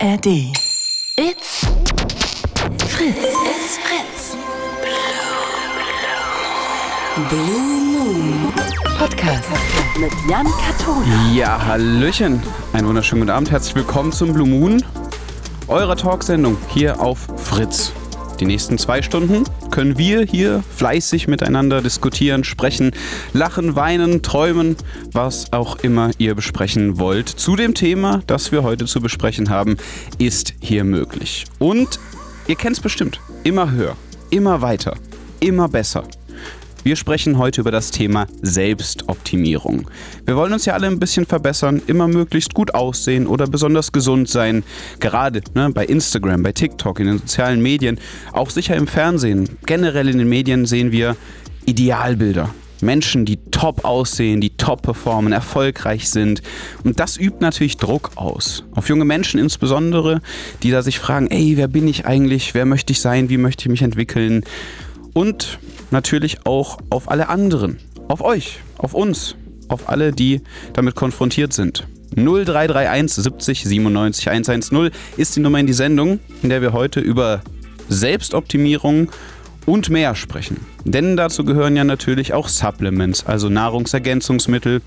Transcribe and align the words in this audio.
ARD. 0.00 0.26
It's 1.16 1.66
Fritz. 2.86 3.16
It's 3.16 3.78
Fritz. 3.78 4.36
Blue 7.28 7.80
Moon 7.80 8.52
Podcast 8.96 9.48
mit 9.98 10.12
Jan 10.30 10.46
Katona. 10.46 11.32
Ja, 11.32 11.66
Hallöchen. 11.66 12.40
Einen 12.72 12.86
wunderschönen 12.86 13.22
guten 13.22 13.32
Abend. 13.32 13.50
Herzlich 13.50 13.74
willkommen 13.74 14.12
zum 14.12 14.32
Blue 14.32 14.46
Moon, 14.46 14.84
eurer 15.66 15.96
Talksendung 15.96 16.56
hier 16.68 17.00
auf 17.00 17.26
Fritz. 17.36 17.92
Die 18.40 18.46
nächsten 18.46 18.78
zwei 18.78 19.02
Stunden 19.02 19.44
können 19.70 19.98
wir 19.98 20.22
hier 20.22 20.62
fleißig 20.76 21.26
miteinander 21.26 21.82
diskutieren, 21.82 22.44
sprechen, 22.44 22.92
lachen, 23.32 23.74
weinen, 23.74 24.22
träumen, 24.22 24.76
was 25.12 25.52
auch 25.52 25.76
immer 25.76 26.10
ihr 26.18 26.34
besprechen 26.34 26.98
wollt. 26.98 27.28
Zu 27.28 27.56
dem 27.56 27.74
Thema, 27.74 28.22
das 28.26 28.52
wir 28.52 28.62
heute 28.62 28.86
zu 28.86 29.00
besprechen 29.00 29.50
haben, 29.50 29.76
ist 30.18 30.54
hier 30.60 30.84
möglich. 30.84 31.46
Und 31.58 31.98
ihr 32.46 32.54
kennt 32.54 32.76
es 32.76 32.80
bestimmt. 32.80 33.20
Immer 33.42 33.72
höher, 33.72 33.96
immer 34.30 34.62
weiter, 34.62 34.96
immer 35.40 35.68
besser. 35.68 36.04
Wir 36.84 36.94
sprechen 36.94 37.38
heute 37.38 37.60
über 37.60 37.72
das 37.72 37.90
Thema 37.90 38.26
Selbstoptimierung. 38.40 39.90
Wir 40.24 40.36
wollen 40.36 40.52
uns 40.52 40.64
ja 40.64 40.74
alle 40.74 40.86
ein 40.86 41.00
bisschen 41.00 41.26
verbessern, 41.26 41.82
immer 41.86 42.06
möglichst 42.06 42.54
gut 42.54 42.72
aussehen 42.74 43.26
oder 43.26 43.46
besonders 43.46 43.90
gesund 43.90 44.28
sein. 44.28 44.62
Gerade 45.00 45.42
ne, 45.54 45.70
bei 45.70 45.84
Instagram, 45.84 46.42
bei 46.42 46.52
TikTok, 46.52 47.00
in 47.00 47.06
den 47.08 47.18
sozialen 47.18 47.60
Medien, 47.60 47.98
auch 48.32 48.50
sicher 48.50 48.76
im 48.76 48.86
Fernsehen, 48.86 49.48
generell 49.66 50.08
in 50.08 50.18
den 50.18 50.28
Medien 50.28 50.66
sehen 50.66 50.92
wir 50.92 51.16
Idealbilder. 51.66 52.54
Menschen, 52.80 53.24
die 53.24 53.38
top 53.50 53.84
aussehen, 53.84 54.40
die 54.40 54.50
top 54.50 54.82
performen, 54.82 55.32
erfolgreich 55.32 56.08
sind. 56.08 56.42
Und 56.84 57.00
das 57.00 57.16
übt 57.16 57.38
natürlich 57.40 57.76
Druck 57.76 58.12
aus. 58.14 58.64
Auf 58.72 58.88
junge 58.88 59.04
Menschen 59.04 59.40
insbesondere, 59.40 60.20
die 60.62 60.70
da 60.70 60.82
sich 60.82 61.00
fragen, 61.00 61.28
ey, 61.28 61.56
wer 61.56 61.66
bin 61.66 61.88
ich 61.88 62.06
eigentlich? 62.06 62.54
Wer 62.54 62.66
möchte 62.66 62.92
ich 62.92 63.00
sein? 63.00 63.28
Wie 63.28 63.36
möchte 63.36 63.64
ich 63.64 63.68
mich 63.68 63.82
entwickeln? 63.82 64.44
Und 65.18 65.58
natürlich 65.90 66.46
auch 66.46 66.78
auf 66.90 67.10
alle 67.10 67.28
anderen, 67.28 67.78
auf 68.06 68.20
euch, 68.20 68.60
auf 68.76 68.94
uns, 68.94 69.34
auf 69.66 69.88
alle, 69.88 70.12
die 70.12 70.42
damit 70.74 70.94
konfrontiert 70.94 71.52
sind. 71.52 71.88
0331 72.14 73.24
70 73.24 73.64
97 73.64 74.30
110 74.30 74.90
ist 75.16 75.34
die 75.34 75.40
Nummer 75.40 75.58
in 75.58 75.66
die 75.66 75.72
Sendung, 75.72 76.20
in 76.40 76.50
der 76.50 76.62
wir 76.62 76.72
heute 76.72 77.00
über 77.00 77.42
Selbstoptimierung 77.88 79.10
und 79.66 79.90
mehr 79.90 80.14
sprechen. 80.14 80.58
Denn 80.84 81.16
dazu 81.16 81.44
gehören 81.44 81.74
ja 81.74 81.82
natürlich 81.82 82.32
auch 82.32 82.46
Supplements, 82.46 83.26
also 83.26 83.48
Nahrungsergänzungsmittel, 83.48 84.82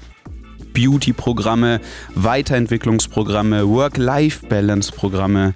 Beauty-Programme, 0.74 1.82
Weiterentwicklungsprogramme, 2.16 3.68
Work-Life-Balance-Programme. 3.68 5.56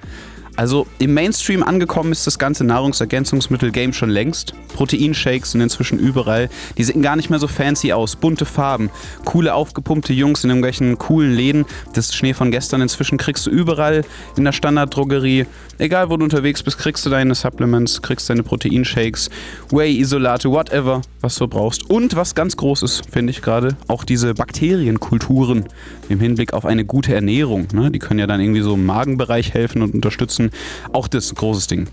Also 0.56 0.88
im 1.00 1.14
Mainstream 1.14 1.64
angekommen 1.64 2.12
ist 2.12 2.26
das 2.26 2.40
ganze 2.40 2.64
Nahrungsergänzungsmittel-Game 2.64 3.92
schon 3.92 4.10
längst. 4.10 4.54
Proteinshakes 4.74 5.52
sind 5.52 5.62
inzwischen 5.62 6.00
überall. 6.00 6.50
Die 6.78 6.84
sehen 6.84 7.02
gar 7.02 7.16
nicht 7.16 7.30
mehr 7.30 7.40
so 7.40 7.48
fancy 7.48 7.92
aus. 7.92 8.16
Bunte 8.16 8.46
Farben, 8.46 8.90
coole 9.26 9.54
aufgepumpte 9.54 10.14
Jungs 10.14 10.44
in 10.44 10.50
irgendwelchen 10.50 10.98
coolen 10.98 11.34
Läden. 11.34 11.66
Das 11.94 12.16
Schnee 12.16 12.34
von 12.34 12.52
gestern 12.52 12.82
inzwischen 12.82 13.18
kriegst 13.18 13.46
du 13.46 13.50
überall 13.50 14.06
in 14.38 14.46
der 14.46 14.54
Standarddrogerie. 14.54 15.46
Egal 15.78 16.10
wo 16.10 16.16
du 16.16 16.24
unterwegs 16.24 16.64
bist, 16.64 16.78
kriegst 16.78 17.06
du 17.06 17.10
deine 17.10 17.36
Supplements, 17.36 18.02
kriegst 18.02 18.30
deine 18.30 18.44
Proteinshakes, 18.44 19.30
Whey-Isolate, 19.72 20.50
whatever, 20.50 21.02
was 21.20 21.36
du 21.36 21.48
brauchst. 21.48 21.90
Und 21.90 22.16
was 22.16 22.34
ganz 22.34 22.56
groß 22.56 22.84
ist, 22.84 23.04
finde 23.12 23.32
ich 23.32 23.42
gerade, 23.42 23.76
auch 23.88 24.06
diese 24.06 24.34
Bakterienkulturen 24.34 25.66
im 26.08 26.20
Hinblick 26.22 26.54
auf 26.54 26.66
eine 26.66 26.86
gute 26.86 27.14
Ernährung. 27.14 27.68
Ne? 27.74 27.92
Die 27.92 28.00
können 28.00 28.20
ja 28.20 28.28
dann 28.28 28.40
irgendwie 28.40 28.62
so 28.62 28.76
im 28.76 28.86
Magenbereich 28.86 29.54
helfen 29.54 29.82
und 29.82 29.94
unterstützen. 29.94 30.52
Auch 30.94 31.10
das 31.10 31.26
ist 31.26 31.34
ein 31.34 31.36
großes 31.36 31.68
Ding. 31.68 31.88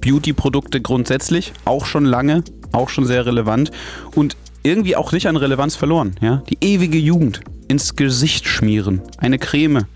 Beauty-Produkte 0.00 0.80
grundsätzlich, 0.80 1.52
auch 1.64 1.86
schon 1.86 2.04
lange, 2.04 2.44
auch 2.70 2.88
schon 2.88 3.04
sehr 3.04 3.26
relevant 3.26 3.72
und 4.14 4.36
irgendwie 4.68 4.96
auch 4.96 5.12
nicht 5.12 5.26
an 5.26 5.36
Relevanz 5.36 5.76
verloren. 5.76 6.14
Ja? 6.20 6.42
Die 6.48 6.58
ewige 6.60 6.98
Jugend 6.98 7.40
ins 7.68 7.96
Gesicht 7.96 8.46
schmieren. 8.46 9.02
Eine 9.18 9.38
Creme, 9.38 9.86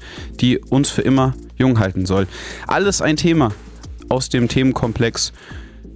die 0.41 0.59
uns 0.59 0.91
für 0.91 1.03
immer 1.03 1.35
jung 1.57 1.79
halten 1.79 2.07
soll. 2.07 2.27
Alles 2.67 3.03
ein 3.03 3.17
Thema 3.17 3.53
aus 4.09 4.29
dem 4.29 4.49
Themenkomplex 4.49 5.33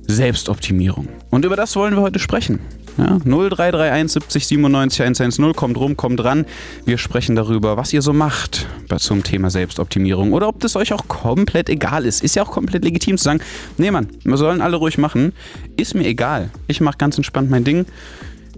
Selbstoptimierung. 0.06 1.09
Und 1.31 1.44
über 1.44 1.56
das 1.56 1.76
wollen 1.76 1.94
wir 1.94 2.03
heute 2.03 2.19
sprechen. 2.19 2.60
Ja, 2.98 3.19
0331 3.19 4.10
70 4.10 4.47
97 4.47 5.03
110 5.03 5.53
kommt 5.53 5.76
rum, 5.76 5.98
kommt 5.98 6.25
ran. 6.25 6.47
Wir 6.87 6.97
sprechen 6.97 7.37
darüber, 7.37 7.76
was 7.76 7.93
ihr 7.93 8.00
so 8.00 8.14
macht 8.14 8.66
zum 8.98 9.22
Thema 9.22 9.50
Selbstoptimierung 9.50 10.32
oder 10.32 10.48
ob 10.48 10.60
das 10.60 10.76
euch 10.76 10.94
auch 10.94 11.06
komplett 11.06 11.69
egal 11.69 12.06
ist. 12.06 12.22
Ist 12.22 12.37
ja 12.37 12.43
auch 12.43 12.50
komplett 12.50 12.84
legitim 12.84 13.19
zu 13.19 13.25
sagen, 13.25 13.41
nee 13.76 13.91
Mann, 13.91 14.08
wir 14.25 14.38
sollen 14.38 14.62
alle 14.62 14.76
ruhig 14.76 14.97
machen. 14.97 15.34
Ist 15.76 15.94
mir 15.94 16.06
egal. 16.06 16.50
Ich 16.69 16.81
mache 16.81 16.97
ganz 16.97 17.19
entspannt 17.19 17.50
mein 17.50 17.64
Ding. 17.64 17.84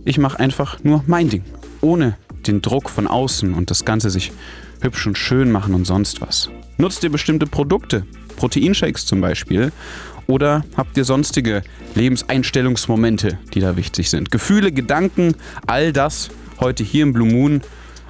Ich 0.04 0.18
mache 0.18 0.40
einfach 0.40 0.82
nur 0.84 1.04
mein 1.06 1.28
Ding. 1.28 1.44
Ohne 1.80 2.16
den 2.46 2.62
Druck 2.62 2.90
von 2.90 3.06
außen 3.06 3.54
und 3.54 3.70
das 3.70 3.84
Ganze 3.84 4.10
sich 4.10 4.32
hübsch 4.80 5.06
und 5.06 5.18
schön 5.18 5.50
machen 5.50 5.74
und 5.74 5.86
sonst 5.86 6.20
was. 6.20 6.50
Nutzt 6.76 7.02
ihr 7.04 7.10
bestimmte 7.10 7.46
Produkte, 7.46 8.04
Proteinshakes 8.36 9.06
zum 9.06 9.20
Beispiel, 9.20 9.72
oder 10.26 10.64
habt 10.76 10.96
ihr 10.96 11.04
sonstige 11.04 11.62
Lebenseinstellungsmomente, 11.94 13.38
die 13.54 13.60
da 13.60 13.76
wichtig 13.76 14.10
sind? 14.10 14.30
Gefühle, 14.30 14.72
Gedanken, 14.72 15.34
all 15.66 15.92
das 15.92 16.30
heute 16.60 16.84
hier 16.84 17.04
im 17.04 17.12
Blue 17.12 17.28
Moon 17.28 17.62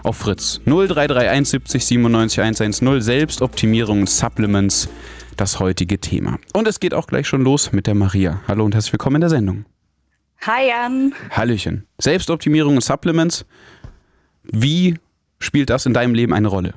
auf 0.02 0.16
Fritz. 0.16 0.60
0331 0.66 1.48
70 1.48 1.86
97 1.86 2.40
110 2.40 3.00
Selbstoptimierung 3.00 4.06
Supplements, 4.06 4.88
das 5.36 5.60
heutige 5.60 6.00
Thema. 6.00 6.38
Und 6.52 6.66
es 6.66 6.80
geht 6.80 6.92
auch 6.92 7.06
gleich 7.06 7.28
schon 7.28 7.42
los 7.42 7.72
mit 7.72 7.86
der 7.86 7.94
Maria. 7.94 8.40
Hallo 8.48 8.64
und 8.64 8.74
herzlich 8.74 8.92
willkommen 8.92 9.16
in 9.16 9.20
der 9.20 9.30
Sendung. 9.30 9.64
Hi 10.40 10.68
Jan. 10.68 11.14
Hallöchen. 11.30 11.86
Selbstoptimierung 11.98 12.76
und 12.76 12.82
Supplements. 12.82 13.44
Wie 14.44 14.94
spielt 15.40 15.68
das 15.68 15.84
in 15.84 15.94
deinem 15.94 16.14
Leben 16.14 16.32
eine 16.32 16.48
Rolle? 16.48 16.74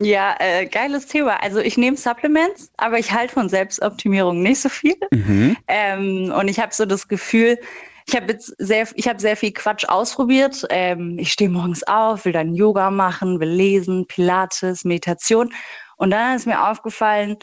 Ja, 0.00 0.36
äh, 0.38 0.66
geiles 0.66 1.06
Thema. 1.06 1.42
Also 1.42 1.58
ich 1.58 1.76
nehme 1.76 1.96
Supplements, 1.96 2.70
aber 2.76 2.98
ich 2.98 3.10
halte 3.12 3.34
von 3.34 3.48
Selbstoptimierung 3.48 4.42
nicht 4.42 4.60
so 4.60 4.68
viel. 4.68 4.94
Mhm. 5.10 5.56
Ähm, 5.66 6.32
und 6.38 6.46
ich 6.46 6.60
habe 6.60 6.72
so 6.72 6.86
das 6.86 7.08
Gefühl, 7.08 7.58
ich 8.06 8.14
habe 8.14 8.32
jetzt 8.32 8.54
sehr, 8.58 8.86
ich 8.94 9.08
habe 9.08 9.20
sehr 9.20 9.36
viel 9.36 9.52
Quatsch 9.52 9.84
ausprobiert. 9.86 10.64
Ähm, 10.70 11.18
ich 11.18 11.32
stehe 11.32 11.50
morgens 11.50 11.82
auf, 11.82 12.24
will 12.24 12.32
dann 12.32 12.54
Yoga 12.54 12.92
machen, 12.92 13.40
will 13.40 13.50
lesen, 13.50 14.06
Pilates, 14.06 14.84
Meditation. 14.84 15.52
Und 15.96 16.10
dann 16.10 16.36
ist 16.36 16.46
mir 16.46 16.70
aufgefallen, 16.70 17.36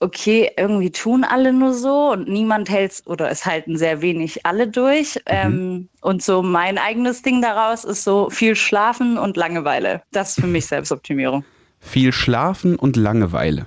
okay, 0.00 0.50
irgendwie 0.56 0.90
tun 0.90 1.24
alle 1.24 1.52
nur 1.52 1.72
so 1.72 2.12
und 2.12 2.28
niemand 2.28 2.68
hält 2.68 3.02
oder 3.06 3.30
es 3.30 3.46
halten 3.46 3.76
sehr 3.76 4.02
wenig 4.02 4.44
alle 4.44 4.68
durch. 4.68 5.16
Mhm. 5.16 5.20
Ähm, 5.26 5.88
und 6.02 6.22
so 6.22 6.42
mein 6.42 6.78
eigenes 6.78 7.22
Ding 7.22 7.42
daraus 7.42 7.84
ist 7.84 8.04
so 8.04 8.28
viel 8.30 8.54
Schlafen 8.54 9.18
und 9.18 9.36
Langeweile. 9.36 10.02
Das 10.12 10.30
ist 10.30 10.40
für 10.40 10.46
mich 10.46 10.66
Selbstoptimierung. 10.66 11.44
Viel 11.80 12.12
Schlafen 12.12 12.76
und 12.76 12.96
Langeweile. 12.96 13.66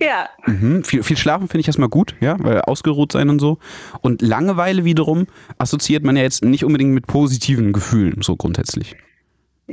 Ja. 0.00 0.28
Mhm. 0.46 0.82
Viel, 0.84 1.02
viel 1.02 1.16
Schlafen 1.16 1.48
finde 1.48 1.60
ich 1.60 1.66
erstmal 1.66 1.88
gut, 1.88 2.14
ja, 2.20 2.36
weil 2.40 2.62
ausgeruht 2.62 3.12
sein 3.12 3.28
und 3.28 3.38
so. 3.38 3.58
Und 4.00 4.22
Langeweile 4.22 4.84
wiederum 4.84 5.26
assoziiert 5.58 6.04
man 6.04 6.16
ja 6.16 6.22
jetzt 6.22 6.42
nicht 6.42 6.64
unbedingt 6.64 6.92
mit 6.92 7.06
positiven 7.06 7.72
Gefühlen, 7.72 8.22
so 8.22 8.36
grundsätzlich. 8.36 8.96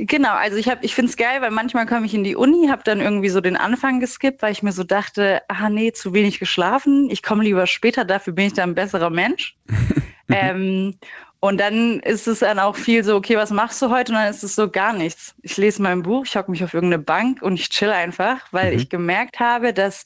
Genau, 0.00 0.34
also 0.34 0.56
ich 0.56 0.68
habe, 0.68 0.84
ich 0.84 0.94
finde 0.94 1.10
es 1.10 1.16
geil, 1.16 1.40
weil 1.40 1.50
manchmal 1.50 1.86
komme 1.86 2.06
ich 2.06 2.14
in 2.14 2.22
die 2.22 2.36
Uni, 2.36 2.68
habe 2.68 2.84
dann 2.84 3.00
irgendwie 3.00 3.30
so 3.30 3.40
den 3.40 3.56
Anfang 3.56 3.98
geskippt, 3.98 4.42
weil 4.42 4.52
ich 4.52 4.62
mir 4.62 4.72
so 4.72 4.84
dachte, 4.84 5.42
ah 5.48 5.68
nee, 5.68 5.92
zu 5.92 6.14
wenig 6.14 6.38
geschlafen. 6.38 7.10
Ich 7.10 7.22
komme 7.22 7.42
lieber 7.42 7.66
später, 7.66 8.04
dafür 8.04 8.32
bin 8.32 8.46
ich 8.46 8.52
dann 8.52 8.70
ein 8.70 8.74
besserer 8.74 9.10
Mensch. 9.10 9.56
ähm, 10.28 10.94
und 11.40 11.58
dann 11.58 12.00
ist 12.00 12.28
es 12.28 12.40
dann 12.40 12.58
auch 12.58 12.76
viel 12.76 13.02
so, 13.02 13.16
okay, 13.16 13.36
was 13.36 13.50
machst 13.50 13.82
du 13.82 13.90
heute? 13.90 14.12
Und 14.12 14.18
dann 14.18 14.30
ist 14.30 14.44
es 14.44 14.54
so 14.54 14.70
gar 14.70 14.92
nichts. 14.92 15.34
Ich 15.42 15.56
lese 15.56 15.82
mein 15.82 16.02
Buch, 16.02 16.24
ich 16.26 16.36
hocke 16.36 16.50
mich 16.50 16.62
auf 16.62 16.74
irgendeine 16.74 17.02
Bank 17.02 17.42
und 17.42 17.54
ich 17.54 17.68
chill 17.68 17.90
einfach, 17.90 18.40
weil 18.52 18.72
mhm. 18.72 18.78
ich 18.78 18.88
gemerkt 18.88 19.40
habe, 19.40 19.72
dass 19.72 20.04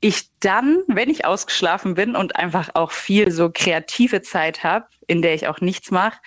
ich 0.00 0.28
dann, 0.40 0.78
wenn 0.86 1.10
ich 1.10 1.24
ausgeschlafen 1.24 1.94
bin 1.94 2.14
und 2.14 2.36
einfach 2.36 2.70
auch 2.74 2.92
viel 2.92 3.30
so 3.30 3.50
kreative 3.50 4.22
Zeit 4.22 4.62
habe, 4.62 4.86
in 5.06 5.22
der 5.22 5.34
ich 5.34 5.48
auch 5.48 5.60
nichts 5.60 5.90
mache, 5.90 6.18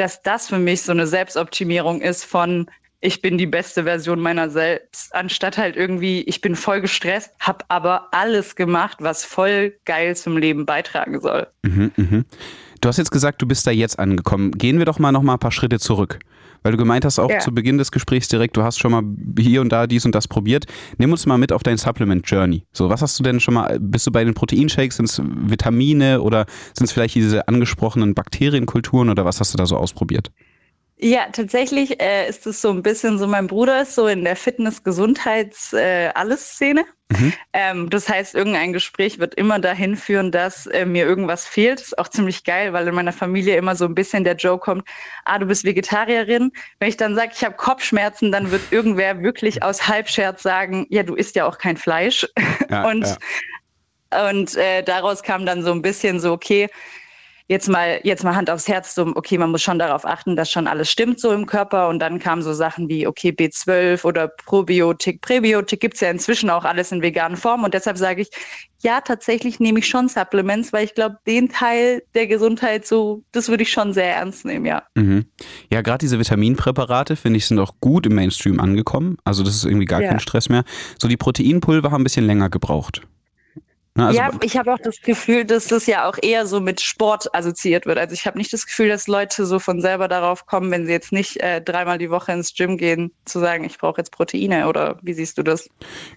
dass 0.00 0.22
das 0.22 0.48
für 0.48 0.58
mich 0.58 0.82
so 0.82 0.92
eine 0.92 1.06
Selbstoptimierung 1.06 2.00
ist 2.00 2.24
von 2.24 2.70
ich 3.02 3.22
bin 3.22 3.38
die 3.38 3.46
beste 3.46 3.84
Version 3.84 4.20
meiner 4.20 4.50
selbst, 4.50 5.14
anstatt 5.14 5.56
halt 5.56 5.76
irgendwie, 5.76 6.20
ich 6.22 6.40
bin 6.42 6.54
voll 6.54 6.82
gestresst, 6.82 7.32
habe 7.38 7.64
aber 7.68 8.08
alles 8.12 8.56
gemacht, 8.56 8.98
was 9.00 9.24
voll 9.24 9.74
geil 9.86 10.14
zum 10.16 10.36
Leben 10.36 10.66
beitragen 10.66 11.20
soll. 11.20 11.46
Mhm, 11.62 11.92
mh. 11.96 12.24
Du 12.82 12.88
hast 12.88 12.96
jetzt 12.98 13.10
gesagt, 13.10 13.40
du 13.42 13.46
bist 13.46 13.66
da 13.66 13.70
jetzt 13.70 13.98
angekommen. 13.98 14.52
Gehen 14.52 14.78
wir 14.78 14.86
doch 14.86 14.98
mal 14.98 15.12
noch 15.12 15.22
mal 15.22 15.34
ein 15.34 15.38
paar 15.38 15.52
Schritte 15.52 15.78
zurück. 15.78 16.18
Weil 16.62 16.72
du 16.72 16.78
gemeint 16.78 17.04
hast 17.04 17.18
auch 17.18 17.30
ja. 17.30 17.38
zu 17.38 17.52
Beginn 17.52 17.78
des 17.78 17.90
Gesprächs 17.90 18.28
direkt, 18.28 18.56
du 18.56 18.62
hast 18.62 18.78
schon 18.78 18.92
mal 18.92 19.02
hier 19.38 19.60
und 19.60 19.70
da 19.70 19.86
dies 19.86 20.04
und 20.04 20.14
das 20.14 20.28
probiert. 20.28 20.66
Nimm 20.98 21.12
uns 21.12 21.26
mal 21.26 21.38
mit 21.38 21.52
auf 21.52 21.62
dein 21.62 21.78
Supplement 21.78 22.28
Journey. 22.28 22.64
So, 22.72 22.90
was 22.90 23.02
hast 23.02 23.18
du 23.18 23.22
denn 23.22 23.40
schon 23.40 23.54
mal, 23.54 23.78
bist 23.80 24.06
du 24.06 24.10
bei 24.10 24.24
den 24.24 24.34
Proteinshakes, 24.34 24.96
sind 24.96 25.06
es 25.06 25.22
Vitamine 25.24 26.20
oder 26.20 26.46
sind 26.74 26.84
es 26.84 26.92
vielleicht 26.92 27.14
diese 27.14 27.48
angesprochenen 27.48 28.14
Bakterienkulturen 28.14 29.10
oder 29.10 29.24
was 29.24 29.40
hast 29.40 29.54
du 29.54 29.58
da 29.58 29.66
so 29.66 29.76
ausprobiert? 29.76 30.30
Ja, 31.02 31.28
tatsächlich 31.32 31.98
äh, 32.02 32.28
ist 32.28 32.46
es 32.46 32.60
so 32.60 32.68
ein 32.70 32.82
bisschen 32.82 33.18
so, 33.18 33.26
mein 33.26 33.46
Bruder 33.46 33.80
ist 33.80 33.94
so 33.94 34.06
in 34.06 34.22
der 34.22 34.36
Fitness-Gesundheits-Alles-Szene. 34.36 36.80
Äh, 36.80 36.84
mhm. 37.14 37.32
ähm, 37.54 37.88
das 37.88 38.06
heißt, 38.06 38.34
irgendein 38.34 38.74
Gespräch 38.74 39.18
wird 39.18 39.34
immer 39.36 39.58
dahin 39.58 39.96
führen, 39.96 40.30
dass 40.30 40.66
äh, 40.66 40.84
mir 40.84 41.06
irgendwas 41.06 41.46
fehlt. 41.46 41.80
Das 41.80 41.86
ist 41.86 41.98
auch 41.98 42.08
ziemlich 42.08 42.44
geil, 42.44 42.74
weil 42.74 42.86
in 42.86 42.94
meiner 42.94 43.14
Familie 43.14 43.56
immer 43.56 43.76
so 43.76 43.86
ein 43.86 43.94
bisschen 43.94 44.24
der 44.24 44.36
Joke 44.36 44.62
kommt, 44.62 44.86
ah, 45.24 45.38
du 45.38 45.46
bist 45.46 45.64
Vegetarierin. 45.64 46.52
Wenn 46.80 46.90
ich 46.90 46.98
dann 46.98 47.14
sage, 47.14 47.30
ich 47.34 47.42
habe 47.42 47.56
Kopfschmerzen, 47.56 48.30
dann 48.30 48.50
wird 48.50 48.70
irgendwer 48.70 49.22
wirklich 49.22 49.62
aus 49.62 49.88
Halbscherz 49.88 50.42
sagen, 50.42 50.86
ja, 50.90 51.02
du 51.02 51.14
isst 51.14 51.34
ja 51.34 51.46
auch 51.46 51.56
kein 51.56 51.78
Fleisch. 51.78 52.28
Ja, 52.68 52.84
und 52.90 53.06
ja. 54.12 54.28
und 54.28 54.54
äh, 54.56 54.82
daraus 54.82 55.22
kam 55.22 55.46
dann 55.46 55.62
so 55.62 55.72
ein 55.72 55.80
bisschen 55.80 56.20
so, 56.20 56.32
okay, 56.32 56.68
jetzt 57.50 57.68
mal, 57.68 58.00
jetzt 58.04 58.22
mal 58.22 58.36
Hand 58.36 58.48
aufs 58.48 58.68
Herz, 58.68 58.94
so, 58.94 59.12
okay, 59.16 59.36
man 59.36 59.50
muss 59.50 59.60
schon 59.60 59.80
darauf 59.80 60.06
achten, 60.06 60.36
dass 60.36 60.52
schon 60.52 60.68
alles 60.68 60.88
stimmt 60.88 61.18
so 61.18 61.32
im 61.32 61.46
Körper. 61.46 61.88
Und 61.88 61.98
dann 61.98 62.20
kamen 62.20 62.42
so 62.42 62.52
Sachen 62.52 62.88
wie, 62.88 63.08
okay, 63.08 63.30
B12 63.30 64.04
oder 64.04 64.28
Probiotik, 64.28 65.20
Präbiotik 65.20 65.80
gibt's 65.80 65.98
ja 65.98 66.10
inzwischen 66.10 66.48
auch 66.48 66.64
alles 66.64 66.92
in 66.92 67.02
veganen 67.02 67.36
Form. 67.36 67.64
Und 67.64 67.74
deshalb 67.74 67.98
sage 67.98 68.22
ich, 68.22 68.30
ja, 68.82 69.00
tatsächlich 69.00 69.58
nehme 69.58 69.80
ich 69.80 69.88
schon 69.88 70.08
Supplements, 70.08 70.72
weil 70.72 70.84
ich 70.84 70.94
glaube, 70.94 71.16
den 71.26 71.48
Teil 71.48 72.04
der 72.14 72.28
Gesundheit 72.28 72.86
so, 72.86 73.24
das 73.32 73.48
würde 73.48 73.64
ich 73.64 73.72
schon 73.72 73.92
sehr 73.92 74.14
ernst 74.14 74.44
nehmen, 74.44 74.64
ja. 74.64 74.84
Mhm. 74.94 75.26
Ja, 75.72 75.82
gerade 75.82 75.98
diese 75.98 76.20
Vitaminpräparate, 76.20 77.16
finde 77.16 77.38
ich, 77.38 77.46
sind 77.46 77.58
auch 77.58 77.74
gut 77.80 78.06
im 78.06 78.14
Mainstream 78.14 78.60
angekommen. 78.60 79.16
Also 79.24 79.42
das 79.42 79.56
ist 79.56 79.64
irgendwie 79.64 79.86
gar 79.86 80.00
ja. 80.00 80.10
kein 80.10 80.20
Stress 80.20 80.48
mehr. 80.48 80.62
So 81.00 81.08
die 81.08 81.16
Proteinpulver 81.16 81.90
haben 81.90 82.02
ein 82.02 82.04
bisschen 82.04 82.26
länger 82.26 82.48
gebraucht. 82.48 83.02
Ne, 84.00 84.06
also 84.06 84.18
ja, 84.18 84.30
ich 84.42 84.56
habe 84.56 84.72
auch 84.72 84.78
das 84.82 85.00
Gefühl, 85.02 85.44
dass 85.44 85.66
das 85.66 85.86
ja 85.86 86.08
auch 86.08 86.16
eher 86.22 86.46
so 86.46 86.60
mit 86.60 86.80
Sport 86.80 87.34
assoziiert 87.34 87.84
wird. 87.84 87.98
Also 87.98 88.14
ich 88.14 88.26
habe 88.26 88.38
nicht 88.38 88.52
das 88.52 88.66
Gefühl, 88.66 88.88
dass 88.88 89.06
Leute 89.06 89.44
so 89.44 89.58
von 89.58 89.80
selber 89.80 90.08
darauf 90.08 90.46
kommen, 90.46 90.70
wenn 90.70 90.86
sie 90.86 90.92
jetzt 90.92 91.12
nicht 91.12 91.36
äh, 91.38 91.60
dreimal 91.60 91.98
die 91.98 92.10
Woche 92.10 92.32
ins 92.32 92.54
Gym 92.54 92.78
gehen, 92.78 93.12
zu 93.26 93.38
sagen, 93.38 93.64
ich 93.64 93.78
brauche 93.78 94.00
jetzt 94.00 94.10
Proteine 94.10 94.68
oder 94.68 94.98
wie 95.02 95.12
siehst 95.12 95.36
du 95.36 95.42
das? 95.42 95.68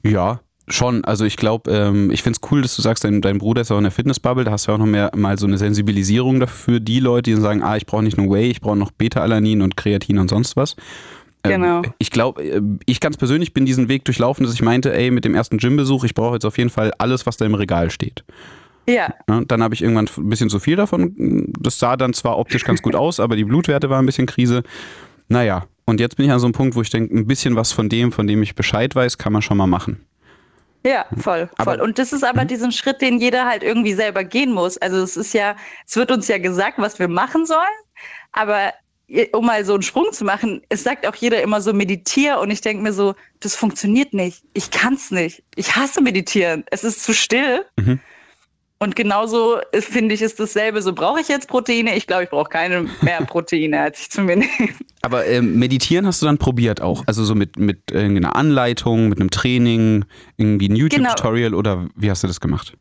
Ja, 0.03 0.39
Schon, 0.69 1.03
also 1.03 1.25
ich 1.25 1.35
glaube, 1.35 1.69
ähm, 1.71 2.09
ich 2.09 2.23
finde 2.23 2.39
es 2.41 2.49
cool, 2.49 2.61
dass 2.61 2.73
du 2.73 2.81
sagst, 2.81 3.03
dein, 3.03 3.21
dein 3.21 3.37
Bruder 3.37 3.61
ist 3.61 3.71
auch 3.71 3.77
in 3.77 3.83
der 3.83 3.91
Fitnessbubble, 3.91 4.45
da 4.45 4.51
hast 4.51 4.65
du 4.65 4.71
ja 4.71 4.75
auch 4.75 4.79
noch 4.79 4.85
mehr 4.85 5.11
mal 5.13 5.37
so 5.37 5.45
eine 5.45 5.57
Sensibilisierung 5.57 6.39
dafür, 6.39 6.79
die 6.79 7.01
Leute, 7.01 7.31
die 7.31 7.35
sagen, 7.35 7.61
ah, 7.61 7.75
ich 7.75 7.85
brauche 7.85 8.03
nicht 8.03 8.15
nur 8.15 8.33
Whey, 8.33 8.49
ich 8.49 8.61
brauche 8.61 8.77
noch 8.77 8.91
Beta-Alanin 8.91 9.61
und 9.61 9.75
Kreatin 9.75 10.19
und 10.19 10.29
sonst 10.29 10.55
was. 10.55 10.77
Ähm, 11.43 11.61
genau. 11.61 11.81
Ich 11.97 12.11
glaube, 12.11 12.43
äh, 12.43 12.61
ich 12.85 12.99
ganz 12.99 13.17
persönlich 13.17 13.53
bin 13.53 13.65
diesen 13.65 13.89
Weg 13.89 14.05
durchlaufen, 14.05 14.45
dass 14.45 14.53
ich 14.53 14.61
meinte, 14.61 14.93
ey, 14.93 15.11
mit 15.11 15.25
dem 15.25 15.35
ersten 15.35 15.57
Gymbesuch, 15.57 16.03
ich 16.03 16.13
brauche 16.13 16.35
jetzt 16.35 16.45
auf 16.45 16.57
jeden 16.57 16.69
Fall 16.69 16.93
alles, 16.97 17.25
was 17.25 17.37
da 17.37 17.45
im 17.45 17.55
Regal 17.55 17.89
steht. 17.89 18.23
Ja. 18.87 19.13
ja 19.27 19.41
dann 19.45 19.63
habe 19.63 19.73
ich 19.73 19.81
irgendwann 19.81 20.09
ein 20.17 20.29
bisschen 20.29 20.49
zu 20.49 20.59
viel 20.59 20.75
davon. 20.75 21.53
Das 21.59 21.79
sah 21.79 21.97
dann 21.97 22.13
zwar 22.13 22.37
optisch 22.37 22.63
ganz 22.63 22.81
gut 22.81 22.95
aus, 22.95 23.19
aber 23.19 23.35
die 23.35 23.45
Blutwerte 23.45 23.89
waren 23.89 24.03
ein 24.03 24.05
bisschen 24.05 24.27
Krise. 24.27 24.63
Naja, 25.27 25.65
und 25.85 25.99
jetzt 25.99 26.17
bin 26.17 26.25
ich 26.25 26.31
an 26.31 26.39
so 26.39 26.45
einem 26.45 26.53
Punkt, 26.53 26.75
wo 26.75 26.81
ich 26.81 26.89
denke, 26.89 27.15
ein 27.15 27.27
bisschen 27.27 27.55
was 27.55 27.71
von 27.71 27.89
dem, 27.89 28.11
von 28.11 28.27
dem 28.27 28.41
ich 28.43 28.55
Bescheid 28.55 28.95
weiß, 28.95 29.17
kann 29.17 29.33
man 29.33 29.41
schon 29.41 29.57
mal 29.57 29.67
machen. 29.67 30.05
Ja, 30.85 31.05
voll, 31.17 31.49
aber, 31.57 31.75
voll. 31.75 31.81
Und 31.81 31.97
das 31.97 32.11
ist 32.11 32.25
aber 32.25 32.43
mhm. 32.43 32.47
diesen 32.47 32.71
Schritt, 32.71 33.01
den 33.01 33.17
jeder 33.19 33.45
halt 33.45 33.63
irgendwie 33.63 33.93
selber 33.93 34.23
gehen 34.23 34.51
muss. 34.51 34.77
Also 34.77 34.97
es 34.97 35.15
ist 35.15 35.33
ja, 35.33 35.55
es 35.87 35.95
wird 35.95 36.11
uns 36.11 36.27
ja 36.27 36.37
gesagt, 36.37 36.77
was 36.77 36.99
wir 36.99 37.07
machen 37.07 37.45
sollen, 37.45 37.61
aber 38.33 38.73
um 39.31 39.45
mal 39.45 39.63
so 39.65 39.73
einen 39.73 39.83
Sprung 39.83 40.11
zu 40.11 40.25
machen, 40.25 40.61
es 40.69 40.83
sagt 40.83 41.07
auch 41.07 41.15
jeder 41.15 41.41
immer 41.41 41.61
so 41.61 41.73
meditier 41.73 42.39
und 42.39 42.51
ich 42.51 42.61
denke 42.61 42.83
mir 42.83 42.93
so, 42.93 43.15
das 43.39 43.55
funktioniert 43.55 44.13
nicht. 44.13 44.43
Ich 44.53 44.71
kann 44.71 44.95
es 44.95 45.11
nicht. 45.11 45.43
Ich 45.55 45.75
hasse 45.75 46.01
meditieren. 46.01 46.63
Es 46.71 46.83
ist 46.83 47.03
zu 47.03 47.13
still. 47.13 47.65
Mhm. 47.77 47.99
Und 48.79 48.97
genauso 48.97 49.59
finde 49.73 50.13
ich 50.13 50.21
ist 50.21 50.39
dasselbe. 50.39 50.81
So 50.81 50.91
brauche 50.91 51.21
ich 51.21 51.29
jetzt 51.29 51.47
Proteine. 51.47 51.95
Ich 51.95 52.05
glaube, 52.05 52.23
ich 52.23 52.29
brauche 52.29 52.49
keine 52.49 52.89
mehr 53.01 53.21
Proteine, 53.25 53.79
als 53.79 54.01
ich 54.01 54.09
zu 54.09 54.21
mir 54.21 54.35
nehme. 54.35 54.69
Aber 55.01 55.25
ähm, 55.25 55.57
meditieren 55.57 56.05
hast 56.05 56.21
du 56.21 56.25
dann 56.25 56.37
probiert 56.37 56.81
auch? 56.81 57.03
Also 57.05 57.23
so 57.23 57.33
mit, 57.33 57.57
mit 57.57 57.91
irgendeiner 57.91 58.35
Anleitung, 58.35 59.07
mit 59.07 59.21
einem 59.21 59.29
Training, 59.29 60.03
irgendwie 60.35 60.67
ein 60.67 60.75
YouTube-Tutorial 60.75 61.51
genau. 61.51 61.59
oder 61.59 61.87
wie 61.95 62.09
hast 62.09 62.23
du 62.23 62.27
das 62.27 62.41
gemacht? 62.41 62.75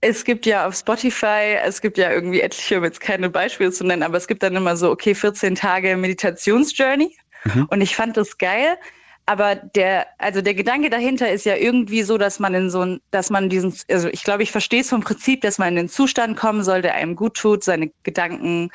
Es 0.00 0.24
gibt 0.24 0.46
ja 0.46 0.66
auf 0.66 0.76
Spotify, 0.76 1.56
es 1.64 1.80
gibt 1.80 1.98
ja 1.98 2.10
irgendwie 2.12 2.40
etliche, 2.40 2.78
um 2.78 2.84
jetzt 2.84 3.00
keine 3.00 3.30
Beispiele 3.30 3.72
zu 3.72 3.84
nennen, 3.84 4.02
aber 4.02 4.16
es 4.16 4.28
gibt 4.28 4.42
dann 4.42 4.54
immer 4.54 4.76
so, 4.76 4.90
okay, 4.90 5.14
14 5.14 5.54
Tage 5.54 5.96
Meditationsjourney. 5.96 7.16
Mhm. 7.44 7.66
Und 7.70 7.80
ich 7.80 7.96
fand 7.96 8.16
das 8.16 8.38
geil. 8.38 8.78
Aber 9.26 9.56
der, 9.56 10.06
also 10.16 10.40
der 10.40 10.54
Gedanke 10.54 10.88
dahinter 10.88 11.30
ist 11.30 11.44
ja 11.44 11.54
irgendwie 11.54 12.02
so, 12.02 12.16
dass 12.16 12.38
man 12.38 12.54
in 12.54 12.70
so 12.70 12.80
ein, 12.80 13.00
dass 13.10 13.28
man 13.28 13.50
diesen, 13.50 13.74
also 13.90 14.08
ich 14.08 14.24
glaube, 14.24 14.42
ich 14.42 14.50
verstehe 14.50 14.80
es 14.80 14.88
vom 14.88 15.02
Prinzip, 15.02 15.42
dass 15.42 15.58
man 15.58 15.68
in 15.68 15.76
den 15.76 15.88
Zustand 15.90 16.36
kommen 16.38 16.64
soll, 16.64 16.80
der 16.80 16.94
einem 16.94 17.14
gut 17.14 17.36
tut, 17.36 17.62
seine 17.62 17.90
Gedanken 18.04 18.70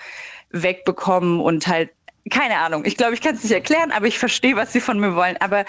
wegbekommen 0.51 1.39
und 1.39 1.65
halt, 1.65 1.89
keine 2.29 2.59
Ahnung. 2.59 2.85
Ich 2.85 2.97
glaube, 2.97 3.15
ich 3.15 3.21
kann 3.21 3.33
es 3.33 3.43
nicht 3.43 3.51
erklären, 3.51 3.91
aber 3.91 4.05
ich 4.05 4.19
verstehe, 4.19 4.55
was 4.55 4.71
sie 4.73 4.79
von 4.79 4.99
mir 4.99 5.15
wollen. 5.15 5.37
Aber 5.37 5.65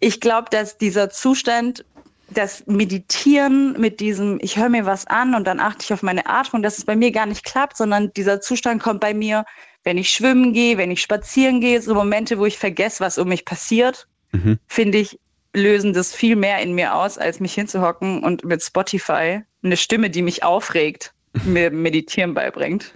ich 0.00 0.20
glaube, 0.20 0.50
dass 0.50 0.78
dieser 0.78 1.10
Zustand 1.10 1.84
das 2.30 2.66
Meditieren 2.66 3.78
mit 3.78 4.00
diesem, 4.00 4.38
ich 4.40 4.56
höre 4.56 4.68
mir 4.68 4.86
was 4.86 5.06
an 5.06 5.34
und 5.34 5.46
dann 5.46 5.60
achte 5.60 5.82
ich 5.82 5.92
auf 5.92 6.02
meine 6.02 6.26
Atmung, 6.26 6.62
dass 6.62 6.78
es 6.78 6.84
bei 6.84 6.96
mir 6.96 7.10
gar 7.10 7.26
nicht 7.26 7.44
klappt, 7.44 7.76
sondern 7.76 8.12
dieser 8.14 8.40
Zustand 8.40 8.82
kommt 8.82 9.00
bei 9.00 9.14
mir, 9.14 9.44
wenn 9.84 9.98
ich 9.98 10.10
schwimmen 10.10 10.52
gehe, 10.52 10.78
wenn 10.78 10.90
ich 10.90 11.02
spazieren 11.02 11.60
gehe, 11.60 11.80
so 11.80 11.94
Momente, 11.94 12.38
wo 12.38 12.46
ich 12.46 12.58
vergesse, 12.58 13.00
was 13.04 13.18
um 13.18 13.28
mich 13.28 13.44
passiert, 13.44 14.06
mhm. 14.32 14.58
finde 14.66 14.98
ich, 14.98 15.18
lösen 15.54 15.92
das 15.92 16.14
viel 16.14 16.36
mehr 16.36 16.60
in 16.60 16.74
mir 16.74 16.94
aus, 16.94 17.18
als 17.18 17.40
mich 17.40 17.54
hinzuhocken 17.54 18.24
und 18.24 18.44
mit 18.44 18.62
Spotify 18.62 19.42
eine 19.62 19.76
Stimme, 19.76 20.10
die 20.10 20.22
mich 20.22 20.42
aufregt, 20.42 21.12
mir 21.44 21.70
Meditieren 21.70 22.34
beibringt. 22.34 22.94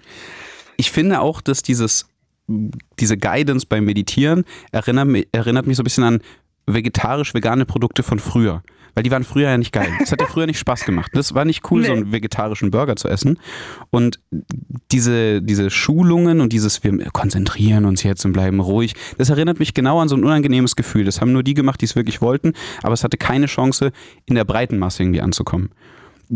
Ich 0.77 0.91
finde 0.91 1.21
auch, 1.21 1.41
dass 1.41 1.63
dieses, 1.63 2.07
diese 2.47 3.19
Guidance 3.19 3.67
beim 3.67 3.85
Meditieren 3.85 4.45
erinnert, 4.73 5.27
erinnert 5.33 5.67
mich 5.67 5.77
so 5.77 5.83
ein 5.83 5.85
bisschen 5.85 6.05
an 6.05 6.23
vegetarisch-vegane 6.67 7.65
Produkte 7.65 8.03
von 8.03 8.19
früher. 8.19 8.63
Weil 8.99 9.05
die 9.05 9.13
waren 9.13 9.23
früher 9.23 9.49
ja 9.49 9.57
nicht 9.57 9.71
geil. 9.71 9.93
Es 10.03 10.11
hat 10.11 10.21
ja 10.21 10.27
früher 10.27 10.47
nicht 10.47 10.59
Spaß 10.59 10.85
gemacht. 10.85 11.13
Das 11.15 11.33
war 11.33 11.45
nicht 11.45 11.71
cool, 11.71 11.83
nee. 11.83 11.87
so 11.87 11.93
einen 11.93 12.11
vegetarischen 12.11 12.73
Burger 12.73 12.97
zu 12.97 13.07
essen. 13.07 13.39
Und 13.91 14.19
diese, 14.91 15.41
diese 15.41 15.71
Schulungen 15.71 16.41
und 16.41 16.53
dieses, 16.53 16.83
wir 16.83 16.93
konzentrieren 17.13 17.85
uns 17.85 18.03
jetzt 18.03 18.25
und 18.25 18.33
bleiben 18.33 18.59
ruhig, 18.59 18.97
das 19.17 19.31
erinnert 19.31 19.61
mich 19.61 19.73
genau 19.73 20.01
an 20.01 20.09
so 20.09 20.17
ein 20.17 20.25
unangenehmes 20.25 20.75
Gefühl. 20.75 21.05
Das 21.05 21.21
haben 21.21 21.31
nur 21.31 21.45
die 21.45 21.55
gemacht, 21.55 21.81
die 21.81 21.85
es 21.85 21.95
wirklich 21.95 22.21
wollten, 22.21 22.55
aber 22.83 22.93
es 22.93 23.05
hatte 23.05 23.19
keine 23.19 23.47
Chance, 23.47 23.93
in 24.27 24.35
der 24.35 24.45
breiten 24.45 24.79
Masse 24.79 25.05
irgendwie 25.05 25.21
anzukommen. 25.21 25.71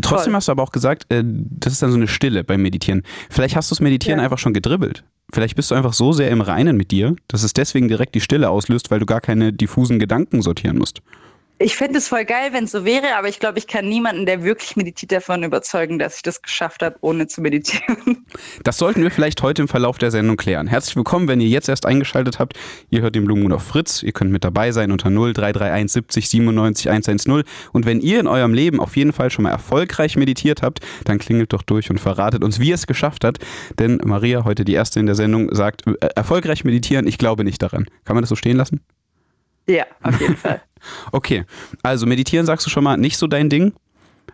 Trotzdem 0.01 0.31
Voll. 0.31 0.35
hast 0.35 0.47
du 0.47 0.53
aber 0.53 0.63
auch 0.63 0.71
gesagt, 0.71 1.11
äh, 1.11 1.21
das 1.25 1.73
ist 1.73 1.83
dann 1.83 1.91
so 1.91 1.97
eine 1.97 2.07
Stille 2.07 2.45
beim 2.45 2.61
Meditieren. 2.61 3.03
Vielleicht 3.29 3.57
hast 3.57 3.71
du 3.71 3.75
das 3.75 3.81
Meditieren 3.81 4.19
ja. 4.19 4.23
einfach 4.23 4.37
schon 4.39 4.53
gedribbelt. 4.53 5.03
Vielleicht 5.33 5.57
bist 5.57 5.69
du 5.69 5.75
einfach 5.75 5.91
so 5.91 6.13
sehr 6.13 6.31
im 6.31 6.39
Reinen 6.39 6.77
mit 6.77 6.91
dir, 6.91 7.17
dass 7.27 7.43
es 7.43 7.51
deswegen 7.51 7.89
direkt 7.89 8.15
die 8.15 8.21
Stille 8.21 8.49
auslöst, 8.49 8.89
weil 8.89 8.99
du 8.99 9.05
gar 9.05 9.19
keine 9.19 9.51
diffusen 9.51 9.99
Gedanken 9.99 10.41
sortieren 10.41 10.77
musst. 10.77 11.01
Ich 11.59 11.75
fände 11.75 11.99
es 11.99 12.07
voll 12.07 12.25
geil, 12.25 12.51
wenn 12.51 12.65
es 12.65 12.71
so 12.71 12.83
wäre, 12.83 13.15
aber 13.15 13.29
ich 13.29 13.39
glaube, 13.39 13.59
ich 13.59 13.67
kann 13.67 13.87
niemanden, 13.87 14.25
der 14.25 14.43
wirklich 14.43 14.75
meditiert, 14.75 15.11
davon 15.11 15.43
überzeugen, 15.43 15.99
dass 15.99 16.17
ich 16.17 16.21
das 16.23 16.41
geschafft 16.41 16.81
habe, 16.81 16.95
ohne 17.01 17.27
zu 17.27 17.41
meditieren. 17.41 18.25
Das 18.63 18.77
sollten 18.77 19.03
wir 19.03 19.11
vielleicht 19.11 19.41
heute 19.43 19.61
im 19.61 19.67
Verlauf 19.67 19.97
der 19.97 20.09
Sendung 20.09 20.37
klären. 20.37 20.67
Herzlich 20.67 20.95
willkommen, 20.95 21.27
wenn 21.27 21.39
ihr 21.39 21.47
jetzt 21.47 21.69
erst 21.69 21.85
eingeschaltet 21.85 22.39
habt. 22.39 22.57
Ihr 22.89 23.01
hört 23.01 23.15
den 23.15 23.25
Blue 23.25 23.37
Moon 23.37 23.51
auf 23.51 23.63
Fritz. 23.63 24.01
Ihr 24.01 24.11
könnt 24.11 24.31
mit 24.31 24.43
dabei 24.43 24.71
sein 24.71 24.91
unter 24.91 25.09
0331 25.09 25.91
70 25.91 26.29
97 26.29 26.89
110. 26.89 27.43
Und 27.71 27.85
wenn 27.85 28.01
ihr 28.01 28.19
in 28.19 28.27
eurem 28.27 28.53
Leben 28.53 28.79
auf 28.79 28.97
jeden 28.97 29.13
Fall 29.13 29.29
schon 29.29 29.43
mal 29.43 29.51
erfolgreich 29.51 30.15
meditiert 30.15 30.63
habt, 30.63 30.79
dann 31.05 31.19
klingelt 31.19 31.53
doch 31.53 31.61
durch 31.61 31.89
und 31.89 31.99
verratet 31.99 32.43
uns, 32.43 32.59
wie 32.59 32.69
ihr 32.69 32.75
es 32.75 32.87
geschafft 32.87 33.23
habt. 33.23 33.39
Denn 33.77 34.01
Maria, 34.03 34.43
heute 34.43 34.65
die 34.65 34.73
erste 34.73 34.99
in 34.99 35.05
der 35.05 35.15
Sendung, 35.15 35.53
sagt, 35.53 35.85
äh, 35.85 36.07
erfolgreich 36.15 36.63
meditieren, 36.63 37.07
ich 37.07 37.17
glaube 37.17 37.43
nicht 37.43 37.61
daran. 37.61 37.85
Kann 38.05 38.15
man 38.15 38.23
das 38.23 38.29
so 38.29 38.35
stehen 38.35 38.57
lassen? 38.57 38.81
Ja, 39.67 39.85
auf 40.01 40.19
jeden 40.19 40.35
Fall. 40.35 40.61
Okay, 41.11 41.45
also 41.81 42.05
meditieren 42.05 42.45
sagst 42.45 42.65
du 42.65 42.69
schon 42.69 42.83
mal 42.83 42.97
nicht 42.97 43.17
so 43.17 43.27
dein 43.27 43.49
Ding. 43.49 43.73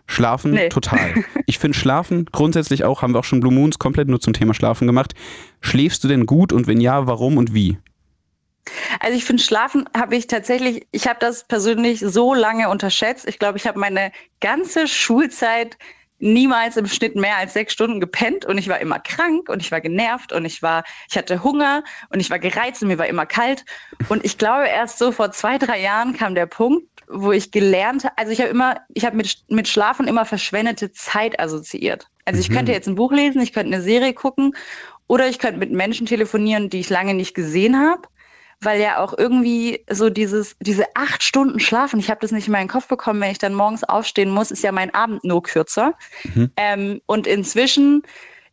Schlafen 0.06 0.52
nee. 0.52 0.68
total. 0.68 1.24
Ich 1.46 1.58
finde 1.58 1.76
Schlafen 1.76 2.26
grundsätzlich 2.30 2.84
auch, 2.84 3.02
haben 3.02 3.12
wir 3.12 3.18
auch 3.18 3.24
schon 3.24 3.40
Blue 3.40 3.52
Moons 3.52 3.78
komplett 3.78 4.08
nur 4.08 4.20
zum 4.20 4.32
Thema 4.32 4.54
Schlafen 4.54 4.86
gemacht. 4.86 5.14
Schläfst 5.60 6.04
du 6.04 6.08
denn 6.08 6.26
gut 6.26 6.52
und 6.52 6.68
wenn 6.68 6.80
ja, 6.80 7.06
warum 7.06 7.38
und 7.38 7.54
wie? 7.54 7.78
Also 9.00 9.16
ich 9.16 9.24
finde, 9.24 9.42
Schlafen 9.42 9.88
habe 9.96 10.16
ich 10.16 10.26
tatsächlich, 10.26 10.86
ich 10.92 11.08
habe 11.08 11.18
das 11.20 11.44
persönlich 11.44 12.00
so 12.00 12.34
lange 12.34 12.68
unterschätzt. 12.68 13.26
Ich 13.26 13.38
glaube, 13.38 13.58
ich 13.58 13.66
habe 13.66 13.78
meine 13.78 14.12
ganze 14.40 14.86
Schulzeit 14.86 15.76
niemals 16.20 16.76
im 16.76 16.86
Schnitt 16.86 17.16
mehr 17.16 17.36
als 17.36 17.54
sechs 17.54 17.72
Stunden 17.72 18.00
gepennt 18.00 18.44
und 18.44 18.58
ich 18.58 18.68
war 18.68 18.78
immer 18.78 18.98
krank 18.98 19.48
und 19.48 19.62
ich 19.62 19.72
war 19.72 19.80
genervt 19.80 20.32
und 20.32 20.44
ich 20.44 20.62
war, 20.62 20.84
ich 21.10 21.16
hatte 21.16 21.42
Hunger 21.42 21.82
und 22.10 22.20
ich 22.20 22.30
war 22.30 22.38
gereizt 22.38 22.82
und 22.82 22.88
mir 22.88 22.98
war 22.98 23.06
immer 23.06 23.26
kalt. 23.26 23.64
Und 24.08 24.24
ich 24.24 24.38
glaube, 24.38 24.66
erst 24.68 24.98
so 24.98 25.12
vor 25.12 25.32
zwei, 25.32 25.58
drei 25.58 25.80
Jahren 25.80 26.16
kam 26.16 26.34
der 26.34 26.46
Punkt, 26.46 26.86
wo 27.08 27.32
ich 27.32 27.50
gelernt 27.50 28.04
habe, 28.04 28.16
also 28.16 28.32
ich 28.32 28.40
habe 28.40 28.50
immer, 28.50 28.76
ich 28.94 29.04
habe 29.04 29.16
mit, 29.16 29.44
mit 29.48 29.68
Schlafen 29.68 30.06
immer 30.06 30.24
verschwendete 30.24 30.92
Zeit 30.92 31.40
assoziiert. 31.40 32.08
Also 32.24 32.40
ich 32.40 32.50
mhm. 32.50 32.54
könnte 32.54 32.72
jetzt 32.72 32.86
ein 32.86 32.94
Buch 32.94 33.12
lesen, 33.12 33.40
ich 33.40 33.52
könnte 33.52 33.74
eine 33.74 33.82
Serie 33.82 34.12
gucken 34.12 34.54
oder 35.06 35.28
ich 35.28 35.38
könnte 35.38 35.58
mit 35.58 35.72
Menschen 35.72 36.06
telefonieren, 36.06 36.70
die 36.70 36.80
ich 36.80 36.90
lange 36.90 37.14
nicht 37.14 37.34
gesehen 37.34 37.78
habe 37.78 38.02
weil 38.60 38.80
ja 38.80 38.98
auch 38.98 39.16
irgendwie 39.16 39.84
so 39.90 40.10
dieses, 40.10 40.56
diese 40.60 40.84
acht 40.94 41.22
Stunden 41.22 41.60
Schlafen, 41.60 41.98
ich 41.98 42.10
habe 42.10 42.20
das 42.20 42.30
nicht 42.30 42.46
in 42.46 42.52
meinen 42.52 42.68
Kopf 42.68 42.88
bekommen, 42.88 43.20
wenn 43.20 43.32
ich 43.32 43.38
dann 43.38 43.54
morgens 43.54 43.84
aufstehen 43.84 44.30
muss, 44.30 44.50
ist 44.50 44.62
ja 44.62 44.72
mein 44.72 44.92
Abend 44.94 45.24
nur 45.24 45.42
kürzer. 45.42 45.94
Mhm. 46.34 46.50
Ähm, 46.56 47.00
und 47.06 47.26
inzwischen 47.26 48.02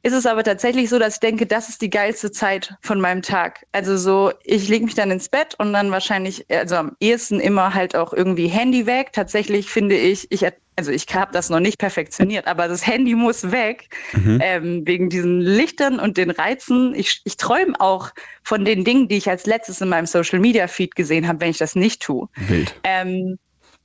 ist 0.08 0.14
es 0.14 0.26
aber 0.26 0.44
tatsächlich 0.44 0.90
so, 0.90 1.00
dass 1.00 1.16
ich 1.16 1.20
denke, 1.20 1.46
das 1.46 1.68
ist 1.68 1.82
die 1.82 1.90
geilste 1.90 2.32
Zeit 2.32 2.76
von 2.82 3.02
meinem 3.02 3.22
Tag. 3.22 3.66
Also 3.74 3.98
so, 3.98 4.32
ich 4.44 4.70
lege 4.70 4.86
mich 4.86 4.96
dann 4.96 5.12
ins 5.12 5.28
Bett 5.28 5.56
und 5.60 5.74
dann 5.74 5.92
wahrscheinlich, 5.92 6.46
also 6.50 6.76
am 6.76 6.96
ehesten 7.02 7.42
immer 7.42 7.74
halt 7.74 7.96
auch 7.96 8.14
irgendwie 8.14 8.48
Handy 8.48 8.86
weg. 8.86 9.12
Tatsächlich 9.12 9.70
finde 9.70 9.98
ich, 9.98 10.32
ich 10.32 10.46
also 10.78 10.92
ich 10.92 11.08
habe 11.14 11.34
das 11.34 11.50
noch 11.50 11.60
nicht 11.60 11.78
perfektioniert, 11.78 12.48
aber 12.48 12.68
das 12.68 12.86
Handy 12.86 13.16
muss 13.16 13.52
weg 13.52 13.90
mhm. 14.14 14.40
ähm, 14.42 14.82
wegen 14.86 15.10
diesen 15.10 15.42
Lichtern 15.42 16.00
und 16.00 16.16
den 16.18 16.30
Reizen. 16.30 16.96
Ich, 16.96 17.22
ich 17.26 17.36
träume 17.36 17.74
auch 17.80 18.12
von 18.44 18.64
den 18.64 18.86
Dingen, 18.86 19.08
die 19.10 19.18
ich 19.18 19.30
als 19.30 19.46
letztes 19.46 19.82
in 19.82 19.90
meinem 19.90 20.06
Social 20.06 20.40
Media 20.40 20.68
Feed 20.68 20.96
gesehen 20.96 21.28
habe, 21.28 21.42
wenn 21.42 21.50
ich 21.50 21.58
das 21.58 21.76
nicht 21.76 22.02
tue. 22.02 22.30
Wild. 22.48 22.80
Ähm, 22.84 23.38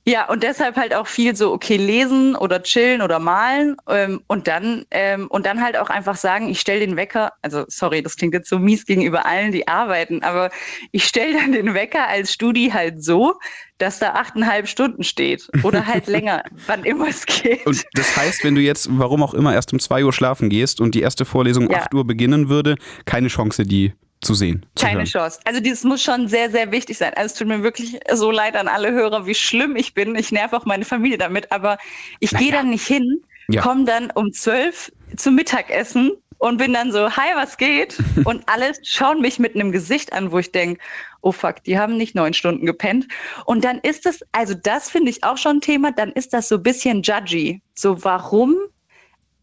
ja, 0.05 0.29
und 0.29 0.43
deshalb 0.43 0.75
halt 0.75 0.93
auch 0.93 1.07
viel 1.07 1.33
so, 1.33 1.53
okay, 1.53 1.77
lesen 1.77 2.35
oder 2.35 2.61
chillen 2.61 3.01
oder 3.01 3.19
malen 3.19 3.77
ähm, 3.87 4.21
und 4.27 4.47
dann 4.49 4.83
ähm, 4.91 5.27
und 5.29 5.45
dann 5.45 5.63
halt 5.63 5.77
auch 5.77 5.89
einfach 5.89 6.17
sagen, 6.17 6.49
ich 6.49 6.59
stelle 6.59 6.81
den 6.81 6.97
Wecker, 6.97 7.31
also 7.41 7.63
sorry, 7.69 8.03
das 8.03 8.17
klingt 8.17 8.33
jetzt 8.33 8.49
so 8.49 8.59
mies 8.59 8.85
gegenüber 8.85 9.25
allen, 9.25 9.53
die 9.53 9.67
arbeiten, 9.67 10.21
aber 10.21 10.49
ich 10.91 11.05
stelle 11.05 11.39
dann 11.39 11.53
den 11.53 11.73
Wecker 11.73 12.05
als 12.07 12.33
Studi 12.33 12.69
halt 12.69 13.01
so, 13.01 13.35
dass 13.77 13.99
da 13.99 14.11
achteinhalb 14.11 14.67
Stunden 14.67 15.03
steht 15.03 15.47
oder 15.63 15.85
halt 15.85 16.07
länger, 16.07 16.43
wann 16.67 16.83
immer 16.83 17.07
es 17.07 17.25
geht. 17.25 17.65
Und 17.65 17.83
das 17.93 18.17
heißt, 18.17 18.43
wenn 18.43 18.55
du 18.55 18.61
jetzt, 18.61 18.89
warum 18.91 19.23
auch 19.23 19.33
immer, 19.33 19.53
erst 19.53 19.71
um 19.71 19.79
zwei 19.79 20.03
Uhr 20.03 20.11
schlafen 20.11 20.49
gehst 20.49 20.81
und 20.81 20.95
die 20.95 21.01
erste 21.01 21.23
Vorlesung 21.23 21.69
ja. 21.69 21.77
acht 21.77 21.93
Uhr 21.93 22.05
beginnen 22.05 22.49
würde, 22.49 22.75
keine 23.05 23.29
Chance, 23.29 23.63
die 23.63 23.93
zu 24.23 24.33
sehen. 24.33 24.65
Zu 24.75 24.85
Keine 24.85 24.99
hören. 24.99 25.05
Chance. 25.05 25.39
Also 25.45 25.59
dieses 25.59 25.83
muss 25.83 26.01
schon 26.01 26.27
sehr, 26.27 26.49
sehr 26.49 26.71
wichtig 26.71 26.97
sein. 26.97 27.13
Also 27.15 27.27
es 27.27 27.33
tut 27.35 27.47
mir 27.47 27.63
wirklich 27.63 27.99
so 28.13 28.31
leid 28.31 28.55
an 28.55 28.67
alle 28.67 28.91
Hörer, 28.91 29.25
wie 29.25 29.35
schlimm 29.35 29.75
ich 29.75 29.93
bin. 29.93 30.15
Ich 30.15 30.31
nerv 30.31 30.53
auch 30.53 30.65
meine 30.65 30.85
Familie 30.85 31.17
damit, 31.17 31.51
aber 31.51 31.77
ich 32.19 32.31
naja. 32.31 32.43
gehe 32.43 32.53
dann 32.53 32.69
nicht 32.69 32.85
hin, 32.85 33.21
ja. 33.49 33.61
komme 33.61 33.85
dann 33.85 34.11
um 34.11 34.31
zwölf 34.33 34.91
zum 35.15 35.35
Mittagessen 35.35 36.11
und 36.43 36.57
bin 36.57 36.73
dann 36.73 36.91
so, 36.91 37.09
hi, 37.09 37.35
was 37.35 37.57
geht? 37.57 37.97
und 38.25 38.43
alle 38.49 38.73
schauen 38.83 39.21
mich 39.21 39.39
mit 39.39 39.55
einem 39.55 39.71
Gesicht 39.71 40.11
an, 40.11 40.31
wo 40.31 40.39
ich 40.39 40.51
denke, 40.51 40.81
oh 41.21 41.31
fuck, 41.31 41.63
die 41.63 41.77
haben 41.79 41.95
nicht 41.95 42.15
neun 42.15 42.33
Stunden 42.33 42.65
gepennt. 42.65 43.07
Und 43.45 43.63
dann 43.63 43.79
ist 43.79 44.05
es, 44.05 44.19
also 44.33 44.53
das 44.53 44.89
finde 44.89 45.09
ich 45.09 45.23
auch 45.23 45.37
schon 45.37 45.57
ein 45.57 45.61
Thema, 45.61 45.91
dann 45.91 46.11
ist 46.11 46.33
das 46.33 46.49
so 46.49 46.55
ein 46.55 46.63
bisschen 46.63 47.01
judgy. 47.01 47.61
So, 47.75 48.03
warum 48.03 48.57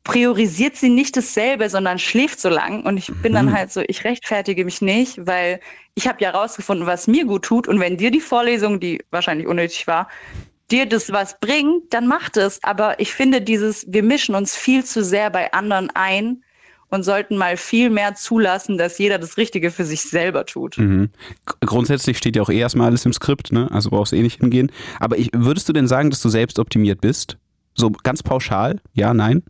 priorisiert 0.05 0.77
sie 0.77 0.89
nicht 0.89 1.17
dasselbe, 1.17 1.69
sondern 1.69 1.99
schläft 1.99 2.41
so 2.41 2.49
lang. 2.49 2.85
Und 2.85 2.97
ich 2.97 3.13
bin 3.23 3.33
dann 3.33 3.47
mhm. 3.47 3.53
halt 3.53 3.73
so, 3.73 3.83
ich 3.87 4.05
rechtfertige 4.05 4.65
mich 4.65 4.81
nicht, 4.81 5.27
weil 5.27 5.61
ich 5.95 6.09
habe 6.09 6.19
ja 6.21 6.31
rausgefunden, 6.31 6.87
was 6.87 7.07
mir 7.07 7.25
gut 7.27 7.45
tut. 7.45 7.69
Und 7.69 7.81
wenn 7.81 7.97
dir 7.97 8.11
die 8.11 8.21
Vorlesung, 8.21 8.81
die 8.81 9.03
wahrscheinlich 9.11 9.47
unnötig 9.47 9.87
war, 9.87 10.09
dir 10.71 10.87
das 10.87 11.13
was 11.13 11.39
bringt, 11.41 11.93
dann 11.93 12.07
macht 12.07 12.37
es. 12.37 12.63
Aber 12.63 12.99
ich 13.01 13.13
finde 13.13 13.41
dieses, 13.41 13.85
wir 13.89 14.03
mischen 14.03 14.35
uns 14.35 14.57
viel 14.57 14.85
zu 14.85 15.05
sehr 15.05 15.31
bei 15.31 15.53
anderen 15.53 15.91
ein 15.95 16.43
und 16.89 17.05
sollten 17.05 17.37
mal 17.37 17.57
viel 17.57 17.91
mehr 17.91 18.15
zulassen, 18.15 18.79
dass 18.79 18.99
jeder 18.99 19.19
das 19.19 19.37
Richtige 19.37 19.71
für 19.71 19.85
sich 19.85 20.03
selber 20.03 20.47
tut. 20.47 20.79
Mhm. 20.79 21.11
Grundsätzlich 21.61 22.19
steht 22.19 22.37
ja 22.37 22.43
auch 22.43 22.51
eh 22.51 22.59
erstmal 22.59 22.89
alles 22.89 23.07
im 23.07 23.13
Skript, 23.13 23.53
ne? 23.53 23.71
Also 23.71 23.91
brauchst 23.91 24.13
du 24.13 24.17
eh 24.17 24.23
nicht 24.23 24.41
hingehen. 24.41 24.73
Aber 24.99 25.19
ich, 25.19 25.31
würdest 25.33 25.69
du 25.69 25.73
denn 25.73 25.87
sagen, 25.87 26.11
dass 26.11 26.21
du 26.21 26.29
selbst 26.29 26.59
optimiert 26.59 27.01
bist? 27.01 27.39
So 27.75 27.91
ganz 27.91 28.23
pauschal? 28.23 28.81
Ja, 28.93 29.15
nein? 29.15 29.43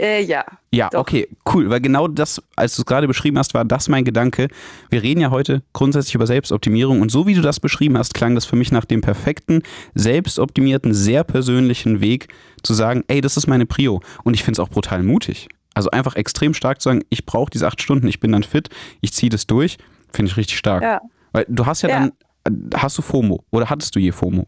Äh, 0.00 0.22
ja. 0.22 0.44
Ja, 0.72 0.88
doch. 0.88 1.00
okay, 1.00 1.28
cool. 1.52 1.68
Weil 1.68 1.80
genau 1.80 2.08
das, 2.08 2.42
als 2.56 2.74
du 2.76 2.82
es 2.82 2.86
gerade 2.86 3.06
beschrieben 3.06 3.38
hast, 3.38 3.52
war 3.52 3.66
das 3.66 3.88
mein 3.88 4.04
Gedanke. 4.04 4.48
Wir 4.88 5.02
reden 5.02 5.20
ja 5.20 5.30
heute 5.30 5.62
grundsätzlich 5.74 6.14
über 6.14 6.26
Selbstoptimierung 6.26 7.02
und 7.02 7.10
so 7.10 7.26
wie 7.26 7.34
du 7.34 7.42
das 7.42 7.60
beschrieben 7.60 7.98
hast, 7.98 8.14
klang 8.14 8.34
das 8.34 8.46
für 8.46 8.56
mich 8.56 8.72
nach 8.72 8.86
dem 8.86 9.02
perfekten, 9.02 9.62
selbstoptimierten, 9.94 10.94
sehr 10.94 11.22
persönlichen 11.22 12.00
Weg 12.00 12.28
zu 12.62 12.72
sagen, 12.72 13.04
ey, 13.08 13.20
das 13.20 13.36
ist 13.36 13.46
meine 13.46 13.66
Prio. 13.66 14.00
Und 14.24 14.34
ich 14.34 14.42
finde 14.42 14.60
es 14.60 14.66
auch 14.66 14.70
brutal 14.70 15.02
mutig. 15.02 15.48
Also 15.74 15.90
einfach 15.90 16.16
extrem 16.16 16.54
stark 16.54 16.80
zu 16.80 16.88
sagen, 16.88 17.04
ich 17.10 17.26
brauche 17.26 17.50
diese 17.50 17.66
acht 17.66 17.82
Stunden, 17.82 18.08
ich 18.08 18.20
bin 18.20 18.32
dann 18.32 18.42
fit, 18.42 18.70
ich 19.02 19.12
ziehe 19.12 19.30
das 19.30 19.46
durch, 19.46 19.76
finde 20.12 20.30
ich 20.30 20.36
richtig 20.38 20.56
stark. 20.56 20.82
Ja. 20.82 21.00
Weil 21.32 21.44
du 21.48 21.66
hast 21.66 21.82
ja, 21.82 21.90
ja 21.90 22.10
dann, 22.44 22.70
hast 22.74 22.96
du 22.96 23.02
FOMO 23.02 23.44
oder 23.50 23.68
hattest 23.68 23.94
du 23.94 24.00
je 24.00 24.12
FOMO? 24.12 24.46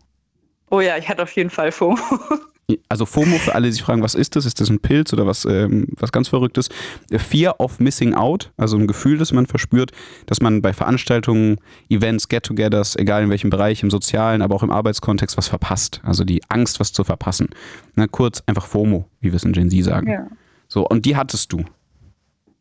Oh 0.70 0.80
ja, 0.80 0.96
ich 0.96 1.08
hatte 1.08 1.22
auf 1.22 1.32
jeden 1.32 1.50
Fall 1.50 1.70
FOMO. 1.70 1.98
Also 2.88 3.06
FOMO, 3.06 3.38
für 3.38 3.54
alle, 3.54 3.66
die 3.66 3.72
sich 3.72 3.82
fragen, 3.82 4.02
was 4.02 4.14
ist 4.14 4.36
das? 4.36 4.46
Ist 4.46 4.60
das 4.60 4.70
ein 4.70 4.78
Pilz 4.78 5.12
oder 5.12 5.26
was, 5.26 5.44
ähm, 5.44 5.88
was 5.98 6.12
ganz 6.12 6.28
Verrücktes? 6.28 6.68
Fear 7.10 7.60
of 7.60 7.80
Missing 7.80 8.14
Out, 8.14 8.52
also 8.56 8.76
ein 8.76 8.86
Gefühl, 8.86 9.18
das 9.18 9.32
man 9.32 9.46
verspürt, 9.46 9.90
dass 10.26 10.40
man 10.40 10.62
bei 10.62 10.72
Veranstaltungen, 10.72 11.58
Events, 11.90 12.28
Get-togethers, 12.28 12.96
egal 12.96 13.24
in 13.24 13.30
welchem 13.30 13.50
Bereich, 13.50 13.82
im 13.82 13.90
sozialen, 13.90 14.42
aber 14.42 14.54
auch 14.54 14.62
im 14.62 14.70
Arbeitskontext, 14.70 15.36
was 15.36 15.48
verpasst. 15.48 16.00
Also 16.04 16.24
die 16.24 16.40
Angst, 16.48 16.80
was 16.80 16.92
zu 16.92 17.04
verpassen. 17.04 17.48
Na, 17.94 18.06
kurz 18.06 18.42
einfach 18.46 18.66
FOMO, 18.66 19.06
wie 19.20 19.32
wir 19.32 19.36
es 19.36 19.44
in 19.44 19.52
Gen 19.52 19.68
Z 19.68 19.84
sagen. 19.84 20.08
Ja. 20.10 20.28
So, 20.68 20.86
und 20.88 21.04
die 21.04 21.16
hattest 21.16 21.52
du. 21.52 21.64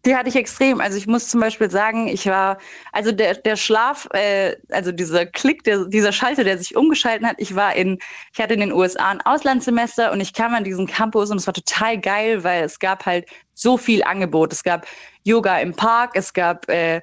Die 0.06 0.16
hatte 0.16 0.30
ich 0.30 0.36
extrem. 0.36 0.82
Also 0.82 0.98
ich 0.98 1.06
muss 1.06 1.28
zum 1.28 1.42
Beispiel 1.42 1.70
sagen, 1.70 2.08
ich 2.08 2.26
war, 2.26 2.58
also 2.92 3.12
der, 3.12 3.36
der 3.36 3.56
Schlaf, 3.56 4.08
äh, 4.14 4.56
also 4.72 4.92
dieser 4.92 5.28
Klick, 5.28 5.64
der, 5.64 5.86
dieser 5.86 6.12
Schalter, 6.12 6.44
der 6.44 6.58
sich 6.58 6.76
umgeschalten 6.76 7.28
hat, 7.28 7.36
ich 7.38 7.56
war 7.56 7.76
in, 7.76 8.00
ich 8.34 8.42
hatte 8.42 8.56
in 8.56 8.62
den 8.62 8.74
USA 8.74 9.10
ein 9.10 9.22
Auslandssemester 9.22 10.12
und 10.12 10.20
ich 10.20 10.34
kam 10.34 10.56
an 10.56 10.64
diesen 10.64 10.88
Campus 10.88 11.30
und 11.30 11.38
es 11.38 11.46
war 11.46 11.54
total 11.54 12.00
geil, 12.00 12.44
weil 12.44 12.64
es 12.64 12.80
gab 12.80 13.06
halt 13.06 13.28
so 13.54 13.78
viel 13.78 14.04
Angebot. 14.04 14.54
Es 14.54 14.64
gab 14.64 14.88
Yoga 15.24 15.60
im 15.60 15.76
Park, 15.76 16.12
es 16.16 16.34
gab 16.34 16.68
äh, 16.68 17.02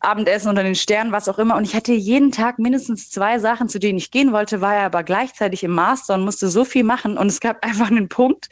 Abendessen 0.00 0.48
unter 0.48 0.62
den 0.62 0.74
Sternen, 0.74 1.12
was 1.12 1.28
auch 1.28 1.38
immer. 1.38 1.56
Und 1.56 1.64
ich 1.64 1.74
hatte 1.74 1.92
jeden 1.92 2.32
Tag 2.32 2.58
mindestens 2.58 3.10
zwei 3.10 3.38
Sachen, 3.38 3.68
zu 3.68 3.78
denen 3.78 3.98
ich 3.98 4.10
gehen 4.10 4.32
wollte, 4.32 4.62
war 4.62 4.74
ja 4.74 4.86
aber 4.86 5.02
gleichzeitig 5.02 5.62
im 5.62 5.72
Master 5.72 6.14
und 6.14 6.24
musste 6.24 6.48
so 6.48 6.64
viel 6.64 6.84
machen. 6.84 7.18
Und 7.18 7.26
es 7.26 7.40
gab 7.40 7.62
einfach 7.64 7.88
einen 7.88 8.08
Punkt, 8.08 8.48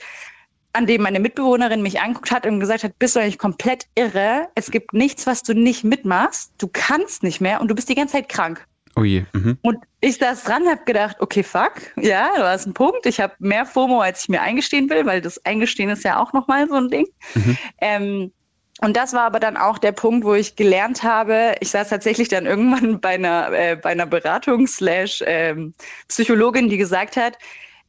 an 0.78 0.86
dem 0.86 1.02
meine 1.02 1.18
Mitbewohnerin 1.18 1.82
mich 1.82 2.00
anguckt 2.00 2.30
hat 2.30 2.46
und 2.46 2.60
gesagt 2.60 2.84
hat, 2.84 2.96
bist 3.00 3.16
du 3.16 3.20
eigentlich 3.20 3.38
komplett 3.38 3.86
irre? 3.96 4.46
Es 4.54 4.70
gibt 4.70 4.92
nichts, 4.92 5.26
was 5.26 5.42
du 5.42 5.52
nicht 5.52 5.82
mitmachst. 5.82 6.52
Du 6.58 6.68
kannst 6.72 7.24
nicht 7.24 7.40
mehr 7.40 7.60
und 7.60 7.68
du 7.68 7.74
bist 7.74 7.88
die 7.88 7.96
ganze 7.96 8.14
Zeit 8.14 8.28
krank. 8.28 8.64
Oh 8.94 9.02
je. 9.02 9.24
Mhm. 9.32 9.58
Und 9.62 9.78
ich 10.00 10.18
saß 10.18 10.44
dran, 10.44 10.68
habe 10.68 10.84
gedacht, 10.84 11.16
okay, 11.18 11.42
fuck, 11.42 11.72
ja, 11.96 12.30
du 12.36 12.44
hast 12.44 12.66
einen 12.66 12.74
Punkt. 12.74 13.06
Ich 13.06 13.18
habe 13.18 13.34
mehr 13.40 13.66
FOMO, 13.66 14.00
als 14.00 14.22
ich 14.22 14.28
mir 14.28 14.40
eingestehen 14.40 14.88
will, 14.88 15.04
weil 15.04 15.20
das 15.20 15.44
Eingestehen 15.44 15.90
ist 15.90 16.04
ja 16.04 16.20
auch 16.20 16.32
nochmal 16.32 16.68
so 16.68 16.76
ein 16.76 16.88
Ding. 16.88 17.06
Mhm. 17.34 17.58
Ähm, 17.80 18.32
und 18.80 18.96
das 18.96 19.12
war 19.12 19.22
aber 19.22 19.40
dann 19.40 19.56
auch 19.56 19.78
der 19.78 19.90
Punkt, 19.90 20.24
wo 20.24 20.34
ich 20.34 20.54
gelernt 20.54 21.02
habe, 21.02 21.56
ich 21.58 21.70
saß 21.70 21.88
tatsächlich 21.88 22.28
dann 22.28 22.46
irgendwann 22.46 23.00
bei 23.00 23.14
einer, 23.14 23.50
äh, 23.52 23.74
bei 23.74 23.90
einer 23.90 24.06
Beratung 24.06 24.68
slash 24.68 25.24
ähm, 25.26 25.74
Psychologin, 26.06 26.68
die 26.68 26.76
gesagt 26.76 27.16
hat, 27.16 27.36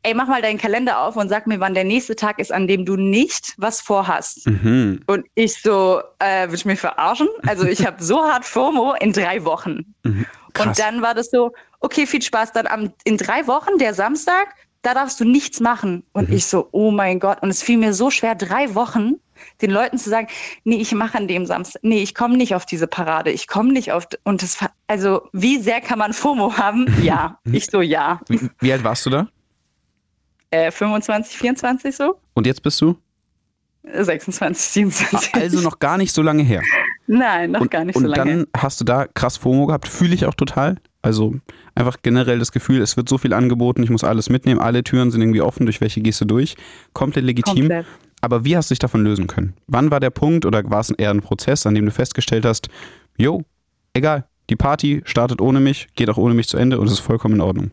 ey, 0.03 0.13
mach 0.13 0.27
mal 0.27 0.41
deinen 0.41 0.57
Kalender 0.57 1.01
auf 1.01 1.15
und 1.15 1.29
sag 1.29 1.47
mir, 1.47 1.59
wann 1.59 1.73
der 1.73 1.83
nächste 1.83 2.15
Tag 2.15 2.39
ist, 2.39 2.51
an 2.51 2.67
dem 2.67 2.85
du 2.85 2.95
nicht 2.95 3.53
was 3.57 3.81
vorhast. 3.81 4.47
Mhm. 4.47 5.01
Und 5.07 5.25
ich 5.35 5.61
so, 5.61 6.01
äh, 6.19 6.47
will 6.47 6.55
ich 6.55 6.65
mich 6.65 6.79
verarschen? 6.79 7.27
Also 7.47 7.65
ich 7.65 7.85
habe 7.85 8.01
so 8.03 8.23
hart 8.23 8.45
FOMO 8.45 8.95
in 8.99 9.11
drei 9.11 9.43
Wochen. 9.43 9.93
Mhm. 10.03 10.25
Und 10.57 10.79
dann 10.79 11.01
war 11.01 11.13
das 11.13 11.29
so, 11.29 11.51
okay, 11.81 12.05
viel 12.05 12.21
Spaß. 12.21 12.53
Dann 12.53 12.67
am, 12.67 12.93
in 13.03 13.17
drei 13.17 13.45
Wochen, 13.47 13.77
der 13.77 13.93
Samstag, 13.93 14.55
da 14.81 14.93
darfst 14.93 15.19
du 15.19 15.25
nichts 15.25 15.59
machen. 15.59 16.03
Und 16.13 16.29
mhm. 16.29 16.35
ich 16.35 16.45
so, 16.45 16.69
oh 16.71 16.91
mein 16.91 17.19
Gott. 17.19 17.41
Und 17.41 17.49
es 17.49 17.61
fiel 17.61 17.77
mir 17.77 17.93
so 17.93 18.09
schwer, 18.09 18.35
drei 18.35 18.73
Wochen 18.75 19.15
den 19.61 19.71
Leuten 19.71 19.97
zu 19.97 20.09
sagen, 20.09 20.27
nee, 20.63 20.77
ich 20.77 20.93
mache 20.93 21.17
an 21.17 21.27
dem 21.27 21.45
Samstag, 21.45 21.81
nee, 21.83 22.01
ich 22.01 22.13
komme 22.13 22.35
nicht 22.35 22.55
auf 22.55 22.65
diese 22.65 22.87
Parade, 22.87 23.31
ich 23.31 23.47
komme 23.47 23.71
nicht 23.71 23.93
auf, 23.93 24.05
und 24.25 24.43
das, 24.43 24.57
also 24.87 25.29
wie 25.31 25.59
sehr 25.59 25.79
kann 25.79 25.97
man 25.97 26.11
FOMO 26.11 26.57
haben? 26.57 26.93
Ja, 27.01 27.39
ich 27.49 27.67
so, 27.67 27.79
ja. 27.81 28.19
Wie, 28.27 28.49
wie 28.59 28.73
alt 28.73 28.83
warst 28.83 29.05
du 29.05 29.09
da? 29.09 29.27
Äh, 30.51 30.71
25, 30.71 31.37
24 31.37 31.95
so. 31.95 32.19
Und 32.33 32.47
jetzt 32.47 32.63
bist 32.63 32.81
du? 32.81 32.95
26, 33.83 34.71
27. 34.71 35.33
Also 35.35 35.61
noch 35.61 35.79
gar 35.79 35.97
nicht 35.97 36.13
so 36.13 36.21
lange 36.21 36.43
her. 36.43 36.61
Nein, 37.07 37.51
noch 37.51 37.61
und, 37.61 37.71
gar 37.71 37.85
nicht 37.85 37.97
so 37.97 38.05
lange. 38.05 38.21
Und 38.21 38.39
dann 38.39 38.47
hast 38.55 38.79
du 38.79 38.85
da 38.85 39.07
krass 39.07 39.37
FOMO 39.37 39.65
gehabt, 39.65 39.87
fühle 39.87 40.13
ich 40.13 40.25
auch 40.25 40.35
total. 40.35 40.77
Also 41.01 41.35
einfach 41.75 41.97
generell 42.01 42.39
das 42.39 42.51
Gefühl, 42.51 42.81
es 42.81 42.97
wird 42.97 43.09
so 43.09 43.17
viel 43.17 43.33
angeboten, 43.33 43.81
ich 43.83 43.89
muss 43.89 44.03
alles 44.03 44.29
mitnehmen, 44.29 44.59
alle 44.59 44.83
Türen 44.83 45.11
sind 45.11 45.21
irgendwie 45.21 45.41
offen, 45.41 45.65
durch 45.65 45.81
welche 45.81 46.01
gehst 46.01 46.19
du 46.21 46.25
durch? 46.25 46.55
Komplett 46.93 47.25
legitim. 47.25 47.55
Komplett. 47.55 47.85
Aber 48.21 48.43
wie 48.43 48.57
hast 48.57 48.69
du 48.69 48.73
dich 48.73 48.79
davon 48.79 49.03
lösen 49.03 49.27
können? 49.27 49.53
Wann 49.67 49.91
war 49.91 50.01
der 50.01 50.09
Punkt 50.09 50.45
oder 50.45 50.69
war 50.69 50.81
es 50.81 50.89
eher 50.91 51.11
ein 51.11 51.21
Prozess, 51.21 51.65
an 51.65 51.73
dem 51.73 51.85
du 51.85 51.91
festgestellt 51.91 52.45
hast, 52.45 52.67
jo, 53.17 53.43
egal, 53.93 54.25
die 54.49 54.57
Party 54.57 55.01
startet 55.05 55.41
ohne 55.41 55.61
mich, 55.61 55.87
geht 55.95 56.09
auch 56.09 56.17
ohne 56.17 56.33
mich 56.33 56.49
zu 56.49 56.57
Ende 56.57 56.79
und 56.79 56.87
es 56.87 56.93
ist 56.93 56.99
vollkommen 56.99 57.35
in 57.35 57.41
Ordnung? 57.41 57.71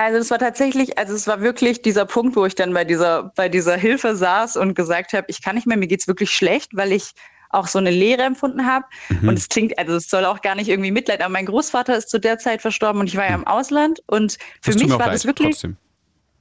Also 0.00 0.16
es 0.16 0.30
war 0.30 0.38
tatsächlich, 0.38 0.96
also 0.96 1.12
es 1.12 1.26
war 1.26 1.42
wirklich 1.42 1.82
dieser 1.82 2.06
Punkt, 2.06 2.34
wo 2.34 2.46
ich 2.46 2.54
dann 2.54 2.72
bei 2.72 2.86
dieser, 2.86 3.24
bei 3.36 3.50
dieser 3.50 3.76
Hilfe 3.76 4.16
saß 4.16 4.56
und 4.56 4.72
gesagt 4.72 5.12
habe, 5.12 5.26
ich 5.28 5.42
kann 5.42 5.56
nicht 5.56 5.66
mehr, 5.66 5.76
mir 5.76 5.88
geht's 5.88 6.08
wirklich 6.08 6.30
schlecht, 6.30 6.74
weil 6.74 6.92
ich 6.92 7.10
auch 7.50 7.66
so 7.66 7.78
eine 7.78 7.90
Leere 7.90 8.22
empfunden 8.22 8.64
habe. 8.64 8.86
Mhm. 9.10 9.28
Und 9.28 9.38
es 9.38 9.50
klingt, 9.50 9.78
also 9.78 9.96
es 9.96 10.08
soll 10.08 10.24
auch 10.24 10.40
gar 10.40 10.54
nicht 10.54 10.70
irgendwie 10.70 10.90
Mitleid, 10.90 11.20
aber 11.20 11.28
mein 11.28 11.44
Großvater 11.44 11.94
ist 11.98 12.08
zu 12.08 12.18
der 12.18 12.38
Zeit 12.38 12.62
verstorben 12.62 12.98
und 13.02 13.08
ich 13.08 13.16
war 13.18 13.28
ja 13.28 13.34
im 13.34 13.46
Ausland 13.46 14.00
und 14.06 14.38
für 14.62 14.70
das 14.70 14.82
mich 14.82 14.90
war 14.90 15.00
leid, 15.00 15.14
das 15.16 15.26
wirklich. 15.26 15.50
Trotzdem. 15.50 15.76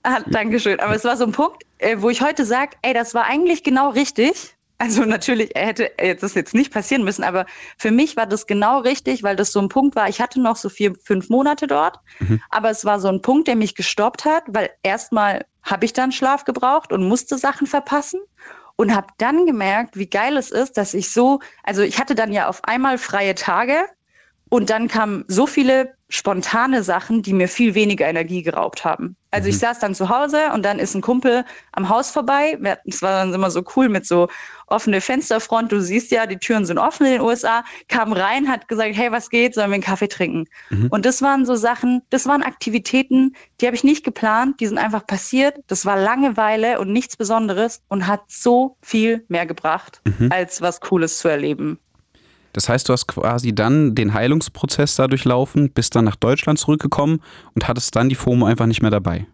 Ah, 0.04 0.22
Dankeschön. 0.28 0.80
Aber 0.80 0.96
es 0.96 1.04
war 1.04 1.18
so 1.18 1.26
ein 1.26 1.34
Punkt, 1.34 1.64
äh, 1.80 1.98
wo 2.00 2.10
ich 2.10 2.22
heute 2.22 2.46
sage, 2.46 2.78
ey, 2.82 2.94
das 2.94 3.14
war 3.14 3.26
eigentlich 3.26 3.66
genau 3.66 3.90
richtig. 3.90 4.56
Also 4.82 5.04
natürlich, 5.04 5.52
hätte 5.56 5.92
das 6.20 6.34
jetzt 6.34 6.54
nicht 6.54 6.72
passieren 6.74 7.04
müssen, 7.04 7.24
aber 7.24 7.46
für 7.78 7.92
mich 7.92 8.16
war 8.16 8.26
das 8.26 8.48
genau 8.48 8.80
richtig, 8.80 9.24
weil 9.24 9.36
das 9.36 9.52
so 9.52 9.60
ein 9.60 9.68
Punkt 9.68 9.96
war, 9.96 10.08
ich 10.08 10.22
hatte 10.22 10.42
noch 10.42 10.56
so 10.56 10.70
vier, 10.70 10.96
fünf 11.04 11.30
Monate 11.30 11.68
dort, 11.68 12.00
mhm. 12.20 12.42
aber 12.50 12.70
es 12.70 12.86
war 12.86 13.00
so 13.02 13.10
ein 13.10 13.22
Punkt, 13.22 13.50
der 13.50 13.58
mich 13.58 13.76
gestoppt 13.76 14.24
hat, 14.24 14.44
weil 14.48 14.70
erstmal 14.82 15.46
habe 15.64 15.84
ich 15.84 15.92
dann 15.92 16.14
Schlaf 16.14 16.46
gebraucht 16.46 16.94
und 16.94 17.08
musste 17.08 17.38
Sachen 17.38 17.68
verpassen. 17.68 18.22
und 18.78 18.96
habe 18.96 19.08
dann 19.18 19.46
gemerkt, 19.46 19.98
wie 19.98 20.10
geil 20.10 20.38
es 20.38 20.52
ist, 20.52 20.78
dass 20.78 20.94
ich 20.94 21.12
so, 21.12 21.42
also 21.66 21.82
ich 21.82 22.00
hatte 22.00 22.16
dann 22.16 22.32
ja 22.32 22.48
auf 22.48 22.64
einmal 22.64 22.98
freie 22.98 23.36
Tage 23.36 23.76
und 24.48 24.70
dann 24.70 24.88
kamen 24.88 25.26
so 25.28 25.46
viele 25.46 25.94
spontane 26.08 26.82
Sachen, 26.82 27.22
die 27.22 27.34
mir 27.34 27.50
viel 27.50 27.76
weniger 27.76 28.08
Energie 28.08 28.42
geraubt 28.42 28.86
haben. 28.86 29.18
Also 29.32 29.48
mhm. 29.48 29.50
ich 29.50 29.60
saß 29.60 29.80
dann 29.80 29.96
zu 29.96 30.08
Hause 30.08 30.52
und 30.54 30.64
dann 30.64 30.80
ist 30.80 30.96
ein 30.96 31.02
Kumpel 31.02 31.44
am 31.74 31.90
Haus 31.90 32.10
vorbei. 32.10 32.58
Es 32.86 33.02
war 33.02 33.12
dann 33.12 33.34
immer 33.34 33.52
so 33.52 33.64
cool 33.76 33.90
mit 33.90 34.08
so 34.08 34.30
offene 34.72 35.02
Fensterfront. 35.02 35.72
Du 35.72 35.82
siehst 35.82 36.12
ja, 36.12 36.26
die 36.26 36.38
Türen 36.38 36.66
sind 36.66 36.78
offen 36.78 37.06
in 37.06 37.14
den 37.14 37.22
USA. 37.22 37.64
Kam 37.88 38.14
rein, 38.14 38.48
hat 38.48 38.68
gesagt, 38.68 38.96
hey, 38.96 39.12
was 39.12 39.30
geht? 39.30 39.54
Sollen 39.54 39.70
wir 39.70 39.76
einen 39.76 39.84
Kaffee 39.84 40.08
trinken? 40.08 40.46
Mhm. 40.70 40.88
Und 40.90 41.06
das 41.06 41.22
waren 41.22 41.46
so 41.46 41.56
Sachen, 41.56 42.02
das 42.10 42.26
waren 42.26 42.44
Aktivitäten, 42.44 43.36
die 43.62 43.66
habe 43.66 43.76
ich 43.76 43.84
nicht 43.84 44.04
geplant. 44.04 44.60
Die 44.60 44.68
sind 44.68 44.78
einfach 44.78 45.06
passiert. 45.06 45.58
Das 45.68 45.86
war 45.86 45.98
Langeweile 45.98 46.80
und 46.80 46.92
nichts 46.92 47.18
Besonderes 47.18 47.82
und 47.88 48.08
hat 48.08 48.22
so 48.28 48.78
viel 48.82 49.24
mehr 49.28 49.46
gebracht, 49.46 50.02
mhm. 50.06 50.32
als 50.32 50.62
was 50.62 50.82
Cooles 50.82 51.20
zu 51.20 51.28
erleben. 51.28 51.80
Das 52.54 52.68
heißt, 52.68 52.90
du 52.90 52.94
hast 52.94 53.08
quasi 53.08 53.54
dann 53.54 53.96
den 53.96 54.14
Heilungsprozess 54.14 54.96
da 54.96 55.08
durchlaufen, 55.08 55.72
bist 55.72 55.96
dann 55.96 56.06
nach 56.06 56.16
Deutschland 56.16 56.58
zurückgekommen 56.58 57.22
und 57.54 57.68
hattest 57.68 57.96
dann 57.96 58.10
die 58.10 58.16
FOMO 58.16 58.46
einfach 58.46 58.66
nicht 58.66 58.82
mehr 58.82 58.92
dabei. 58.92 59.28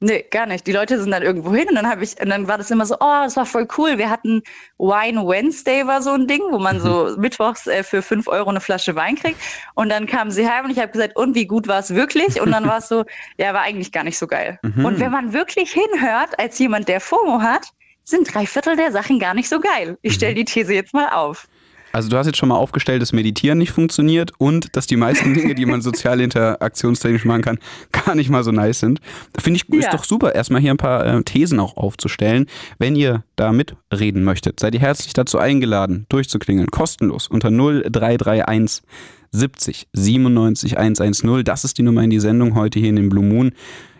Nee, 0.00 0.26
gar 0.30 0.46
nicht. 0.46 0.66
Die 0.66 0.72
Leute 0.72 1.00
sind 1.00 1.10
dann 1.10 1.22
irgendwo 1.22 1.54
hin 1.54 1.68
und 1.70 1.74
dann 1.74 1.88
habe 1.88 2.04
ich, 2.04 2.20
und 2.20 2.28
dann 2.28 2.46
war 2.48 2.58
das 2.58 2.70
immer 2.70 2.84
so, 2.84 2.96
oh, 2.96 3.22
das 3.24 3.36
war 3.36 3.46
voll 3.46 3.66
cool. 3.78 3.96
Wir 3.96 4.10
hatten 4.10 4.42
Wine 4.78 5.26
Wednesday 5.26 5.86
war 5.86 6.02
so 6.02 6.10
ein 6.10 6.26
Ding, 6.26 6.42
wo 6.50 6.58
man 6.58 6.80
so 6.80 7.14
mhm. 7.14 7.20
mittwochs 7.20 7.66
äh, 7.66 7.82
für 7.82 8.02
fünf 8.02 8.28
Euro 8.28 8.50
eine 8.50 8.60
Flasche 8.60 8.94
Wein 8.94 9.16
kriegt. 9.16 9.40
Und 9.74 9.88
dann 9.88 10.06
kamen 10.06 10.30
sie 10.30 10.46
heim 10.48 10.66
und 10.66 10.70
ich 10.70 10.78
habe 10.78 10.92
gesagt, 10.92 11.16
und 11.16 11.34
wie 11.34 11.46
gut 11.46 11.66
war 11.66 11.78
es 11.78 11.94
wirklich? 11.94 12.40
Und 12.40 12.52
dann 12.52 12.66
war 12.66 12.78
es 12.78 12.88
so, 12.88 13.04
ja, 13.38 13.54
war 13.54 13.62
eigentlich 13.62 13.90
gar 13.90 14.04
nicht 14.04 14.18
so 14.18 14.26
geil. 14.26 14.58
Mhm. 14.62 14.84
Und 14.84 15.00
wenn 15.00 15.10
man 15.10 15.32
wirklich 15.32 15.72
hinhört, 15.72 16.38
als 16.38 16.58
jemand, 16.58 16.88
der 16.88 17.00
FOMO 17.00 17.40
hat, 17.40 17.68
sind 18.04 18.32
drei 18.32 18.46
Viertel 18.46 18.76
der 18.76 18.92
Sachen 18.92 19.18
gar 19.18 19.34
nicht 19.34 19.48
so 19.48 19.60
geil. 19.60 19.96
Ich 20.02 20.14
stelle 20.14 20.32
mhm. 20.32 20.36
die 20.36 20.44
These 20.44 20.74
jetzt 20.74 20.92
mal 20.92 21.08
auf. 21.08 21.48
Also 21.96 22.10
du 22.10 22.18
hast 22.18 22.26
jetzt 22.26 22.36
schon 22.36 22.50
mal 22.50 22.56
aufgestellt, 22.56 23.00
dass 23.00 23.14
Meditieren 23.14 23.56
nicht 23.56 23.70
funktioniert 23.70 24.30
und 24.36 24.76
dass 24.76 24.86
die 24.86 24.98
meisten 24.98 25.32
Dinge, 25.32 25.54
die 25.54 25.64
man 25.64 25.80
sozial 25.80 26.20
interaktionstechnisch 26.20 27.24
machen 27.24 27.40
kann, 27.40 27.58
gar 27.90 28.14
nicht 28.14 28.28
mal 28.28 28.44
so 28.44 28.52
nice 28.52 28.80
sind. 28.80 29.00
Finde 29.40 29.60
ich, 29.62 29.74
ja. 29.74 29.78
ist 29.78 29.94
doch 29.94 30.04
super, 30.04 30.34
erstmal 30.34 30.60
hier 30.60 30.72
ein 30.72 30.76
paar 30.76 31.06
äh, 31.06 31.22
Thesen 31.22 31.58
auch 31.58 31.78
aufzustellen. 31.78 32.48
Wenn 32.78 32.96
ihr 32.96 33.24
da 33.36 33.50
mitreden 33.50 34.24
möchtet, 34.24 34.60
seid 34.60 34.74
ihr 34.74 34.80
herzlich 34.80 35.14
dazu 35.14 35.38
eingeladen, 35.38 36.04
durchzuklingeln, 36.10 36.66
kostenlos 36.70 37.28
unter 37.28 37.48
0331 37.50 38.82
70 39.30 39.88
97 39.94 40.76
110. 40.76 41.44
Das 41.44 41.64
ist 41.64 41.78
die 41.78 41.82
Nummer 41.82 42.02
in 42.02 42.10
die 42.10 42.20
Sendung 42.20 42.56
heute 42.56 42.78
hier 42.78 42.90
in 42.90 42.96
den 42.96 43.08
Blue 43.08 43.24
Moon 43.24 43.52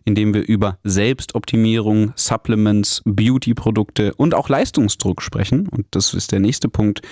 in 0.07 0.15
dem 0.15 0.33
wir 0.33 0.47
über 0.47 0.79
Selbstoptimierung, 0.85 2.12
Supplements, 2.15 3.03
Beauty-Produkte 3.05 4.15
und 4.15 4.35
auch 4.35 4.49
Leistungsdruck 4.49 5.21
sprechen. 5.21 5.69
Und 5.69 5.87
das 5.91 6.15
ist 6.15 6.31
der 6.31 6.38
nächste 6.38 6.69
Punkt, 6.69 7.03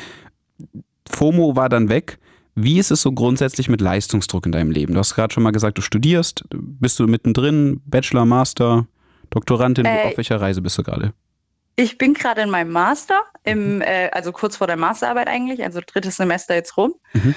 FOMO 1.09 1.56
war 1.56 1.68
dann 1.68 1.88
weg. 1.88 2.18
Wie 2.54 2.78
ist 2.78 2.90
es 2.90 3.02
so 3.02 3.12
grundsätzlich 3.12 3.68
mit 3.68 3.80
Leistungsdruck 3.80 4.47
in 4.47 4.52
deinem 4.52 4.71
Leben? 4.71 4.94
Du 4.94 5.00
hast 5.00 5.14
gerade 5.14 5.35
schon 5.35 5.42
mal 5.42 5.50
gesagt, 5.50 5.76
du 5.78 5.83
studierst. 5.83 6.44
Bist 6.50 6.99
du 7.00 7.06
mittendrin? 7.06 7.83
Bachelor, 7.85 8.26
Master, 8.26 8.87
Doktorandin? 9.30 9.85
Äh, 9.85 10.04
auf 10.06 10.16
welcher 10.16 10.40
Reise 10.40 10.62
bist 10.62 10.78
du 10.78 10.85
gerade? 10.85 11.12
Ich 11.76 11.99
bin 11.99 12.14
gerade 12.14 12.42
in 12.42 12.50
meinem 12.50 12.71
Master, 12.71 13.21
im, 13.42 13.76
mhm. 13.76 13.83
äh, 13.83 14.09
also 14.12 14.30
kurz 14.30 14.56
vor 14.56 14.68
der 14.68 14.76
Masterarbeit 14.76 15.26
eigentlich, 15.26 15.64
also 15.64 15.80
drittes 15.85 16.16
Semester 16.16 16.54
jetzt 16.54 16.76
rum. 16.76 16.94
Mhm. 17.12 17.35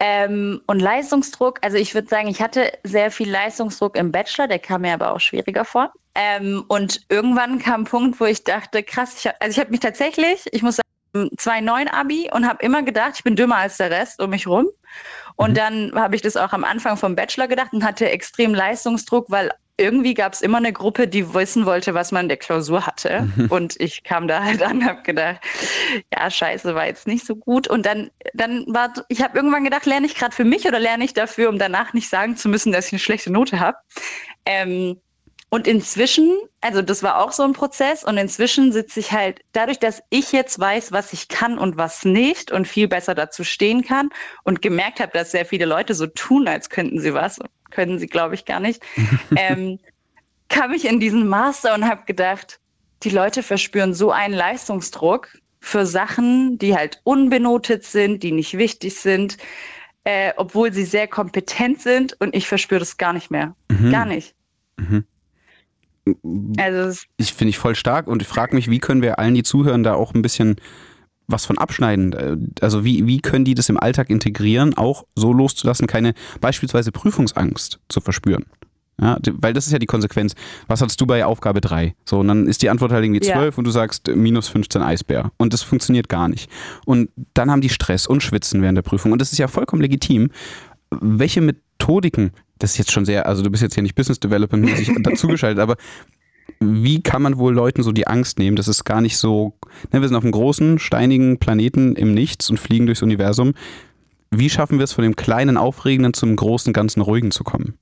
Ähm, 0.00 0.60
und 0.66 0.80
Leistungsdruck, 0.80 1.60
also 1.62 1.76
ich 1.76 1.94
würde 1.94 2.08
sagen, 2.08 2.26
ich 2.26 2.42
hatte 2.42 2.72
sehr 2.82 3.12
viel 3.12 3.30
Leistungsdruck 3.30 3.96
im 3.96 4.10
Bachelor, 4.10 4.48
der 4.48 4.58
kam 4.58 4.80
mir 4.80 4.94
aber 4.94 5.14
auch 5.14 5.20
schwieriger 5.20 5.64
vor. 5.64 5.92
Ähm, 6.16 6.64
und 6.66 7.02
irgendwann 7.08 7.60
kam 7.60 7.82
ein 7.82 7.84
Punkt, 7.84 8.18
wo 8.18 8.24
ich 8.24 8.42
dachte, 8.42 8.82
krass, 8.82 9.14
ich 9.18 9.28
hab, 9.28 9.36
also 9.38 9.52
ich 9.52 9.60
habe 9.60 9.70
mich 9.70 9.78
tatsächlich, 9.78 10.46
ich 10.50 10.62
muss 10.62 10.76
sagen, 10.76 10.88
2,9 11.14 11.92
Abi 11.92 12.30
und 12.32 12.46
habe 12.46 12.64
immer 12.64 12.82
gedacht, 12.82 13.12
ich 13.16 13.24
bin 13.24 13.36
dümmer 13.36 13.56
als 13.56 13.76
der 13.76 13.90
Rest 13.90 14.20
um 14.20 14.30
mich 14.30 14.46
rum. 14.46 14.68
Und 15.36 15.50
mhm. 15.50 15.54
dann 15.54 15.92
habe 15.94 16.14
ich 16.14 16.22
das 16.22 16.36
auch 16.36 16.52
am 16.52 16.64
Anfang 16.64 16.96
vom 16.96 17.16
Bachelor 17.16 17.48
gedacht 17.48 17.72
und 17.72 17.84
hatte 17.84 18.08
extrem 18.10 18.54
Leistungsdruck, 18.54 19.30
weil 19.30 19.50
irgendwie 19.78 20.14
gab 20.14 20.34
es 20.34 20.42
immer 20.42 20.58
eine 20.58 20.72
Gruppe, 20.72 21.08
die 21.08 21.34
wissen 21.34 21.66
wollte, 21.66 21.94
was 21.94 22.12
man 22.12 22.26
in 22.26 22.28
der 22.28 22.36
Klausur 22.36 22.86
hatte. 22.86 23.28
Mhm. 23.36 23.46
Und 23.48 23.80
ich 23.80 24.04
kam 24.04 24.28
da 24.28 24.42
halt 24.44 24.62
an 24.62 24.78
und 24.78 24.84
habe 24.84 25.02
gedacht, 25.02 25.40
ja, 26.12 26.30
scheiße, 26.30 26.74
war 26.74 26.86
jetzt 26.86 27.06
nicht 27.06 27.26
so 27.26 27.34
gut. 27.34 27.68
Und 27.68 27.86
dann, 27.86 28.10
dann 28.34 28.64
war, 28.68 28.92
ich 29.08 29.22
habe 29.22 29.36
irgendwann 29.36 29.64
gedacht, 29.64 29.86
lerne 29.86 30.06
ich 30.06 30.14
gerade 30.14 30.34
für 30.34 30.44
mich 30.44 30.66
oder 30.66 30.78
lerne 30.78 31.04
ich 31.04 31.14
dafür, 31.14 31.48
um 31.48 31.58
danach 31.58 31.94
nicht 31.94 32.08
sagen 32.08 32.36
zu 32.36 32.48
müssen, 32.48 32.72
dass 32.72 32.86
ich 32.86 32.92
eine 32.92 33.00
schlechte 33.00 33.32
Note 33.32 33.60
habe. 33.60 33.78
Ähm, 34.44 35.00
und 35.52 35.66
inzwischen, 35.66 36.34
also 36.62 36.80
das 36.80 37.02
war 37.02 37.22
auch 37.22 37.30
so 37.30 37.42
ein 37.42 37.52
Prozess 37.52 38.04
und 38.04 38.16
inzwischen 38.16 38.72
sitze 38.72 39.00
ich 39.00 39.12
halt, 39.12 39.42
dadurch, 39.52 39.78
dass 39.78 40.02
ich 40.08 40.32
jetzt 40.32 40.58
weiß, 40.58 40.92
was 40.92 41.12
ich 41.12 41.28
kann 41.28 41.58
und 41.58 41.76
was 41.76 42.06
nicht 42.06 42.50
und 42.50 42.66
viel 42.66 42.88
besser 42.88 43.14
dazu 43.14 43.44
stehen 43.44 43.82
kann 43.84 44.08
und 44.44 44.62
gemerkt 44.62 44.98
habe, 44.98 45.12
dass 45.12 45.30
sehr 45.30 45.44
viele 45.44 45.66
Leute 45.66 45.92
so 45.92 46.06
tun, 46.06 46.48
als 46.48 46.70
könnten 46.70 47.00
sie 47.00 47.12
was, 47.12 47.38
können 47.70 47.98
sie, 47.98 48.06
glaube 48.06 48.34
ich, 48.34 48.46
gar 48.46 48.60
nicht, 48.60 48.82
ähm, 49.36 49.78
kam 50.48 50.72
ich 50.72 50.86
in 50.86 51.00
diesen 51.00 51.28
Master 51.28 51.74
und 51.74 51.86
habe 51.86 52.06
gedacht, 52.06 52.58
die 53.02 53.10
Leute 53.10 53.42
verspüren 53.42 53.92
so 53.92 54.10
einen 54.10 54.32
Leistungsdruck 54.32 55.36
für 55.60 55.84
Sachen, 55.84 56.56
die 56.56 56.74
halt 56.74 57.02
unbenotet 57.04 57.84
sind, 57.84 58.22
die 58.22 58.32
nicht 58.32 58.56
wichtig 58.56 58.98
sind, 58.98 59.36
äh, 60.04 60.32
obwohl 60.38 60.72
sie 60.72 60.86
sehr 60.86 61.08
kompetent 61.08 61.82
sind 61.82 62.18
und 62.20 62.34
ich 62.34 62.48
verspüre 62.48 62.80
das 62.80 62.96
gar 62.96 63.12
nicht 63.12 63.30
mehr. 63.30 63.54
Mhm. 63.68 63.92
Gar 63.92 64.06
nicht. 64.06 64.34
Mhm. 64.78 65.04
Also 66.56 67.00
ich 67.16 67.32
finde 67.32 67.50
ich 67.50 67.58
voll 67.58 67.74
stark 67.74 68.08
und 68.08 68.22
ich 68.22 68.28
frage 68.28 68.56
mich, 68.56 68.68
wie 68.68 68.80
können 68.80 69.02
wir 69.02 69.18
allen, 69.18 69.34
die 69.34 69.42
zuhören, 69.42 69.82
da 69.82 69.94
auch 69.94 70.14
ein 70.14 70.22
bisschen 70.22 70.56
was 71.28 71.46
von 71.46 71.58
abschneiden? 71.58 72.12
Äh, 72.12 72.36
also 72.60 72.84
wie, 72.84 73.06
wie 73.06 73.20
können 73.20 73.44
die 73.44 73.54
das 73.54 73.68
im 73.68 73.78
Alltag 73.78 74.10
integrieren, 74.10 74.74
auch 74.74 75.04
so 75.14 75.32
loszulassen, 75.32 75.86
keine 75.86 76.14
beispielsweise 76.40 76.92
Prüfungsangst 76.92 77.78
zu 77.88 78.00
verspüren? 78.00 78.44
Ja, 79.00 79.18
weil 79.32 79.52
das 79.52 79.66
ist 79.66 79.72
ja 79.72 79.78
die 79.78 79.86
Konsequenz. 79.86 80.34
Was 80.68 80.80
hattest 80.80 81.00
du 81.00 81.06
bei 81.06 81.24
Aufgabe 81.24 81.60
3? 81.60 81.94
So, 82.04 82.20
und 82.20 82.28
dann 82.28 82.46
ist 82.46 82.62
die 82.62 82.70
Antwort 82.70 82.92
halt 82.92 83.04
irgendwie 83.04 83.20
12 83.20 83.54
ja. 83.54 83.58
und 83.58 83.64
du 83.64 83.70
sagst 83.70 84.08
äh, 84.08 84.14
minus 84.14 84.48
15 84.48 84.82
Eisbär. 84.82 85.32
Und 85.38 85.52
das 85.52 85.62
funktioniert 85.62 86.08
gar 86.08 86.28
nicht. 86.28 86.50
Und 86.84 87.10
dann 87.34 87.50
haben 87.50 87.62
die 87.62 87.68
Stress 87.68 88.06
und 88.06 88.22
Schwitzen 88.22 88.62
während 88.62 88.76
der 88.76 88.82
Prüfung. 88.82 89.12
Und 89.12 89.20
das 89.20 89.32
ist 89.32 89.38
ja 89.38 89.48
vollkommen 89.48 89.82
legitim. 89.82 90.30
Welche 90.90 91.40
Methodiken 91.40 92.32
das 92.62 92.72
ist 92.72 92.78
jetzt 92.78 92.92
schon 92.92 93.04
sehr, 93.04 93.26
also 93.26 93.42
du 93.42 93.50
bist 93.50 93.62
jetzt 93.62 93.74
hier 93.74 93.82
nicht 93.82 93.94
Business 93.94 94.20
Development 94.20 94.64
mäßig 94.64 94.90
dazugeschaltet, 95.02 95.60
aber 95.60 95.76
wie 96.60 97.02
kann 97.02 97.22
man 97.22 97.38
wohl 97.38 97.54
Leuten 97.54 97.82
so 97.82 97.92
die 97.92 98.06
Angst 98.06 98.38
nehmen? 98.38 98.56
Das 98.56 98.68
ist 98.68 98.84
gar 98.84 99.00
nicht 99.00 99.16
so, 99.16 99.54
ne, 99.92 100.00
wir 100.00 100.08
sind 100.08 100.16
auf 100.16 100.22
einem 100.22 100.32
großen, 100.32 100.78
steinigen 100.78 101.38
Planeten 101.38 101.96
im 101.96 102.14
Nichts 102.14 102.50
und 102.50 102.58
fliegen 102.58 102.86
durchs 102.86 103.02
Universum. 103.02 103.54
Wie 104.30 104.48
schaffen 104.48 104.78
wir 104.78 104.84
es 104.84 104.92
von 104.92 105.02
dem 105.02 105.16
kleinen 105.16 105.56
Aufregenden 105.56 106.14
zum 106.14 106.36
großen, 106.36 106.72
ganzen 106.72 107.00
Ruhigen 107.00 107.32
zu 107.32 107.42
kommen? 107.44 107.74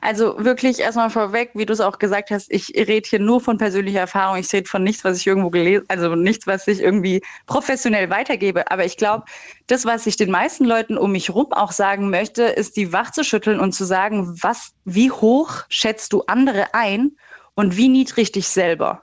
Also 0.00 0.34
wirklich 0.38 0.80
erstmal 0.80 1.10
vorweg, 1.10 1.50
wie 1.54 1.66
du 1.66 1.72
es 1.72 1.80
auch 1.80 1.98
gesagt 1.98 2.30
hast, 2.30 2.50
ich 2.50 2.72
rede 2.74 3.06
hier 3.08 3.18
nur 3.18 3.40
von 3.40 3.58
persönlicher 3.58 4.00
Erfahrung. 4.00 4.38
Ich 4.38 4.50
rede 4.52 4.68
von 4.68 4.82
nichts, 4.82 5.04
was 5.04 5.18
ich 5.18 5.26
irgendwo 5.26 5.50
gelesen, 5.50 5.84
also 5.88 6.14
nichts, 6.14 6.46
was 6.46 6.66
ich 6.68 6.80
irgendwie 6.80 7.22
professionell 7.46 8.08
weitergebe. 8.08 8.70
Aber 8.70 8.84
ich 8.84 8.96
glaube, 8.96 9.24
das, 9.66 9.84
was 9.84 10.06
ich 10.06 10.16
den 10.16 10.30
meisten 10.30 10.64
Leuten 10.64 10.96
um 10.96 11.12
mich 11.12 11.30
rum 11.30 11.52
auch 11.52 11.72
sagen 11.72 12.08
möchte, 12.08 12.44
ist, 12.44 12.76
die 12.76 12.92
wach 12.92 13.10
zu 13.10 13.24
schütteln 13.24 13.60
und 13.60 13.72
zu 13.72 13.84
sagen, 13.84 14.38
was, 14.42 14.72
wie 14.84 15.10
hoch 15.10 15.64
schätzt 15.68 16.14
du 16.14 16.22
andere 16.26 16.72
ein 16.72 17.12
und 17.54 17.76
wie 17.76 17.88
niedrig 17.88 18.32
dich 18.32 18.48
selber. 18.48 19.02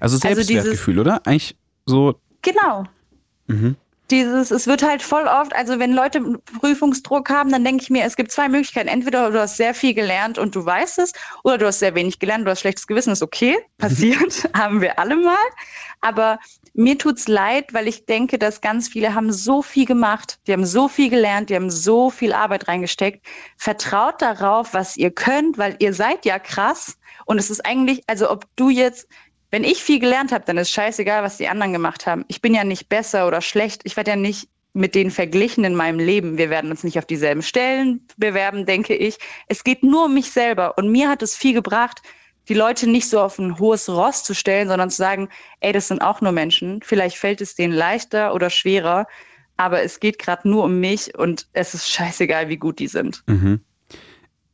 Also, 0.00 0.16
Selbstwertgefühl, 0.16 0.98
also 0.98 1.10
oder? 1.10 1.26
Eigentlich 1.26 1.56
so. 1.86 2.14
Genau. 2.42 2.84
Mhm 3.46 3.76
dieses, 4.12 4.50
es 4.50 4.66
wird 4.66 4.82
halt 4.82 5.02
voll 5.02 5.26
oft, 5.26 5.54
also 5.54 5.78
wenn 5.78 5.92
Leute 5.92 6.20
Prüfungsdruck 6.60 7.30
haben, 7.30 7.50
dann 7.50 7.64
denke 7.64 7.82
ich 7.82 7.90
mir, 7.90 8.04
es 8.04 8.14
gibt 8.14 8.30
zwei 8.30 8.48
Möglichkeiten. 8.48 8.88
Entweder 8.88 9.30
du 9.30 9.40
hast 9.40 9.56
sehr 9.56 9.74
viel 9.74 9.94
gelernt 9.94 10.38
und 10.38 10.54
du 10.54 10.64
weißt 10.64 10.98
es, 10.98 11.12
oder 11.42 11.58
du 11.58 11.66
hast 11.66 11.78
sehr 11.78 11.94
wenig 11.94 12.18
gelernt, 12.18 12.46
du 12.46 12.50
hast 12.50 12.60
schlechtes 12.60 12.86
Gewissen, 12.86 13.12
ist 13.12 13.22
okay, 13.22 13.58
passiert, 13.78 14.48
haben 14.54 14.80
wir 14.80 14.98
alle 14.98 15.16
mal. 15.16 15.36
Aber 16.02 16.38
mir 16.74 16.98
tut's 16.98 17.26
leid, 17.26 17.72
weil 17.72 17.88
ich 17.88 18.06
denke, 18.06 18.38
dass 18.38 18.60
ganz 18.60 18.88
viele 18.88 19.14
haben 19.14 19.32
so 19.32 19.62
viel 19.62 19.86
gemacht, 19.86 20.38
die 20.46 20.52
haben 20.52 20.66
so 20.66 20.88
viel 20.88 21.08
gelernt, 21.08 21.50
die 21.50 21.56
haben 21.56 21.70
so 21.70 22.10
viel 22.10 22.32
Arbeit 22.32 22.68
reingesteckt. 22.68 23.24
Vertraut 23.56 24.20
darauf, 24.20 24.74
was 24.74 24.96
ihr 24.96 25.10
könnt, 25.10 25.58
weil 25.58 25.76
ihr 25.78 25.94
seid 25.94 26.24
ja 26.26 26.38
krass. 26.38 26.98
Und 27.24 27.38
es 27.38 27.50
ist 27.50 27.64
eigentlich, 27.64 28.02
also 28.06 28.30
ob 28.30 28.44
du 28.56 28.68
jetzt 28.68 29.08
wenn 29.52 29.64
ich 29.64 29.82
viel 29.82 30.00
gelernt 30.00 30.32
habe, 30.32 30.44
dann 30.46 30.56
ist 30.56 30.70
scheißegal, 30.70 31.22
was 31.22 31.36
die 31.36 31.46
anderen 31.46 31.74
gemacht 31.74 32.06
haben. 32.06 32.24
Ich 32.28 32.40
bin 32.40 32.54
ja 32.54 32.64
nicht 32.64 32.88
besser 32.88 33.28
oder 33.28 33.42
schlecht. 33.42 33.82
Ich 33.84 33.96
werde 33.96 34.12
ja 34.12 34.16
nicht 34.16 34.48
mit 34.72 34.94
denen 34.94 35.10
verglichen 35.10 35.62
in 35.64 35.74
meinem 35.74 35.98
Leben. 35.98 36.38
Wir 36.38 36.48
werden 36.48 36.70
uns 36.70 36.82
nicht 36.82 36.98
auf 36.98 37.04
dieselben 37.04 37.42
Stellen 37.42 38.00
bewerben, 38.16 38.64
denke 38.64 38.94
ich. 38.94 39.18
Es 39.48 39.62
geht 39.62 39.82
nur 39.82 40.06
um 40.06 40.14
mich 40.14 40.32
selber. 40.32 40.78
Und 40.78 40.90
mir 40.90 41.10
hat 41.10 41.22
es 41.22 41.36
viel 41.36 41.52
gebracht, 41.52 42.00
die 42.48 42.54
Leute 42.54 42.88
nicht 42.88 43.10
so 43.10 43.20
auf 43.20 43.38
ein 43.38 43.58
hohes 43.58 43.90
Ross 43.90 44.24
zu 44.24 44.34
stellen, 44.34 44.68
sondern 44.68 44.88
zu 44.88 44.96
sagen, 44.96 45.28
ey, 45.60 45.72
das 45.72 45.88
sind 45.88 46.00
auch 46.00 46.22
nur 46.22 46.32
Menschen. 46.32 46.80
Vielleicht 46.82 47.18
fällt 47.18 47.42
es 47.42 47.54
denen 47.54 47.74
leichter 47.74 48.34
oder 48.34 48.48
schwerer, 48.48 49.06
aber 49.58 49.82
es 49.82 50.00
geht 50.00 50.18
gerade 50.18 50.48
nur 50.48 50.64
um 50.64 50.80
mich 50.80 51.16
und 51.18 51.46
es 51.52 51.74
ist 51.74 51.90
scheißegal, 51.90 52.48
wie 52.48 52.56
gut 52.56 52.78
die 52.78 52.88
sind. 52.88 53.22
Mhm. 53.26 53.60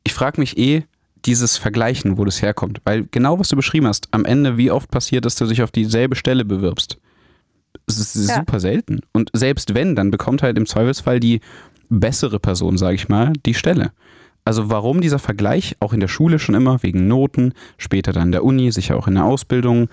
Ich 0.02 0.12
frage 0.12 0.40
mich 0.40 0.58
eh, 0.58 0.82
dieses 1.24 1.56
Vergleichen, 1.56 2.18
wo 2.18 2.24
das 2.24 2.42
herkommt. 2.42 2.80
Weil 2.84 3.06
genau 3.10 3.38
was 3.38 3.48
du 3.48 3.56
beschrieben 3.56 3.86
hast, 3.86 4.08
am 4.12 4.24
Ende, 4.24 4.56
wie 4.56 4.70
oft 4.70 4.90
passiert, 4.90 5.24
dass 5.24 5.36
du 5.36 5.46
dich 5.46 5.62
auf 5.62 5.70
dieselbe 5.70 6.16
Stelle 6.16 6.44
bewirbst. 6.44 6.98
Es 7.86 7.98
ist 7.98 8.28
Ja. 8.28 8.36
super 8.36 8.60
selten. 8.60 9.00
Und 9.12 9.30
selbst 9.32 9.74
wenn, 9.74 9.94
dann 9.96 10.10
bekommt 10.10 10.42
halt 10.42 10.56
im 10.58 10.66
Zweifelsfall 10.66 11.20
die 11.20 11.40
bessere 11.88 12.38
Person, 12.38 12.76
sage 12.78 12.94
ich 12.96 13.08
mal, 13.08 13.32
die 13.46 13.54
Stelle. 13.54 13.92
Also 14.44 14.70
warum 14.70 15.00
dieser 15.00 15.18
Vergleich, 15.18 15.76
auch 15.80 15.92
in 15.92 16.00
der 16.00 16.08
Schule 16.08 16.38
schon 16.38 16.54
immer, 16.54 16.82
wegen 16.82 17.06
Noten, 17.06 17.52
später 17.76 18.12
dann 18.12 18.28
in 18.28 18.32
der 18.32 18.44
Uni, 18.44 18.70
sicher 18.72 18.96
auch 18.96 19.06
in 19.08 19.14
der 19.14 19.24
Ausbildung, 19.24 19.88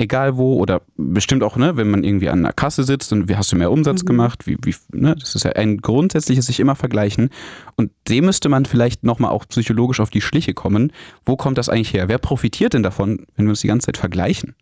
egal 0.00 0.36
wo 0.36 0.54
oder 0.54 0.82
bestimmt 0.96 1.42
auch, 1.42 1.56
ne, 1.56 1.76
wenn 1.76 1.90
man 1.90 2.04
irgendwie 2.04 2.28
an 2.28 2.42
der 2.42 2.52
Kasse 2.52 2.84
sitzt 2.84 3.12
und 3.12 3.28
wie 3.28 3.36
hast 3.36 3.52
du 3.52 3.56
mehr 3.56 3.70
Umsatz 3.70 4.04
gemacht, 4.04 4.46
wie, 4.46 4.56
wie, 4.62 4.74
ne, 4.92 5.14
das 5.18 5.34
ist 5.34 5.44
ja 5.44 5.52
ein 5.52 5.78
grundsätzliches 5.78 6.46
sich 6.46 6.60
immer 6.60 6.76
vergleichen 6.76 7.30
und 7.76 7.90
dem 8.08 8.26
müsste 8.26 8.48
man 8.48 8.64
vielleicht 8.64 9.04
nochmal 9.04 9.30
auch 9.30 9.46
psychologisch 9.48 10.00
auf 10.00 10.10
die 10.10 10.20
Schliche 10.20 10.54
kommen. 10.54 10.92
Wo 11.24 11.36
kommt 11.36 11.58
das 11.58 11.68
eigentlich 11.68 11.92
her? 11.92 12.08
Wer 12.08 12.18
profitiert 12.18 12.74
denn 12.74 12.82
davon, 12.82 13.26
wenn 13.36 13.46
wir 13.46 13.50
uns 13.50 13.60
die 13.60 13.68
ganze 13.68 13.86
Zeit 13.86 13.96
vergleichen? 13.96 14.54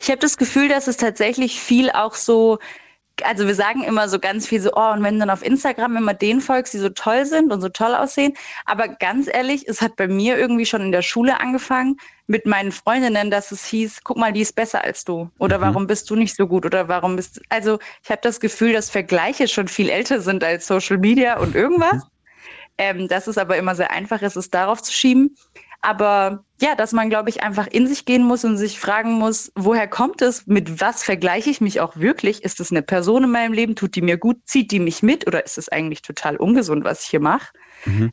Ich 0.00 0.08
habe 0.08 0.20
das 0.20 0.36
Gefühl, 0.36 0.68
dass 0.68 0.88
es 0.88 0.96
tatsächlich 0.96 1.60
viel 1.60 1.90
auch 1.90 2.14
so, 2.14 2.58
also 3.24 3.46
wir 3.46 3.54
sagen 3.54 3.84
immer 3.84 4.08
so 4.08 4.18
ganz 4.18 4.46
viel 4.46 4.60
so, 4.60 4.70
oh, 4.74 4.92
und 4.92 5.02
wenn 5.02 5.14
du 5.14 5.20
dann 5.20 5.30
auf 5.30 5.44
Instagram 5.44 5.96
immer 5.96 6.14
den 6.14 6.40
folgst, 6.40 6.74
die 6.74 6.78
so 6.78 6.88
toll 6.88 7.26
sind 7.26 7.52
und 7.52 7.60
so 7.60 7.68
toll 7.68 7.94
aussehen. 7.94 8.34
Aber 8.66 8.88
ganz 8.88 9.28
ehrlich, 9.32 9.68
es 9.68 9.80
hat 9.80 9.96
bei 9.96 10.08
mir 10.08 10.38
irgendwie 10.38 10.66
schon 10.66 10.82
in 10.82 10.92
der 10.92 11.02
Schule 11.02 11.40
angefangen 11.40 11.96
mit 12.26 12.46
meinen 12.46 12.72
Freundinnen, 12.72 13.30
dass 13.30 13.52
es 13.52 13.64
hieß, 13.64 14.02
guck 14.04 14.16
mal, 14.16 14.32
die 14.32 14.42
ist 14.42 14.54
besser 14.54 14.84
als 14.84 15.04
du. 15.04 15.30
Oder 15.38 15.60
warum 15.60 15.86
bist 15.86 16.10
du 16.10 16.16
nicht 16.16 16.36
so 16.36 16.46
gut? 16.46 16.66
Oder 16.66 16.88
warum 16.88 17.16
bist 17.16 17.40
Also 17.48 17.78
ich 18.02 18.10
habe 18.10 18.20
das 18.22 18.38
Gefühl, 18.40 18.72
dass 18.72 18.90
Vergleiche 18.90 19.48
schon 19.48 19.68
viel 19.68 19.88
älter 19.88 20.20
sind 20.20 20.44
als 20.44 20.66
Social 20.66 20.98
Media 20.98 21.38
und 21.38 21.54
irgendwas. 21.54 22.06
Ähm, 22.80 23.08
dass 23.08 23.26
es 23.26 23.38
aber 23.38 23.56
immer 23.56 23.74
sehr 23.74 23.90
einfach 23.90 24.22
ist, 24.22 24.36
es 24.36 24.50
darauf 24.50 24.82
zu 24.82 24.92
schieben. 24.92 25.36
Aber 25.80 26.44
ja, 26.60 26.74
dass 26.74 26.92
man, 26.92 27.08
glaube 27.08 27.30
ich, 27.30 27.42
einfach 27.42 27.68
in 27.68 27.86
sich 27.86 28.04
gehen 28.04 28.24
muss 28.24 28.44
und 28.44 28.56
sich 28.56 28.80
fragen 28.80 29.12
muss, 29.12 29.52
woher 29.54 29.86
kommt 29.86 30.22
es? 30.22 30.46
Mit 30.46 30.80
was 30.80 31.04
vergleiche 31.04 31.50
ich 31.50 31.60
mich 31.60 31.80
auch 31.80 31.96
wirklich? 31.96 32.42
Ist 32.42 32.58
es 32.58 32.72
eine 32.72 32.82
Person 32.82 33.24
in 33.24 33.30
meinem 33.30 33.52
Leben? 33.52 33.76
Tut 33.76 33.94
die 33.94 34.02
mir 34.02 34.18
gut? 34.18 34.38
Zieht 34.44 34.72
die 34.72 34.80
mich 34.80 35.02
mit? 35.02 35.26
Oder 35.26 35.44
ist 35.44 35.56
es 35.56 35.68
eigentlich 35.68 36.02
total 36.02 36.36
ungesund, 36.36 36.84
was 36.84 37.04
ich 37.04 37.08
hier 37.10 37.20
mache? 37.20 37.52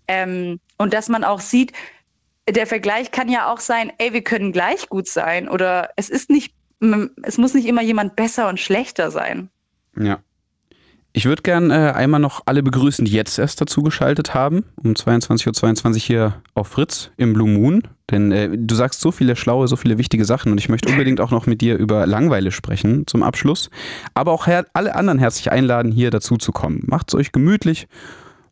Ähm, 0.08 0.60
und 0.78 0.94
dass 0.94 1.10
man 1.10 1.24
auch 1.24 1.40
sieht, 1.40 1.74
der 2.48 2.68
Vergleich 2.68 3.12
kann 3.12 3.30
ja 3.30 3.52
auch 3.52 3.60
sein, 3.60 3.92
ey, 3.98 4.14
wir 4.14 4.24
können 4.24 4.52
gleich 4.52 4.88
gut 4.88 5.08
sein. 5.08 5.50
Oder 5.50 5.90
es 5.96 6.10
ist 6.10 6.30
nicht, 6.30 6.54
es 7.24 7.40
muss 7.40 7.56
nicht 7.56 7.66
immer 7.66 7.82
jemand 7.82 8.16
besser 8.16 8.48
und 8.48 8.60
schlechter 8.60 9.10
sein. 9.10 9.50
Ja. 9.98 10.20
Ich 11.18 11.24
würde 11.24 11.44
gern 11.44 11.72
äh, 11.72 11.94
einmal 11.96 12.20
noch 12.20 12.42
alle 12.46 12.62
begrüßen, 12.62 13.06
die 13.06 13.14
jetzt 13.14 13.40
erst 13.40 13.62
dazu 13.62 13.82
geschaltet 13.82 14.34
haben, 14.34 14.66
um 14.76 14.92
22.22 14.92 15.86
Uhr 15.86 16.00
hier 16.02 16.34
auf 16.56 16.68
Fritz 16.68 17.10
im 17.16 17.32
Blue 17.32 17.48
Moon. 17.48 17.84
Denn 18.12 18.34
äh, 18.34 18.50
du 18.54 18.76
sagst 18.76 19.00
so 19.00 19.14
viele 19.14 19.38
schlaue, 19.38 19.70
so 19.70 19.78
viele 19.78 19.98
wichtige 19.98 20.26
Sachen 20.26 20.52
und 20.52 20.58
ich 20.58 20.68
möchte 20.68 20.90
unbedingt 20.90 21.22
auch 21.22 21.32
noch 21.32 21.46
mit 21.46 21.62
dir 21.62 21.78
über 21.78 22.06
Langeweile 22.06 22.52
sprechen 22.52 23.08
zum 23.08 23.24
Abschluss. 23.24 23.70
Aber 24.14 24.34
auch 24.34 24.46
alle 24.74 24.96
anderen 24.96 25.18
herzlich 25.18 25.54
einladen, 25.54 25.90
hier 25.90 26.12
dazu 26.12 26.36
zu 26.36 26.52
kommen. 26.52 26.84
Macht's 26.86 27.16
euch 27.16 27.32
gemütlich. 27.32 27.88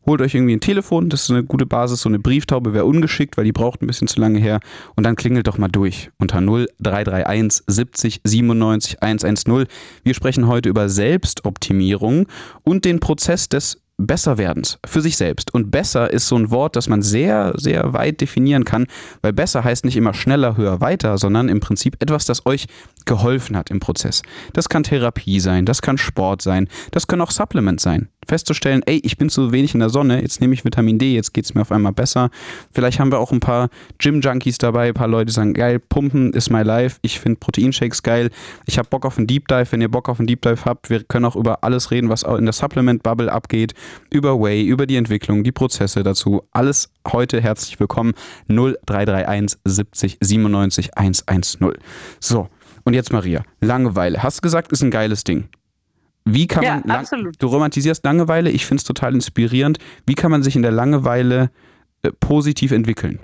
Holt 0.06 0.22
euch 0.22 0.36
irgendwie 0.36 0.56
ein 0.56 0.60
Telefon, 0.60 1.10
das 1.10 1.24
ist 1.24 1.32
eine 1.32 1.44
gute 1.44 1.66
Basis, 1.66 2.02
so 2.02 2.10
eine 2.10 2.20
Brieftaube 2.20 2.74
wäre 2.74 2.86
ungeschickt, 2.86 3.38
weil 3.38 3.46
die 3.46 3.54
braucht 3.54 3.82
ein 3.82 3.88
bisschen 3.88 4.08
zu 4.08 4.20
lange 4.20 4.40
her. 4.40 4.60
Und 4.96 5.06
dann 5.06 5.16
klingelt 5.16 5.48
doch 5.48 5.58
mal 5.58 5.70
durch 5.70 6.12
unter 6.20 6.42
0331 6.42 7.64
70 7.68 8.22
97 8.24 9.02
110. 9.02 9.66
Wir 10.04 10.14
sprechen 10.14 10.48
heute 10.48 10.70
über 10.70 10.90
Selbstoptimierung 10.90 12.28
und 12.64 12.84
den 12.84 13.00
Prozess 13.00 13.48
des 13.48 13.84
Besserwerdens 13.98 14.80
für 14.86 15.02
sich 15.02 15.18
selbst. 15.18 15.54
Und 15.54 15.72
besser 15.72 16.12
ist 16.12 16.28
so 16.28 16.36
ein 16.36 16.52
Wort, 16.52 16.76
das 16.76 16.90
man 16.90 17.02
sehr, 17.02 17.54
sehr 17.58 17.94
weit 17.94 18.22
definieren 18.22 18.66
kann, 18.66 18.88
weil 19.22 19.34
besser 19.34 19.64
heißt 19.64 19.86
nicht 19.86 19.96
immer 19.96 20.14
schneller, 20.14 20.58
höher, 20.58 20.82
weiter, 20.82 21.18
sondern 21.18 21.48
im 21.48 21.60
Prinzip 21.60 22.02
etwas, 22.02 22.26
das 22.26 22.46
euch 22.46 22.66
geholfen 23.06 23.56
hat 23.56 23.70
im 23.70 23.80
Prozess. 23.80 24.24
Das 24.54 24.68
kann 24.68 24.84
Therapie 24.84 25.40
sein, 25.40 25.66
das 25.66 25.82
kann 25.82 25.98
Sport 25.98 26.42
sein, 26.42 26.68
das 26.92 27.08
können 27.08 27.22
auch 27.22 27.32
Supplements 27.32 27.84
sein. 27.84 28.10
Festzustellen, 28.28 28.82
ey, 28.86 29.00
ich 29.04 29.18
bin 29.18 29.30
zu 29.30 29.52
wenig 29.52 29.74
in 29.74 29.80
der 29.80 29.90
Sonne, 29.90 30.22
jetzt 30.22 30.42
nehme 30.42 30.54
ich 30.54 30.66
Vitamin 30.66 31.00
D, 31.00 31.14
jetzt 31.14 31.34
geht 31.34 31.46
es 31.46 31.54
mir 31.54 31.62
auf 31.62 31.72
einmal 31.72 31.94
besser. 31.94 32.30
Vielleicht 32.72 33.00
haben 33.00 33.12
wir 33.12 33.20
auch 33.20 33.32
ein 33.32 33.40
paar 33.40 33.70
Gym-Junkies 34.00 34.58
dabei, 34.58 34.90
ein 34.90 34.94
paar 34.94 35.08
Leute 35.08 35.32
sagen, 35.32 35.54
geil, 35.54 35.80
Pumpen 35.80 36.34
ist 36.34 36.50
my 36.50 36.62
life, 36.62 36.98
ich 37.02 37.20
finde 37.20 37.40
Proteinshakes 37.40 38.04
geil, 38.04 38.30
ich 38.66 38.78
habe 38.78 38.88
Bock 38.90 39.06
auf 39.06 39.18
einen 39.18 39.28
Deep 39.28 39.48
Dive, 39.48 39.72
wenn 39.72 39.82
ihr 39.82 39.90
Bock 39.90 40.10
auf 40.10 40.20
einen 40.20 40.28
Deep 40.28 40.42
Dive 40.42 40.66
habt, 40.66 40.90
wir 40.90 41.04
können 41.04 41.26
auch 41.26 41.36
über 41.36 41.64
alles 41.64 41.92
reden, 41.92 42.10
was 42.10 42.24
in 42.24 42.46
der 42.46 42.54
Supplement-Bubble 42.54 43.32
abgeht, 43.32 43.74
über 44.10 44.40
Whey, 44.40 44.64
über 44.64 44.86
die 44.86 44.96
Entwicklung, 44.96 45.44
die 45.44 45.52
Prozesse 45.52 46.04
dazu, 46.04 46.44
alles 46.52 46.92
heute 47.12 47.42
herzlich 47.42 47.80
willkommen, 47.80 48.14
0331 48.48 49.60
70 49.66 50.18
97 50.22 50.98
110. 50.98 51.74
So, 52.20 52.50
und 52.84 52.94
jetzt 52.94 53.12
Maria, 53.12 53.44
Langeweile, 53.62 54.24
hast 54.24 54.42
gesagt, 54.42 54.72
ist 54.72 54.84
ein 54.84 54.92
geiles 54.92 55.24
Ding. 55.24 55.50
Wie 56.26 56.48
kann 56.48 56.64
Ja, 56.64 56.82
man, 56.86 56.98
absolut. 57.00 57.36
du 57.42 57.48
romantisierst 57.48 58.04
Langeweile, 58.06 58.50
ich 58.50 58.66
finde 58.66 58.80
es 58.80 58.86
total 58.86 59.14
inspirierend. 59.14 59.78
Wie 60.06 60.16
kann 60.16 60.32
man 60.32 60.44
sich 60.44 60.56
in 60.56 60.62
der 60.62 60.72
Langeweile 60.72 61.52
äh, 62.02 62.12
positiv 62.20 62.72
entwickeln? 62.72 63.20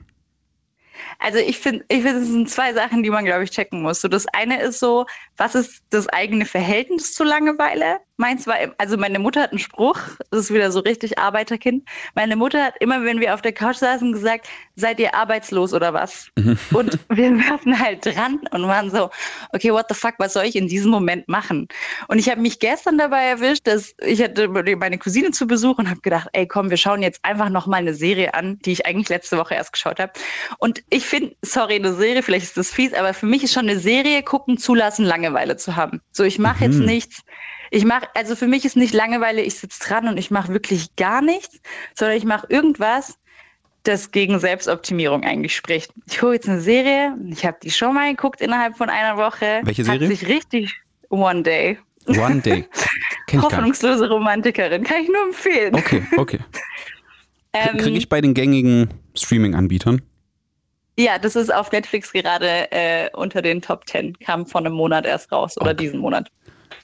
Also 1.20 1.38
ich 1.38 1.60
finde, 1.60 1.84
ich 1.90 2.02
finde, 2.02 2.22
es 2.22 2.28
sind 2.28 2.50
zwei 2.50 2.74
Sachen, 2.74 3.04
die 3.04 3.10
man, 3.10 3.26
glaube 3.26 3.44
ich, 3.44 3.52
checken 3.52 3.82
muss. 3.82 4.00
So 4.02 4.08
das 4.08 4.26
eine 4.28 4.62
ist 4.62 4.80
so, 4.80 5.06
was 5.36 5.54
ist 5.54 5.84
das 5.90 6.08
eigene 6.08 6.46
Verhältnis 6.46 7.14
zu 7.14 7.26
Langeweile? 7.26 7.98
Meins 8.16 8.48
war, 8.48 8.56
also 8.78 8.98
meine 8.98 9.20
Mutter 9.20 9.44
hat 9.44 9.52
einen 9.52 9.60
Spruch, 9.60 9.98
das 10.32 10.42
ist 10.42 10.54
wieder 10.54 10.72
so 10.72 10.80
richtig 10.82 11.20
Arbeiterkind. 11.20 11.88
Meine 12.16 12.36
Mutter 12.36 12.64
hat 12.64 12.76
immer, 12.82 13.04
wenn 13.04 13.22
wir 13.22 13.34
auf 13.34 13.42
der 13.42 13.54
Couch 13.54 13.78
saßen, 13.78 14.12
gesagt, 14.12 14.50
seid 14.76 15.00
ihr 15.00 15.14
arbeitslos 15.14 15.74
oder 15.74 15.94
was? 15.94 16.30
Und 16.74 17.00
wir 17.10 17.38
werfen 17.38 17.78
halt 17.80 18.06
dran 18.06 18.40
und 18.52 18.64
waren 18.68 18.90
so, 18.90 19.10
okay, 19.54 19.72
what 19.72 19.86
the 19.90 19.96
fuck, 19.96 20.16
was 20.18 20.34
soll 20.34 20.44
ich 20.44 20.56
in 20.56 20.68
diesem 20.68 20.92
Moment 20.92 21.28
machen? 21.28 21.68
Und 22.08 22.20
ich 22.20 22.30
habe 22.30 22.42
mich 22.42 22.60
gestern 22.60 22.98
dabei 22.98 23.24
erwischt, 23.24 23.68
dass 23.68 23.94
ich 24.02 24.22
hatte 24.22 24.48
meine 24.48 24.98
Cousine 24.98 25.32
zu 25.32 25.48
Besuch 25.48 25.78
und 25.78 25.90
habe 25.90 26.02
gedacht, 26.02 26.28
ey, 26.34 26.48
komm, 26.48 26.70
wir 26.70 26.78
schauen 26.78 27.02
jetzt 27.02 27.24
einfach 27.24 27.50
noch 27.50 27.68
mal 27.68 27.78
eine 27.78 27.94
Serie 27.94 28.34
an, 28.34 28.60
die 28.60 28.74
ich 28.74 28.86
eigentlich 28.86 29.10
letzte 29.10 29.38
Woche 29.38 29.56
erst 29.56 29.74
geschaut 29.74 30.00
habe. 30.00 30.12
Und 30.58 30.84
ich 30.90 31.09
finde, 31.10 31.36
sorry, 31.42 31.76
eine 31.76 31.94
Serie, 31.94 32.24
vielleicht 32.24 32.46
ist 32.46 32.58
das 32.58 32.72
fies, 32.72 32.94
aber 32.94 33.14
für 33.14 33.26
mich 33.26 33.44
ist 33.44 33.54
schon 33.54 33.70
eine 33.70 33.80
Serie 33.80 34.24
gucken 34.24 34.58
zulassen, 34.58 35.06
Langeweile 35.06 35.58
zu 35.58 35.76
haben. 35.76 36.02
So, 36.12 36.24
ich 36.24 36.40
mache 36.40 36.66
jetzt 36.66 36.80
Mhm. 36.80 36.86
nichts. 36.86 37.22
Ich 37.72 37.86
mache, 37.86 38.08
also 38.16 38.36
für 38.36 38.48
mich 38.48 38.66
ist 38.66 38.76
nicht 38.78 38.94
Langeweile, 38.94 39.42
ich 39.42 39.56
sitze 39.56 39.80
dran 39.88 40.08
und 40.08 40.18
ich 40.18 40.32
mache 40.32 40.52
wirklich 40.54 40.96
gar 40.96 41.22
nichts, 41.22 41.60
sondern 41.94 42.18
ich 42.18 42.24
mache 42.26 42.48
irgendwas, 42.50 43.18
das 43.84 44.12
gegen 44.12 44.40
Selbstoptimierung 44.40 45.24
eigentlich 45.24 45.56
spricht. 45.56 45.92
Ich 46.10 46.20
gucke 46.20 46.34
jetzt 46.34 46.50
eine 46.50 46.62
Serie, 46.62 47.16
ich 47.32 47.46
habe 47.46 47.58
die 47.62 47.72
schon 47.72 47.94
mal 47.94 48.10
geguckt 48.10 48.42
innerhalb 48.42 48.76
von 48.78 48.90
einer 48.90 49.18
Woche. 49.18 49.62
Welche 49.64 49.84
Serie? 49.84 50.08
Hat 50.10 50.18
sich 50.18 50.28
richtig 50.28 50.76
One 51.10 51.44
Day. 51.44 51.78
One 52.08 52.42
Day. 52.42 52.66
Kenn. 53.28 53.42
Hoffnungslose 53.42 54.10
Romantikerin, 54.10 54.84
kann 54.84 55.04
ich 55.04 55.08
nur 55.10 55.24
empfehlen. 55.24 55.76
Okay, 55.76 56.04
okay. 56.18 56.40
Ähm, 57.52 57.78
Kriege 57.78 57.98
ich 57.98 58.10
bei 58.10 58.22
den 58.22 58.36
gängigen 58.36 58.90
Streaming-Anbietern? 59.16 60.04
Ja, 61.00 61.18
das 61.18 61.36
ist 61.36 61.54
auf 61.54 61.72
Netflix 61.72 62.12
gerade 62.12 62.72
äh, 62.72 63.10
unter 63.14 63.42
den 63.42 63.62
Top 63.62 63.88
10, 63.88 64.18
kam 64.20 64.46
vor 64.46 64.62
einem 64.62 64.74
Monat 64.74 65.06
erst 65.06 65.32
raus 65.32 65.56
oder 65.58 65.72
Okay. 65.72 65.84
diesen 65.86 66.00
Monat. 66.00 66.30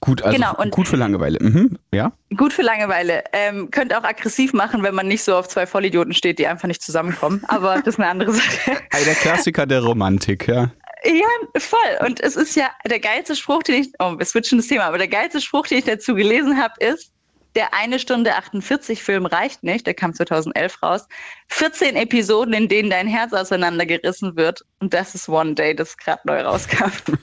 Gut, 0.02 0.22
also 0.22 0.36
Genau, 0.36 0.56
und- 0.58 0.72
gut 0.72 0.88
für 0.88 0.98
Langeweile. 0.98 1.40
Mhm, 1.42 1.78
ja? 1.94 2.12
Gut 2.36 2.54
für 2.54 2.62
Langeweile. 2.64 3.24
Ähm, 3.34 3.70
könnte 3.72 3.98
auch 3.98 4.04
aggressiv 4.04 4.54
machen, 4.54 4.84
wenn 4.84 4.94
man 4.96 5.08
nicht 5.08 5.24
so 5.24 5.36
auf 5.36 5.48
zwei 5.48 5.66
Vollidioten 5.66 6.14
steht, 6.14 6.38
die 6.40 6.48
einfach 6.48 6.68
nicht 6.68 6.82
zusammenkommen. 6.82 7.42
Aber 7.48 7.76
das 7.78 7.96
ist 7.96 8.00
eine 8.00 8.10
andere 8.10 8.32
Sache. 8.34 8.72
Der 9.06 9.16
Klassiker 9.16 9.66
der 9.66 9.82
Romantik, 9.84 10.48
ja. 10.48 10.72
Ja, 11.04 11.60
voll. 11.60 11.80
Und 12.08 12.20
es 12.22 12.36
ist 12.36 12.56
ja 12.56 12.70
der 12.90 13.00
geilste 13.00 13.36
Spruch, 13.36 13.62
den 13.64 13.82
ich, 13.82 13.90
oh, 14.00 14.18
wir 14.18 14.26
switchen 14.26 14.58
das 14.58 14.68
Thema, 14.68 14.86
aber 14.86 14.98
der 14.98 15.08
geilste 15.08 15.40
Spruch, 15.40 15.68
den 15.68 15.78
ich 15.80 15.86
dazu 15.86 16.16
gelesen 16.16 16.60
habe, 16.62 16.74
ist, 16.84 17.12
der 17.56 17.74
eine 17.74 18.00
Stunde 18.00 18.36
48 18.36 19.02
Film 19.02 19.26
reicht 19.26 19.64
nicht, 19.64 19.88
der 19.88 19.94
kam 19.94 20.14
2011 20.14 20.84
raus. 20.84 21.08
14 21.48 21.96
Episoden, 21.96 22.54
in 22.54 22.68
denen 22.68 22.90
dein 22.90 23.08
Herz 23.08 23.34
auseinandergerissen 23.34 24.36
wird. 24.36 24.66
Und 24.80 24.94
das 24.94 25.16
ist 25.16 25.30
One 25.30 25.56
Day, 25.56 25.76
das 25.76 25.98
gerade 25.98 26.22
neu 26.26 26.42
rauskam. 26.42 26.92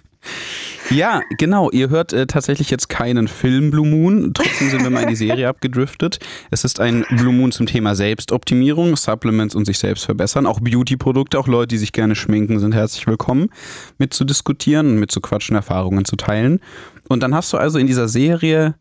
Ja, 0.90 1.22
genau. 1.38 1.70
Ihr 1.70 1.88
hört 1.88 2.12
äh, 2.12 2.26
tatsächlich 2.26 2.70
jetzt 2.70 2.88
keinen 2.88 3.26
Film 3.26 3.70
Blue 3.70 3.86
Moon. 3.86 4.34
Trotzdem 4.34 4.68
sind 4.68 4.82
wir 4.82 4.90
mal 4.90 5.04
in 5.04 5.08
die 5.08 5.16
Serie 5.16 5.48
abgedriftet. 5.48 6.18
Es 6.50 6.64
ist 6.64 6.80
ein 6.80 7.04
Blue 7.08 7.32
Moon 7.32 7.50
zum 7.50 7.66
Thema 7.66 7.94
Selbstoptimierung, 7.94 8.96
Supplements 8.96 9.54
und 9.54 9.64
sich 9.64 9.78
selbst 9.78 10.04
verbessern. 10.04 10.46
Auch 10.46 10.60
Beauty-Produkte, 10.60 11.38
auch 11.38 11.48
Leute, 11.48 11.68
die 11.68 11.78
sich 11.78 11.92
gerne 11.92 12.14
schminken, 12.14 12.58
sind 12.58 12.74
herzlich 12.74 13.06
willkommen, 13.06 13.48
mit 13.98 14.12
zu 14.12 14.24
diskutieren 14.24 14.88
und 14.88 14.98
mit 14.98 15.10
zu 15.10 15.20
quatschen, 15.20 15.56
Erfahrungen 15.56 16.04
zu 16.04 16.16
teilen. 16.16 16.60
Und 17.08 17.22
dann 17.22 17.34
hast 17.34 17.52
du 17.52 17.56
also 17.56 17.78
in 17.78 17.86
dieser 17.86 18.08
Serie 18.08 18.74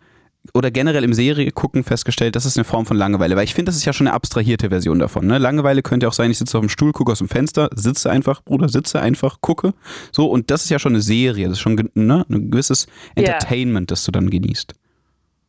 oder 0.54 0.72
generell 0.72 1.04
im 1.04 1.14
Serie 1.14 1.52
gucken 1.52 1.84
festgestellt, 1.84 2.36
das 2.36 2.46
ist 2.46 2.58
eine 2.58 2.64
Form 2.64 2.86
von 2.86 2.98
Langeweile, 2.98 3.36
weil 3.36 3.44
ich 3.44 3.54
finde, 3.54 3.70
das 3.70 3.76
ist 3.76 3.86
ja 3.86 3.94
schon 3.94 4.08
eine 4.08 4.16
abstrahierte 4.16 4.70
Version 4.70 4.98
davon. 5.00 5.28
Ne? 5.28 5.38
Langeweile 5.38 5.84
könnte 5.84 6.08
auch 6.08 6.14
sein, 6.14 6.32
ich 6.32 6.38
sitze 6.40 6.58
auf 6.58 6.64
dem 6.64 6.70
Stuhl, 6.70 6.92
gucke 6.94 7.12
aus 7.12 7.20
dem 7.20 7.30
Fenster, 7.30 7.70
sitze 7.76 8.10
einfach, 8.10 8.44
Bruder, 8.44 8.68
sitze 8.68 9.00
einfach, 9.00 9.40
gucke. 9.42 9.74
So, 10.12 10.26
und 10.26 10.50
das 10.50 10.64
ist 10.64 10.70
ja 10.70 10.80
schon 10.80 10.94
eine 10.94 11.02
Serie, 11.02 11.48
das 11.48 11.58
ist 11.58 11.62
schon 11.62 11.90
ne? 11.94 12.26
ein 12.30 12.50
gewisses. 12.50 12.88
Entertainment, 13.16 13.92
das 13.92 14.04
du 14.04 14.12
dann 14.12 14.30
genießt. 14.30 14.74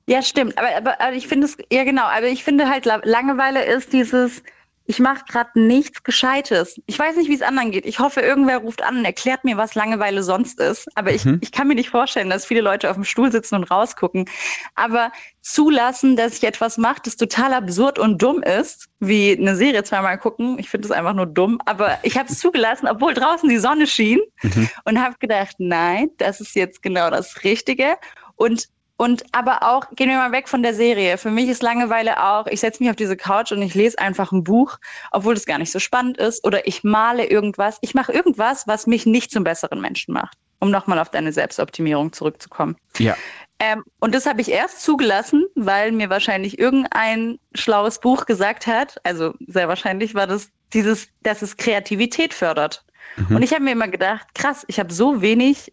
Ja, 0.09 0.20
stimmt. 0.20 0.59
Aber, 0.59 0.68
aber, 0.76 1.00
aber 1.00 1.14
ich 1.14 1.26
finde 1.26 1.46
es, 1.46 1.57
ja 1.72 1.85
genau, 1.85 2.02
aber 2.05 2.26
ich 2.26 2.44
finde 2.44 2.68
halt, 2.68 2.85
La- 2.85 3.00
Langeweile 3.05 3.64
ist 3.64 3.92
dieses, 3.92 4.42
ich 4.86 4.98
mache 4.98 5.24
gerade 5.28 5.50
nichts 5.54 6.02
Gescheites. 6.02 6.80
Ich 6.86 6.98
weiß 6.98 7.16
nicht, 7.16 7.28
wie 7.28 7.34
es 7.34 7.42
anderen 7.42 7.70
geht. 7.70 7.86
Ich 7.86 8.00
hoffe, 8.00 8.20
irgendwer 8.20 8.58
ruft 8.58 8.82
an 8.82 8.98
und 8.98 9.04
erklärt 9.04 9.44
mir, 9.44 9.56
was 9.56 9.74
Langeweile 9.74 10.22
sonst 10.22 10.58
ist. 10.60 10.88
Aber 10.96 11.12
ich, 11.12 11.24
mhm. 11.24 11.38
ich 11.40 11.52
kann 11.52 11.68
mir 11.68 11.74
nicht 11.74 11.90
vorstellen, 11.90 12.30
dass 12.30 12.44
viele 12.44 12.60
Leute 12.62 12.90
auf 12.90 12.96
dem 12.96 13.04
Stuhl 13.04 13.30
sitzen 13.30 13.54
und 13.54 13.64
rausgucken. 13.64 14.28
Aber 14.74 15.12
zulassen, 15.40 16.16
dass 16.16 16.36
ich 16.36 16.44
etwas 16.44 16.78
mache, 16.78 17.00
das 17.04 17.16
total 17.16 17.52
absurd 17.52 17.98
und 17.98 18.20
dumm 18.20 18.42
ist, 18.42 18.88
wie 18.98 19.36
eine 19.38 19.56
Serie 19.56 19.84
zweimal 19.84 20.18
gucken, 20.18 20.58
ich 20.58 20.68
finde 20.68 20.86
es 20.86 20.92
einfach 20.92 21.14
nur 21.14 21.26
dumm. 21.26 21.60
Aber 21.66 21.98
ich 22.02 22.18
habe 22.18 22.28
es 22.28 22.38
zugelassen, 22.38 22.88
obwohl 22.88 23.14
draußen 23.14 23.48
die 23.48 23.58
Sonne 23.58 23.86
schien 23.86 24.20
mhm. 24.42 24.68
und 24.84 25.00
habe 25.00 25.16
gedacht, 25.20 25.56
nein, 25.58 26.10
das 26.18 26.40
ist 26.40 26.56
jetzt 26.56 26.82
genau 26.82 27.10
das 27.10 27.44
Richtige. 27.44 27.96
Und 28.34 28.68
und 29.02 29.24
aber 29.32 29.64
auch, 29.64 29.90
gehen 29.96 30.08
wir 30.10 30.16
mal 30.16 30.30
weg 30.30 30.48
von 30.48 30.62
der 30.62 30.74
Serie. 30.74 31.18
Für 31.18 31.32
mich 31.32 31.48
ist 31.48 31.60
Langeweile 31.60 32.22
auch, 32.22 32.46
ich 32.46 32.60
setze 32.60 32.80
mich 32.80 32.88
auf 32.88 32.94
diese 32.94 33.16
Couch 33.16 33.50
und 33.50 33.60
ich 33.60 33.74
lese 33.74 33.98
einfach 33.98 34.30
ein 34.30 34.44
Buch, 34.44 34.78
obwohl 35.10 35.34
es 35.34 35.44
gar 35.44 35.58
nicht 35.58 35.72
so 35.72 35.80
spannend 35.80 36.18
ist. 36.18 36.46
Oder 36.46 36.68
ich 36.68 36.84
male 36.84 37.26
irgendwas. 37.26 37.78
Ich 37.80 37.94
mache 37.94 38.12
irgendwas, 38.12 38.68
was 38.68 38.86
mich 38.86 39.04
nicht 39.04 39.32
zum 39.32 39.42
besseren 39.42 39.80
Menschen 39.80 40.14
macht. 40.14 40.38
Um 40.60 40.70
nochmal 40.70 41.00
auf 41.00 41.10
deine 41.10 41.32
Selbstoptimierung 41.32 42.12
zurückzukommen. 42.12 42.76
Ja. 42.98 43.16
Ähm, 43.58 43.82
und 43.98 44.14
das 44.14 44.24
habe 44.24 44.40
ich 44.40 44.52
erst 44.52 44.82
zugelassen, 44.82 45.46
weil 45.56 45.90
mir 45.90 46.08
wahrscheinlich 46.08 46.60
irgendein 46.60 47.40
schlaues 47.56 47.98
Buch 47.98 48.24
gesagt 48.24 48.68
hat, 48.68 49.00
also 49.02 49.34
sehr 49.48 49.66
wahrscheinlich 49.66 50.14
war 50.14 50.28
das 50.28 50.48
dieses, 50.74 51.08
dass 51.24 51.42
es 51.42 51.56
Kreativität 51.56 52.32
fördert. 52.32 52.84
Mhm. 53.16 53.34
Und 53.34 53.42
ich 53.42 53.52
habe 53.52 53.64
mir 53.64 53.72
immer 53.72 53.88
gedacht, 53.88 54.28
krass, 54.36 54.64
ich 54.68 54.78
habe 54.78 54.92
so 54.92 55.22
wenig 55.22 55.72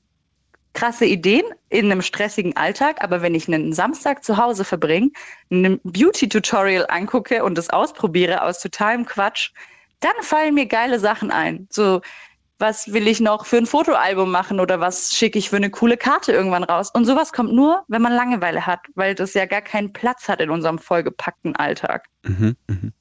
krasse 0.74 1.06
Ideen 1.06 1.44
in 1.70 1.92
einem 1.92 2.02
stressigen 2.02 2.56
Alltag, 2.56 3.04
aber 3.04 3.22
wenn 3.22 3.36
ich 3.36 3.48
einen 3.48 3.74
Samstag 3.74 4.24
zu 4.24 4.38
Hause 4.38 4.64
verbringe, 4.64 5.12
ein 5.52 5.80
Beauty-Tutorial 5.84 6.86
angucke 6.90 7.44
und 7.44 7.58
das 7.58 7.70
ausprobiere 7.70 8.44
aus 8.44 8.60
totalem 8.60 9.06
Quatsch, 9.06 9.52
dann 10.00 10.14
fallen 10.22 10.54
mir 10.54 10.66
geile 10.66 11.00
Sachen 11.00 11.32
ein. 11.32 11.68
So, 11.70 12.02
was 12.60 12.92
will 12.92 13.08
ich 13.08 13.20
noch 13.20 13.46
für 13.46 13.58
ein 13.58 13.66
Fotoalbum 13.66 14.30
machen 14.30 14.60
oder 14.60 14.80
was 14.80 15.16
schicke 15.16 15.40
ich 15.40 15.50
für 15.50 15.56
eine 15.56 15.70
coole 15.70 15.98
Karte 15.98 16.34
irgendwann 16.34 16.64
raus? 16.64 16.92
Und 16.94 17.06
sowas 17.06 17.32
kommt 17.34 17.54
nur, 17.54 17.84
wenn 17.88 18.02
man 18.02 18.14
Langeweile 18.14 18.66
hat, 18.66 18.82
weil 18.96 19.16
das 19.16 19.34
ja 19.34 19.46
gar 19.46 19.62
keinen 19.62 19.94
Platz 19.94 20.28
hat 20.28 20.42
in 20.42 20.50
unserem 20.50 20.78
vollgepackten 20.78 21.56
Alltag. 21.56 22.06
Mhm, 22.24 22.56
mh. 22.68 22.92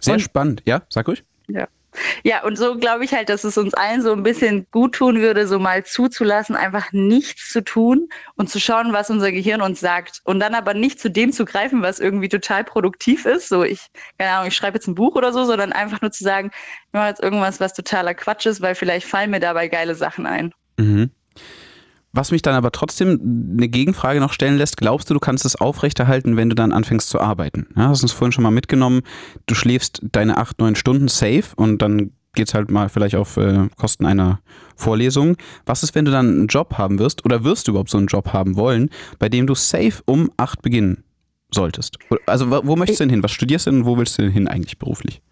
Sehr 0.00 0.14
und, 0.14 0.20
spannend, 0.20 0.62
ja, 0.64 0.82
sag 0.88 1.08
ruhig. 1.08 1.24
Ja. 1.48 1.66
Ja, 2.22 2.44
und 2.44 2.56
so 2.56 2.76
glaube 2.76 3.04
ich 3.04 3.12
halt, 3.12 3.28
dass 3.28 3.44
es 3.44 3.58
uns 3.58 3.74
allen 3.74 4.02
so 4.02 4.12
ein 4.12 4.22
bisschen 4.22 4.66
gut 4.70 4.94
tun 4.94 5.20
würde, 5.20 5.46
so 5.46 5.58
mal 5.58 5.84
zuzulassen, 5.84 6.56
einfach 6.56 6.92
nichts 6.92 7.50
zu 7.50 7.62
tun 7.62 8.08
und 8.36 8.50
zu 8.50 8.60
schauen, 8.60 8.92
was 8.92 9.10
unser 9.10 9.32
Gehirn 9.32 9.62
uns 9.62 9.80
sagt. 9.80 10.20
Und 10.24 10.40
dann 10.40 10.54
aber 10.54 10.74
nicht 10.74 11.00
zu 11.00 11.10
dem 11.10 11.32
zu 11.32 11.44
greifen, 11.44 11.82
was 11.82 12.00
irgendwie 12.00 12.28
total 12.28 12.64
produktiv 12.64 13.26
ist. 13.26 13.48
So, 13.48 13.64
ich, 13.64 13.86
keine 14.18 14.32
Ahnung, 14.32 14.48
ich 14.48 14.56
schreibe 14.56 14.76
jetzt 14.76 14.88
ein 14.88 14.94
Buch 14.94 15.14
oder 15.14 15.32
so, 15.32 15.44
sondern 15.44 15.72
einfach 15.72 16.00
nur 16.00 16.10
zu 16.10 16.24
sagen, 16.24 16.50
ich 16.52 16.92
mache 16.92 17.08
jetzt 17.08 17.22
irgendwas, 17.22 17.60
was 17.60 17.74
totaler 17.74 18.14
Quatsch 18.14 18.46
ist, 18.46 18.60
weil 18.60 18.74
vielleicht 18.74 19.06
fallen 19.06 19.30
mir 19.30 19.40
dabei 19.40 19.68
geile 19.68 19.94
Sachen 19.94 20.26
ein. 20.26 20.52
Mhm. 20.76 21.10
Was 22.18 22.32
mich 22.32 22.42
dann 22.42 22.56
aber 22.56 22.72
trotzdem 22.72 23.54
eine 23.56 23.68
Gegenfrage 23.68 24.18
noch 24.18 24.32
stellen 24.32 24.56
lässt, 24.56 24.76
glaubst 24.76 25.08
du, 25.08 25.14
du 25.14 25.20
kannst 25.20 25.44
es 25.44 25.54
aufrechterhalten, 25.54 26.36
wenn 26.36 26.48
du 26.48 26.56
dann 26.56 26.72
anfängst 26.72 27.10
zu 27.10 27.20
arbeiten? 27.20 27.68
Ja, 27.76 27.90
hast 27.90 28.02
uns 28.02 28.10
vorhin 28.10 28.32
schon 28.32 28.42
mal 28.42 28.50
mitgenommen, 28.50 29.02
du 29.46 29.54
schläfst 29.54 30.00
deine 30.02 30.36
acht, 30.36 30.58
neun 30.58 30.74
Stunden 30.74 31.06
safe 31.06 31.44
und 31.54 31.80
dann 31.80 32.10
geht 32.34 32.48
es 32.48 32.54
halt 32.54 32.72
mal 32.72 32.88
vielleicht 32.88 33.14
auf 33.14 33.36
äh, 33.36 33.68
Kosten 33.76 34.04
einer 34.04 34.40
Vorlesung. 34.74 35.36
Was 35.64 35.84
ist, 35.84 35.94
wenn 35.94 36.06
du 36.06 36.10
dann 36.10 36.26
einen 36.26 36.46
Job 36.48 36.76
haben 36.76 36.98
wirst 36.98 37.24
oder 37.24 37.44
wirst 37.44 37.68
du 37.68 37.70
überhaupt 37.70 37.90
so 37.90 37.98
einen 37.98 38.08
Job 38.08 38.32
haben 38.32 38.56
wollen, 38.56 38.90
bei 39.20 39.28
dem 39.28 39.46
du 39.46 39.54
safe 39.54 40.02
um 40.04 40.28
acht 40.36 40.60
beginnen 40.60 41.04
solltest? 41.52 41.98
Also 42.26 42.50
wo 42.50 42.74
möchtest 42.74 42.98
du 42.98 43.04
denn 43.04 43.10
hin? 43.10 43.22
Was 43.22 43.30
studierst 43.30 43.66
du 43.66 43.70
denn 43.70 43.80
und 43.82 43.86
wo 43.86 43.96
willst 43.96 44.18
du 44.18 44.22
denn 44.22 44.32
hin 44.32 44.48
eigentlich 44.48 44.80
beruflich? 44.80 45.22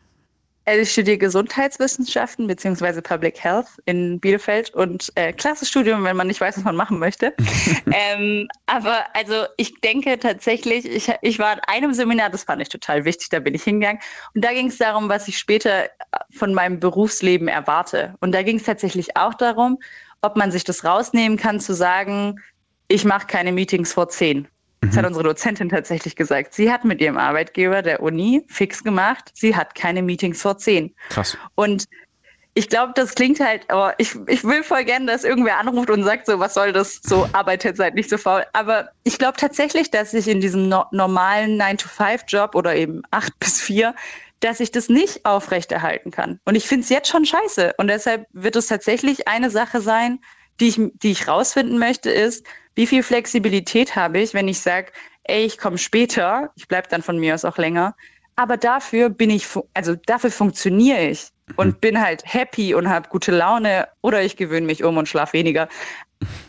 Also 0.66 0.82
ich 0.82 0.90
studiere 0.90 1.18
Gesundheitswissenschaften 1.18 2.48
bzw. 2.48 3.00
Public 3.00 3.42
Health 3.42 3.68
in 3.84 4.18
Bielefeld 4.18 4.70
und 4.70 5.12
äh, 5.14 5.32
klasse 5.32 5.64
Studium, 5.64 6.02
wenn 6.02 6.16
man 6.16 6.26
nicht 6.26 6.40
weiß, 6.40 6.56
was 6.56 6.64
man 6.64 6.74
machen 6.74 6.98
möchte. 6.98 7.32
ähm, 7.92 8.48
aber 8.66 9.04
also 9.14 9.44
ich 9.58 9.80
denke 9.80 10.18
tatsächlich, 10.18 10.84
ich, 10.84 11.12
ich 11.22 11.38
war 11.38 11.52
in 11.52 11.60
einem 11.68 11.94
Seminar, 11.94 12.30
das 12.30 12.42
fand 12.42 12.60
ich 12.60 12.68
total 12.68 13.04
wichtig, 13.04 13.28
da 13.28 13.38
bin 13.38 13.54
ich 13.54 13.62
hingegangen. 13.62 14.02
Und 14.34 14.44
da 14.44 14.52
ging 14.52 14.66
es 14.66 14.78
darum, 14.78 15.08
was 15.08 15.28
ich 15.28 15.38
später 15.38 15.84
äh, 15.84 15.88
von 16.32 16.52
meinem 16.52 16.80
Berufsleben 16.80 17.46
erwarte. 17.46 18.16
Und 18.18 18.32
da 18.32 18.42
ging 18.42 18.56
es 18.56 18.64
tatsächlich 18.64 19.16
auch 19.16 19.34
darum, 19.34 19.78
ob 20.20 20.34
man 20.36 20.50
sich 20.50 20.64
das 20.64 20.84
rausnehmen 20.84 21.38
kann, 21.38 21.60
zu 21.60 21.74
sagen, 21.74 22.40
ich 22.88 23.04
mache 23.04 23.28
keine 23.28 23.52
Meetings 23.52 23.92
vor 23.92 24.08
zehn 24.08 24.48
das 24.86 24.94
mhm. 24.94 24.98
hat 24.98 25.06
unsere 25.06 25.24
Dozentin 25.24 25.68
tatsächlich 25.68 26.16
gesagt. 26.16 26.54
Sie 26.54 26.70
hat 26.70 26.84
mit 26.84 27.00
ihrem 27.00 27.18
Arbeitgeber 27.18 27.82
der 27.82 28.02
Uni 28.02 28.44
fix 28.48 28.82
gemacht, 28.82 29.30
sie 29.34 29.54
hat 29.54 29.74
keine 29.74 30.02
Meetings 30.02 30.42
vor 30.42 30.58
zehn. 30.58 30.94
Krass. 31.10 31.36
Und 31.54 31.86
ich 32.54 32.70
glaube, 32.70 32.92
das 32.96 33.14
klingt 33.14 33.38
halt, 33.38 33.68
aber 33.68 33.94
ich, 33.98 34.16
ich 34.28 34.42
will 34.42 34.62
voll 34.62 34.82
gerne, 34.84 35.04
dass 35.04 35.24
irgendwer 35.24 35.58
anruft 35.58 35.90
und 35.90 36.04
sagt 36.04 36.24
so, 36.24 36.38
was 36.38 36.54
soll 36.54 36.72
das, 36.72 37.00
so 37.02 37.28
arbeitet 37.34 37.76
seid 37.76 37.94
nicht 37.94 38.08
so 38.08 38.16
faul. 38.16 38.44
Aber 38.54 38.88
ich 39.04 39.18
glaube 39.18 39.36
tatsächlich, 39.36 39.90
dass 39.90 40.14
ich 40.14 40.26
in 40.26 40.40
diesem 40.40 40.70
no 40.70 40.86
normalen 40.90 41.60
9-to-5-Job 41.60 42.54
oder 42.54 42.74
eben 42.74 43.02
8 43.10 43.38
bis 43.40 43.60
4, 43.60 43.94
dass 44.40 44.60
ich 44.60 44.70
das 44.70 44.88
nicht 44.88 45.26
aufrechterhalten 45.26 46.10
kann. 46.10 46.40
Und 46.46 46.54
ich 46.54 46.66
finde 46.66 46.84
es 46.84 46.88
jetzt 46.88 47.08
schon 47.08 47.26
scheiße. 47.26 47.74
Und 47.76 47.88
deshalb 47.88 48.26
wird 48.32 48.56
es 48.56 48.68
tatsächlich 48.68 49.28
eine 49.28 49.50
Sache 49.50 49.82
sein, 49.82 50.18
die 50.58 50.68
ich, 50.68 50.80
die 50.94 51.10
ich 51.10 51.28
rausfinden 51.28 51.78
möchte, 51.78 52.10
ist, 52.10 52.46
wie 52.76 52.86
viel 52.86 53.02
Flexibilität 53.02 53.96
habe 53.96 54.20
ich, 54.20 54.34
wenn 54.34 54.46
ich 54.46 54.60
sage, 54.60 54.92
ey, 55.24 55.44
ich 55.44 55.58
komme 55.58 55.78
später, 55.78 56.50
ich 56.54 56.68
bleibe 56.68 56.88
dann 56.88 57.02
von 57.02 57.18
mir 57.18 57.34
aus 57.34 57.44
auch 57.44 57.58
länger, 57.58 57.96
aber 58.36 58.58
dafür 58.58 59.08
bin 59.08 59.30
ich, 59.30 59.48
also 59.74 59.96
dafür 60.06 60.30
funktioniere 60.30 61.08
ich 61.08 61.28
und 61.56 61.68
mhm. 61.68 61.80
bin 61.80 62.00
halt 62.00 62.22
happy 62.24 62.74
und 62.74 62.88
habe 62.88 63.08
gute 63.08 63.32
Laune 63.32 63.88
oder 64.02 64.22
ich 64.22 64.36
gewöhne 64.36 64.66
mich 64.66 64.84
um 64.84 64.98
und 64.98 65.08
schlafe 65.08 65.32
weniger. 65.32 65.68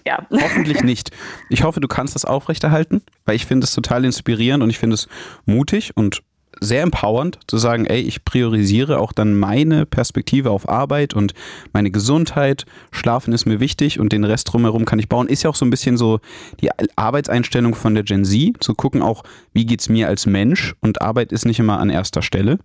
Ja. 0.06 0.26
Hoffentlich 0.32 0.84
nicht. 0.84 1.12
Ich 1.50 1.64
hoffe, 1.64 1.80
du 1.80 1.88
kannst 1.88 2.16
das 2.16 2.26
aufrechterhalten, 2.26 3.02
weil 3.26 3.36
ich 3.36 3.46
finde 3.46 3.66
es 3.66 3.74
total 3.74 4.06
inspirierend 4.06 4.64
und 4.64 4.70
ich 4.70 4.80
finde 4.80 4.96
es 4.96 5.08
mutig 5.46 5.96
und 5.96 6.22
sehr 6.60 6.82
empowernd 6.82 7.40
zu 7.48 7.58
sagen, 7.58 7.86
ey, 7.86 8.02
ich 8.02 8.26
priorisiere 8.26 9.00
auch 9.00 9.12
dann 9.12 9.36
meine 9.38 9.86
Perspektive 9.86 10.52
auf 10.52 10.68
Arbeit 10.68 11.14
und 11.14 11.34
meine 11.74 11.92
Gesundheit. 11.92 12.66
Schlafen 12.92 13.34
ist 13.34 13.46
mir 13.46 13.60
wichtig 13.60 14.00
und 14.00 14.12
den 14.12 14.24
Rest 14.24 14.52
drumherum 14.52 14.86
kann 14.86 15.00
ich 15.00 15.10
bauen. 15.10 15.28
Ist 15.28 15.44
ja 15.44 15.50
auch 15.50 15.56
so 15.56 15.66
ein 15.66 15.70
bisschen 15.70 15.98
so 15.98 16.20
die 16.62 16.70
Arbeitseinstellung 16.96 17.76
von 17.76 17.94
der 17.94 18.04
Gen 18.04 18.26
Z, 18.26 18.56
zu 18.60 18.74
gucken 18.74 19.02
auch, 19.02 19.24
wie 19.54 19.66
geht 19.66 19.82
es 19.82 19.90
mir 19.90 20.08
als 20.08 20.26
Mensch 20.26 20.76
und 20.82 21.02
Arbeit 21.02 21.32
ist 21.32 21.46
nicht 21.46 21.60
immer 21.60 21.80
an 21.80 21.90
erster 21.90 22.22
Stelle. 22.22 22.60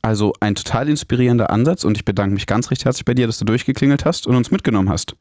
Also 0.00 0.32
ein 0.40 0.54
total 0.54 0.88
inspirierender 0.88 1.50
Ansatz 1.50 1.84
und 1.84 1.96
ich 1.96 2.04
bedanke 2.04 2.34
mich 2.34 2.46
ganz 2.46 2.70
recht 2.70 2.84
herzlich 2.84 3.04
bei 3.04 3.14
dir, 3.14 3.26
dass 3.26 3.38
du 3.38 3.44
durchgeklingelt 3.44 4.04
hast 4.04 4.26
und 4.26 4.34
uns 4.34 4.50
mitgenommen 4.50 4.88
hast 4.88 5.14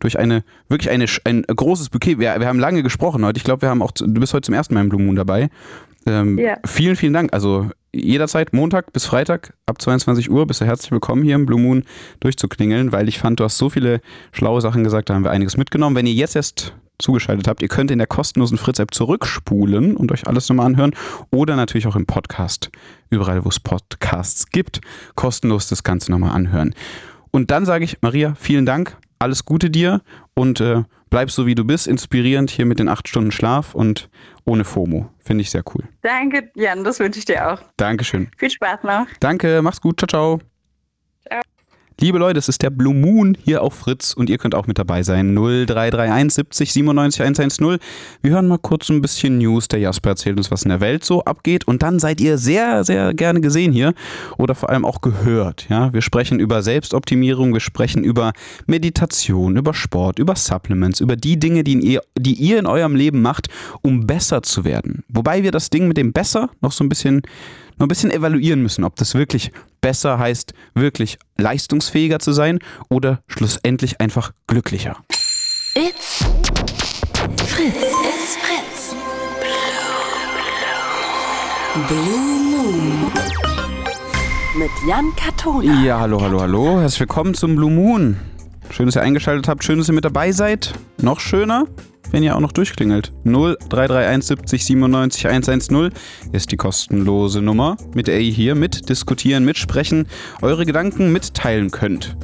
durch 0.00 0.18
eine 0.18 0.44
wirklich 0.68 0.90
eine, 0.90 1.06
ein 1.24 1.42
großes 1.42 1.90
Bouquet. 1.90 2.18
Wir, 2.18 2.38
wir 2.40 2.46
haben 2.46 2.58
lange 2.58 2.82
gesprochen 2.82 3.24
heute. 3.24 3.38
Ich 3.38 3.44
glaube, 3.44 3.62
wir 3.62 3.70
haben 3.70 3.82
auch, 3.82 3.92
du 3.92 4.06
bist 4.06 4.34
heute 4.34 4.46
zum 4.46 4.54
ersten 4.54 4.74
Mal 4.74 4.82
im 4.82 4.88
Blue 4.88 5.00
Moon 5.00 5.16
dabei. 5.16 5.50
Ähm, 6.06 6.38
ja. 6.38 6.56
Vielen, 6.66 6.96
vielen 6.96 7.12
Dank. 7.12 7.32
Also 7.32 7.70
jederzeit 7.92 8.52
Montag 8.52 8.92
bis 8.92 9.06
Freitag 9.06 9.54
ab 9.66 9.80
22 9.80 10.30
Uhr 10.30 10.46
bist 10.46 10.60
du 10.60 10.64
herzlich 10.64 10.90
willkommen 10.90 11.22
hier 11.22 11.34
im 11.34 11.46
Blue 11.46 11.60
Moon 11.60 11.84
durchzuklingeln, 12.20 12.92
weil 12.92 13.08
ich 13.08 13.18
fand, 13.18 13.40
du 13.40 13.44
hast 13.44 13.58
so 13.58 13.70
viele 13.70 14.00
schlaue 14.32 14.60
Sachen 14.60 14.84
gesagt, 14.84 15.08
da 15.08 15.14
haben 15.14 15.24
wir 15.24 15.30
einiges 15.30 15.56
mitgenommen. 15.56 15.96
Wenn 15.96 16.06
ihr 16.06 16.12
jetzt 16.12 16.36
erst 16.36 16.74
zugeschaltet 16.98 17.48
habt, 17.48 17.62
ihr 17.62 17.68
könnt 17.68 17.90
in 17.90 17.98
der 17.98 18.06
kostenlosen 18.06 18.58
Fritz-App 18.58 18.94
zurückspulen 18.94 19.96
und 19.96 20.12
euch 20.12 20.26
alles 20.26 20.48
nochmal 20.48 20.66
anhören 20.66 20.94
oder 21.30 21.56
natürlich 21.56 21.86
auch 21.86 21.96
im 21.96 22.06
Podcast, 22.06 22.70
überall 23.10 23.44
wo 23.44 23.48
es 23.48 23.60
Podcasts 23.60 24.50
gibt, 24.50 24.80
kostenlos 25.14 25.68
das 25.68 25.82
Ganze 25.82 26.10
nochmal 26.10 26.30
anhören. 26.30 26.74
Und 27.30 27.50
dann 27.50 27.66
sage 27.66 27.84
ich, 27.84 27.98
Maria, 28.00 28.34
vielen 28.38 28.64
Dank, 28.64 28.96
alles 29.18 29.44
Gute 29.44 29.70
dir 29.70 30.02
und 30.34 30.60
äh, 30.60 30.84
bleib 31.14 31.30
so 31.30 31.46
wie 31.46 31.54
du 31.54 31.64
bist, 31.64 31.86
inspirierend 31.86 32.50
hier 32.50 32.66
mit 32.66 32.80
den 32.80 32.88
acht 32.88 33.06
Stunden 33.06 33.30
Schlaf 33.30 33.76
und 33.76 34.10
ohne 34.44 34.64
FOMO. 34.64 35.08
Finde 35.20 35.42
ich 35.42 35.50
sehr 35.50 35.62
cool. 35.72 35.84
Danke, 36.02 36.50
Jan, 36.56 36.82
das 36.82 36.98
wünsche 36.98 37.20
ich 37.20 37.24
dir 37.24 37.52
auch. 37.52 37.62
Dankeschön. 37.76 38.32
Viel 38.36 38.50
Spaß 38.50 38.82
noch. 38.82 39.06
Danke, 39.20 39.62
mach's 39.62 39.80
gut. 39.80 40.00
Ciao, 40.00 40.08
ciao. 40.08 40.53
Liebe 42.00 42.18
Leute, 42.18 42.40
es 42.40 42.48
ist 42.48 42.60
der 42.60 42.70
Blue 42.70 42.92
Moon 42.92 43.36
hier 43.40 43.62
auf 43.62 43.72
Fritz 43.72 44.14
und 44.14 44.28
ihr 44.28 44.36
könnt 44.36 44.56
auch 44.56 44.66
mit 44.66 44.80
dabei 44.80 45.04
sein. 45.04 45.32
0331 45.32 46.34
70 46.34 46.72
97 46.72 47.22
110. 47.22 47.78
Wir 48.20 48.32
hören 48.32 48.48
mal 48.48 48.58
kurz 48.58 48.88
ein 48.88 49.00
bisschen 49.00 49.38
News. 49.38 49.68
Der 49.68 49.78
Jasper 49.78 50.10
erzählt 50.10 50.36
uns, 50.36 50.50
was 50.50 50.64
in 50.64 50.70
der 50.70 50.80
Welt 50.80 51.04
so 51.04 51.22
abgeht 51.22 51.68
und 51.68 51.84
dann 51.84 52.00
seid 52.00 52.20
ihr 52.20 52.36
sehr, 52.36 52.82
sehr 52.82 53.14
gerne 53.14 53.40
gesehen 53.40 53.72
hier 53.72 53.94
oder 54.38 54.56
vor 54.56 54.70
allem 54.70 54.84
auch 54.84 55.02
gehört. 55.02 55.66
Ja, 55.68 55.92
wir 55.92 56.02
sprechen 56.02 56.40
über 56.40 56.62
Selbstoptimierung, 56.62 57.52
wir 57.52 57.60
sprechen 57.60 58.02
über 58.02 58.32
Meditation, 58.66 59.56
über 59.56 59.72
Sport, 59.72 60.18
über 60.18 60.34
Supplements, 60.34 60.98
über 60.98 61.14
die 61.14 61.38
Dinge, 61.38 61.62
die 61.62 61.78
ihr, 61.78 62.02
die 62.18 62.34
ihr 62.34 62.58
in 62.58 62.66
eurem 62.66 62.96
Leben 62.96 63.22
macht, 63.22 63.46
um 63.82 64.04
besser 64.04 64.42
zu 64.42 64.64
werden. 64.64 65.04
Wobei 65.08 65.44
wir 65.44 65.52
das 65.52 65.70
Ding 65.70 65.86
mit 65.86 65.96
dem 65.96 66.12
besser 66.12 66.50
noch 66.60 66.72
so 66.72 66.82
ein 66.82 66.88
bisschen 66.88 67.22
noch 67.78 67.86
ein 67.86 67.88
bisschen 67.88 68.10
evaluieren 68.10 68.62
müssen, 68.62 68.84
ob 68.84 68.96
das 68.96 69.14
wirklich 69.14 69.52
besser 69.80 70.18
heißt, 70.18 70.54
wirklich 70.74 71.18
leistungsfähiger 71.36 72.18
zu 72.18 72.32
sein 72.32 72.58
oder 72.88 73.20
schlussendlich 73.26 74.00
einfach 74.00 74.32
glücklicher. 74.46 74.96
It's 75.74 76.24
Fritz. 77.46 77.74
It's 77.74 78.36
Fritz. 78.36 78.94
Blue 81.88 82.38
Moon. 82.50 83.12
mit 84.56 84.70
Jan 84.88 85.12
Katona. 85.16 85.82
Ja, 85.82 85.98
hallo, 86.00 86.20
hallo, 86.20 86.40
hallo. 86.40 86.80
Herzlich 86.80 87.00
willkommen 87.00 87.34
zum 87.34 87.56
Blue 87.56 87.70
Moon. 87.70 88.16
Schön, 88.70 88.86
dass 88.86 88.96
ihr 88.96 89.02
eingeschaltet 89.02 89.48
habt. 89.48 89.64
Schön, 89.64 89.78
dass 89.78 89.88
ihr 89.88 89.94
mit 89.94 90.04
dabei 90.04 90.30
seid. 90.32 90.72
Noch 91.02 91.18
schöner, 91.20 91.66
wenn 92.14 92.22
ihr 92.22 92.36
auch 92.36 92.40
noch 92.40 92.52
durchklingelt. 92.52 93.10
0331 93.24 94.24
70 94.24 94.64
97 94.64 95.26
110 95.26 95.90
ist 96.30 96.52
die 96.52 96.56
kostenlose 96.56 97.42
Nummer, 97.42 97.76
mit 97.92 98.06
der 98.06 98.20
ihr 98.20 98.30
hier 98.30 98.54
mitdiskutieren, 98.54 99.44
mitsprechen, 99.44 100.06
eure 100.40 100.64
Gedanken 100.64 101.12
mitteilen 101.12 101.72
könnt. 101.72 102.16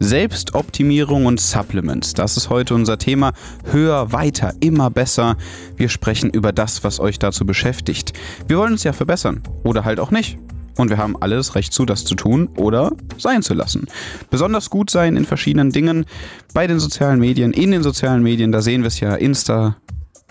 Selbstoptimierung 0.00 1.26
und 1.26 1.40
Supplements, 1.40 2.12
das 2.12 2.36
ist 2.36 2.50
heute 2.50 2.74
unser 2.74 2.98
Thema. 2.98 3.34
Höher, 3.70 4.10
weiter, 4.12 4.52
immer 4.58 4.90
besser. 4.90 5.36
Wir 5.76 5.90
sprechen 5.90 6.30
über 6.30 6.50
das, 6.50 6.82
was 6.82 6.98
euch 6.98 7.20
dazu 7.20 7.46
beschäftigt. 7.46 8.14
Wir 8.48 8.58
wollen 8.58 8.72
uns 8.72 8.82
ja 8.82 8.92
verbessern 8.92 9.44
oder 9.62 9.84
halt 9.84 10.00
auch 10.00 10.10
nicht. 10.10 10.38
Und 10.76 10.90
wir 10.90 10.98
haben 10.98 11.16
alles 11.20 11.54
Recht 11.54 11.72
zu, 11.72 11.84
das 11.86 12.04
zu 12.04 12.14
tun 12.14 12.48
oder 12.56 12.92
sein 13.18 13.42
zu 13.42 13.54
lassen. 13.54 13.86
Besonders 14.30 14.70
gut 14.70 14.90
sein 14.90 15.16
in 15.16 15.24
verschiedenen 15.24 15.70
Dingen. 15.70 16.04
Bei 16.54 16.66
den 16.66 16.78
sozialen 16.78 17.18
Medien, 17.18 17.52
in 17.52 17.70
den 17.70 17.82
sozialen 17.82 18.22
Medien, 18.22 18.52
da 18.52 18.60
sehen 18.60 18.82
wir 18.82 18.88
es 18.88 19.00
ja, 19.00 19.14
Insta, 19.14 19.76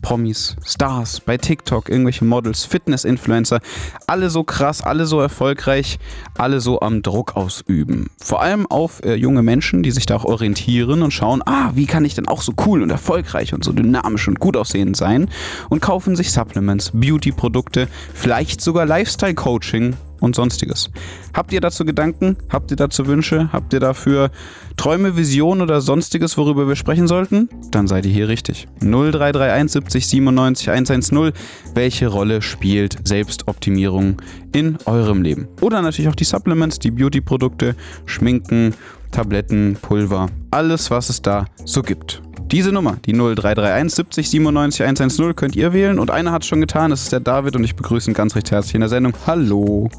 Promis, 0.02 0.56
Stars, 0.64 1.20
bei 1.20 1.38
TikTok, 1.38 1.90
irgendwelche 1.90 2.26
Models, 2.26 2.64
Fitness-Influencer, 2.66 3.60
alle 4.06 4.30
so 4.30 4.44
krass, 4.44 4.82
alle 4.82 5.08
so 5.08 5.20
erfolgreich, 5.20 5.98
alle 6.38 6.62
so 6.62 6.80
am 6.82 7.02
Druck 7.02 7.36
ausüben. 7.36 8.12
Vor 8.22 8.42
allem 8.42 8.68
auf 8.68 9.04
äh, 9.04 9.16
junge 9.16 9.42
Menschen, 9.42 9.82
die 9.82 9.90
sich 9.90 10.06
da 10.06 10.16
auch 10.18 10.26
orientieren 10.26 11.02
und 11.02 11.12
schauen, 11.12 11.42
ah, 11.48 11.72
wie 11.74 11.88
kann 11.88 12.06
ich 12.06 12.14
denn 12.14 12.28
auch 12.28 12.44
so 12.44 12.54
cool 12.68 12.84
und 12.84 12.92
erfolgreich 12.92 13.54
und 13.54 13.64
so 13.64 13.72
dynamisch 13.72 14.28
und 14.28 14.40
gut 14.40 14.58
aussehend 14.58 14.96
sein 14.96 15.28
und 15.70 15.82
kaufen 15.82 16.16
sich 16.16 16.32
Supplements, 16.32 16.92
Beauty-Produkte, 16.94 17.88
vielleicht 18.14 18.62
sogar 18.62 18.86
Lifestyle-Coaching 18.86 19.96
und 20.26 20.36
sonstiges. 20.36 20.90
Habt 21.34 21.54
ihr 21.54 21.62
dazu 21.62 21.86
Gedanken? 21.86 22.36
Habt 22.50 22.72
ihr 22.72 22.78
dazu 22.78 23.08
Wünsche? 23.08 23.52
Habt 23.54 23.72
ihr 23.74 23.80
dafür 23.80 24.32
Träume, 24.76 25.16
Visionen 25.16 25.62
oder 25.62 25.80
sonstiges, 25.80 26.38
worüber 26.38 26.68
wir 26.68 26.76
sprechen 26.76 27.08
sollten? 27.08 27.48
Dann 27.72 27.88
seid 27.88 28.06
ihr 28.06 28.12
hier 28.12 28.28
richtig. 28.28 28.68
0331 28.82 29.72
70 29.72 30.08
97 30.08 30.70
110. 30.70 31.32
Welche 31.74 32.08
Rolle 32.08 32.42
spielt 32.42 33.08
Selbstoptimierung 33.08 34.22
in 34.52 34.78
eurem 34.86 35.22
Leben? 35.22 35.48
Oder 35.62 35.82
natürlich 35.82 36.10
auch 36.10 36.16
die 36.16 36.26
Supplements, 36.26 36.80
die 36.80 36.92
Beauty-Produkte, 36.92 37.76
Schminken, 38.06 38.74
Tabletten, 39.12 39.78
Pulver, 39.82 40.30
alles, 40.52 40.92
was 40.92 41.10
es 41.10 41.22
da 41.22 41.46
so 41.64 41.82
gibt. 41.82 42.22
Diese 42.52 42.72
Nummer, 42.72 42.98
die 43.06 43.14
0331 43.14 43.96
70 43.96 44.30
97 44.30 44.84
110, 44.84 45.36
könnt 45.36 45.56
ihr 45.56 45.74
wählen. 45.74 45.98
Und 45.98 46.12
einer 46.12 46.32
hat 46.32 46.44
es 46.44 46.48
schon 46.48 46.62
getan, 46.62 46.92
das 46.92 47.02
ist 47.02 47.12
der 47.12 47.20
David 47.20 47.56
und 47.56 47.64
ich 47.64 47.76
begrüße 47.76 48.10
ihn 48.10 48.14
ganz 48.14 48.36
recht 48.36 48.52
herzlich 48.52 48.76
in 48.76 48.82
der 48.82 48.90
Sendung. 48.90 49.14
Hallo. 49.26 49.90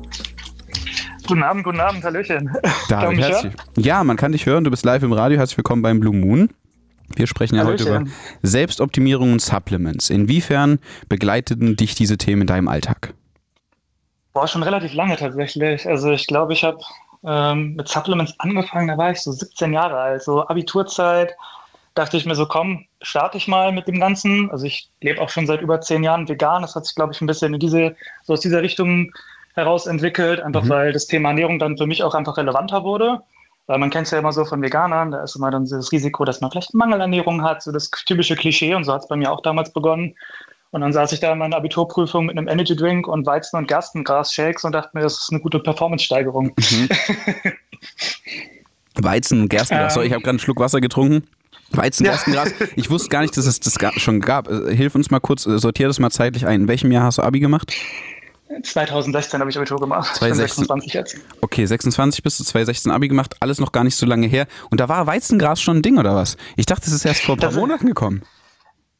Guten 1.27 1.43
Abend, 1.43 1.65
guten 1.65 1.81
Abend, 1.81 2.05
Hallöchen. 2.05 2.57
David, 2.89 3.19
herzlich. 3.19 3.53
Ja, 3.77 4.05
man 4.05 4.17
kann 4.17 4.31
dich 4.31 4.47
hören, 4.47 4.63
du 4.63 4.71
bist 4.71 4.85
live 4.85 5.03
im 5.03 5.13
Radio. 5.13 5.39
Herzlich 5.39 5.59
willkommen 5.59 5.83
beim 5.83 5.99
Blue 5.99 6.15
Moon. 6.15 6.49
Wir 7.17 7.27
sprechen 7.27 7.57
ja 7.57 7.65
Hallöchen. 7.65 7.87
heute 7.87 8.01
über 8.03 8.11
Selbstoptimierung 8.43 9.33
und 9.33 9.43
Supplements. 9.43 10.09
Inwiefern 10.09 10.79
begleiteten 11.09 11.75
dich 11.75 11.97
diese 11.97 12.17
Themen 12.17 12.43
in 12.43 12.47
deinem 12.47 12.69
Alltag? 12.69 13.13
Boah, 14.33 14.47
schon 14.47 14.63
relativ 14.63 14.95
lange 14.95 15.17
tatsächlich. 15.17 15.87
Also 15.89 16.13
ich 16.13 16.29
glaube, 16.29 16.53
ich 16.53 16.63
habe 16.63 16.79
ähm, 17.25 17.75
mit 17.75 17.89
Supplements 17.89 18.35
angefangen, 18.39 18.87
da 18.87 18.97
war 18.97 19.11
ich 19.11 19.19
so 19.19 19.33
17 19.33 19.73
Jahre 19.73 19.99
alt, 19.99 20.23
so 20.23 20.47
Abiturzeit 20.47 21.35
dachte 21.97 22.17
ich 22.17 22.27
mir 22.27 22.35
so, 22.35 22.47
komm, 22.47 22.87
starte 23.03 23.39
ich 23.39 23.49
mal 23.49 23.73
mit 23.73 23.89
dem 23.89 23.99
Ganzen. 23.99 24.51
Also 24.51 24.67
ich 24.67 24.91
lebe 25.01 25.21
auch 25.21 25.31
schon 25.31 25.47
seit 25.47 25.63
über 25.63 25.81
zehn 25.81 26.05
Jahren 26.05 26.29
vegan. 26.29 26.63
Das 26.63 26.77
hat 26.77 26.87
sich, 26.87 26.95
glaube 26.95 27.13
ich, 27.13 27.21
ein 27.21 27.27
bisschen 27.27 27.55
in 27.55 27.61
diese, 27.61 27.97
so 28.23 28.35
aus 28.35 28.41
dieser 28.41 28.63
Richtung 28.63 29.13
heraus 29.55 29.87
entwickelt, 29.87 30.41
einfach 30.41 30.65
mhm. 30.65 30.69
weil 30.69 30.93
das 30.93 31.07
Thema 31.07 31.31
Ernährung 31.31 31.59
dann 31.59 31.79
für 31.79 31.87
mich 31.87 32.03
auch 32.03 32.15
einfach 32.15 32.37
relevanter 32.37 32.85
wurde. 32.85 33.21
Weil 33.67 33.79
man 33.79 33.91
kennt 33.91 34.07
es 34.07 34.13
ja 34.13 34.19
immer 34.19 34.33
so 34.33 34.45
von 34.45 34.63
Veganern, 34.63 35.11
da 35.11 35.25
ist 35.25 35.35
immer 35.35 35.51
dann 35.51 35.69
das 35.69 35.91
Risiko, 35.91 36.25
dass 36.25 36.41
man 36.41 36.53
vielleicht 36.53 36.73
Mangelernährung 36.73 37.43
hat, 37.43 37.63
so 37.63 37.73
das 37.73 37.91
typische 37.91 38.37
Klischee 38.37 38.77
und 38.77 38.85
so 38.85 38.93
hat 38.93 39.03
es 39.03 39.09
bei 39.09 39.17
mir 39.17 39.33
auch 39.33 39.43
damals 39.43 39.73
begonnen. 39.73 40.15
Und 40.71 40.83
dann 40.83 40.93
saß 40.93 41.11
ich 41.13 41.21
da 41.21 41.33
in 41.33 41.39
meiner 41.39 41.57
Abiturprüfung 41.57 42.27
mit 42.27 42.37
einem 42.37 42.49
Energy 42.49 42.77
Drink 42.77 43.09
und 43.09 43.27
Weizen- 43.27 43.57
und 43.57 43.67
Gerstengras-Shakes 43.67 44.63
und 44.65 44.73
dachte 44.73 44.91
mir, 44.93 45.01
das 45.01 45.15
ist 45.15 45.33
eine 45.33 45.41
gute 45.41 45.59
Performance-Steigerung. 45.59 46.55
Mhm. 46.57 46.89
Weizen 49.03 49.43
und 49.43 49.49
Gerstengras, 49.49 49.97
ähm, 49.97 50.03
ich 50.03 50.13
habe 50.13 50.23
gerade 50.23 50.31
einen 50.31 50.39
Schluck 50.39 50.61
Wasser 50.61 50.81
getrunken. 50.81 51.27
Weizen, 51.71 52.05
Gerstengras. 52.05 52.51
Ja. 52.59 52.67
Ich 52.77 52.91
wusste 52.91 53.09
gar 53.09 53.23
nicht, 53.23 53.37
dass 53.37 53.47
es 53.47 53.61
das 53.61 53.77
schon 53.97 54.21
gab. 54.21 54.49
Äh, 54.49 54.75
hilf 54.75 54.95
uns 54.95 55.11
mal 55.11 55.21
kurz, 55.21 55.47
äh, 55.47 55.59
sortier 55.59 55.89
das 55.89 55.99
mal 55.99 56.11
zeitlich 56.11 56.47
ein. 56.47 56.63
In 56.63 56.69
welchem 56.69 56.93
Jahr 56.93 57.05
hast 57.05 57.19
du 57.19 57.23
Abi 57.23 57.41
gemacht? 57.41 57.73
2016 58.63 59.41
habe 59.41 59.51
ich 59.51 59.57
Abitur 59.57 59.81
gemacht. 59.81 60.15
2026 60.17 60.93
jetzt. 60.95 61.17
Okay, 61.41 61.67
26 61.67 62.23
bist 62.23 62.39
du 62.39 62.45
2016 62.45 62.93
Abi 62.93 63.09
gemacht, 63.09 63.35
alles 63.41 63.59
noch 63.59 63.73
gar 63.73 63.85
nicht 63.85 63.97
so 63.97 64.07
lange 64.07 64.27
her. 64.27 64.47
Und 64.71 64.81
da 64.81 64.89
war 64.89 65.07
Weizengras 65.07 65.61
schon 65.61 65.79
ein 65.79 65.83
Ding 65.83 65.99
oder 65.99 66.15
was? 66.15 66.37
Ich 66.57 66.67
dachte, 66.67 66.87
es 66.87 66.93
ist 66.93 67.05
erst 67.05 67.23
vor 67.23 67.35
ein 67.35 67.41
paar 67.41 67.51
das 67.51 67.59
Monaten 67.59 67.87
gekommen. 67.87 68.23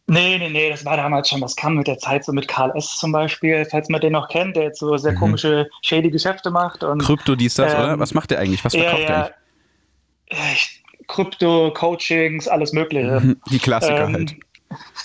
Nee, 0.09 0.39
nee, 0.39 0.51
nee, 0.51 0.71
das 0.71 0.85
war 0.85 0.97
damals 0.97 1.29
schon, 1.29 1.41
das 1.41 1.57
kam 1.57 1.75
mit 1.75 1.89
der 1.89 1.99
Zeit 1.99 2.25
so 2.25 2.33
mit 2.33 2.47
Karl 2.47 2.71
S. 2.77 2.97
zum 2.97 3.11
Beispiel, 3.11 3.67
falls 3.69 3.89
man 3.89 4.01
den 4.01 4.13
noch 4.13 4.29
kennt, 4.29 4.55
der 4.55 4.65
jetzt 4.65 4.79
so 4.79 4.97
sehr 4.97 5.13
mhm. 5.13 5.19
komische, 5.19 5.69
shady 5.83 6.11
Geschäfte 6.11 6.51
macht. 6.51 6.85
Und, 6.85 7.03
Krypto, 7.03 7.35
dies, 7.35 7.55
das, 7.55 7.73
ähm, 7.73 7.81
oder? 7.81 7.99
Was 7.99 8.15
macht 8.15 8.31
der 8.31 8.39
eigentlich? 8.39 8.65
Was 8.65 8.75
verkauft 8.75 9.03
ja, 9.03 9.09
ja. 9.09 9.15
er 9.15 9.25
eigentlich? 9.25 10.53
Ich 10.55 10.83
Krypto-Coachings, 11.09 12.49
alles 12.49 12.73
Mögliche. 12.73 13.21
Mhm. 13.21 13.41
Die 13.51 13.59
Klassiker 13.59 14.05
ähm, 14.05 14.15
halt. 14.15 14.37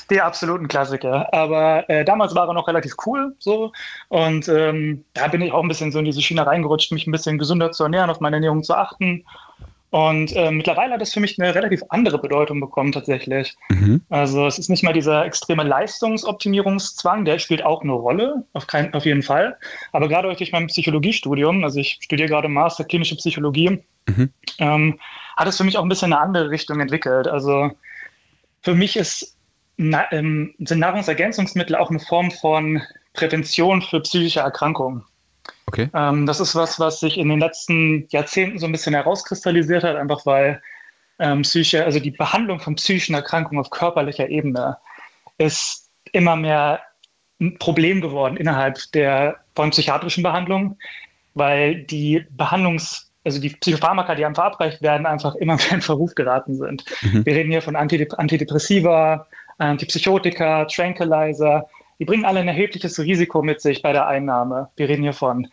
Die 0.09 0.21
absoluten 0.21 0.67
Klassiker. 0.67 1.31
Aber 1.33 1.89
äh, 1.89 2.03
damals 2.03 2.33
war 2.35 2.47
er 2.47 2.53
noch 2.53 2.67
relativ 2.67 2.93
cool 3.05 3.35
so. 3.39 3.71
Und 4.09 4.47
ähm, 4.47 5.03
da 5.13 5.27
bin 5.27 5.41
ich 5.41 5.51
auch 5.51 5.61
ein 5.61 5.67
bisschen 5.67 5.91
so 5.91 5.99
in 5.99 6.05
diese 6.05 6.21
Schiene 6.21 6.45
reingerutscht, 6.45 6.91
mich 6.91 7.07
ein 7.07 7.11
bisschen 7.11 7.37
gesünder 7.37 7.71
zu 7.71 7.83
ernähren, 7.83 8.09
auf 8.09 8.19
meine 8.19 8.37
Ernährung 8.37 8.63
zu 8.63 8.75
achten. 8.75 9.23
Und 9.91 10.33
äh, 10.37 10.51
mittlerweile 10.51 10.93
hat 10.93 11.01
das 11.01 11.13
für 11.13 11.19
mich 11.19 11.37
eine 11.37 11.53
relativ 11.53 11.83
andere 11.89 12.17
Bedeutung 12.17 12.61
bekommen 12.61 12.93
tatsächlich. 12.93 13.55
Mhm. 13.69 14.01
Also 14.09 14.47
es 14.47 14.57
ist 14.57 14.69
nicht 14.69 14.83
mal 14.83 14.93
dieser 14.93 15.25
extreme 15.25 15.63
Leistungsoptimierungszwang, 15.63 17.25
der 17.25 17.39
spielt 17.39 17.63
auch 17.65 17.81
eine 17.81 17.91
Rolle, 17.91 18.45
auf, 18.53 18.67
kein, 18.67 18.93
auf 18.93 19.05
jeden 19.05 19.21
Fall. 19.21 19.57
Aber 19.91 20.07
gerade 20.07 20.33
durch 20.33 20.51
mein 20.53 20.67
Psychologiestudium, 20.67 21.65
also 21.65 21.79
ich 21.79 21.99
studiere 22.01 22.29
gerade 22.29 22.47
Master 22.47 22.85
klinische 22.85 23.17
Psychologie, 23.17 23.83
mhm. 24.07 24.29
ähm, 24.59 24.99
hat 25.41 25.47
es 25.47 25.57
für 25.57 25.63
mich 25.63 25.77
auch 25.77 25.83
ein 25.83 25.89
bisschen 25.89 26.13
eine 26.13 26.21
andere 26.21 26.49
Richtung 26.51 26.79
entwickelt. 26.79 27.27
Also 27.27 27.71
für 28.61 28.75
mich 28.75 28.95
ist, 28.95 29.35
na, 29.77 30.09
ähm, 30.11 30.53
sind 30.59 30.79
Nahrungsergänzungsmittel 30.79 31.75
auch 31.75 31.89
eine 31.89 31.99
Form 31.99 32.29
von 32.29 32.81
Prävention 33.13 33.81
für 33.81 34.01
psychische 34.01 34.41
Erkrankungen. 34.41 35.03
Okay. 35.65 35.89
Ähm, 35.95 36.27
das 36.27 36.39
ist 36.39 36.53
was, 36.53 36.79
was 36.79 36.99
sich 36.99 37.17
in 37.17 37.29
den 37.29 37.39
letzten 37.39 38.07
Jahrzehnten 38.09 38.59
so 38.59 38.67
ein 38.67 38.71
bisschen 38.71 38.93
herauskristallisiert 38.93 39.83
hat, 39.83 39.95
einfach 39.95 40.25
weil 40.27 40.61
ähm, 41.17 41.41
Psyche, 41.41 41.83
also 41.85 41.99
die 41.99 42.11
Behandlung 42.11 42.59
von 42.59 42.75
psychischen 42.75 43.15
Erkrankungen 43.15 43.59
auf 43.59 43.71
körperlicher 43.71 44.29
Ebene 44.29 44.77
ist 45.39 45.89
immer 46.11 46.35
mehr 46.35 46.81
ein 47.39 47.57
Problem 47.57 48.01
geworden 48.01 48.37
innerhalb 48.37 48.79
der 48.93 49.39
von 49.55 49.71
psychiatrischen 49.71 50.21
Behandlung, 50.23 50.77
weil 51.33 51.83
die 51.83 52.27
Behandlungs- 52.37 53.10
also 53.23 53.39
die 53.39 53.49
Psychopharmaka, 53.49 54.15
die 54.15 54.25
einem 54.25 54.35
verabreicht 54.35 54.81
werden, 54.81 55.05
einfach 55.05 55.35
immer 55.35 55.55
mehr 55.57 55.73
in 55.73 55.81
Verruf 55.81 56.15
geraten 56.15 56.55
sind. 56.55 56.85
Mhm. 57.01 57.25
Wir 57.25 57.35
reden 57.35 57.51
hier 57.51 57.61
von 57.61 57.75
Antidepressiva, 57.75 59.27
Antipsychotika, 59.57 60.65
Tranquilizer, 60.65 61.67
die 61.99 62.05
bringen 62.05 62.25
alle 62.25 62.39
ein 62.39 62.47
erhebliches 62.47 62.97
Risiko 62.99 63.43
mit 63.43 63.61
sich 63.61 63.83
bei 63.83 63.93
der 63.93 64.07
Einnahme. 64.07 64.69
Wir 64.75 64.89
reden 64.89 65.03
hier 65.03 65.13
von 65.13 65.47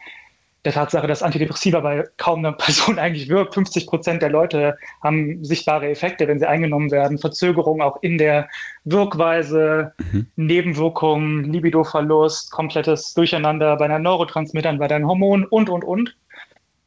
der 0.65 0.73
Tatsache, 0.73 1.07
dass 1.07 1.23
Antidepressiva 1.23 1.81
bei 1.81 2.05
kaum 2.17 2.39
einer 2.39 2.53
Person 2.57 2.99
eigentlich 2.99 3.29
wirkt. 3.29 3.55
50 3.55 3.87
Prozent 3.87 4.23
der 4.23 4.31
Leute 4.31 4.77
haben 5.03 5.45
sichtbare 5.45 5.89
Effekte, 5.89 6.27
wenn 6.27 6.39
sie 6.39 6.49
eingenommen 6.49 6.91
werden. 6.91 7.19
Verzögerung 7.19 7.83
auch 7.83 8.03
in 8.03 8.19
der 8.19 8.49
Wirkweise, 8.85 9.93
mhm. 10.13 10.27
Nebenwirkungen, 10.37 11.45
Libidoverlust, 11.45 12.51
komplettes 12.51 13.15
Durcheinander 13.15 13.77
bei 13.77 13.87
den 13.89 14.03
Neurotransmittern, 14.03 14.79
bei 14.79 14.89
deinen 14.89 15.07
Hormonen 15.07 15.45
und, 15.45 15.69
und, 15.69 15.85
und. 15.85 16.17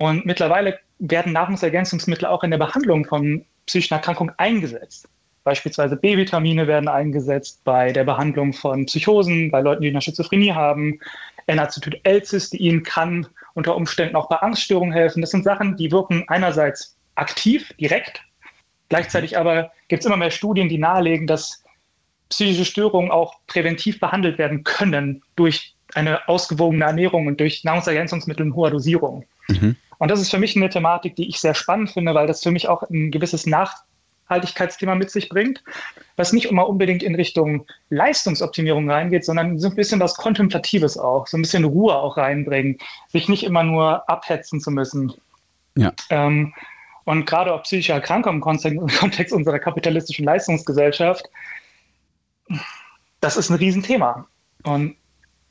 Und 0.02 0.26
mittlerweile 0.26 0.80
werden 0.98 1.32
Nahrungsergänzungsmittel 1.32 2.26
auch 2.28 2.44
in 2.44 2.50
der 2.50 2.58
Behandlung 2.58 3.06
von 3.06 3.46
psychischen 3.68 3.94
Erkrankungen 3.94 4.34
eingesetzt. 4.40 5.08
Beispielsweise 5.44 5.96
B-Vitamine 5.96 6.66
werden 6.66 6.88
eingesetzt 6.88 7.64
bei 7.64 7.92
der 7.92 8.04
Behandlung 8.04 8.52
von 8.52 8.88
Psychosen, 8.88 9.52
bei 9.52 9.62
Leuten, 9.62 9.84
die 9.84 9.90
eine 9.90 10.02
Schizophrenie 10.02 10.54
haben. 10.54 11.00
N-Acetyl-L-Cystein 11.46 12.82
kann 12.82 13.28
unter 13.54 13.76
Umständen 13.76 14.16
auch 14.16 14.28
bei 14.28 14.38
Angststörungen 14.38 14.92
helfen. 14.92 15.22
Das 15.22 15.30
sind 15.30 15.44
Sachen, 15.44 15.78
die 15.78 15.92
wirken 15.92 16.24
einerseits 16.30 16.98
aktiv, 17.14 17.72
direkt. 17.80 18.24
Gleichzeitig 18.90 19.38
aber 19.38 19.72
gibt 19.88 20.02
es 20.02 20.08
immer 20.08 20.18
mehr 20.18 20.32
Studien, 20.32 20.68
die 20.68 20.80
nahelegen, 20.80 21.28
dass 21.28 21.64
psychische 22.30 22.66
Störungen 22.66 23.12
auch 23.12 23.36
präventiv 23.46 24.00
behandelt 24.00 24.40
werden 24.40 24.64
können 24.64 25.22
durch 25.36 25.76
eine 25.94 26.28
ausgewogene 26.28 26.86
Ernährung 26.86 27.28
und 27.28 27.40
durch 27.40 27.64
Nahrungsergänzungsmittel 27.64 28.48
in 28.48 28.56
hoher 28.56 28.72
Dosierung. 28.72 29.26
Mhm. 29.48 29.76
Und 30.02 30.10
das 30.10 30.20
ist 30.20 30.32
für 30.32 30.40
mich 30.40 30.56
eine 30.56 30.68
Thematik, 30.68 31.16
die 31.16 31.30
ich 31.30 31.40
sehr 31.40 31.54
spannend 31.54 31.92
finde, 31.92 32.16
weil 32.16 32.26
das 32.26 32.42
für 32.42 32.50
mich 32.50 32.68
auch 32.68 32.82
ein 32.90 33.12
gewisses 33.12 33.46
Nach 33.46 33.84
Nachhaltigkeitsthema 34.32 34.96
mit 34.96 35.12
sich 35.12 35.30
bringt, 35.30 35.64
was 36.16 36.34
nicht 36.34 36.46
immer 36.46 36.68
unbedingt 36.68 37.04
in 37.04 37.14
Richtung 37.14 37.68
Leistungsoptimierung 37.92 38.90
reingeht, 38.90 39.26
sondern 39.26 39.60
so 39.60 39.70
ein 39.70 39.76
bisschen 39.76 40.00
was 40.00 40.16
Kontemplatives 40.16 40.98
auch, 40.98 41.28
so 41.28 41.38
ein 41.38 41.44
bisschen 41.44 41.66
Ruhe 41.66 41.96
auch 41.96 42.18
reinbringen, 42.18 42.80
sich 43.10 43.30
nicht 43.30 43.44
immer 43.44 43.62
nur 43.62 44.10
abhetzen 44.10 44.60
zu 44.60 44.72
müssen. 44.72 45.14
Ja. 45.78 45.94
Ähm, 46.10 46.52
und 47.04 47.28
gerade 47.28 47.54
auch 47.54 47.62
psychische 47.62 47.94
Erkrankungen 47.94 48.42
im 48.64 48.88
Kontext 48.88 49.36
unserer 49.36 49.60
kapitalistischen 49.60 50.26
Leistungsgesellschaft, 50.26 51.30
das 53.20 53.38
ist 53.38 53.52
ein 53.52 53.58
Riesenthema. 53.58 54.26
Und 54.64 54.96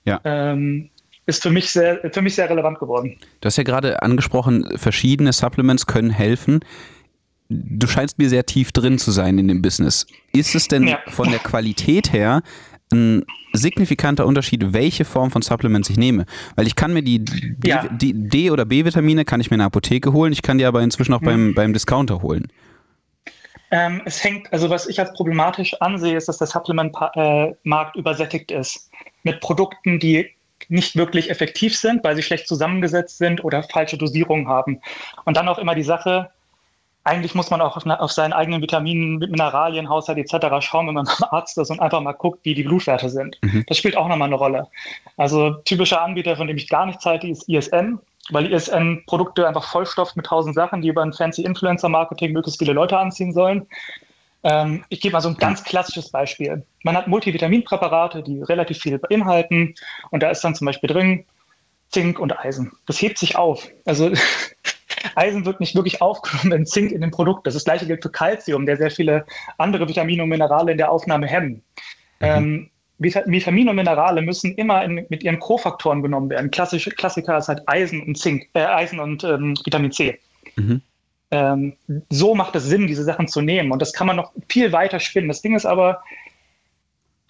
ja. 0.05 0.21
ähm, 0.25 0.91
ist 1.31 1.43
für 1.43 1.51
mich, 1.51 1.71
sehr, 1.71 2.01
für 2.13 2.23
mich 2.23 2.35
sehr 2.35 2.51
relevant 2.51 2.79
geworden. 2.79 3.17
Du 3.41 3.47
hast 3.47 3.57
ja 3.57 3.63
gerade 3.63 4.03
angesprochen, 4.03 4.69
verschiedene 4.77 5.33
Supplements 5.33 5.87
können 5.87 6.11
helfen. 6.11 6.61
Du 7.49 7.87
scheinst 7.87 8.19
mir 8.19 8.29
sehr 8.29 8.47
tief 8.47 8.71
drin 8.73 8.99
zu 8.99 9.11
sein 9.11 9.39
in 9.39 9.49
dem 9.49 9.63
Business. 9.63 10.07
Ist 10.33 10.55
es 10.55 10.69
denn 10.69 10.87
ja. 10.87 10.99
von 11.09 11.31
der 11.31 11.41
Qualität 11.41 12.13
her 12.13 12.43
ein 12.93 13.25
signifikanter 13.53 14.27
Unterschied, 14.27 14.73
welche 14.73 15.05
Form 15.05 15.31
von 15.31 15.43
Supplements 15.43 15.91
ich 15.91 15.97
nehme. 15.97 16.27
Weil 16.57 16.67
ich 16.67 16.77
kann 16.77 16.93
mir 16.93 17.03
die 17.03 17.25
D, 17.25 17.69
ja. 17.69 17.89
die 17.89 18.13
D 18.15 18.51
oder 18.51 18.65
B-Vitamine 18.65 19.25
kann 19.25 19.41
ich 19.41 19.51
mir 19.51 19.57
in 19.57 19.61
der 19.61 19.67
Apotheke 19.67 20.13
holen, 20.13 20.33
ich 20.33 20.43
kann 20.43 20.59
die 20.59 20.65
aber 20.65 20.83
inzwischen 20.83 21.13
auch 21.15 21.21
mhm. 21.21 21.27
beim, 21.27 21.55
beim 21.55 21.73
Discounter 21.73 22.23
holen. 22.23 22.49
Ähm, 23.73 24.03
es 24.05 24.23
hängt, 24.23 24.53
also 24.53 24.69
was 24.69 24.89
ich 24.89 24.99
als 24.99 25.13
problematisch 25.13 25.75
ansehe, 25.81 26.17
ist, 26.17 26.29
dass 26.29 26.39
der 26.39 26.49
Supplement-Markt 26.49 27.97
übersättigt 27.97 28.51
ist 28.51 28.91
mit 29.23 29.41
Produkten, 29.41 30.01
die 30.01 30.29
nicht 30.69 30.97
wirklich 30.97 31.31
effektiv 31.31 31.77
sind, 31.77 32.05
weil 32.05 32.17
sie 32.17 32.23
schlecht 32.23 32.49
zusammengesetzt 32.49 33.19
sind 33.19 33.45
oder 33.45 33.63
falsche 33.63 33.99
Dosierungen 33.99 34.49
haben. 34.49 34.81
Und 35.25 35.37
dann 35.37 35.49
auch 35.49 35.59
immer 35.59 35.75
die 35.75 35.83
Sache, 35.83 36.31
eigentlich 37.05 37.35
muss 37.35 37.51
man 37.51 37.61
auch 37.61 37.77
auf, 37.77 37.87
auf 37.87 38.13
seinen 38.13 38.33
eigenen 38.33 38.61
Vitaminen, 38.61 39.19
Mineralienhaushalt 39.19 40.19
etc. 40.19 40.61
schauen, 40.61 40.87
wenn 40.87 40.95
man 40.95 41.07
beim 41.21 41.29
Arzt 41.31 41.57
ist 41.59 41.71
und 41.71 41.81
einfach 41.81 42.01
mal 42.01 42.13
guckt, 42.13 42.41
wie 42.45 42.55
die 42.55 42.63
Blutwerte 42.63 43.09
sind. 43.09 43.39
Mhm. 43.43 43.65
Das 43.67 43.79
spielt 43.79 43.97
auch 43.97 44.09
nochmal 44.09 44.29
eine 44.29 44.37
Rolle. 44.37 44.69
Also 45.17 45.55
typischer 45.65 46.03
Anbieter, 46.03 46.37
von 46.37 46.47
dem 46.47 46.57
ich 46.57 46.69
gar 46.69 46.87
nichts 46.87 47.05
halte, 47.05 47.29
ist 47.29 47.49
ISN, 47.49 47.99
weil 48.31 48.53
ISN 48.53 49.03
Produkte 49.07 49.49
einfach 49.49 49.65
vollstopft 49.65 50.17
mit 50.17 50.27
tausend 50.27 50.55
Sachen, 50.55 50.83
die 50.83 50.89
über 50.89 51.03
ein 51.03 51.13
fancy 51.13 51.43
Influencer-Marketing 51.43 52.33
möglichst 52.33 52.59
viele 52.59 52.75
Leute 52.75 52.99
anziehen 52.99 53.33
sollen. 53.33 53.67
Ähm, 54.43 54.85
ich 54.89 55.01
gebe 55.01 55.13
mal 55.13 55.21
so 55.21 55.29
ein 55.29 55.37
ganz 55.37 55.65
klassisches 55.65 56.11
Beispiel. 56.11 56.65
Man 56.83 56.97
hat 56.97 57.09
Multivitaminpräparate, 57.09 58.23
die 58.23 58.43
relativ 58.43 58.79
viel 58.79 58.99
beinhalten 58.99 59.75
und 60.11 60.23
da 60.23 60.31
ist 60.31 60.43
dann 60.43 60.55
zum 60.55 60.67
Beispiel 60.67 60.89
drin 60.89 61.25
Zink 61.91 62.19
und 62.19 62.39
Eisen. 62.39 62.73
Das 62.87 63.03
hebt 63.03 63.19
sich 63.19 63.37
auf. 63.37 63.69
Also 63.85 64.11
Eisen 65.15 65.45
wird 65.45 65.61
nicht 65.61 65.75
wirklich 65.75 66.01
aufgenommen 66.01 66.53
in 66.53 66.67
Zink 66.67 66.93
in 66.93 67.01
dem 67.01 67.11
Produkt. 67.11 67.47
Das, 67.47 67.55
ist 67.55 67.67
das 67.67 67.73
gleiche 67.73 67.87
gilt 67.87 68.03
für 68.03 68.11
Calcium, 68.11 68.67
der 68.67 68.77
sehr 68.77 68.91
viele 68.91 69.27
andere 69.59 69.89
Vitamine 69.89 70.23
und 70.23 70.29
Minerale 70.29 70.73
in 70.73 70.79
der 70.79 70.91
Aufnahme 70.91 71.27
hemmen. 71.27 71.63
Mhm. 72.21 72.27
Ähm, 72.27 72.71
Vitamine 72.99 73.71
und 73.71 73.77
Minerale 73.77 74.21
müssen 74.21 74.55
immer 74.57 74.85
in, 74.85 75.07
mit 75.09 75.23
ihren 75.23 75.39
Kofaktoren 75.39 76.03
genommen 76.03 76.29
werden. 76.29 76.51
Klassische 76.51 76.91
Klassiker 76.91 77.39
ist 77.39 77.49
halt 77.49 77.63
Eisen 77.67 78.03
und 78.03 78.19
Zink, 78.19 78.49
äh, 78.53 78.61
Eisen 78.61 79.01
und 79.01 79.25
ähm, 79.25 79.55
Vitamin 79.65 79.91
C. 79.91 80.19
Mhm. 80.57 80.83
Ähm, 81.31 81.77
so 82.09 82.35
macht 82.35 82.57
es 82.57 82.65
Sinn, 82.65 82.87
diese 82.87 83.05
Sachen 83.05 83.29
zu 83.29 83.41
nehmen. 83.41 83.71
Und 83.71 83.81
das 83.81 83.93
kann 83.93 84.07
man 84.07 84.17
noch 84.17 84.33
viel 84.49 84.73
weiter 84.73 84.99
spinnen. 84.99 85.29
Das 85.29 85.43
Ding 85.43 85.55
ist 85.55 85.67
aber, 85.67 86.03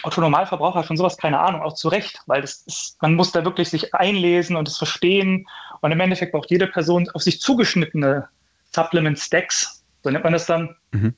Autonormalverbraucher 0.03 0.81
hat 0.81 0.87
von 0.87 0.97
sowas 0.97 1.17
keine 1.17 1.39
Ahnung, 1.39 1.63
auch 1.63 1.75
zu 1.75 1.89
Recht, 1.89 2.21
weil 2.27 2.41
das 2.41 2.63
ist, 2.67 2.97
man 3.03 3.15
muss 3.15 3.33
da 3.33 3.45
wirklich 3.45 3.69
sich 3.69 3.95
einlesen 3.95 4.57
und 4.57 4.69
es 4.69 4.79
verstehen. 4.79 5.47
Und 5.81 5.93
im 5.93 6.01
Endeffekt 6.01 6.33
braucht 6.33 6.51
jede 6.51 6.67
Person 6.67 7.09
auf 7.11 7.23
sich 7.23 7.41
zugeschnittene 7.41 8.29
Supplement 8.73 9.19
Stacks, 9.19 9.83
so 10.03 10.11
nennt 10.11 10.25
man 10.25 10.33
das 10.33 10.47
dann, 10.47 10.77
mhm. 10.93 11.15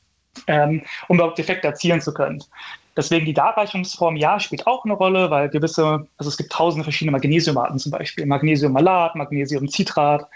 ähm, 0.47 0.83
um 1.09 1.17
überhaupt 1.17 1.39
Effekte 1.39 1.69
erzielen 1.69 2.01
zu 2.01 2.13
können. 2.13 2.43
Deswegen 2.97 3.25
die 3.25 3.35
Darreichungsform, 3.35 4.17
ja, 4.17 4.39
spielt 4.39 4.67
auch 4.67 4.85
eine 4.85 4.95
Rolle, 4.95 5.31
weil 5.31 5.49
gewisse, 5.49 6.07
also 6.19 6.29
es 6.29 6.37
gibt 6.37 6.53
tausende 6.53 6.85
verschiedene 6.85 7.13
Magnesiumarten 7.13 7.79
zum 7.79 7.93
Beispiel, 7.93 8.27
Magnesiummalat, 8.27 9.15
Magnesiumcitrat, 9.15 10.29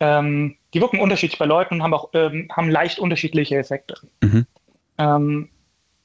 ähm, 0.00 0.56
die 0.74 0.80
wirken 0.80 1.00
unterschiedlich 1.00 1.38
bei 1.38 1.46
Leuten 1.46 1.74
und 1.74 1.82
haben 1.82 1.94
auch 1.94 2.10
ähm, 2.12 2.48
haben 2.54 2.70
leicht 2.70 2.98
unterschiedliche 2.98 3.56
Effekte. 3.56 3.96
Mhm. 4.20 4.46
Ähm, 4.98 5.48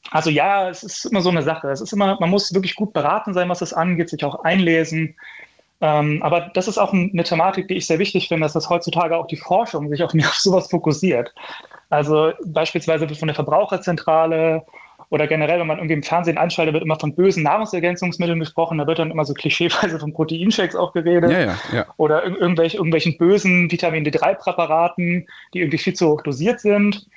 also 0.10 0.30
ja, 0.30 0.70
es 0.70 0.84
ist 0.84 1.06
immer 1.06 1.22
so 1.22 1.30
eine 1.30 1.44
Sache. 1.44 1.70
Es 1.70 1.82
ist 1.82 1.94
immer, 1.94 2.18
man 2.20 2.30
muss 2.30 2.54
wirklich 2.54 2.76
gut 2.76 2.94
beraten 2.94 3.34
sein, 3.34 3.50
was 3.50 3.60
das 3.60 3.74
angeht, 3.74 4.10
sich 4.10 4.24
auch 4.24 4.44
einlesen. 4.44 5.16
Ähm, 5.82 6.22
aber 6.22 6.52
das 6.54 6.68
ist 6.68 6.78
auch 6.78 6.94
eine 6.94 7.24
Thematik, 7.24 7.68
die 7.68 7.76
ich 7.76 7.88
sehr 7.88 8.00
wichtig 8.00 8.28
finde, 8.28 8.44
dass 8.44 8.54
das 8.54 8.70
heutzutage 8.70 9.18
auch 9.18 9.28
die 9.28 9.38
Forschung 9.38 9.90
sich 9.90 10.04
auch 10.04 10.14
mehr 10.14 10.28
auf 10.28 10.36
sowas 10.36 10.70
fokussiert. 10.70 11.34
Also 11.90 12.32
beispielsweise 12.46 13.08
von 13.10 13.28
der 13.28 13.36
Verbraucherzentrale 13.36 14.66
oder 15.12 15.28
generell, 15.28 15.60
wenn 15.60 15.68
man 15.68 15.78
irgendwie 15.78 15.96
im 15.96 16.04
Fernsehen 16.04 16.38
einschaltet, 16.38 16.74
wird 16.74 16.86
immer 16.86 16.98
von 16.98 17.14
bösen 17.14 17.44
Nahrungsergänzungsmitteln 17.44 18.40
gesprochen. 18.40 18.78
Da 18.78 18.88
wird 18.88 18.98
dann 18.98 19.12
immer 19.12 19.26
so 19.26 19.34
klischeeweise 19.34 20.00
von 20.00 20.14
Proteinshakes 20.14 20.74
auch 20.74 20.94
geredet. 20.94 21.30
Ja, 21.30 21.40
ja, 21.42 21.58
ja. 21.74 21.86
Oder 21.98 22.26
ir 22.26 22.40
irgendwelche, 22.40 22.78
irgendwelchen 22.78 23.18
bösen 23.18 23.70
Vitamin 23.70 24.06
D3-Präparaten, 24.06 25.28
die 25.54 25.60
irgendwie 25.60 25.78
viel 25.80 25.94
zu 25.94 26.08
hoch 26.08 26.22
dosiert 26.22 26.62
sind, 26.62 27.08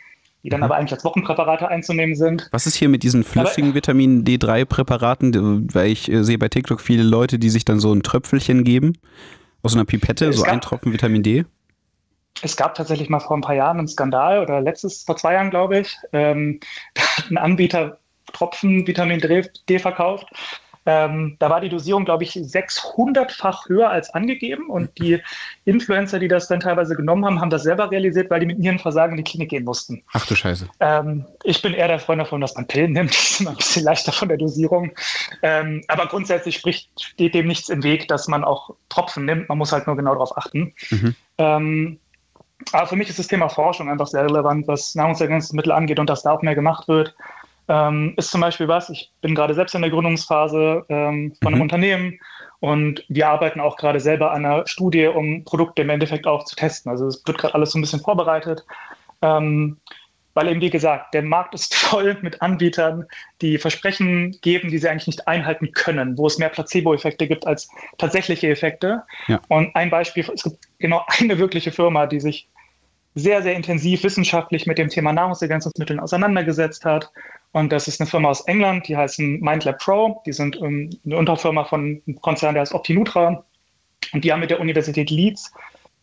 die 0.42 0.48
dann 0.48 0.58
mhm. 0.58 0.64
aber 0.64 0.74
eigentlich 0.74 0.92
als 0.92 1.04
Wochenpräparate 1.04 1.68
einzunehmen 1.68 2.16
sind. 2.16 2.48
Was 2.50 2.66
ist 2.66 2.74
hier 2.74 2.88
mit 2.88 3.04
diesen 3.04 3.22
flüssigen 3.22 3.70
aber, 3.70 3.76
Vitamin 3.76 4.24
D3-Präparaten? 4.24 5.72
Weil 5.72 5.86
ich 5.86 6.10
äh, 6.10 6.24
sehe 6.24 6.36
bei 6.36 6.48
TikTok 6.48 6.80
viele 6.80 7.04
Leute, 7.04 7.38
die 7.38 7.48
sich 7.48 7.64
dann 7.64 7.78
so 7.78 7.92
ein 7.94 8.02
Tröpfelchen 8.02 8.64
geben 8.64 8.94
aus 9.62 9.76
einer 9.76 9.84
Pipette, 9.84 10.32
so 10.32 10.42
ein 10.42 10.60
Tropfen 10.60 10.92
Vitamin 10.92 11.22
D 11.22 11.44
es 12.42 12.56
gab 12.56 12.74
tatsächlich 12.74 13.08
mal 13.08 13.20
vor 13.20 13.36
ein 13.36 13.42
paar 13.42 13.54
Jahren 13.54 13.78
einen 13.78 13.88
Skandal 13.88 14.40
oder 14.40 14.60
letztes, 14.60 15.02
vor 15.04 15.16
zwei 15.16 15.34
Jahren, 15.34 15.50
glaube 15.50 15.80
ich. 15.80 15.96
Ähm, 16.12 16.60
da 16.94 17.02
hat 17.02 17.30
ein 17.30 17.38
Anbieter 17.38 17.98
Tropfen 18.32 18.86
Vitamin 18.86 19.20
D 19.20 19.78
verkauft. 19.78 20.26
Ähm, 20.86 21.36
da 21.38 21.48
war 21.48 21.60
die 21.60 21.70
Dosierung, 21.70 22.04
glaube 22.04 22.24
ich, 22.24 22.32
600-fach 22.32 23.68
höher 23.68 23.88
als 23.88 24.10
angegeben. 24.10 24.68
Und 24.68 24.90
die 24.98 25.20
Influencer, 25.64 26.18
die 26.18 26.28
das 26.28 26.48
dann 26.48 26.60
teilweise 26.60 26.94
genommen 26.94 27.24
haben, 27.24 27.40
haben 27.40 27.50
das 27.50 27.62
selber 27.62 27.90
realisiert, 27.90 28.30
weil 28.30 28.40
die 28.40 28.46
mit 28.46 28.58
Nierenversagen 28.58 29.16
in 29.16 29.24
die 29.24 29.30
Klinik 29.30 29.50
gehen 29.50 29.64
mussten. 29.64 30.02
Ach 30.12 30.26
du 30.26 30.34
Scheiße. 30.34 30.68
Ähm, 30.80 31.24
ich 31.42 31.62
bin 31.62 31.72
eher 31.72 31.88
der 31.88 31.98
Freund 31.98 32.20
davon, 32.20 32.40
dass 32.40 32.54
man 32.54 32.66
Pillen 32.66 32.92
nimmt. 32.92 33.14
Das 33.24 33.30
ist 33.30 33.40
immer 33.40 33.50
ein 33.50 33.56
bisschen 33.56 33.84
leichter 33.84 34.12
von 34.12 34.28
der 34.28 34.36
Dosierung. 34.36 34.92
Ähm, 35.42 35.82
aber 35.88 36.06
grundsätzlich 36.06 36.56
spricht, 36.56 36.88
steht 37.00 37.34
dem 37.34 37.46
nichts 37.46 37.68
im 37.68 37.82
Weg, 37.82 38.06
dass 38.08 38.28
man 38.28 38.44
auch 38.44 38.74
Tropfen 38.88 39.24
nimmt. 39.24 39.48
Man 39.48 39.58
muss 39.58 39.72
halt 39.72 39.86
nur 39.86 39.96
genau 39.96 40.12
darauf 40.12 40.36
achten. 40.36 40.74
Mhm. 40.90 41.14
Aber 42.72 42.86
für 42.86 42.96
mich 42.96 43.08
ist 43.08 43.18
das 43.18 43.28
Thema 43.28 43.48
Forschung 43.48 43.90
einfach 43.90 44.06
sehr 44.06 44.24
relevant, 44.24 44.66
was 44.66 44.94
Nahrungsergänzungsmittel 44.94 45.72
angeht 45.72 45.98
und 45.98 46.10
dass 46.10 46.22
da 46.22 46.32
auch 46.32 46.42
mehr 46.42 46.54
gemacht 46.54 46.88
wird. 46.88 47.14
Ähm, 47.66 48.14
ist 48.16 48.30
zum 48.30 48.42
Beispiel 48.42 48.68
was, 48.68 48.90
ich 48.90 49.10
bin 49.22 49.34
gerade 49.34 49.54
selbst 49.54 49.74
in 49.74 49.80
der 49.80 49.90
Gründungsphase 49.90 50.84
ähm, 50.88 51.34
von 51.40 51.48
einem 51.48 51.56
mhm. 51.56 51.62
Unternehmen 51.62 52.20
und 52.60 53.04
wir 53.08 53.28
arbeiten 53.28 53.60
auch 53.60 53.76
gerade 53.76 54.00
selber 54.00 54.32
an 54.32 54.44
einer 54.44 54.66
Studie, 54.66 55.06
um 55.06 55.44
Produkte 55.44 55.82
im 55.82 55.90
Endeffekt 55.90 56.26
auch 56.26 56.44
zu 56.44 56.56
testen. 56.56 56.90
Also 56.90 57.06
es 57.06 57.22
wird 57.26 57.38
gerade 57.38 57.54
alles 57.54 57.70
so 57.70 57.78
ein 57.78 57.82
bisschen 57.82 58.00
vorbereitet. 58.00 58.64
Ähm, 59.22 59.78
weil 60.34 60.48
eben, 60.48 60.60
wie 60.60 60.70
gesagt, 60.70 61.14
der 61.14 61.22
Markt 61.22 61.54
ist 61.54 61.74
voll 61.74 62.18
mit 62.20 62.42
Anbietern, 62.42 63.06
die 63.40 63.56
Versprechen 63.58 64.36
geben, 64.42 64.70
die 64.70 64.78
sie 64.78 64.88
eigentlich 64.88 65.06
nicht 65.06 65.28
einhalten 65.28 65.72
können, 65.72 66.18
wo 66.18 66.26
es 66.26 66.38
mehr 66.38 66.48
Placebo-Effekte 66.48 67.26
gibt 67.26 67.46
als 67.46 67.68
tatsächliche 67.98 68.48
Effekte. 68.48 69.02
Ja. 69.28 69.40
Und 69.48 69.74
ein 69.76 69.90
Beispiel, 69.90 70.28
es 70.34 70.42
gibt 70.42 70.58
genau 70.78 71.04
eine 71.20 71.38
wirkliche 71.38 71.72
Firma, 71.72 72.06
die 72.06 72.20
sich 72.20 72.48
sehr, 73.14 73.42
sehr 73.42 73.54
intensiv 73.54 74.02
wissenschaftlich 74.02 74.66
mit 74.66 74.78
dem 74.78 74.88
Thema 74.88 75.12
Nahrungsergänzungsmitteln 75.12 76.00
auseinandergesetzt 76.00 76.84
hat. 76.84 77.10
Und 77.52 77.72
das 77.72 77.86
ist 77.86 78.00
eine 78.00 78.10
Firma 78.10 78.30
aus 78.30 78.42
England, 78.42 78.88
die 78.88 78.96
heißen 78.96 79.40
MindLab 79.40 79.78
Pro. 79.78 80.22
Die 80.26 80.32
sind 80.32 80.56
um, 80.56 80.90
eine 81.04 81.16
Unterfirma 81.16 81.64
von 81.64 82.02
einem 82.06 82.20
Konzern, 82.20 82.54
der 82.54 82.62
heißt 82.62 82.74
Optinutra. 82.74 83.44
Und 84.12 84.24
die 84.24 84.32
haben 84.32 84.40
mit 84.40 84.50
der 84.50 84.60
Universität 84.60 85.10
Leeds 85.10 85.52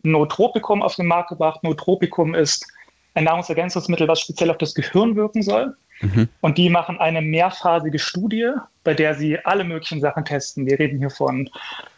Nootropicum 0.02 0.82
auf 0.82 0.96
den 0.96 1.06
Markt 1.06 1.28
gebracht. 1.28 1.62
Nootropicum 1.62 2.34
ist 2.34 2.66
ein 3.14 3.24
Nahrungsergänzungsmittel, 3.24 4.08
was 4.08 4.20
speziell 4.20 4.50
auf 4.50 4.58
das 4.58 4.74
Gehirn 4.74 5.14
wirken 5.14 5.42
soll. 5.42 5.76
Mhm. 6.00 6.28
Und 6.40 6.58
die 6.58 6.70
machen 6.70 6.98
eine 6.98 7.22
mehrphasige 7.22 7.98
Studie, 7.98 8.50
bei 8.84 8.94
der 8.94 9.14
sie 9.14 9.38
alle 9.44 9.64
möglichen 9.64 10.00
Sachen 10.00 10.24
testen. 10.24 10.66
Wir 10.66 10.78
reden 10.78 10.98
hier 10.98 11.10
von 11.10 11.48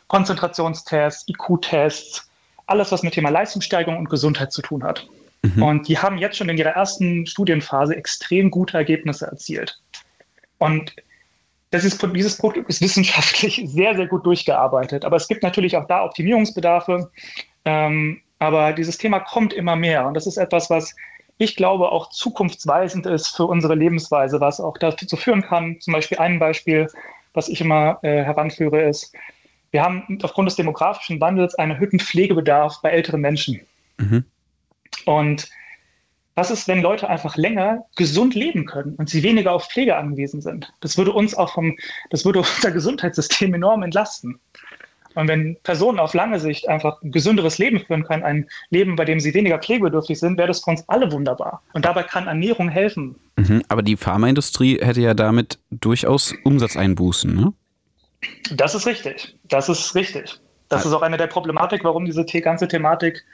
Konzentrationstests, 0.08 1.26
IQ-Tests, 1.28 2.28
alles, 2.66 2.92
was 2.92 3.02
mit 3.02 3.14
Thema 3.14 3.30
Leistungssteigerung 3.30 3.98
und 3.98 4.10
Gesundheit 4.10 4.52
zu 4.52 4.62
tun 4.62 4.82
hat. 4.82 5.06
Mhm. 5.42 5.62
Und 5.62 5.88
die 5.88 5.98
haben 5.98 6.18
jetzt 6.18 6.36
schon 6.36 6.48
in 6.48 6.56
ihrer 6.56 6.70
ersten 6.70 7.26
Studienphase 7.26 7.96
extrem 7.96 8.50
gute 8.50 8.76
Ergebnisse 8.76 9.26
erzielt. 9.26 9.78
Und 10.58 10.94
ist, 11.82 12.06
dieses 12.14 12.36
Produkt 12.36 12.68
ist 12.68 12.80
wissenschaftlich 12.80 13.62
sehr, 13.66 13.96
sehr 13.96 14.06
gut 14.06 14.24
durchgearbeitet. 14.24 15.04
Aber 15.04 15.16
es 15.16 15.26
gibt 15.26 15.42
natürlich 15.42 15.76
auch 15.76 15.86
da 15.86 16.04
Optimierungsbedarfe. 16.04 17.10
Ähm, 17.64 18.20
aber 18.38 18.72
dieses 18.72 18.98
Thema 18.98 19.20
kommt 19.20 19.52
immer 19.52 19.74
mehr. 19.74 20.06
Und 20.06 20.14
das 20.14 20.26
ist 20.26 20.36
etwas, 20.36 20.70
was 20.70 20.94
ich 21.38 21.56
glaube 21.56 21.90
auch 21.90 22.10
zukunftsweisend 22.10 23.06
ist 23.06 23.28
für 23.28 23.46
unsere 23.46 23.74
Lebensweise, 23.74 24.40
was 24.40 24.60
auch 24.60 24.78
dazu 24.78 25.16
führen 25.16 25.42
kann. 25.42 25.80
Zum 25.80 25.92
Beispiel 25.92 26.18
ein 26.18 26.38
Beispiel, 26.38 26.86
was 27.32 27.48
ich 27.48 27.60
immer 27.60 27.98
äh, 28.02 28.22
heranführe, 28.22 28.82
ist, 28.82 29.12
wir 29.74 29.82
haben 29.82 30.20
aufgrund 30.22 30.46
des 30.46 30.54
demografischen 30.54 31.20
Wandels 31.20 31.56
einen 31.56 31.72
erhöhten 31.72 31.98
Pflegebedarf 31.98 32.80
bei 32.80 32.90
älteren 32.90 33.20
Menschen. 33.20 33.60
Mhm. 33.98 34.24
Und 35.04 35.50
was 36.36 36.52
ist, 36.52 36.68
wenn 36.68 36.80
Leute 36.80 37.08
einfach 37.08 37.36
länger 37.36 37.84
gesund 37.96 38.36
leben 38.36 38.66
können 38.66 38.94
und 38.94 39.10
sie 39.10 39.24
weniger 39.24 39.50
auf 39.50 39.68
Pflege 39.68 39.96
angewiesen 39.96 40.40
sind? 40.40 40.72
Das 40.80 40.96
würde 40.96 41.12
uns 41.12 41.34
auch 41.34 41.52
vom, 41.52 41.76
das 42.10 42.24
würde 42.24 42.38
unser 42.56 42.70
Gesundheitssystem 42.70 43.52
enorm 43.52 43.82
entlasten. 43.82 44.38
Und 45.16 45.26
wenn 45.26 45.56
Personen 45.64 45.98
auf 45.98 46.14
lange 46.14 46.38
Sicht 46.38 46.68
einfach 46.68 47.02
ein 47.02 47.10
gesünderes 47.10 47.58
Leben 47.58 47.80
führen 47.80 48.04
können, 48.04 48.22
ein 48.22 48.48
Leben, 48.70 48.94
bei 48.94 49.04
dem 49.04 49.18
sie 49.18 49.34
weniger 49.34 49.58
pflegebedürftig 49.58 50.20
sind, 50.20 50.38
wäre 50.38 50.48
das 50.48 50.62
für 50.62 50.70
uns 50.70 50.88
alle 50.88 51.10
wunderbar. 51.10 51.62
Und 51.72 51.84
dabei 51.84 52.04
kann 52.04 52.28
Ernährung 52.28 52.68
helfen. 52.68 53.16
Mhm, 53.36 53.64
aber 53.66 53.82
die 53.82 53.96
Pharmaindustrie 53.96 54.78
hätte 54.80 55.00
ja 55.00 55.14
damit 55.14 55.58
durchaus 55.70 56.32
Umsatzeinbußen, 56.44 57.34
ne? 57.34 57.52
Das 58.52 58.74
ist 58.74 58.86
richtig. 58.86 59.36
Das 59.44 59.68
ist 59.68 59.94
richtig. 59.94 60.40
Das 60.68 60.84
ist 60.84 60.92
auch 60.92 61.02
eine 61.02 61.16
der 61.16 61.26
Problematik, 61.26 61.84
warum 61.84 62.04
diese 62.04 62.24
ganze 62.24 62.68
Thematik 62.68 63.24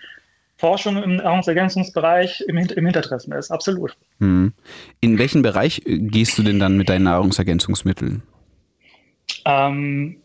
Forschung 0.60 1.02
im 1.02 1.16
Nahrungsergänzungsbereich 1.16 2.42
im, 2.46 2.58
im 2.58 2.84
Hintertreffen 2.84 3.32
ist. 3.32 3.50
Absolut. 3.50 3.96
Mhm. 4.18 4.52
In 5.00 5.18
welchen 5.18 5.40
Bereich 5.40 5.82
gehst 5.86 6.36
du 6.36 6.42
denn 6.42 6.58
dann 6.58 6.76
mit 6.76 6.90
deinen 6.90 7.04
Nahrungsergänzungsmitteln? 7.04 8.22
Ähm, 9.46 10.20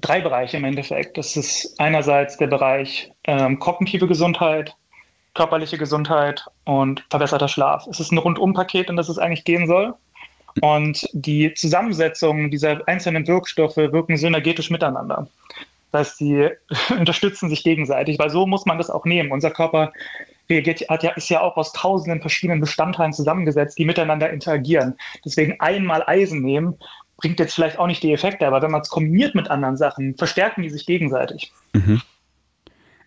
drei 0.00 0.20
Bereiche 0.20 0.58
im 0.58 0.64
Endeffekt. 0.64 1.18
Das 1.18 1.36
ist 1.36 1.74
einerseits 1.78 2.36
der 2.36 2.46
Bereich 2.46 3.10
ähm, 3.24 3.58
kognitive 3.58 4.06
Gesundheit, 4.06 4.76
körperliche 5.34 5.76
Gesundheit 5.76 6.44
und 6.64 7.04
verbesserter 7.10 7.48
Schlaf. 7.48 7.86
Es 7.88 7.98
ist 7.98 8.12
ein 8.12 8.18
Rundumpaket, 8.18 8.90
in 8.90 8.96
das 8.96 9.08
es 9.08 9.18
eigentlich 9.18 9.44
gehen 9.44 9.66
soll. 9.66 9.94
Und 10.60 11.08
die 11.12 11.54
Zusammensetzung 11.54 12.50
dieser 12.50 12.86
einzelnen 12.88 13.26
Wirkstoffe 13.26 13.76
wirken 13.76 14.16
synergetisch 14.16 14.70
miteinander. 14.70 15.28
Das 15.92 16.08
heißt, 16.08 16.18
sie 16.18 16.48
unterstützen 16.98 17.48
sich 17.48 17.62
gegenseitig, 17.62 18.18
weil 18.18 18.30
so 18.30 18.46
muss 18.46 18.66
man 18.66 18.78
das 18.78 18.90
auch 18.90 19.04
nehmen. 19.04 19.32
Unser 19.32 19.50
Körper 19.50 19.92
reagiert, 20.48 20.88
hat 20.88 21.02
ja, 21.02 21.12
ist 21.12 21.30
ja 21.30 21.40
auch 21.40 21.56
aus 21.56 21.72
tausenden 21.72 22.20
verschiedenen 22.20 22.60
Bestandteilen 22.60 23.12
zusammengesetzt, 23.12 23.78
die 23.78 23.84
miteinander 23.84 24.30
interagieren. 24.30 24.98
Deswegen 25.24 25.60
einmal 25.60 26.02
Eisen 26.06 26.42
nehmen 26.42 26.76
bringt 27.20 27.38
jetzt 27.38 27.54
vielleicht 27.54 27.78
auch 27.78 27.86
nicht 27.86 28.02
die 28.02 28.12
Effekte, 28.12 28.46
aber 28.46 28.62
wenn 28.62 28.70
man 28.70 28.80
es 28.80 28.88
kombiniert 28.88 29.34
mit 29.34 29.50
anderen 29.50 29.76
Sachen, 29.76 30.16
verstärken 30.16 30.62
die 30.62 30.70
sich 30.70 30.86
gegenseitig. 30.86 31.52
Mhm. 31.74 32.00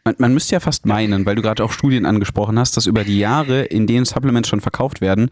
Man, 0.06 0.16
man, 0.18 0.34
müsste 0.34 0.56
ja 0.56 0.60
fast 0.60 0.86
meinen, 0.86 1.26
weil 1.26 1.36
du 1.36 1.41
gerade 1.41 1.64
auch 1.64 1.72
Studien 1.72 2.06
angesprochen 2.06 2.60
hast, 2.60 2.76
dass 2.76 2.88
über 2.88 3.06
die 3.06 3.20
Jahre, 3.20 3.64
in 3.64 3.88
denen 3.88 4.04
Supplements 4.04 4.49
schon 4.49 4.60
verkauft 4.60 4.99
werden, 4.99 5.30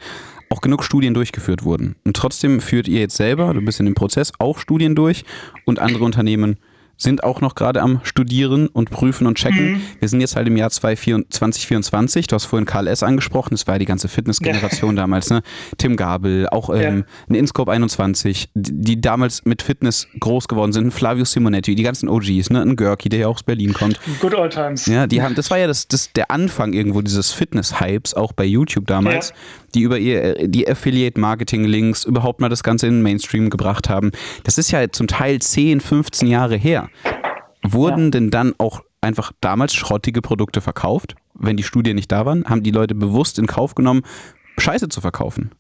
auch 0.50 0.62
genug 0.62 0.86
Studien 0.86 1.14
durchgeführt 1.14 1.64
wurden. 1.64 1.96
Und 2.06 2.16
trotzdem 2.16 2.62
führt 2.62 2.88
ihr 2.88 3.02
jetzt 3.02 3.18
selber, 3.18 3.54
du 3.54 3.62
bist 3.62 3.82
in 3.82 3.86
dem 3.86 3.96
Prozess, 3.96 4.32
auch 4.40 4.60
Studien 4.60 4.96
durch 4.96 5.26
und 5.66 5.80
andere 5.80 6.06
Unternehmen 6.06 6.58
sind 7.02 7.24
auch 7.24 7.42
noch 7.42 7.56
gerade 7.56 7.82
am 7.82 8.00
Studieren 8.04 8.68
und 8.68 8.90
Prüfen 8.90 9.26
und 9.26 9.36
Checken. 9.36 9.74
Mhm. 9.74 9.82
Wir 10.00 10.08
sind 10.08 10.22
jetzt 10.22 10.36
halt 10.36 10.48
im 10.48 10.58
Jahr 10.58 10.70
2024. 10.70 12.28
Du 12.28 12.36
hast 12.36 12.46
vorhin 12.46 12.66
Karl 12.66 12.88
S. 12.88 13.02
angesprochen. 13.02 13.50
Das 13.52 13.66
war 13.68 13.76
ja 13.76 13.80
die 13.80 13.86
ganze 13.86 14.08
Fitnessgeneration 14.08 14.96
damals. 14.98 15.30
Ne? 15.30 15.42
Tim 15.78 15.96
Gabel, 15.96 16.48
auch 16.50 16.70
ähm, 16.70 17.00
ja. 17.00 17.04
ein 17.30 17.36
Inscope 17.36 17.72
21, 17.72 18.50
die 18.54 19.02
damals 19.02 19.46
mit 19.46 19.62
Fitness 19.62 20.08
groß 20.20 20.48
geworden 20.48 20.74
sind. 20.74 20.92
Flavio 20.92 21.26
Simonetti, 21.26 21.74
die 21.76 21.84
ganzen 21.84 22.08
OGs, 22.08 22.50
ne? 22.52 22.62
ein 22.62 22.76
Görki, 22.76 23.10
der 23.10 23.20
ja 23.22 23.28
auch 23.28 23.36
aus 23.36 23.44
Berlin 23.44 23.74
kommt. 23.74 24.00
Good 24.20 24.36
old 24.36 24.54
times. 24.54 24.86
Ja, 24.86 25.08
die 25.08 25.22
haben, 25.22 25.36
das 25.36 25.50
war 25.50 25.58
ja 25.58 25.68
das, 25.68 25.88
das, 25.88 26.14
der 26.14 26.30
Anfang 26.30 26.74
irgendwo 26.74 27.02
dieses 27.02 27.32
Fitness-Hypes, 27.32 28.14
auch 28.14 28.34
bei 28.34 28.46
YouTube 28.46 28.86
damals. 28.88 29.30
Ja 29.30 29.36
die 29.72 29.82
über 29.82 29.98
ihr, 29.98 30.48
die 30.48 30.68
Affiliate-Marketing-Links 30.68 32.06
überhaupt 32.06 32.40
mal 32.40 32.50
das 32.50 32.64
Ganze 32.64 32.88
in 32.88 32.96
den 32.96 33.02
Mainstream 33.02 33.50
gebracht 33.50 33.90
haben. 33.90 34.12
Das 34.44 34.58
ist 34.58 34.72
ja 34.72 34.90
zum 34.92 35.08
Teil 35.08 35.40
10, 35.40 35.82
15 35.82 36.28
Jahre 36.28 36.56
her. 36.56 36.90
Wurden 37.64 38.06
ja. 38.06 38.12
denn 38.12 38.32
dann 38.32 38.54
auch 38.58 38.82
einfach 39.02 39.32
damals 39.42 39.74
schrottige 39.74 40.22
Produkte 40.22 40.62
verkauft, 40.62 41.16
wenn 41.34 41.58
die 41.58 41.64
Studien 41.64 41.96
nicht 41.96 42.12
da 42.12 42.26
waren? 42.26 42.46
Haben 42.46 42.64
die 42.64 42.72
Leute 42.72 42.96
bewusst 42.96 43.40
in 43.40 43.48
Kauf 43.48 43.76
genommen, 43.76 44.04
Scheiße 44.58 44.90
zu 44.90 45.02
verkaufen? 45.02 45.52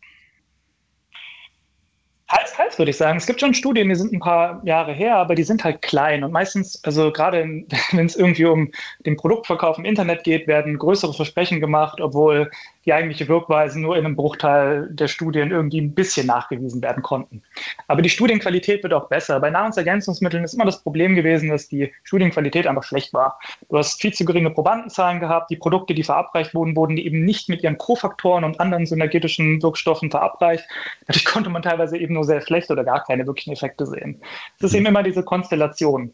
Teils, 2.31 2.53
teils 2.53 2.77
würde 2.77 2.91
ich 2.91 2.97
sagen. 2.97 3.17
Es 3.17 3.25
gibt 3.25 3.41
schon 3.41 3.53
Studien, 3.53 3.89
die 3.89 3.95
sind 3.95 4.13
ein 4.13 4.19
paar 4.19 4.61
Jahre 4.63 4.93
her, 4.93 5.17
aber 5.17 5.35
die 5.35 5.43
sind 5.43 5.65
halt 5.65 5.81
klein. 5.81 6.23
Und 6.23 6.31
meistens, 6.31 6.81
also 6.85 7.11
gerade 7.11 7.43
wenn 7.91 8.05
es 8.05 8.15
irgendwie 8.15 8.45
um 8.45 8.71
den 9.05 9.17
Produktverkauf 9.17 9.77
im 9.77 9.85
Internet 9.85 10.23
geht, 10.23 10.47
werden 10.47 10.77
größere 10.77 11.13
Versprechen 11.13 11.59
gemacht, 11.59 11.99
obwohl 11.99 12.49
die 12.85 12.93
eigentliche 12.93 13.27
Wirkweise 13.27 13.79
nur 13.79 13.95
in 13.95 14.05
einem 14.05 14.15
Bruchteil 14.15 14.87
der 14.91 15.07
Studien 15.07 15.51
irgendwie 15.51 15.79
ein 15.79 15.93
bisschen 15.93 16.27
nachgewiesen 16.27 16.81
werden 16.81 17.03
konnten. 17.03 17.43
Aber 17.87 18.01
die 18.01 18.09
Studienqualität 18.09 18.83
wird 18.83 18.93
auch 18.93 19.07
besser. 19.07 19.39
Bei 19.39 19.49
Nahrungsergänzungsmitteln 19.49 20.43
ist 20.43 20.53
immer 20.53 20.65
das 20.65 20.81
Problem 20.81 21.15
gewesen, 21.15 21.49
dass 21.49 21.67
die 21.67 21.93
Studienqualität 22.03 22.65
einfach 22.65 22.83
schlecht 22.83 23.13
war. 23.13 23.39
Du 23.69 23.77
hast 23.77 24.01
viel 24.01 24.13
zu 24.13 24.25
geringe 24.25 24.49
Probandenzahlen 24.49 25.19
gehabt. 25.19 25.51
Die 25.51 25.57
Produkte, 25.57 25.93
die 25.93 26.03
verabreicht 26.03 26.55
wurden, 26.55 26.75
wurden 26.75 26.97
eben 26.97 27.23
nicht 27.23 27.49
mit 27.49 27.61
ihren 27.63 27.77
Kofaktoren 27.77 28.43
und 28.43 28.59
anderen 28.59 28.85
synergetischen 28.85 29.61
Wirkstoffen 29.61 30.09
verabreicht. 30.09 30.65
Dadurch 31.05 31.25
konnte 31.25 31.49
man 31.49 31.61
teilweise 31.61 31.97
eben 31.97 32.15
nur 32.15 32.23
sehr 32.23 32.41
schlecht 32.41 32.71
oder 32.71 32.83
gar 32.83 33.03
keine 33.03 33.27
wirklichen 33.27 33.53
Effekte 33.53 33.85
sehen. 33.85 34.21
Es 34.57 34.65
ist 34.65 34.73
eben 34.73 34.85
immer 34.85 35.03
diese 35.03 35.23
Konstellation. 35.23 36.13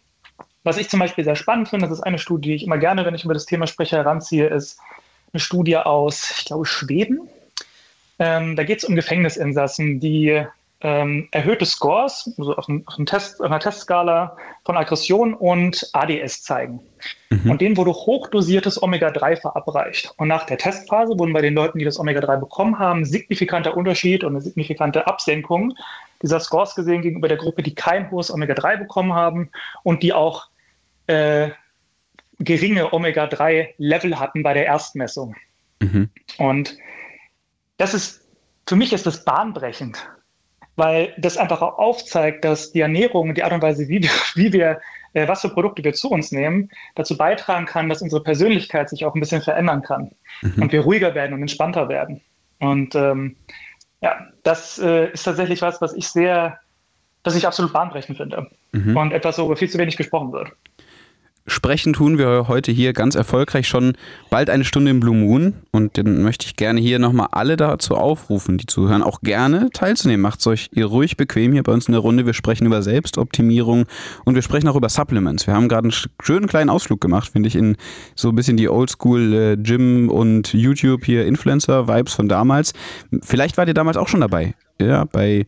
Was 0.63 0.78
ich 0.78 0.89
zum 0.89 0.99
Beispiel 0.99 1.24
sehr 1.24 1.38
spannend 1.38 1.70
finde, 1.70 1.88
das 1.88 1.99
ist 1.99 2.03
eine 2.03 2.20
Studie, 2.20 2.49
die 2.49 2.55
ich 2.55 2.65
immer 2.65 2.78
gerne, 2.78 3.05
wenn 3.05 3.15
ich 3.15 3.24
über 3.24 3.34
das 3.34 3.45
Thema 3.45 3.68
spreche, 3.68 3.95
heranziehe, 3.95 4.47
ist 4.47 4.82
eine 5.34 5.39
Studie 5.39 5.78
aus, 5.78 6.32
ich 6.39 6.45
glaube, 6.45 6.65
Schweden. 6.65 7.28
Ähm, 8.19 8.55
da 8.55 8.63
geht 8.63 8.80
es 8.80 8.84
um 8.84 8.95
Gefängnisinsassen, 8.95 9.99
die 9.99 10.43
ähm, 10.82 11.28
erhöhte 11.32 11.65
Scores, 11.65 12.32
also 12.38 12.55
auf, 12.55 12.69
einem, 12.69 12.84
auf, 12.86 12.97
einem 12.97 13.05
Test, 13.07 13.39
auf, 13.39 13.47
einer 13.47 13.59
Testskala 13.59 14.38
von 14.63 14.78
Aggression 14.78 15.34
und 15.34 15.89
ADS 15.93 16.43
zeigen. 16.43 16.80
Mhm. 17.30 17.51
Und 17.51 17.61
denen 17.61 17.78
wurde 17.78 17.91
hochdosiertes 17.91 18.82
Omega-3 18.82 19.41
verabreicht. 19.41 20.13
Und 20.17 20.28
nach 20.28 20.45
der 20.45 20.57
Testphase 20.57 21.17
wurden 21.17 21.34
bei 21.34 21.41
den 21.41 21.55
Leuten, 21.55 21.80
die 21.80 21.86
das 21.86 21.99
Omega-3 21.99 22.38
bekommen 22.38 22.78
haben, 22.78 23.05
signifikanter 23.05 23.75
Unterschied 23.75 24.23
und 24.23 24.34
eine 24.34 24.41
signifikante 24.41 25.07
Absenkung 25.07 25.73
dieser 26.21 26.39
Scores 26.39 26.75
gesehen 26.75 27.01
gegenüber 27.01 27.28
der 27.28 27.38
Gruppe, 27.38 27.63
die 27.63 27.75
kein 27.75 28.09
hohes 28.11 28.32
Omega-3 28.32 28.78
bekommen 28.78 29.13
haben 29.13 29.49
und 29.84 30.03
die 30.03 30.13
auch 30.13 30.47
äh, 31.07 31.49
geringe 32.40 32.94
Omega-3-Level 32.94 34.20
hatten 34.20 34.44
bei 34.44 34.54
der 34.54 34.66
Erstmessung. 34.66 35.36
Mhm. 35.82 36.10
Und 36.38 36.78
das 37.78 37.94
ist, 37.94 38.28
für 38.68 38.76
mich 38.76 38.94
ist 38.94 39.06
das 39.06 39.24
bahnbrechend, 39.24 40.10
weil 40.76 41.14
das 41.18 41.38
einfach 41.38 41.62
auch 41.62 41.78
aufzeigt, 41.78 42.46
dass 42.46 42.72
die 42.72 42.82
Ernährung, 42.82 43.34
die 43.34 43.44
Art 43.44 43.54
und 43.54 43.62
Weise, 43.62 43.88
wie 43.88 44.02
wir, 44.02 44.10
wie 44.36 44.54
wir 44.54 44.80
äh, 45.14 45.28
was 45.28 45.42
für 45.42 45.50
Produkte 45.50 45.84
wir 45.84 45.94
zu 45.94 46.10
uns 46.10 46.32
nehmen, 46.32 46.70
dazu 46.96 47.18
beitragen 47.18 47.66
kann, 47.66 47.90
dass 47.90 48.02
unsere 48.02 48.24
Persönlichkeit 48.24 48.90
sich 48.90 49.06
auch 49.06 49.16
ein 49.16 49.20
bisschen 49.20 49.42
verändern 49.42 49.82
kann 49.82 50.12
mhm. 50.42 50.62
und 50.62 50.72
wir 50.72 50.82
ruhiger 50.82 51.16
werden 51.16 51.34
und 51.34 51.42
entspannter 51.42 51.90
werden. 51.90 52.22
Und 52.60 52.96
ähm, 52.96 53.36
ja, 54.02 54.28
das 54.44 54.78
äh, 54.78 55.12
ist 55.12 55.24
tatsächlich 55.24 55.62
was, 55.62 55.82
was 55.82 55.94
ich 55.94 56.08
sehr, 56.08 56.60
was 57.24 57.36
ich 57.36 57.48
absolut 57.48 57.74
bahnbrechend 57.74 58.18
finde 58.18 58.50
mhm. 58.72 58.96
und 58.96 59.12
etwas, 59.12 59.38
worüber 59.40 59.58
viel 59.58 59.70
zu 59.70 59.78
wenig 59.78 59.98
gesprochen 59.98 60.32
wird. 60.32 60.52
Sprechen 61.50 61.93
tun 61.93 62.18
wir 62.18 62.50
heute 62.50 62.74
hier 62.74 62.91
ganz 62.91 63.16
erfolgreich 63.16 63.70
schon 63.70 63.93
bald 64.30 64.50
eine 64.50 64.66
Stunde 64.66 64.91
im 64.91 65.00
Blue 65.00 65.16
Moon 65.16 65.54
und 65.72 65.98
dann 65.98 66.22
möchte 66.22 66.45
ich 66.45 66.58
gerne 66.58 66.82
hier 66.82 67.00
nochmal 67.00 67.30
alle 67.32 67.56
dazu 67.56 67.95
aufrufen, 67.95 68.58
die 68.58 68.66
zuhören, 68.66 69.02
auch 69.02 69.22
gerne 69.22 69.70
teilzunehmen. 69.72 70.22
Macht 70.22 70.41
es 70.41 70.48
euch 70.48 70.70
ihr 70.74 70.88
ruhig 70.88 71.16
bequem 71.16 71.54
hier 71.54 71.64
bei 71.64 71.72
uns 71.72 71.88
in 71.88 71.93
der 71.93 72.02
Runde. 72.02 72.26
Wir 72.26 72.34
sprechen 72.34 72.66
über 72.66 72.82
Selbstoptimierung 72.82 73.86
und 74.26 74.36
wir 74.36 74.41
sprechen 74.41 74.68
auch 74.68 74.76
über 74.76 74.89
Supplements. 74.89 75.48
Wir 75.48 75.54
haben 75.54 75.70
gerade 75.70 75.86
einen 75.86 76.12
schönen 76.22 76.48
kleinen 76.48 76.70
Ausflug 76.70 77.00
gemacht, 77.00 77.30
finde 77.32 77.48
ich, 77.48 77.56
in 77.56 77.78
so 78.14 78.28
ein 78.30 78.36
bisschen 78.36 78.58
die 78.58 78.68
Oldschool 78.68 79.34
äh, 79.34 79.58
Gym 79.58 80.10
und 80.10 80.54
YouTube 80.54 81.06
hier 81.06 81.26
Influencer-Vibes 81.26 82.14
von 82.14 82.28
damals. 82.28 82.74
Vielleicht 83.22 83.56
wart 83.56 83.70
ihr 83.70 83.74
damals 83.74 83.95
auch 83.95 84.10
schon 84.10 84.20
dabei. 84.20 84.54
Ja, 84.82 85.06
bei 85.06 85.45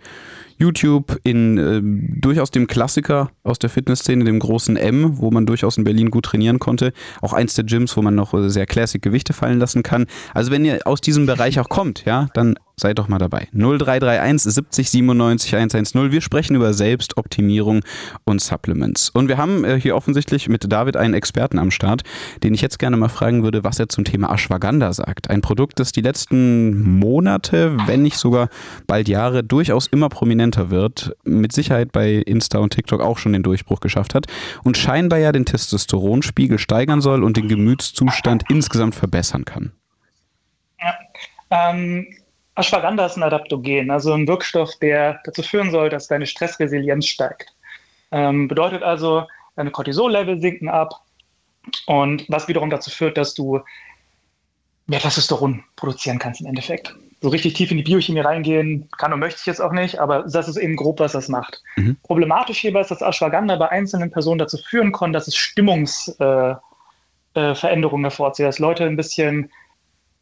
YouTube, 0.60 1.20
in 1.24 1.58
äh, 1.58 1.82
durchaus 2.20 2.52
dem 2.52 2.68
Klassiker 2.68 3.32
aus 3.44 3.60
der 3.60 3.70
Fitnessszene, 3.70 4.26
dem 4.26 4.40
großen 4.40 4.76
M, 4.76 5.18
wo 5.18 5.32
man 5.32 5.46
durchaus 5.46 5.78
in 5.78 5.86
Berlin 5.86 6.12
gut 6.12 6.26
trainieren 6.26 6.60
konnte. 6.60 6.92
Auch 7.22 7.34
eins 7.34 7.56
der 7.56 7.64
Gyms, 7.64 7.96
wo 7.96 8.02
man 8.02 8.16
noch 8.16 8.34
äh, 8.34 8.50
sehr 8.50 8.66
Classic 8.66 9.02
Gewichte 9.02 9.34
fallen 9.34 9.60
lassen 9.60 9.84
kann. 9.84 10.06
Also 10.34 10.52
wenn 10.52 10.66
ihr 10.66 10.80
aus 10.86 11.02
diesem 11.02 11.26
Bereich 11.26 11.60
auch 11.60 11.70
kommt, 11.70 12.04
ja, 12.06 12.28
dann 12.34 12.56
seid 12.80 12.98
doch 12.98 13.08
mal 13.08 13.20
dabei. 13.20 13.48
0331 13.52 14.54
70 14.54 14.90
97 14.90 15.56
110. 15.56 16.12
Wir 16.12 16.22
sprechen 16.22 16.56
über 16.56 16.74
Selbstoptimierung 16.74 17.82
und 18.24 18.42
Supplements. 18.42 19.10
Und 19.10 19.28
wir 19.28 19.38
haben 19.38 19.64
äh, 19.66 19.80
hier 19.80 19.96
offensichtlich 19.96 20.50
mit 20.50 20.72
David 20.72 20.98
einen 20.98 21.14
Experten 21.14 21.60
am 21.60 21.72
Start, 21.72 22.04
den 22.44 22.54
ich 22.54 22.62
jetzt 22.62 22.80
gerne 22.80 22.98
mal 22.98 23.10
fragen 23.10 23.44
würde, 23.44 23.64
was 23.64 23.80
er 23.80 23.90
zum 23.90 24.06
Thema 24.06 24.34
Ashwagandha 24.34 24.94
sagt. 24.94 25.30
Ein 25.30 25.42
Produkt, 25.42 25.80
das 25.80 25.92
die 25.92 26.02
letzten 26.02 27.00
Monate, 27.00 27.78
wenn 27.86 28.02
nicht 28.02 28.18
sogar 28.18 28.50
bald 28.88 29.08
Jahre, 29.08 29.44
durchaus 29.44 29.88
immer 29.88 30.10
prominenter 30.50 30.70
wird. 30.70 31.16
Mit 31.24 31.54
Sicherheit 31.54 31.92
bei 31.92 32.14
Insta 32.14 32.60
und 32.60 32.74
TikTok 32.74 33.02
auch 33.02 33.18
schon 33.18 33.34
den 33.34 33.44
Durchbruch 33.44 33.80
geschafft 33.80 34.16
hat 34.16 34.28
und 34.64 34.78
scheinbar 34.78 35.20
ja 35.20 35.32
den 35.32 35.46
Testosteronspiegel 35.46 36.58
steigern 36.58 37.02
soll 37.02 37.24
und 37.24 37.38
den 37.38 37.48
Gemütszustand 37.48 38.44
insgesamt 38.50 38.96
verbessern 38.96 39.46
kann. 39.46 39.72
Ja. 40.82 40.96
Ähm, 41.52 42.08
Ashwagandha 42.56 43.06
ist 43.06 43.18
ein 43.18 43.24
Adaptogen, 43.24 43.90
also 43.90 44.14
ein 44.14 44.28
Wirkstoff, 44.28 44.72
der 44.82 45.20
dazu 45.24 45.44
führen 45.44 45.72
soll, 45.72 45.90
dass 45.90 46.08
deine 46.08 46.26
Stressresilienz 46.26 47.06
steigt. 47.06 47.54
Ähm, 48.12 48.48
bedeutet 48.48 48.84
also, 48.84 49.28
deine 49.56 49.72
Cortisol-Level 49.72 50.40
sinken 50.40 50.68
ab 50.68 50.94
und 51.86 52.26
was 52.28 52.48
wiederum 52.48 52.70
dazu 52.70 52.90
führt, 52.90 53.18
dass 53.18 53.34
du 53.34 53.62
mehr 54.88 55.00
Testosteron 55.00 55.64
produzieren 55.76 56.20
kannst 56.20 56.42
im 56.42 56.48
Endeffekt. 56.48 56.96
So 57.22 57.30
richtig 57.30 57.54
tief 57.54 57.72
in 57.72 57.78
die 57.78 57.84
Biochemie 57.84 58.22
reingehen 58.22 58.88
kann 58.98 59.12
und 59.12 59.20
möchte 59.20 59.40
ich 59.42 59.46
jetzt 59.46 59.62
auch 59.62 59.74
nicht, 59.74 60.00
aber 60.00 60.24
das 60.24 60.48
ist 60.48 60.58
eben 60.58 60.76
grob, 60.76 61.00
was 61.00 61.12
das 61.12 61.28
macht. 61.28 61.62
Mhm. 61.76 61.98
Problematisch 62.04 62.60
hierbei 62.60 62.82
ist, 62.82 62.92
dass 62.92 63.02
Ashwagandha 63.02 63.58
bei 63.58 63.70
einzelnen 63.70 64.10
Personen 64.10 64.40
dazu 64.40 64.58
führen 64.58 64.94
kann, 64.94 65.12
dass 65.12 65.28
es 65.28 65.36
Stimmungsveränderungen 65.36 66.56
äh, 67.36 68.08
äh, 68.08 68.10
hervorzieht, 68.10 68.46
dass 68.46 68.60
Leute 68.60 68.86
ein 68.86 68.96
bisschen 68.96 69.52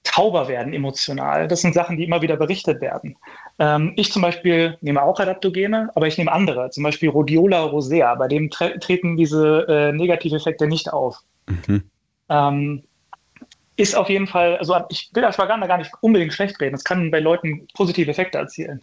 tauber 0.04 0.48
werden 0.48 0.74
emotional. 0.74 1.48
Das 1.48 1.62
sind 1.62 1.74
Sachen, 1.74 1.98
die 1.98 2.06
immer 2.06 2.22
wieder 2.22 2.38
berichtet 2.38 2.82
werden. 2.82 3.18
Ähm, 3.60 3.94
ich 3.96 4.12
zum 4.12 4.22
Beispiel 4.22 4.78
nehme 4.82 5.02
auch 5.02 5.20
Adaptogene, 5.20 5.92
aber 5.96 6.08
ich 6.08 6.18
nehme 6.18 6.32
andere, 6.32 6.70
zum 6.72 6.84
Beispiel 6.84 7.10
Rhodiola 7.10 7.62
rosea. 7.64 8.16
Bei 8.16 8.28
dem 8.28 8.50
tre 8.50 8.80
treten 8.80 9.18
diese 9.18 9.66
äh, 9.68 9.92
Negativeffekte 9.92 10.68
nicht 10.68 10.92
auf. 10.94 11.20
Mhm. 11.48 11.84
Ähm, 12.30 12.84
ist 13.78 13.96
auf 13.96 14.10
jeden 14.10 14.28
Fall, 14.28 14.58
also 14.58 14.76
ich 14.90 15.10
will 15.14 15.24
Ashwagandha 15.24 15.68
gar 15.68 15.78
nicht 15.78 15.92
unbedingt 16.02 16.34
schlecht 16.34 16.60
reden. 16.60 16.76
Es 16.76 16.84
kann 16.84 17.12
bei 17.12 17.20
Leuten 17.20 17.68
positive 17.76 18.10
Effekte 18.10 18.40
erzielen. 18.40 18.82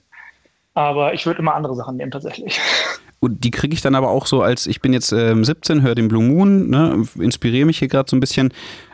Aber 0.73 1.15
ich 1.15 1.27
würde 1.27 1.41
immer 1.41 1.55
andere 1.55 1.75
Sachen 1.75 1.97
nehmen 1.97 2.11
tatsächlich. 2.11 2.59
Und 3.21 3.43
die 3.43 3.51
kriege 3.51 3.75
ich 3.75 3.81
dann 3.81 3.95
aber 3.95 4.11
auch 4.11 4.27
so, 4.27 4.43
als 4.43 4.67
ich 4.67 4.81
bin 4.81 4.93
jetzt 4.93 5.13
ähm, 5.13 5.45
17, 5.45 5.83
höre 5.83 5.95
den 5.95 6.09
Blue 6.09 6.23
Moon, 6.23 6.69
ne, 6.69 7.05
inspiriere 7.19 7.65
mich 7.65 7.79
hier 7.79 7.89
gerade 7.89 8.09
so 8.09 8.17
ein 8.17 8.21
bisschen. 8.21 8.53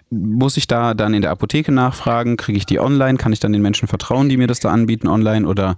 Muss 0.09 0.57
ich 0.57 0.69
da 0.69 0.95
dann 0.95 1.15
in 1.15 1.23
der 1.23 1.33
Apotheke 1.33 1.73
nachfragen? 1.73 2.37
Kriege 2.37 2.59
ich 2.59 2.67
die 2.67 2.79
online? 2.79 3.19
Kann 3.19 3.33
ich 3.33 3.41
dann 3.41 3.53
den 3.53 3.63
Menschen 3.63 3.89
vertrauen, 3.89 4.29
die 4.29 4.37
mir 4.37 4.47
das 4.47 4.61
da 4.61 4.71
anbieten 4.71 5.09
online? 5.09 5.49
Oder 5.49 5.77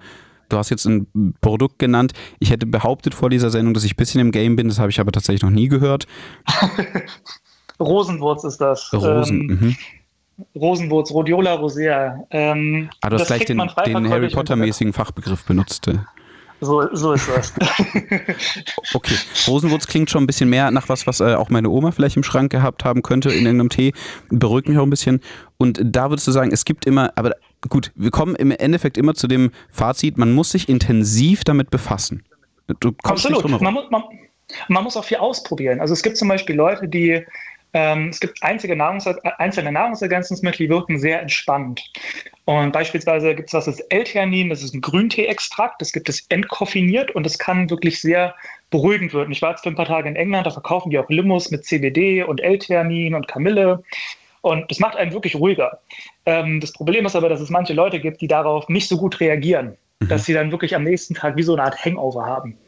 du 0.51 0.59
hast 0.59 0.71
jetzt 0.71 0.85
ein 0.85 1.35
Produkt 1.41 1.79
genannt. 1.79 2.13
Ich 2.41 2.51
hätte 2.51 2.67
behauptet 2.67 3.15
vor 3.15 3.31
dieser 3.31 3.51
Sendung, 3.51 3.75
dass 3.75 3.85
ich 3.85 3.95
ein 3.95 3.97
bisschen 3.97 4.21
im 4.21 4.33
Game 4.33 4.57
bin. 4.57 4.69
Das 4.69 4.79
habe 4.79 4.91
ich 4.91 5.01
aber 5.01 5.13
tatsächlich 5.13 5.43
noch 5.43 5.51
nie 5.51 5.69
gehört. 5.69 6.07
Rosenwurz 7.81 8.45
ist 8.45 8.59
das. 8.59 8.93
Rosen, 8.93 9.41
ähm, 9.41 9.59
mhm. 9.61 9.77
Rosenwurz, 10.55 11.11
Rhodiola 11.11 11.55
rosea. 11.55 12.25
Ähm, 12.31 12.91
ah, 13.01 13.11
du 13.11 13.19
hast 13.19 13.27
gleich 13.27 13.45
den, 13.45 13.59
den 13.59 14.11
Harry 14.11 14.29
Potter-mäßigen 14.29 14.93
Fachbegriff 14.93 15.45
benutzt. 15.45 15.89
So, 16.61 16.83
so 16.95 17.13
ist 17.13 17.29
das. 17.29 17.53
okay, 18.95 19.15
Rosenwurz 19.49 19.89
klingt 19.89 20.11
schon 20.11 20.23
ein 20.23 20.27
bisschen 20.29 20.49
mehr 20.49 20.71
nach 20.71 20.89
was, 20.89 21.09
was 21.09 21.19
äh, 21.19 21.35
auch 21.35 21.51
meine 21.51 21.69
Oma 21.69 21.91
vielleicht 21.91 22.17
im 22.17 22.23
Schrank 22.23 22.53
gehabt 22.53 22.85
haben 22.85 23.03
könnte 23.03 23.31
in 23.31 23.45
irgendeinem 23.45 23.69
Tee. 23.69 23.93
Beruhigt 24.31 24.69
mich 24.69 24.79
auch 24.79 24.85
ein 24.85 24.91
bisschen. 24.91 25.21
Und 25.59 25.81
da 25.83 26.11
würdest 26.11 26.29
du 26.29 26.31
sagen, 26.31 26.53
es 26.53 26.65
gibt 26.65 26.87
immer, 26.87 27.13
aber 27.17 27.35
gut, 27.69 27.91
wir 27.97 28.13
kommen 28.13 28.37
im 28.37 28.53
Endeffekt 28.53 28.97
immer 28.97 29.15
zu 29.15 29.27
dem 29.27 29.51
Fazit, 29.73 30.19
man 30.19 30.33
muss 30.33 30.53
sich 30.53 30.69
intensiv 30.69 31.43
damit 31.43 31.71
befassen. 31.71 32.25
Du 32.79 32.93
kommst 32.93 33.27
Absolut. 33.27 33.45
Nicht 33.45 33.61
man, 33.61 33.75
muss, 33.75 33.91
man, 33.91 34.03
man 34.69 34.85
muss 34.85 34.97
auch 34.97 35.05
viel 35.05 35.19
ausprobieren. 35.19 35.81
Also 35.81 35.95
es 35.95 36.03
gibt 36.03 36.17
zum 36.17 36.29
Beispiel 36.29 36.55
Leute, 36.55 36.87
die 36.87 37.25
ähm, 37.75 38.09
es 38.09 38.21
gibt 38.21 38.43
einzige 38.43 38.77
Nahrungs 38.77 39.07
einzelne 39.07 39.73
Nahrungsergänzungsmittel, 39.73 40.67
die 40.67 40.71
wirken 40.71 40.99
sehr 40.99 41.23
entspannt. 41.23 41.83
Und 42.45 42.73
beispielsweise 42.73 43.35
gibt 43.35 43.49
es 43.49 43.55
was, 43.55 43.65
das 43.65 43.81
L-Theanin, 43.81 44.51
das 44.51 44.63
ist 44.63 44.75
ein 44.75 44.81
Grüntee-Extrakt, 44.81 45.81
das 45.81 45.93
gibt 45.93 46.09
es 46.09 46.27
entkoffiniert 46.29 47.13
und 47.13 47.25
das 47.25 47.39
kann 47.39 47.71
wirklich 47.71 48.01
sehr 48.01 48.35
beruhigend 48.71 49.15
wirken. 49.15 49.33
Ich 49.33 49.41
war 49.43 49.51
jetzt 49.51 49.63
für 49.63 49.69
ein 49.69 49.77
paar 49.77 49.87
Tage 49.87 50.09
in 50.09 50.17
England, 50.17 50.47
da 50.47 50.51
verkaufen 50.51 50.91
die 50.91 50.99
auch 50.99 51.09
Limos 51.09 51.51
mit 51.51 51.65
CBD 51.65 52.25
und 52.25 52.41
L-Theanin 52.41 53.15
und 53.15 53.29
Kamille. 53.29 53.83
Und 54.43 54.71
das 54.71 54.81
macht 54.81 54.97
einen 54.97 55.13
wirklich 55.13 55.37
ruhiger. 55.37 55.79
Ähm, 56.27 56.61
das 56.61 56.73
Problem 56.73 57.07
ist 57.07 57.15
aber, 57.15 57.29
dass 57.29 57.41
es 57.41 57.49
manche 57.49 57.75
Leute 57.75 58.01
gibt, 58.01 58.21
die 58.21 58.29
darauf 58.29 58.69
nicht 58.69 58.89
so 58.89 58.99
gut 58.99 59.21
reagieren, 59.21 59.77
mhm. 60.01 60.09
dass 60.09 60.25
sie 60.25 60.35
dann 60.35 60.51
wirklich 60.51 60.75
am 60.75 60.83
nächsten 60.83 61.15
Tag 61.15 61.37
wie 61.37 61.45
so 61.45 61.53
eine 61.53 61.63
Art 61.63 61.85
Hangover 61.85 62.27
haben. 62.27 62.59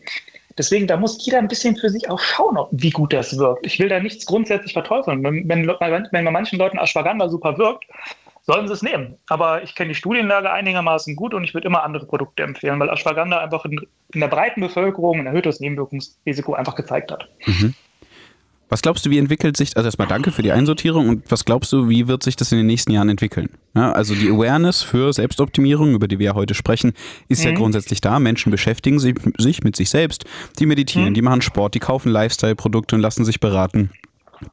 Deswegen, 0.57 0.87
da 0.87 0.97
muss 0.97 1.25
jeder 1.25 1.39
ein 1.39 1.49
bisschen 1.49 1.77
für 1.77 1.91
sich 1.91 2.09
auch 2.09 2.21
schauen, 2.21 2.59
wie 2.71 2.91
gut 2.91 3.13
das 3.13 3.37
wirkt. 3.39 3.67
Ich 3.67 3.79
will 3.79 3.89
da 3.89 4.01
nichts 4.01 4.27
grundsätzlich 4.27 4.73
verteufeln. 4.73 5.23
Wenn, 5.25 5.49
wenn, 5.49 5.67
wenn 5.67 6.25
bei 6.25 6.31
manchen 6.31 6.59
Leuten 6.59 6.79
Ashwagandha 6.79 7.29
super 7.29 7.59
wirkt, 7.59 7.85
sollen 8.43 8.69
sie 8.69 8.75
es 8.75 8.83
nehmen. 8.83 9.17
Aber 9.29 9.63
ich 9.63 9.75
kenne 9.75 9.89
die 9.89 9.95
Studienlage 9.95 10.53
einigermaßen 10.53 11.17
gut 11.17 11.35
und 11.35 11.45
ich 11.45 11.55
würde 11.55 11.67
immer 11.67 11.83
andere 11.83 12.07
Produkte 12.07 12.43
empfehlen, 12.43 12.79
weil 12.79 12.91
Ashwagandha 12.91 13.39
einfach 13.39 13.65
in, 13.65 13.81
in 14.13 14.21
der 14.21 14.29
breiten 14.29 14.61
Bevölkerung 14.61 15.21
ein 15.21 15.27
erhöhtes 15.27 15.61
Nebenwirkungsrisiko 15.61 16.55
einfach 16.55 16.75
gezeigt 16.75 17.11
hat. 17.11 17.29
Mhm. 17.47 17.75
Was 18.69 18.83
glaubst 18.83 19.05
du, 19.05 19.11
wie 19.11 19.19
entwickelt 19.19 19.57
sich, 19.57 19.77
also 19.77 19.87
erstmal 19.87 20.09
danke 20.09 20.33
für 20.33 20.43
die 20.43 20.51
Einsortierung 20.51 21.09
und 21.09 21.31
was 21.31 21.45
glaubst 21.45 21.73
du, 21.73 21.89
wie 21.89 22.09
wird 22.09 22.23
sich 22.23 22.35
das 22.35 22.51
in 22.51 22.59
den 22.59 22.67
nächsten 22.67 22.93
Jahren 22.93 23.09
entwickeln? 23.09 23.51
Ja, 23.75 23.93
also 23.93 24.15
die 24.15 24.31
Awareness 24.31 24.83
für 24.83 25.13
Selbstoptimierung, 25.13 25.95
über 25.95 26.09
die 26.09 26.19
wir 26.19 26.27
ja 26.27 26.35
heute 26.35 26.55
sprechen, 26.55 26.93
ist 27.29 27.45
mhm. 27.45 27.51
ja 27.51 27.57
grundsätzlich 27.57 28.01
da. 28.01 28.19
Menschen 28.19 28.51
beschäftigen 28.51 28.99
sich, 28.99 29.17
sich, 29.39 29.63
mit 29.63 29.77
sich 29.77 29.91
selbst, 29.91 30.25
die 30.59 30.67
meditieren, 30.67 31.11
mhm. 31.11 31.15
die 31.15 31.23
machen 31.23 31.43
Sport, 31.43 31.75
die 31.75 31.81
kaufen 31.81 32.11
Lifestyle-Produkte 32.11 32.97
und 32.97 33.03
lassen 33.03 33.25
sich 33.25 33.39
beraten. 33.39 33.91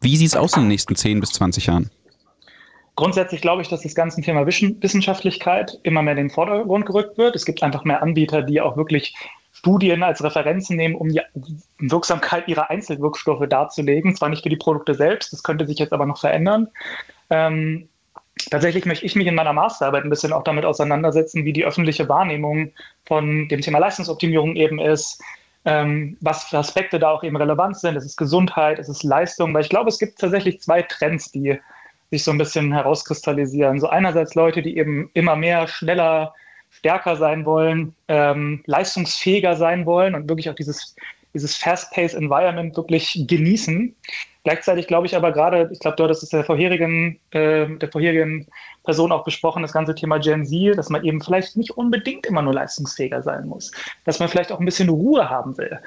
Wie 0.01 0.17
sieht 0.17 0.27
es 0.27 0.35
aus 0.35 0.55
in 0.55 0.63
den 0.63 0.69
nächsten 0.69 0.95
10 0.95 1.19
bis 1.19 1.31
20 1.31 1.67
Jahren? 1.67 1.89
Grundsätzlich 2.95 3.41
glaube 3.41 3.61
ich, 3.61 3.69
dass 3.69 3.81
das 3.81 3.95
ganze 3.95 4.21
Thema 4.21 4.45
Wissenschaftlichkeit 4.45 5.79
immer 5.83 6.01
mehr 6.01 6.11
in 6.11 6.27
den 6.27 6.29
Vordergrund 6.29 6.85
gerückt 6.85 7.17
wird. 7.17 7.35
Es 7.35 7.45
gibt 7.45 7.63
einfach 7.63 7.85
mehr 7.85 8.03
Anbieter, 8.03 8.41
die 8.41 8.59
auch 8.61 8.75
wirklich 8.75 9.15
Studien 9.61 10.01
als 10.01 10.23
Referenzen 10.23 10.75
nehmen, 10.75 10.95
um 10.95 11.09
die 11.09 11.21
Wirksamkeit 11.77 12.47
ihrer 12.47 12.71
Einzelwirkstoffe 12.71 13.47
darzulegen. 13.47 14.15
Zwar 14.15 14.29
nicht 14.29 14.41
für 14.41 14.49
die 14.49 14.55
Produkte 14.55 14.95
selbst, 14.95 15.31
das 15.31 15.43
könnte 15.43 15.67
sich 15.67 15.77
jetzt 15.77 15.93
aber 15.93 16.07
noch 16.07 16.19
verändern. 16.19 16.67
Ähm, 17.29 17.87
tatsächlich 18.49 18.87
möchte 18.87 19.05
ich 19.05 19.15
mich 19.15 19.27
in 19.27 19.35
meiner 19.35 19.53
Masterarbeit 19.53 20.03
ein 20.03 20.09
bisschen 20.09 20.33
auch 20.33 20.43
damit 20.43 20.65
auseinandersetzen, 20.65 21.45
wie 21.45 21.53
die 21.53 21.63
öffentliche 21.63 22.09
Wahrnehmung 22.09 22.71
von 23.05 23.47
dem 23.49 23.61
Thema 23.61 23.77
Leistungsoptimierung 23.77 24.55
eben 24.55 24.79
ist, 24.79 25.21
ähm, 25.65 26.17
was 26.21 26.45
für 26.45 26.57
Aspekte 26.57 26.97
da 26.97 27.11
auch 27.11 27.23
eben 27.23 27.37
relevant 27.37 27.77
sind. 27.77 27.95
Es 27.95 28.05
ist 28.05 28.17
Gesundheit, 28.17 28.79
es 28.79 28.89
ist 28.89 29.03
Leistung, 29.03 29.53
weil 29.53 29.61
ich 29.61 29.69
glaube, 29.69 29.89
es 29.89 29.99
gibt 29.99 30.17
tatsächlich 30.17 30.59
zwei 30.59 30.81
Trends, 30.81 31.31
die 31.31 31.59
sich 32.09 32.23
so 32.23 32.31
ein 32.31 32.39
bisschen 32.39 32.73
herauskristallisieren. 32.73 33.79
So 33.79 33.89
einerseits 33.89 34.33
Leute, 34.33 34.63
die 34.63 34.75
eben 34.75 35.11
immer 35.13 35.35
mehr, 35.35 35.67
schneller, 35.67 36.33
stärker 36.71 37.15
sein 37.15 37.45
wollen, 37.45 37.93
ähm, 38.07 38.63
leistungsfähiger 38.65 39.55
sein 39.55 39.85
wollen 39.85 40.15
und 40.15 40.27
wirklich 40.27 40.49
auch 40.49 40.55
dieses, 40.55 40.95
dieses 41.33 41.55
Fast-Paced 41.57 42.15
Environment 42.15 42.75
wirklich 42.75 43.25
genießen. 43.27 43.95
Gleichzeitig 44.43 44.87
glaube 44.87 45.05
ich 45.05 45.15
aber 45.15 45.31
gerade, 45.31 45.69
ich 45.71 45.79
glaube, 45.79 45.97
du 45.97 46.03
hattest 46.03 46.23
es 46.23 46.29
der 46.29 46.43
vorherigen, 46.43 47.19
äh, 47.31 47.67
der 47.67 47.91
vorherigen 47.91 48.47
Person 48.83 49.11
auch 49.11 49.23
besprochen, 49.23 49.61
das 49.61 49.73
ganze 49.73 49.93
Thema 49.93 50.17
Gen 50.17 50.45
Z, 50.45 50.75
dass 50.77 50.89
man 50.89 51.03
eben 51.03 51.21
vielleicht 51.21 51.55
nicht 51.57 51.71
unbedingt 51.71 52.25
immer 52.25 52.41
nur 52.41 52.53
leistungsfähiger 52.53 53.21
sein 53.21 53.47
muss, 53.47 53.71
dass 54.05 54.19
man 54.19 54.29
vielleicht 54.29 54.51
auch 54.51 54.59
ein 54.59 54.65
bisschen 54.65 54.89
Ruhe 54.89 55.29
haben 55.29 55.57
will, 55.59 55.79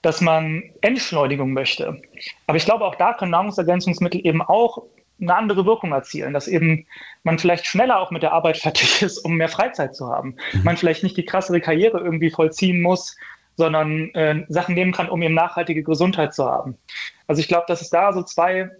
dass 0.00 0.22
man 0.22 0.62
Entschleunigung 0.80 1.52
möchte. 1.52 2.00
Aber 2.46 2.56
ich 2.56 2.64
glaube, 2.64 2.86
auch 2.86 2.94
da 2.94 3.12
können 3.12 3.32
Nahrungsergänzungsmittel 3.32 4.24
eben 4.24 4.40
auch 4.40 4.84
eine 5.20 5.34
andere 5.34 5.66
Wirkung 5.66 5.92
erzielen, 5.92 6.32
dass 6.32 6.48
eben 6.48 6.86
man 7.22 7.38
vielleicht 7.38 7.66
schneller 7.66 7.98
auch 8.00 8.10
mit 8.10 8.22
der 8.22 8.32
Arbeit 8.32 8.56
fertig 8.58 9.02
ist, 9.02 9.18
um 9.18 9.36
mehr 9.36 9.48
Freizeit 9.48 9.94
zu 9.94 10.08
haben. 10.08 10.36
Mhm. 10.52 10.64
Man 10.64 10.76
vielleicht 10.76 11.02
nicht 11.02 11.16
die 11.16 11.24
krassere 11.24 11.60
Karriere 11.60 12.00
irgendwie 12.00 12.30
vollziehen 12.30 12.80
muss, 12.80 13.16
sondern 13.56 14.10
äh, 14.14 14.44
Sachen 14.48 14.74
nehmen 14.74 14.92
kann, 14.92 15.08
um 15.08 15.22
eben 15.22 15.34
nachhaltige 15.34 15.82
Gesundheit 15.82 16.34
zu 16.34 16.46
haben. 16.46 16.78
Also 17.26 17.40
ich 17.40 17.48
glaube, 17.48 17.64
dass 17.68 17.82
es 17.82 17.90
da 17.90 18.12
so 18.12 18.22
zwei, 18.22 18.70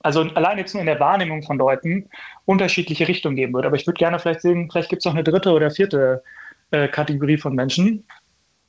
also 0.00 0.22
allein 0.34 0.58
jetzt 0.58 0.72
nur 0.72 0.80
in 0.80 0.86
der 0.86 1.00
Wahrnehmung 1.00 1.42
von 1.42 1.58
Leuten, 1.58 2.08
unterschiedliche 2.44 3.08
Richtungen 3.08 3.36
geben 3.36 3.52
wird. 3.54 3.66
Aber 3.66 3.76
ich 3.76 3.86
würde 3.86 3.98
gerne 3.98 4.18
vielleicht 4.18 4.42
sehen, 4.42 4.70
vielleicht 4.70 4.88
gibt 4.88 5.00
es 5.00 5.06
noch 5.06 5.14
eine 5.14 5.24
dritte 5.24 5.52
oder 5.52 5.70
vierte 5.70 6.22
äh, 6.70 6.88
Kategorie 6.88 7.38
von 7.38 7.54
Menschen. 7.54 8.06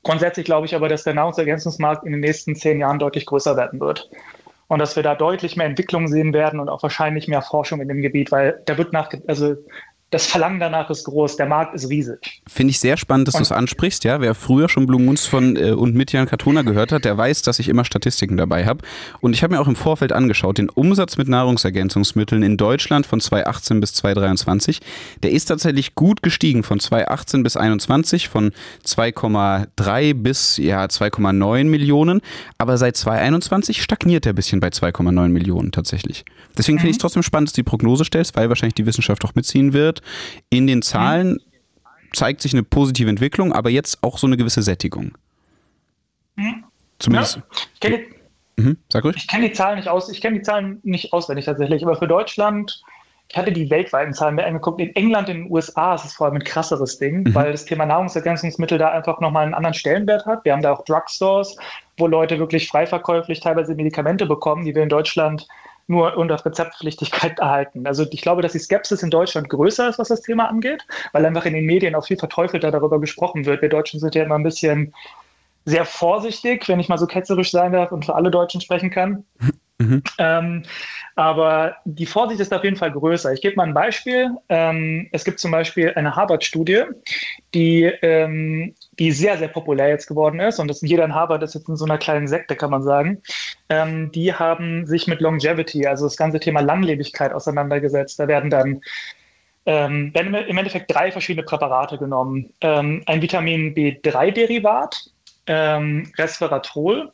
Grundsätzlich 0.03 0.45
glaube 0.45 0.65
ich 0.65 0.73
aber, 0.73 0.89
dass 0.89 1.03
der 1.03 1.13
Nahrungsergänzungsmarkt 1.13 2.05
in 2.05 2.13
den 2.13 2.21
nächsten 2.21 2.55
zehn 2.55 2.79
Jahren 2.79 2.97
deutlich 2.97 3.27
größer 3.27 3.55
werden 3.55 3.79
wird 3.79 4.09
und 4.71 4.79
dass 4.79 4.95
wir 4.95 5.03
da 5.03 5.15
deutlich 5.15 5.57
mehr 5.57 5.65
Entwicklung 5.65 6.07
sehen 6.07 6.31
werden 6.31 6.61
und 6.61 6.69
auch 6.69 6.81
wahrscheinlich 6.81 7.27
mehr 7.27 7.41
Forschung 7.41 7.81
in 7.81 7.89
dem 7.89 8.01
Gebiet, 8.01 8.31
weil 8.31 8.61
da 8.65 8.77
wird 8.77 8.93
nach, 8.93 9.11
also 9.27 9.57
das 10.11 10.27
Verlangen 10.27 10.59
danach 10.59 10.89
ist 10.89 11.05
groß, 11.05 11.37
der 11.37 11.45
Markt 11.45 11.73
ist 11.73 11.89
riesig. 11.89 12.41
Finde 12.47 12.71
ich 12.71 12.79
sehr 12.79 12.97
spannend, 12.97 13.29
dass 13.29 13.35
du 13.35 13.41
es 13.41 13.51
ansprichst. 13.51 14.03
Ja, 14.03 14.19
wer 14.19 14.35
früher 14.35 14.67
schon 14.67 14.85
Blue 14.85 15.01
Moons 15.01 15.25
von 15.25 15.55
äh, 15.55 15.71
und 15.71 15.95
mit 15.95 16.11
Jan 16.11 16.25
Katona 16.27 16.63
gehört 16.63 16.91
hat, 16.91 17.05
der 17.05 17.17
weiß, 17.17 17.43
dass 17.43 17.59
ich 17.59 17.69
immer 17.69 17.85
Statistiken 17.85 18.35
dabei 18.35 18.65
habe. 18.65 18.83
Und 19.21 19.33
ich 19.33 19.41
habe 19.41 19.55
mir 19.55 19.61
auch 19.61 19.69
im 19.69 19.77
Vorfeld 19.77 20.11
angeschaut, 20.11 20.57
den 20.57 20.69
Umsatz 20.69 21.15
mit 21.15 21.29
Nahrungsergänzungsmitteln 21.29 22.43
in 22.43 22.57
Deutschland 22.57 23.05
von 23.05 23.21
2018 23.21 23.79
bis 23.79 23.93
2023, 23.93 24.81
der 25.23 25.31
ist 25.31 25.45
tatsächlich 25.45 25.95
gut 25.95 26.21
gestiegen 26.21 26.63
von 26.63 26.81
2018 26.81 27.43
bis 27.43 27.53
2021 27.53 28.27
von 28.27 28.51
2,3 28.85 30.13
bis 30.13 30.57
ja 30.57 30.83
2,9 30.83 31.63
Millionen. 31.65 32.19
Aber 32.57 32.77
seit 32.77 32.97
2021 32.97 33.81
stagniert 33.81 34.25
er 34.25 34.33
ein 34.33 34.35
bisschen 34.35 34.59
bei 34.59 34.67
2,9 34.67 35.29
Millionen 35.29 35.71
tatsächlich. 35.71 36.25
Deswegen 36.57 36.79
finde 36.79 36.89
ich 36.89 36.97
es 36.97 37.01
trotzdem 37.01 37.23
spannend, 37.23 37.47
dass 37.47 37.53
du 37.53 37.61
die 37.61 37.69
Prognose 37.69 38.03
stellst, 38.03 38.35
weil 38.35 38.49
wahrscheinlich 38.49 38.75
die 38.75 38.85
Wissenschaft 38.85 39.23
auch 39.23 39.35
mitziehen 39.35 39.71
wird. 39.71 40.00
In 40.49 40.67
den 40.67 40.81
Zahlen 40.81 41.39
zeigt 42.13 42.41
sich 42.41 42.53
eine 42.53 42.63
positive 42.63 43.09
Entwicklung, 43.09 43.53
aber 43.53 43.69
jetzt 43.69 44.03
auch 44.03 44.17
so 44.17 44.27
eine 44.27 44.37
gewisse 44.37 44.61
Sättigung. 44.61 45.17
Mhm. 46.35 46.63
Zumindest. 46.99 47.37
Ja, 47.37 47.43
ich 47.73 47.79
kenne 47.79 47.97
die, 47.97 48.61
mhm, 48.61 48.77
kenn 49.27 49.41
die, 49.41 49.51
Zahlen 49.51 49.77
nicht 49.77 49.87
aus, 49.87 50.09
ich 50.09 50.21
kenne 50.21 50.37
die 50.37 50.43
Zahlen 50.43 50.79
nicht 50.83 51.13
auswendig 51.13 51.45
tatsächlich, 51.45 51.83
aber 51.83 51.95
für 51.95 52.07
Deutschland, 52.07 52.81
ich 53.29 53.37
hatte 53.37 53.51
die 53.51 53.69
weltweiten 53.69 54.13
Zahlen 54.13 54.35
mir 54.35 54.45
angeguckt. 54.45 54.79
In 54.81 54.95
England, 54.95 55.29
in 55.29 55.43
den 55.43 55.51
USA 55.51 55.95
ist 55.95 56.05
es 56.05 56.13
vor 56.13 56.27
allem 56.27 56.35
ein 56.35 56.43
krasseres 56.43 56.99
Ding, 56.99 57.23
mhm. 57.23 57.33
weil 57.33 57.51
das 57.53 57.65
Thema 57.65 57.85
Nahrungsergänzungsmittel 57.85 58.77
da 58.77 58.89
einfach 58.89 59.19
nochmal 59.19 59.45
einen 59.45 59.53
anderen 59.53 59.73
Stellenwert 59.73 60.25
hat. 60.25 60.45
Wir 60.45 60.53
haben 60.53 60.61
da 60.61 60.73
auch 60.73 60.83
Drugstores, 60.85 61.55
wo 61.97 62.07
Leute 62.07 62.37
wirklich 62.39 62.67
freiverkäuflich 62.67 63.39
teilweise 63.39 63.73
Medikamente 63.73 64.25
bekommen, 64.25 64.65
die 64.65 64.75
wir 64.75 64.83
in 64.83 64.89
Deutschland 64.89 65.47
nur 65.91 66.17
unter 66.17 66.43
Rezeptpflichtigkeit 66.43 67.39
erhalten. 67.39 67.85
Also 67.85 68.05
ich 68.09 68.21
glaube, 68.21 68.41
dass 68.41 68.53
die 68.53 68.59
Skepsis 68.59 69.03
in 69.03 69.11
Deutschland 69.11 69.49
größer 69.49 69.89
ist, 69.89 69.99
was 69.99 70.07
das 70.07 70.21
Thema 70.21 70.49
angeht, 70.49 70.85
weil 71.11 71.25
einfach 71.25 71.45
in 71.45 71.53
den 71.53 71.65
Medien 71.65 71.93
auch 71.93 72.07
viel 72.07 72.17
verteufelter 72.17 72.71
darüber 72.71 72.99
gesprochen 72.99 73.45
wird. 73.45 73.61
Wir 73.61 73.69
Deutschen 73.69 73.99
sind 73.99 74.15
ja 74.15 74.23
immer 74.23 74.35
ein 74.35 74.43
bisschen 74.43 74.93
sehr 75.65 75.85
vorsichtig, 75.85 76.67
wenn 76.67 76.79
ich 76.79 76.89
mal 76.89 76.97
so 76.97 77.05
ketzerisch 77.05 77.51
sein 77.51 77.73
darf 77.73 77.91
und 77.91 78.05
für 78.05 78.15
alle 78.15 78.31
Deutschen 78.31 78.61
sprechen 78.61 78.89
kann. 78.89 79.25
Mhm. 79.81 80.03
Ähm, 80.17 80.63
aber 81.15 81.75
die 81.85 82.05
Vorsicht 82.05 82.39
ist 82.39 82.53
auf 82.53 82.63
jeden 82.63 82.77
Fall 82.77 82.91
größer. 82.91 83.33
Ich 83.33 83.41
gebe 83.41 83.55
mal 83.55 83.67
ein 83.67 83.73
Beispiel. 83.73 84.29
Ähm, 84.49 85.09
es 85.11 85.23
gibt 85.23 85.39
zum 85.39 85.51
Beispiel 85.51 85.93
eine 85.95 86.15
Harvard-Studie, 86.15 86.83
die, 87.53 87.83
ähm, 88.01 88.75
die 88.97 89.11
sehr, 89.11 89.37
sehr 89.37 89.49
populär 89.49 89.89
jetzt 89.89 90.07
geworden 90.07 90.39
ist. 90.39 90.59
Und 90.59 90.67
das, 90.67 90.81
jeder 90.81 91.05
in 91.05 91.13
Harvard 91.13 91.43
ist 91.43 91.55
jetzt 91.55 91.67
in 91.67 91.75
so 91.75 91.85
einer 91.85 91.97
kleinen 91.97 92.27
Sekte, 92.27 92.55
kann 92.55 92.71
man 92.71 92.83
sagen. 92.83 93.21
Ähm, 93.69 94.11
die 94.11 94.33
haben 94.33 94.85
sich 94.85 95.07
mit 95.07 95.21
Longevity, 95.21 95.85
also 95.85 96.05
das 96.05 96.17
ganze 96.17 96.39
Thema 96.39 96.61
Langlebigkeit, 96.61 97.33
auseinandergesetzt. 97.33 98.19
Da 98.19 98.27
werden 98.27 98.49
dann 98.49 98.81
ähm, 99.65 100.11
werden 100.13 100.33
im 100.33 100.57
Endeffekt 100.57 100.91
drei 100.91 101.11
verschiedene 101.11 101.45
Präparate 101.45 101.97
genommen. 101.97 102.51
Ähm, 102.61 103.03
ein 103.05 103.21
Vitamin 103.21 103.75
B3-Derivat, 103.75 105.11
ähm, 105.45 106.11
Resveratrol 106.17 107.11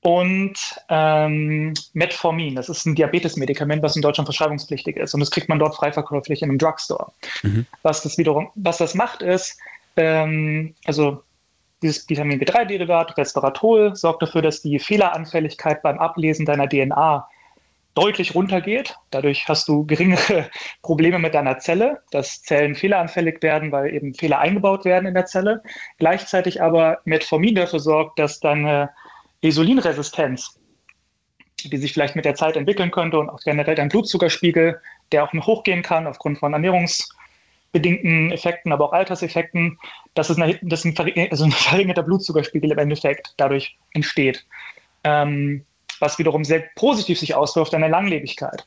und 0.00 0.54
ähm, 0.88 1.74
Metformin. 1.92 2.54
Das 2.54 2.68
ist 2.68 2.86
ein 2.86 2.94
Diabetesmedikament, 2.94 3.82
was 3.82 3.96
in 3.96 4.02
Deutschland 4.02 4.26
verschreibungspflichtig 4.26 4.96
ist. 4.96 5.14
Und 5.14 5.20
das 5.20 5.30
kriegt 5.30 5.48
man 5.48 5.58
dort 5.58 5.74
frei 5.74 5.92
verkäuflich 5.92 6.42
in 6.42 6.50
einem 6.50 6.58
Drugstore. 6.58 7.10
Mhm. 7.42 7.66
Was 7.82 8.02
das 8.02 8.16
wiederum, 8.16 8.50
was 8.54 8.78
das 8.78 8.94
macht, 8.94 9.22
ist, 9.22 9.58
ähm, 9.96 10.74
also 10.84 11.22
dieses 11.82 12.08
Vitamin 12.08 12.40
B3-Derivat, 12.40 13.16
Resveratrol, 13.16 13.94
sorgt 13.96 14.22
dafür, 14.22 14.42
dass 14.42 14.62
die 14.62 14.78
Fehleranfälligkeit 14.78 15.82
beim 15.82 15.98
Ablesen 15.98 16.46
deiner 16.46 16.68
DNA 16.68 17.28
deutlich 17.94 18.34
runtergeht. 18.34 18.96
Dadurch 19.10 19.48
hast 19.48 19.66
du 19.66 19.84
geringere 19.84 20.48
Probleme 20.82 21.18
mit 21.18 21.34
deiner 21.34 21.58
Zelle, 21.58 22.02
dass 22.12 22.42
Zellen 22.42 22.76
fehleranfällig 22.76 23.42
werden, 23.42 23.72
weil 23.72 23.92
eben 23.92 24.14
Fehler 24.14 24.38
eingebaut 24.38 24.84
werden 24.84 25.06
in 25.06 25.14
der 25.14 25.26
Zelle. 25.26 25.62
Gleichzeitig 25.98 26.62
aber 26.62 26.98
Metformin 27.04 27.56
dafür 27.56 27.80
sorgt, 27.80 28.18
dass 28.20 28.38
deine 28.38 28.90
Insulinresistenz, 29.40 30.58
die 31.64 31.76
sich 31.76 31.92
vielleicht 31.92 32.16
mit 32.16 32.24
der 32.24 32.34
Zeit 32.34 32.56
entwickeln 32.56 32.90
könnte 32.90 33.18
und 33.18 33.30
auch 33.30 33.40
generell 33.40 33.74
dein 33.74 33.88
Blutzuckerspiegel, 33.88 34.80
der 35.12 35.24
auch 35.24 35.32
noch 35.32 35.46
hochgehen 35.46 35.82
kann 35.82 36.06
aufgrund 36.06 36.38
von 36.38 36.52
ernährungsbedingten 36.52 38.32
Effekten, 38.32 38.72
aber 38.72 38.86
auch 38.86 38.92
Alterseffekten, 38.92 39.78
dass, 40.14 40.30
es 40.30 40.38
eine, 40.38 40.58
dass 40.62 40.84
ein, 40.84 40.94
also 41.30 41.44
ein 41.44 41.52
verringerter 41.52 42.02
Blutzuckerspiegel 42.02 42.72
im 42.72 42.78
Endeffekt 42.78 43.34
dadurch 43.36 43.76
entsteht. 43.92 44.46
Ähm, 45.04 45.64
was 46.00 46.18
wiederum 46.18 46.44
sehr 46.44 46.64
positiv 46.76 47.18
sich 47.18 47.34
auswirkt 47.34 47.68
auf 47.68 47.70
deine 47.70 47.88
Langlebigkeit. 47.88 48.66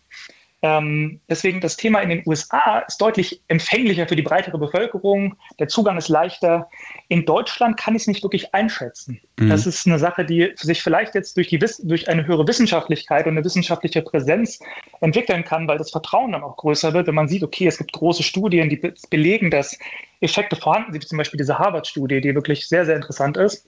Ähm, 0.64 1.20
deswegen 1.28 1.60
das 1.60 1.76
Thema 1.76 2.02
in 2.02 2.10
den 2.10 2.24
USA 2.26 2.80
ist 2.88 3.02
deutlich 3.02 3.42
empfänglicher 3.48 4.08
für 4.08 4.16
die 4.16 4.22
breitere 4.22 4.60
Bevölkerung. 4.60 5.36
Der 5.60 5.68
Zugang 5.68 5.98
ist 5.98 6.08
leichter. 6.08 6.70
In 7.08 7.26
Deutschland 7.26 7.78
kann 7.78 7.96
ich 7.96 8.04
es 8.04 8.08
nicht 8.08 8.22
wirklich 8.22 8.54
einschätzen. 8.54 9.20
Mhm. 9.40 9.50
Das 9.50 9.66
ist 9.66 9.88
eine 9.88 9.98
Sache, 9.98 10.24
die 10.24 10.52
sich 10.56 10.84
vielleicht 10.84 11.16
jetzt 11.16 11.36
durch, 11.36 11.48
die, 11.48 11.58
durch 11.58 12.10
eine 12.10 12.28
höhere 12.28 12.48
Wissenschaftlichkeit 12.48 13.26
und 13.26 13.34
eine 13.34 13.44
wissenschaftliche 13.44 14.04
Präsenz 14.04 14.60
entwickeln 15.00 15.44
kann, 15.44 15.68
weil 15.68 15.80
das 15.80 15.90
Vertrauen 15.90 16.32
dann 16.32 16.44
auch 16.44 16.58
größer 16.58 16.94
wird, 16.94 17.08
wenn 17.08 17.16
man 17.16 17.28
sieht, 17.28 17.44
okay, 17.44 17.66
es 17.66 17.80
gibt 17.80 17.92
große 17.94 18.22
Studien, 18.22 18.70
die 18.70 18.94
belegen, 19.10 19.50
dass 19.50 19.78
Effekte 20.20 20.56
vorhanden 20.56 20.94
sind, 20.94 21.04
wie 21.04 21.08
zum 21.08 21.18
Beispiel 21.18 21.40
diese 21.40 21.58
Harvard-Studie, 21.58 22.22
die 22.22 22.36
wirklich 22.36 22.68
sehr, 22.68 22.86
sehr 22.86 22.96
interessant 22.96 23.36
ist. 23.38 23.66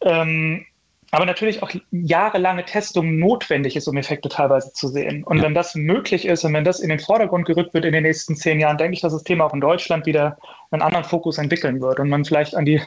Ähm, 0.00 0.66
aber 1.10 1.24
natürlich 1.24 1.62
auch 1.62 1.70
jahrelange 1.90 2.64
Testung 2.64 3.18
notwendig 3.18 3.76
ist, 3.76 3.86
um 3.88 3.96
Effekte 3.96 4.28
teilweise 4.28 4.72
zu 4.72 4.88
sehen. 4.88 5.24
Und 5.24 5.38
ja. 5.38 5.44
wenn 5.44 5.54
das 5.54 5.74
möglich 5.74 6.26
ist 6.26 6.44
und 6.44 6.52
wenn 6.52 6.64
das 6.64 6.80
in 6.80 6.88
den 6.88 6.98
Vordergrund 6.98 7.46
gerückt 7.46 7.74
wird 7.74 7.84
in 7.84 7.92
den 7.92 8.02
nächsten 8.02 8.36
zehn 8.36 8.60
Jahren, 8.60 8.78
denke 8.78 8.94
ich, 8.94 9.00
dass 9.00 9.12
das 9.12 9.22
Thema 9.22 9.44
auch 9.44 9.54
in 9.54 9.60
Deutschland 9.60 10.06
wieder 10.06 10.36
einen 10.70 10.82
anderen 10.82 11.04
Fokus 11.04 11.38
entwickeln 11.38 11.80
wird 11.80 12.00
und 12.00 12.08
man 12.08 12.24
vielleicht 12.24 12.56
an 12.56 12.64
die 12.64 12.82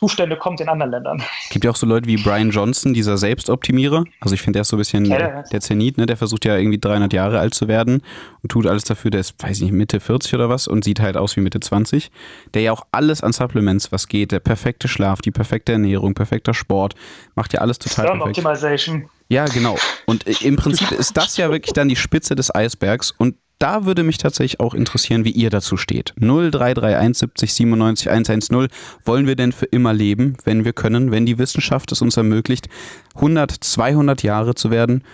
Zustände 0.00 0.36
kommt 0.36 0.62
in 0.62 0.68
anderen 0.70 0.92
Ländern. 0.92 1.22
Es 1.44 1.50
gibt 1.50 1.62
ja 1.62 1.70
auch 1.70 1.76
so 1.76 1.84
Leute 1.84 2.08
wie 2.08 2.16
Brian 2.16 2.50
Johnson, 2.50 2.94
dieser 2.94 3.18
Selbstoptimierer. 3.18 4.04
Also 4.18 4.34
ich 4.34 4.40
finde, 4.40 4.56
der 4.56 4.62
ist 4.62 4.68
so 4.68 4.76
ein 4.76 4.78
bisschen 4.78 5.04
ja, 5.04 5.18
der, 5.18 5.42
der 5.42 5.60
Zenit, 5.60 5.98
ne? 5.98 6.06
Der 6.06 6.16
versucht 6.16 6.46
ja 6.46 6.56
irgendwie 6.56 6.78
300 6.78 7.12
Jahre 7.12 7.38
alt 7.38 7.52
zu 7.52 7.68
werden 7.68 8.02
und 8.42 8.50
tut 8.50 8.66
alles 8.66 8.84
dafür. 8.84 9.10
Der 9.10 9.20
ist, 9.20 9.34
weiß 9.42 9.58
ich 9.58 9.64
nicht, 9.64 9.72
Mitte 9.72 10.00
40 10.00 10.32
oder 10.34 10.48
was 10.48 10.68
und 10.68 10.84
sieht 10.84 11.00
halt 11.00 11.18
aus 11.18 11.36
wie 11.36 11.42
Mitte 11.42 11.60
20. 11.60 12.10
Der 12.54 12.62
ja 12.62 12.72
auch 12.72 12.86
alles 12.92 13.22
an 13.22 13.34
Supplements, 13.34 13.92
was 13.92 14.08
geht, 14.08 14.32
der 14.32 14.40
perfekte 14.40 14.88
Schlaf, 14.88 15.20
die 15.20 15.32
perfekte 15.32 15.72
Ernährung, 15.72 16.14
perfekter 16.14 16.54
Sport, 16.54 16.94
macht 17.34 17.52
ja 17.52 17.60
alles 17.60 17.78
total 17.78 18.06
Term 18.06 18.18
perfekt. 18.20 18.38
Optimization. 18.38 19.04
Ja, 19.28 19.44
genau. 19.44 19.76
Und 20.06 20.26
im 20.42 20.56
Prinzip 20.56 20.90
ist 20.92 21.14
das 21.16 21.36
ja 21.36 21.50
wirklich 21.50 21.74
dann 21.74 21.88
die 21.88 21.96
Spitze 21.96 22.34
des 22.34 22.54
Eisbergs 22.54 23.10
und 23.10 23.36
da 23.60 23.84
würde 23.84 24.02
mich 24.02 24.18
tatsächlich 24.18 24.58
auch 24.58 24.74
interessieren, 24.74 25.24
wie 25.24 25.30
ihr 25.30 25.50
dazu 25.50 25.76
steht. 25.76 26.14
0331 26.18 27.18
70 27.18 27.54
97 27.54 28.10
110. 28.10 28.68
Wollen 29.04 29.26
wir 29.26 29.36
denn 29.36 29.52
für 29.52 29.66
immer 29.66 29.92
leben, 29.92 30.36
wenn 30.44 30.64
wir 30.64 30.72
können, 30.72 31.12
wenn 31.12 31.26
die 31.26 31.38
Wissenschaft 31.38 31.92
es 31.92 32.02
uns 32.02 32.16
ermöglicht, 32.16 32.68
100, 33.14 33.52
200 33.52 34.22
Jahre 34.22 34.54
zu 34.54 34.70
werden? 34.70 35.04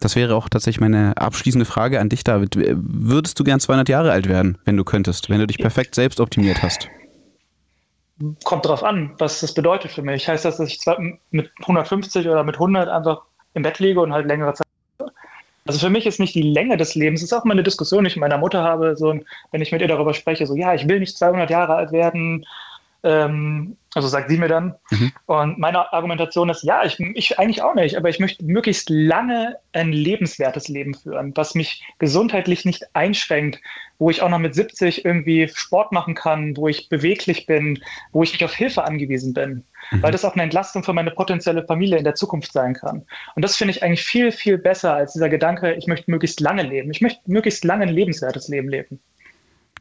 Das 0.00 0.16
wäre 0.16 0.34
auch 0.34 0.48
tatsächlich 0.48 0.80
meine 0.80 1.16
abschließende 1.16 1.64
Frage 1.64 2.00
an 2.00 2.08
dich, 2.08 2.24
David. 2.24 2.56
Würdest 2.56 3.38
du 3.38 3.44
gern 3.44 3.60
200 3.60 3.88
Jahre 3.88 4.10
alt 4.10 4.28
werden, 4.28 4.58
wenn 4.64 4.76
du 4.76 4.84
könntest, 4.84 5.30
wenn 5.30 5.38
du 5.38 5.46
dich 5.46 5.58
perfekt 5.58 5.94
selbst 5.94 6.20
optimiert 6.20 6.62
hast? 6.62 6.88
Kommt 8.42 8.64
darauf 8.64 8.82
an, 8.82 9.14
was 9.18 9.40
das 9.40 9.54
bedeutet 9.54 9.92
für 9.92 10.02
mich. 10.02 10.28
Heißt 10.28 10.44
das, 10.44 10.58
dass 10.58 10.68
ich 10.68 10.80
mit 11.30 11.50
150 11.60 12.26
oder 12.28 12.42
mit 12.42 12.56
100 12.56 12.88
einfach 12.88 13.22
im 13.54 13.62
Bett 13.62 13.78
liege 13.78 14.00
und 14.00 14.12
halt 14.12 14.26
längere 14.26 14.52
Zeit 14.52 14.66
also 15.66 15.78
für 15.78 15.90
mich 15.90 16.06
ist 16.06 16.20
nicht 16.20 16.34
die 16.34 16.42
Länge 16.42 16.76
des 16.76 16.94
Lebens, 16.94 17.20
es 17.20 17.30
ist 17.30 17.32
auch 17.32 17.44
mal 17.44 17.52
eine 17.52 17.62
Diskussion, 17.62 18.04
die 18.04 18.08
ich 18.08 18.16
mit 18.16 18.20
meiner 18.20 18.38
Mutter 18.38 18.62
habe, 18.62 18.96
so, 18.96 19.18
wenn 19.50 19.62
ich 19.62 19.72
mit 19.72 19.80
ihr 19.80 19.88
darüber 19.88 20.12
spreche, 20.12 20.46
so, 20.46 20.54
ja, 20.54 20.74
ich 20.74 20.88
will 20.88 21.00
nicht 21.00 21.16
200 21.16 21.48
Jahre 21.50 21.74
alt 21.74 21.92
werden, 21.92 22.44
ähm, 23.02 23.76
also 23.94 24.08
sagt 24.08 24.30
sie 24.30 24.38
mir 24.38 24.48
dann. 24.48 24.74
Mhm. 24.90 25.12
Und 25.26 25.58
meine 25.58 25.92
Argumentation 25.92 26.48
ist, 26.48 26.64
ja, 26.64 26.84
ich, 26.84 26.98
ich 26.98 27.38
eigentlich 27.38 27.62
auch 27.62 27.74
nicht, 27.74 27.96
aber 27.96 28.08
ich 28.08 28.18
möchte 28.18 28.44
möglichst 28.44 28.90
lange 28.90 29.56
ein 29.72 29.92
lebenswertes 29.92 30.68
Leben 30.68 30.94
führen, 30.94 31.32
was 31.34 31.54
mich 31.54 31.82
gesundheitlich 31.98 32.64
nicht 32.64 32.84
einschränkt, 32.94 33.60
wo 33.98 34.10
ich 34.10 34.20
auch 34.20 34.30
noch 34.30 34.38
mit 34.38 34.54
70 34.54 35.04
irgendwie 35.04 35.48
Sport 35.48 35.92
machen 35.92 36.14
kann, 36.14 36.56
wo 36.56 36.68
ich 36.68 36.88
beweglich 36.88 37.46
bin, 37.46 37.82
wo 38.12 38.22
ich 38.22 38.32
nicht 38.32 38.44
auf 38.44 38.54
Hilfe 38.54 38.84
angewiesen 38.84 39.32
bin 39.32 39.64
mhm. 39.90 40.02
weil 40.02 40.12
das 40.12 40.24
auch 40.24 40.34
eine 40.34 40.42
Entlastung 40.42 40.84
für 40.84 40.92
meine 40.92 41.10
potenzielle 41.10 41.64
Familie 41.64 41.98
in 41.98 42.04
der 42.04 42.14
Zukunft 42.14 42.52
sein 42.52 42.74
kann. 42.74 43.04
Und 43.34 43.42
das 43.42 43.56
finde 43.56 43.72
ich 43.72 43.82
eigentlich 43.82 44.04
viel, 44.04 44.32
viel 44.32 44.58
besser 44.58 44.94
als 44.94 45.12
dieser 45.12 45.28
Gedanke, 45.28 45.74
ich 45.74 45.86
möchte 45.86 46.10
möglichst 46.10 46.40
lange 46.40 46.62
leben. 46.62 46.90
Ich 46.90 47.00
möchte 47.00 47.20
möglichst 47.26 47.64
lange 47.64 47.84
ein 47.84 47.90
lebenswertes 47.90 48.48
Leben 48.48 48.68
leben. 48.68 49.00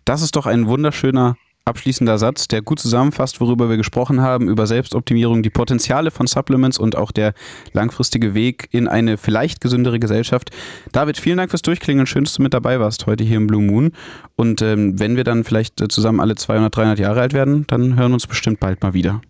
Das 0.06 0.22
ist 0.22 0.36
doch 0.36 0.46
ein 0.46 0.68
wunderschöner 0.68 1.36
abschließender 1.66 2.18
Satz, 2.18 2.48
der 2.48 2.62
gut 2.62 2.80
zusammenfasst, 2.80 3.40
worüber 3.40 3.70
wir 3.70 3.78
gesprochen 3.78 4.22
haben, 4.22 4.50
über 4.50 4.68
Selbstoptimierung, 4.68 5.44
die 5.44 5.50
Potenziale 5.50 6.12
von 6.12 6.28
Supplements 6.28 6.78
und 6.78 6.98
auch 6.98 7.12
der 7.12 7.34
langfristige 7.72 8.34
Weg 8.34 8.68
in 8.72 8.88
eine 8.88 9.18
vielleicht 9.18 9.62
gesündere 9.62 10.00
Gesellschaft. 10.00 10.52
David, 10.92 11.18
vielen 11.18 11.38
Dank 11.38 11.52
fürs 11.52 11.62
Durchklingen. 11.62 12.06
Schön, 12.06 12.26
dass 12.26 12.34
du 12.34 12.42
mit 12.42 12.54
dabei 12.54 12.80
warst 12.80 13.06
heute 13.06 13.24
hier 13.24 13.38
im 13.38 13.48
Blue 13.48 13.62
Moon. 13.62 13.92
Und 14.36 14.62
ähm, 14.62 15.00
wenn 15.00 15.16
wir 15.16 15.24
dann 15.24 15.44
vielleicht 15.44 15.80
äh, 15.80 15.88
zusammen 15.88 16.20
alle 16.20 16.36
200, 16.36 16.76
300 16.76 17.00
Jahre 17.00 17.22
alt 17.22 17.34
werden, 17.34 17.66
dann 17.68 17.96
hören 17.96 18.12
wir 18.12 18.16
uns 18.16 18.28
bestimmt 18.28 18.60
bald 18.60 18.82
mal 18.82 18.94
wieder. 18.94 19.22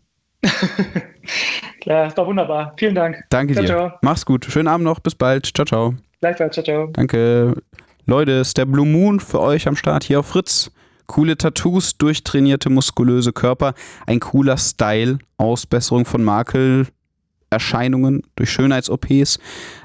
Klar, 1.82 2.08
ist 2.08 2.18
doch 2.18 2.28
wunderbar. 2.28 2.74
Vielen 2.78 2.96
Dank. 2.96 3.24
Danke 3.30 3.54
ciao, 3.54 3.64
dir. 3.64 3.68
Ciao. 3.68 3.92
Mach's 4.02 4.26
gut. 4.26 4.46
Schönen 4.46 4.68
Abend 4.68 4.86
noch. 4.86 5.00
Bis 5.00 5.16
bald. 5.16 5.50
Ciao, 5.54 5.66
ciao. 5.66 5.96
Gleichfalls. 6.20 6.54
Ciao, 6.54 6.64
ciao. 6.64 6.88
Danke. 6.88 7.56
Leute, 8.06 8.32
ist 8.32 8.58
der 8.58 8.66
Blue 8.66 8.86
Moon 8.86 9.20
für 9.20 9.40
euch 9.40 9.68
am 9.68 9.76
Start 9.76 10.04
hier 10.04 10.20
auf 10.20 10.28
Fritz. 10.28 10.72
Coole 11.06 11.38
Tattoos, 11.38 11.98
durchtrainierte, 11.98 12.70
muskulöse 12.70 13.34
Körper, 13.34 13.74
ein 14.08 14.20
cooler 14.20 14.58
Style, 14.58 15.20
Ausbesserung 15.38 16.06
von 16.06 16.24
Makelerscheinungen 16.24 18.24
durch 18.36 18.52
Schönheits-OPs, 18.52 19.40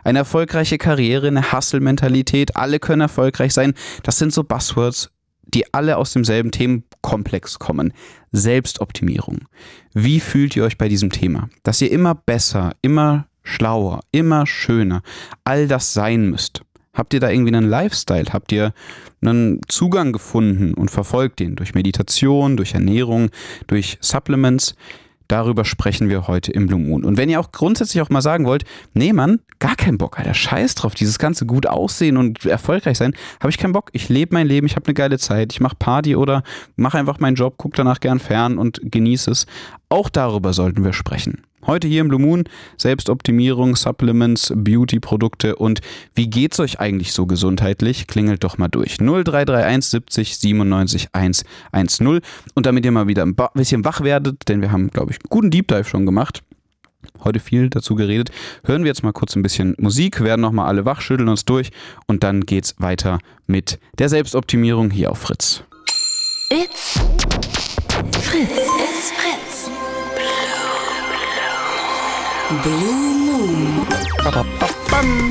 eine 0.04 0.20
erfolgreiche 0.20 0.78
Karriere, 0.78 1.26
eine 1.26 1.52
Hustle-Mentalität, 1.52 2.56
alle 2.56 2.78
können 2.78 3.02
erfolgreich 3.02 3.52
sein. 3.52 3.74
Das 4.04 4.18
sind 4.18 4.32
so 4.32 4.44
Buzzwords, 4.44 5.10
die 5.54 5.72
alle 5.72 5.96
aus 5.96 6.12
demselben 6.12 6.50
Themenkomplex 6.50 7.58
kommen. 7.58 7.92
Selbstoptimierung. 8.32 9.46
Wie 9.94 10.20
fühlt 10.20 10.56
ihr 10.56 10.64
euch 10.64 10.78
bei 10.78 10.88
diesem 10.88 11.10
Thema? 11.10 11.48
Dass 11.62 11.80
ihr 11.80 11.90
immer 11.90 12.14
besser, 12.14 12.72
immer 12.82 13.26
schlauer, 13.42 14.00
immer 14.12 14.46
schöner, 14.46 15.02
all 15.44 15.68
das 15.68 15.94
sein 15.94 16.28
müsst. 16.28 16.62
Habt 16.92 17.14
ihr 17.14 17.20
da 17.20 17.30
irgendwie 17.30 17.54
einen 17.54 17.68
Lifestyle? 17.68 18.26
Habt 18.32 18.52
ihr 18.52 18.74
einen 19.20 19.60
Zugang 19.68 20.12
gefunden 20.12 20.74
und 20.74 20.90
verfolgt 20.90 21.40
den 21.40 21.56
durch 21.56 21.74
Meditation, 21.74 22.56
durch 22.56 22.74
Ernährung, 22.74 23.30
durch 23.68 23.98
Supplements? 24.00 24.74
Darüber 25.28 25.66
sprechen 25.66 26.08
wir 26.08 26.26
heute 26.26 26.52
im 26.52 26.66
Blue 26.66 26.80
Moon. 26.80 27.04
Und 27.04 27.18
wenn 27.18 27.28
ihr 27.28 27.38
auch 27.38 27.52
grundsätzlich 27.52 28.02
auch 28.02 28.08
mal 28.08 28.22
sagen 28.22 28.46
wollt, 28.46 28.64
nee 28.94 29.12
Mann, 29.12 29.40
gar 29.58 29.76
keinen 29.76 29.98
Bock, 29.98 30.18
Alter, 30.18 30.32
scheiß 30.32 30.74
drauf, 30.74 30.94
dieses 30.94 31.18
ganze 31.18 31.44
gut 31.44 31.66
aussehen 31.66 32.16
und 32.16 32.46
erfolgreich 32.46 32.96
sein, 32.96 33.14
habe 33.40 33.50
ich 33.50 33.58
keinen 33.58 33.74
Bock. 33.74 33.90
Ich 33.92 34.08
lebe 34.08 34.34
mein 34.34 34.46
Leben, 34.46 34.66
ich 34.66 34.76
habe 34.76 34.86
eine 34.86 34.94
geile 34.94 35.18
Zeit, 35.18 35.52
ich 35.52 35.60
mache 35.60 35.76
Party 35.78 36.16
oder 36.16 36.42
mache 36.76 36.98
einfach 36.98 37.20
meinen 37.20 37.36
Job, 37.36 37.58
gucke 37.58 37.76
danach 37.76 38.00
gern 38.00 38.20
fern 38.20 38.56
und 38.56 38.80
genieße 38.82 39.30
es. 39.30 39.46
Auch 39.90 40.08
darüber 40.08 40.54
sollten 40.54 40.82
wir 40.82 40.94
sprechen. 40.94 41.42
Heute 41.68 41.86
hier 41.86 42.00
im 42.00 42.08
Blue 42.08 42.18
Moon 42.18 42.44
Selbstoptimierung, 42.78 43.76
Supplements, 43.76 44.54
Beauty-Produkte 44.56 45.54
und 45.54 45.82
wie 46.14 46.30
geht's 46.30 46.58
euch 46.60 46.80
eigentlich 46.80 47.12
so 47.12 47.26
gesundheitlich? 47.26 48.06
Klingelt 48.06 48.42
doch 48.42 48.56
mal 48.56 48.68
durch. 48.68 48.96
0331 48.96 49.90
70 49.90 50.38
97 50.38 51.08
110 51.12 52.20
und 52.54 52.64
damit 52.64 52.86
ihr 52.86 52.90
mal 52.90 53.06
wieder 53.06 53.22
ein 53.22 53.36
bisschen 53.52 53.84
wach 53.84 54.00
werdet, 54.00 54.48
denn 54.48 54.62
wir 54.62 54.72
haben, 54.72 54.88
glaube 54.88 55.10
ich, 55.10 55.18
einen 55.18 55.28
guten 55.28 55.50
Deep 55.50 55.68
Dive 55.68 55.84
schon 55.84 56.06
gemacht 56.06 56.42
heute 57.22 57.38
viel 57.38 57.68
dazu 57.68 57.94
geredet. 57.94 58.30
Hören 58.64 58.82
wir 58.82 58.88
jetzt 58.88 59.02
mal 59.02 59.12
kurz 59.12 59.36
ein 59.36 59.42
bisschen 59.42 59.74
Musik, 59.78 60.22
werden 60.22 60.40
nochmal 60.40 60.68
alle 60.68 60.86
wach, 60.86 61.02
schütteln 61.02 61.28
uns 61.28 61.44
durch 61.44 61.70
und 62.06 62.24
dann 62.24 62.46
geht's 62.46 62.76
weiter 62.78 63.18
mit 63.46 63.78
der 63.98 64.08
Selbstoptimierung 64.08 64.90
hier 64.90 65.10
auf 65.10 65.18
Fritz. 65.18 65.64
It's 66.50 66.98
Fritz. 68.22 68.77
Blue 72.48 72.94
Moon. 73.26 73.86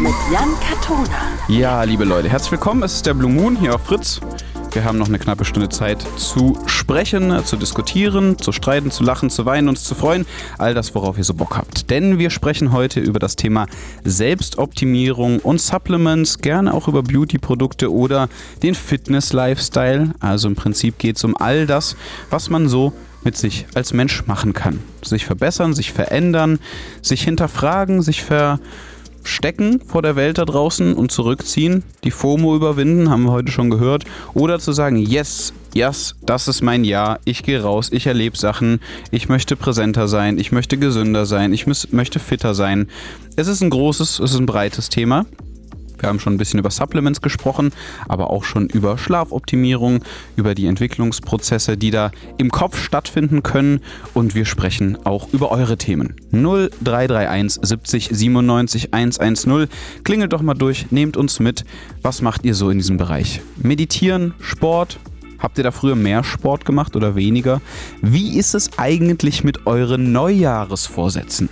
Mit 0.03 0.13
Jan 0.31 0.49
Katona. 0.59 1.09
Ja, 1.47 1.81
liebe 1.81 2.03
Leute, 2.03 2.29
herzlich 2.29 2.51
willkommen. 2.51 2.83
Es 2.83 2.93
ist 2.93 3.07
der 3.07 3.15
Blue 3.15 3.31
Moon 3.31 3.55
hier 3.55 3.73
auf 3.73 3.85
Fritz. 3.85 4.21
Wir 4.71 4.83
haben 4.83 4.99
noch 4.99 5.07
eine 5.07 5.17
knappe 5.17 5.43
Stunde 5.43 5.69
Zeit 5.69 6.05
zu 6.15 6.59
sprechen, 6.67 7.43
zu 7.43 7.55
diskutieren, 7.55 8.37
zu 8.37 8.51
streiten, 8.51 8.91
zu 8.91 9.03
lachen, 9.03 9.31
zu 9.31 9.47
weinen, 9.47 9.67
uns 9.67 9.83
zu 9.83 9.95
freuen. 9.95 10.27
All 10.59 10.75
das, 10.75 10.93
worauf 10.93 11.17
ihr 11.17 11.23
so 11.23 11.33
Bock 11.33 11.57
habt. 11.57 11.89
Denn 11.89 12.19
wir 12.19 12.29
sprechen 12.29 12.71
heute 12.71 12.99
über 12.99 13.17
das 13.17 13.35
Thema 13.35 13.65
Selbstoptimierung 14.03 15.39
und 15.39 15.59
Supplements, 15.59 16.37
gerne 16.37 16.71
auch 16.71 16.87
über 16.87 17.01
Beauty-Produkte 17.01 17.91
oder 17.91 18.29
den 18.61 18.75
Fitness-Lifestyle. 18.75 20.11
Also 20.19 20.49
im 20.49 20.55
Prinzip 20.55 20.99
geht 20.99 21.17
es 21.17 21.23
um 21.23 21.35
all 21.35 21.65
das, 21.65 21.95
was 22.29 22.51
man 22.51 22.69
so 22.69 22.93
mit 23.23 23.37
sich 23.37 23.65
als 23.73 23.93
Mensch 23.93 24.25
machen 24.27 24.53
kann. 24.53 24.79
Sich 25.03 25.25
verbessern, 25.25 25.73
sich 25.73 25.91
verändern, 25.93 26.59
sich 27.01 27.23
hinterfragen, 27.23 28.01
sich 28.01 28.23
ver 28.23 28.59
stecken 29.27 29.81
vor 29.85 30.01
der 30.01 30.15
Welt 30.15 30.37
da 30.37 30.45
draußen 30.45 30.93
und 30.93 31.11
zurückziehen, 31.11 31.83
die 32.03 32.11
FOMO 32.11 32.55
überwinden, 32.55 33.09
haben 33.09 33.23
wir 33.23 33.31
heute 33.31 33.51
schon 33.51 33.69
gehört, 33.69 34.05
oder 34.33 34.59
zu 34.59 34.71
sagen, 34.71 34.97
yes, 34.97 35.53
yes, 35.73 36.15
das 36.25 36.47
ist 36.47 36.61
mein 36.61 36.83
Jahr, 36.83 37.19
ich 37.25 37.43
gehe 37.43 37.61
raus, 37.61 37.89
ich 37.91 38.07
erlebe 38.07 38.37
Sachen, 38.37 38.79
ich 39.11 39.29
möchte 39.29 39.55
präsenter 39.55 40.07
sein, 40.07 40.39
ich 40.39 40.51
möchte 40.51 40.77
gesünder 40.77 41.25
sein, 41.25 41.53
ich 41.53 41.67
möchte 41.67 42.19
fitter 42.19 42.53
sein. 42.53 42.87
Es 43.35 43.47
ist 43.47 43.61
ein 43.61 43.69
großes, 43.69 44.19
es 44.19 44.31
ist 44.31 44.39
ein 44.39 44.45
breites 44.45 44.89
Thema. 44.89 45.25
Wir 45.99 46.09
haben 46.09 46.19
schon 46.19 46.33
ein 46.33 46.37
bisschen 46.37 46.59
über 46.59 46.69
Supplements 46.69 47.21
gesprochen, 47.21 47.71
aber 48.07 48.29
auch 48.29 48.43
schon 48.43 48.67
über 48.67 48.97
Schlafoptimierung, 48.97 50.03
über 50.35 50.55
die 50.55 50.67
Entwicklungsprozesse, 50.67 51.77
die 51.77 51.91
da 51.91 52.11
im 52.37 52.49
Kopf 52.51 52.81
stattfinden 52.81 53.43
können. 53.43 53.81
Und 54.13 54.35
wir 54.35 54.45
sprechen 54.45 54.97
auch 55.05 55.31
über 55.33 55.51
eure 55.51 55.77
Themen. 55.77 56.15
0331 56.31 57.59
70 57.61 58.09
97 58.11 58.93
110. 58.93 59.67
Klingelt 60.03 60.33
doch 60.33 60.41
mal 60.41 60.53
durch, 60.53 60.91
nehmt 60.91 61.17
uns 61.17 61.39
mit. 61.39 61.65
Was 62.01 62.21
macht 62.21 62.45
ihr 62.45 62.53
so 62.53 62.69
in 62.69 62.77
diesem 62.77 62.97
Bereich? 62.97 63.41
Meditieren, 63.57 64.33
Sport? 64.39 64.99
Habt 65.39 65.57
ihr 65.57 65.63
da 65.63 65.71
früher 65.71 65.95
mehr 65.95 66.23
Sport 66.23 66.65
gemacht 66.65 66.95
oder 66.95 67.15
weniger? 67.15 67.61
Wie 68.01 68.37
ist 68.37 68.55
es 68.55 68.77
eigentlich 68.77 69.43
mit 69.43 69.67
euren 69.67 70.11
Neujahresvorsätzen? 70.11 71.49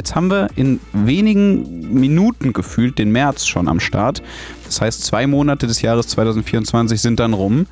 Jetzt 0.00 0.14
haben 0.14 0.30
wir 0.30 0.48
in 0.56 0.80
wenigen 0.94 1.92
Minuten 1.92 2.54
gefühlt 2.54 2.98
den 2.98 3.12
März 3.12 3.44
schon 3.44 3.68
am 3.68 3.80
Start. 3.80 4.22
Das 4.64 4.80
heißt, 4.80 5.04
zwei 5.04 5.26
Monate 5.26 5.66
des 5.66 5.82
Jahres 5.82 6.06
2024 6.06 6.98
sind 6.98 7.20
dann 7.20 7.34
rum. 7.34 7.66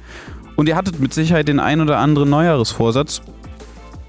Und 0.54 0.68
ihr 0.68 0.76
hattet 0.76 1.00
mit 1.00 1.14
Sicherheit 1.14 1.48
den 1.48 1.58
ein 1.58 1.80
oder 1.80 1.96
anderen 1.96 2.28
Neujahresvorsatz 2.28 3.22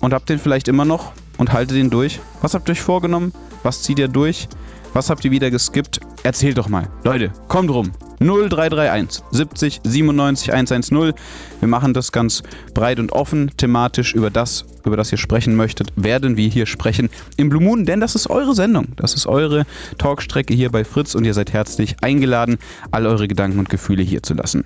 und 0.01 0.13
habt 0.13 0.27
den 0.27 0.37
vielleicht 0.37 0.67
immer 0.67 0.83
noch 0.83 1.13
und 1.37 1.53
haltet 1.53 1.77
den 1.77 1.89
durch. 1.89 2.19
Was 2.41 2.55
habt 2.55 2.67
ihr 2.67 2.73
euch 2.73 2.81
vorgenommen? 2.81 3.31
Was 3.63 3.83
zieht 3.83 3.99
ihr 3.99 4.09
durch? 4.09 4.49
Was 4.93 5.09
habt 5.09 5.23
ihr 5.23 5.31
wieder 5.31 5.51
geskippt? 5.51 5.99
Erzählt 6.23 6.57
doch 6.57 6.67
mal. 6.67 6.89
Leute, 7.03 7.31
kommt 7.47 7.69
rum. 7.69 7.91
0331 8.19 9.23
70 9.31 9.81
97 9.83 10.51
110. 10.51 11.13
Wir 11.59 11.67
machen 11.67 11.93
das 11.93 12.11
ganz 12.11 12.43
breit 12.73 12.99
und 12.99 13.13
offen, 13.13 13.51
thematisch 13.55 14.13
über 14.13 14.29
das, 14.29 14.65
über 14.83 14.97
das 14.97 15.11
ihr 15.11 15.17
sprechen 15.17 15.55
möchtet, 15.55 15.93
werden 15.95 16.35
wir 16.35 16.49
hier 16.49 16.65
sprechen 16.65 17.09
im 17.37 17.49
Blue 17.49 17.63
Moon, 17.63 17.85
denn 17.85 18.01
das 18.01 18.15
ist 18.15 18.29
eure 18.29 18.55
Sendung. 18.55 18.87
Das 18.97 19.13
ist 19.13 19.25
eure 19.27 19.65
Talkstrecke 19.97 20.53
hier 20.53 20.69
bei 20.69 20.83
Fritz 20.83 21.15
und 21.15 21.23
ihr 21.23 21.33
seid 21.33 21.53
herzlich 21.53 21.95
eingeladen, 22.01 22.57
all 22.91 23.05
eure 23.05 23.27
Gedanken 23.27 23.59
und 23.59 23.69
Gefühle 23.69 24.03
hier 24.03 24.23
zu 24.23 24.33
lassen. 24.33 24.63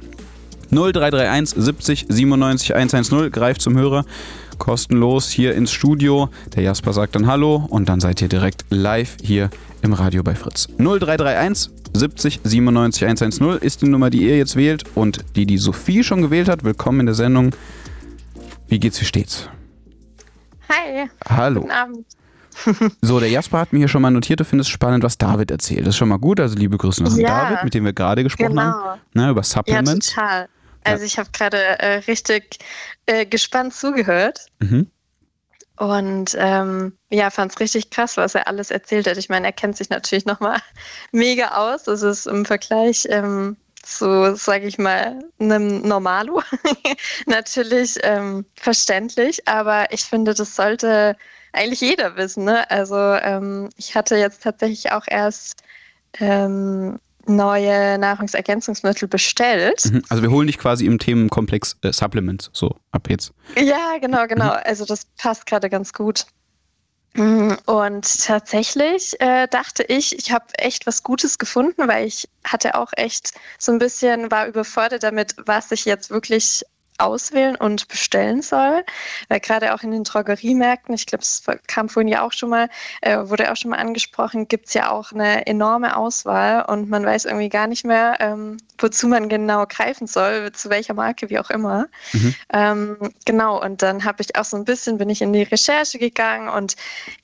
0331 0.71 1.61
70 1.61 2.05
97 2.09 2.76
110 2.76 3.32
greift 3.32 3.61
zum 3.61 3.78
Hörer 3.78 4.05
kostenlos 4.57 5.30
hier 5.30 5.53
ins 5.53 5.71
Studio. 5.71 6.30
Der 6.55 6.63
Jasper 6.63 6.93
sagt 6.93 7.15
dann 7.15 7.28
Hallo 7.28 7.67
und 7.69 7.89
dann 7.89 7.99
seid 7.99 8.21
ihr 8.21 8.30
direkt 8.30 8.65
live 8.69 9.17
hier 9.21 9.49
im 9.84 9.93
Radio 9.93 10.23
bei 10.23 10.34
Fritz. 10.34 10.67
0331 10.77 11.69
70 11.93 12.39
97 12.43 13.03
110 13.03 13.57
ist 13.61 13.81
die 13.81 13.88
Nummer, 13.88 14.09
die 14.09 14.23
ihr 14.23 14.38
jetzt 14.38 14.55
wählt 14.55 14.84
und 14.95 15.19
die, 15.36 15.45
die 15.45 15.57
Sophie 15.57 16.03
schon 16.03 16.21
gewählt 16.21 16.47
hat. 16.47 16.63
Willkommen 16.63 17.01
in 17.01 17.05
der 17.05 17.15
Sendung. 17.15 17.55
Wie 18.67 18.79
geht's, 18.79 18.99
wie 19.01 19.05
steht's? 19.05 19.49
Hi. 20.69 21.09
Hallo. 21.27 21.61
Guten 21.61 21.71
Abend. 21.71 22.05
So, 23.01 23.19
der 23.19 23.29
Jasper 23.29 23.59
hat 23.61 23.73
mir 23.73 23.79
hier 23.79 23.88
schon 23.88 24.03
mal 24.03 24.11
notiert, 24.11 24.39
du 24.39 24.45
findest 24.45 24.69
spannend, 24.69 25.03
was 25.03 25.17
David 25.17 25.49
erzählt. 25.49 25.81
Das 25.81 25.89
ist 25.89 25.97
schon 25.97 26.07
mal 26.09 26.19
gut. 26.19 26.39
Also 26.39 26.55
liebe 26.55 26.77
Grüße 26.77 27.03
an 27.03 27.19
Ja. 27.19 27.49
David, 27.49 27.63
mit 27.63 27.73
dem 27.73 27.84
wir 27.84 27.93
gerade 27.93 28.21
gesprochen 28.23 28.51
Genau. 28.51 28.61
haben. 28.61 29.01
Ne, 29.15 29.29
über 29.31 29.41
Ja, 29.41 29.43
Supplements. 29.43 30.09
total. 30.13 30.47
Also 30.84 31.03
ich 31.03 31.17
habe 31.17 31.29
gerade 31.34 31.57
äh, 31.57 31.95
richtig 32.07 32.59
äh, 33.07 33.25
gespannt 33.25 33.73
zugehört 33.73 34.45
mhm. 34.59 34.88
Und 35.78 36.36
ähm, 36.38 36.97
ja, 37.09 37.30
fand 37.30 37.51
es 37.51 37.59
richtig 37.59 37.89
krass, 37.89 38.17
was 38.17 38.36
er 38.36 38.47
alles 38.47 38.69
erzählt 38.69 39.07
hat. 39.07 39.17
Ich 39.17 39.30
meine, 39.30 39.47
er 39.47 39.53
kennt 39.53 39.78
sich 39.78 39.89
natürlich 39.89 40.26
nochmal 40.26 40.59
mega 41.11 41.49
aus. 41.49 41.84
Das 41.84 42.03
ist 42.03 42.28
im 42.28 42.45
Vergleich 42.45 43.07
ähm, 43.09 43.57
zu, 43.82 44.36
sage 44.36 44.67
ich 44.67 44.78
mal, 44.78 45.19
einem 45.39 45.82
Normalo 45.82 46.41
natürlich 47.26 47.97
ähm, 48.03 48.45
verständlich, 48.55 49.47
aber 49.47 49.91
ich 49.91 50.03
finde, 50.03 50.34
das 50.34 50.55
sollte 50.55 51.17
eigentlich 51.51 51.82
jeder 51.82 52.15
wissen. 52.15 52.45
Ne? 52.45 52.69
Also 52.71 52.95
ähm, 52.97 53.69
ich 53.78 53.95
hatte 53.95 54.15
jetzt 54.15 54.43
tatsächlich 54.43 54.91
auch 54.91 55.05
erst 55.07 55.63
ähm, 56.19 56.99
neue 57.26 57.97
Nahrungsergänzungsmittel 57.97 59.07
bestellt. 59.07 59.86
Mhm. 59.86 60.03
Also 60.09 60.24
wir 60.24 60.32
holen 60.32 60.47
dich 60.47 60.57
quasi 60.57 60.86
im 60.86 60.99
Themenkomplex 60.99 61.78
äh, 61.84 61.91
Supplements, 61.91 62.49
so 62.53 62.76
ab 62.91 63.09
jetzt. 63.09 63.34
Ja, 63.57 63.97
genau, 63.99 64.28
genau. 64.28 64.51
Also 64.51 64.86
das 64.86 65.05
passt 65.17 65.45
gerade 65.45 65.69
ganz 65.69 65.93
gut. 65.93 66.26
Mm, 67.15 67.53
Und 67.65 68.26
tatsächlich 68.26 69.19
äh, 69.21 69.47
dachte 69.47 69.84
ich, 69.84 70.17
ich 70.17 70.32
habe 70.32 70.45
echt 70.57 70.88
was 70.88 71.03
Gutes 71.03 71.38
gefunden, 71.38 71.88
weil 71.88 72.07
ich 72.07 72.28
hatte 72.43 72.76
auch 72.76 72.91
echt 72.95 73.34
so 73.59 73.71
ein 73.71 73.78
bisschen, 73.78 74.32
war 74.32 74.47
überfordert 74.47 75.03
damit, 75.03 75.36
was 75.45 75.71
ich 75.71 75.86
jetzt 75.86 76.09
wirklich 76.09 76.63
auswählen 77.03 77.55
und 77.55 77.87
bestellen 77.87 78.41
soll. 78.41 78.83
Weil 79.29 79.39
gerade 79.39 79.73
auch 79.73 79.83
in 79.83 79.91
den 79.91 80.03
Drogeriemärkten, 80.03 80.93
ich 80.95 81.05
glaube, 81.05 81.23
es 81.23 81.43
kam 81.67 81.89
vorhin 81.89 82.07
ja 82.07 82.21
auch 82.21 82.31
schon 82.31 82.49
mal, 82.49 82.69
äh, 83.01 83.17
wurde 83.23 83.51
auch 83.51 83.55
schon 83.55 83.71
mal 83.71 83.77
angesprochen, 83.77 84.47
gibt 84.47 84.67
es 84.67 84.73
ja 84.73 84.91
auch 84.91 85.11
eine 85.11 85.45
enorme 85.47 85.95
Auswahl 85.95 86.65
und 86.65 86.89
man 86.89 87.05
weiß 87.05 87.25
irgendwie 87.25 87.49
gar 87.49 87.67
nicht 87.67 87.85
mehr, 87.85 88.17
ähm, 88.19 88.57
wozu 88.77 89.07
man 89.07 89.29
genau 89.29 89.65
greifen 89.67 90.07
soll, 90.07 90.51
zu 90.51 90.69
welcher 90.69 90.93
Marke, 90.93 91.29
wie 91.29 91.39
auch 91.39 91.49
immer. 91.49 91.87
Mhm. 92.11 92.35
Ähm, 92.51 92.97
genau, 93.25 93.61
und 93.61 93.81
dann 93.81 94.03
habe 94.05 94.21
ich 94.21 94.35
auch 94.35 94.45
so 94.45 94.57
ein 94.57 94.65
bisschen, 94.65 94.97
bin 94.97 95.09
ich 95.09 95.21
in 95.21 95.33
die 95.33 95.43
Recherche 95.43 95.99
gegangen 95.99 96.49
und 96.49 96.75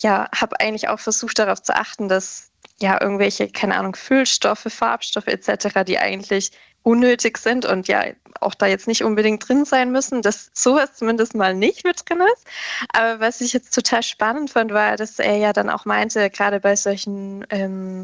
ja, 0.01 0.29
habe 0.35 0.59
eigentlich 0.59 0.89
auch 0.89 0.99
versucht 0.99 1.39
darauf 1.39 1.61
zu 1.61 1.75
achten, 1.75 2.09
dass 2.09 2.49
ja 2.81 3.01
irgendwelche, 3.01 3.49
keine 3.49 3.77
Ahnung, 3.77 3.95
Füllstoffe, 3.95 4.67
Farbstoffe 4.69 5.27
etc., 5.27 5.83
die 5.85 5.99
eigentlich 5.99 6.51
unnötig 6.89 7.37
sind 7.37 7.65
und 7.65 7.87
ja 7.87 8.03
auch 8.41 8.55
da 8.55 8.65
jetzt 8.65 8.87
nicht 8.87 9.03
unbedingt 9.03 9.47
drin 9.47 9.65
sein 9.65 9.91
müssen, 9.91 10.21
dass 10.21 10.49
sowas 10.53 10.95
zumindest 10.95 11.35
mal 11.35 11.53
nicht 11.53 11.83
mit 11.83 12.09
drin 12.09 12.21
ist. 12.33 12.47
Aber 12.93 13.19
was 13.19 13.41
ich 13.41 13.53
jetzt 13.53 13.73
total 13.73 14.01
spannend 14.01 14.49
fand, 14.51 14.73
war, 14.73 14.95
dass 14.95 15.19
er 15.19 15.37
ja 15.37 15.53
dann 15.53 15.69
auch 15.69 15.85
meinte, 15.85 16.29
gerade 16.29 16.59
bei 16.59 16.75
solchen 16.75 17.45
ähm, 17.49 18.03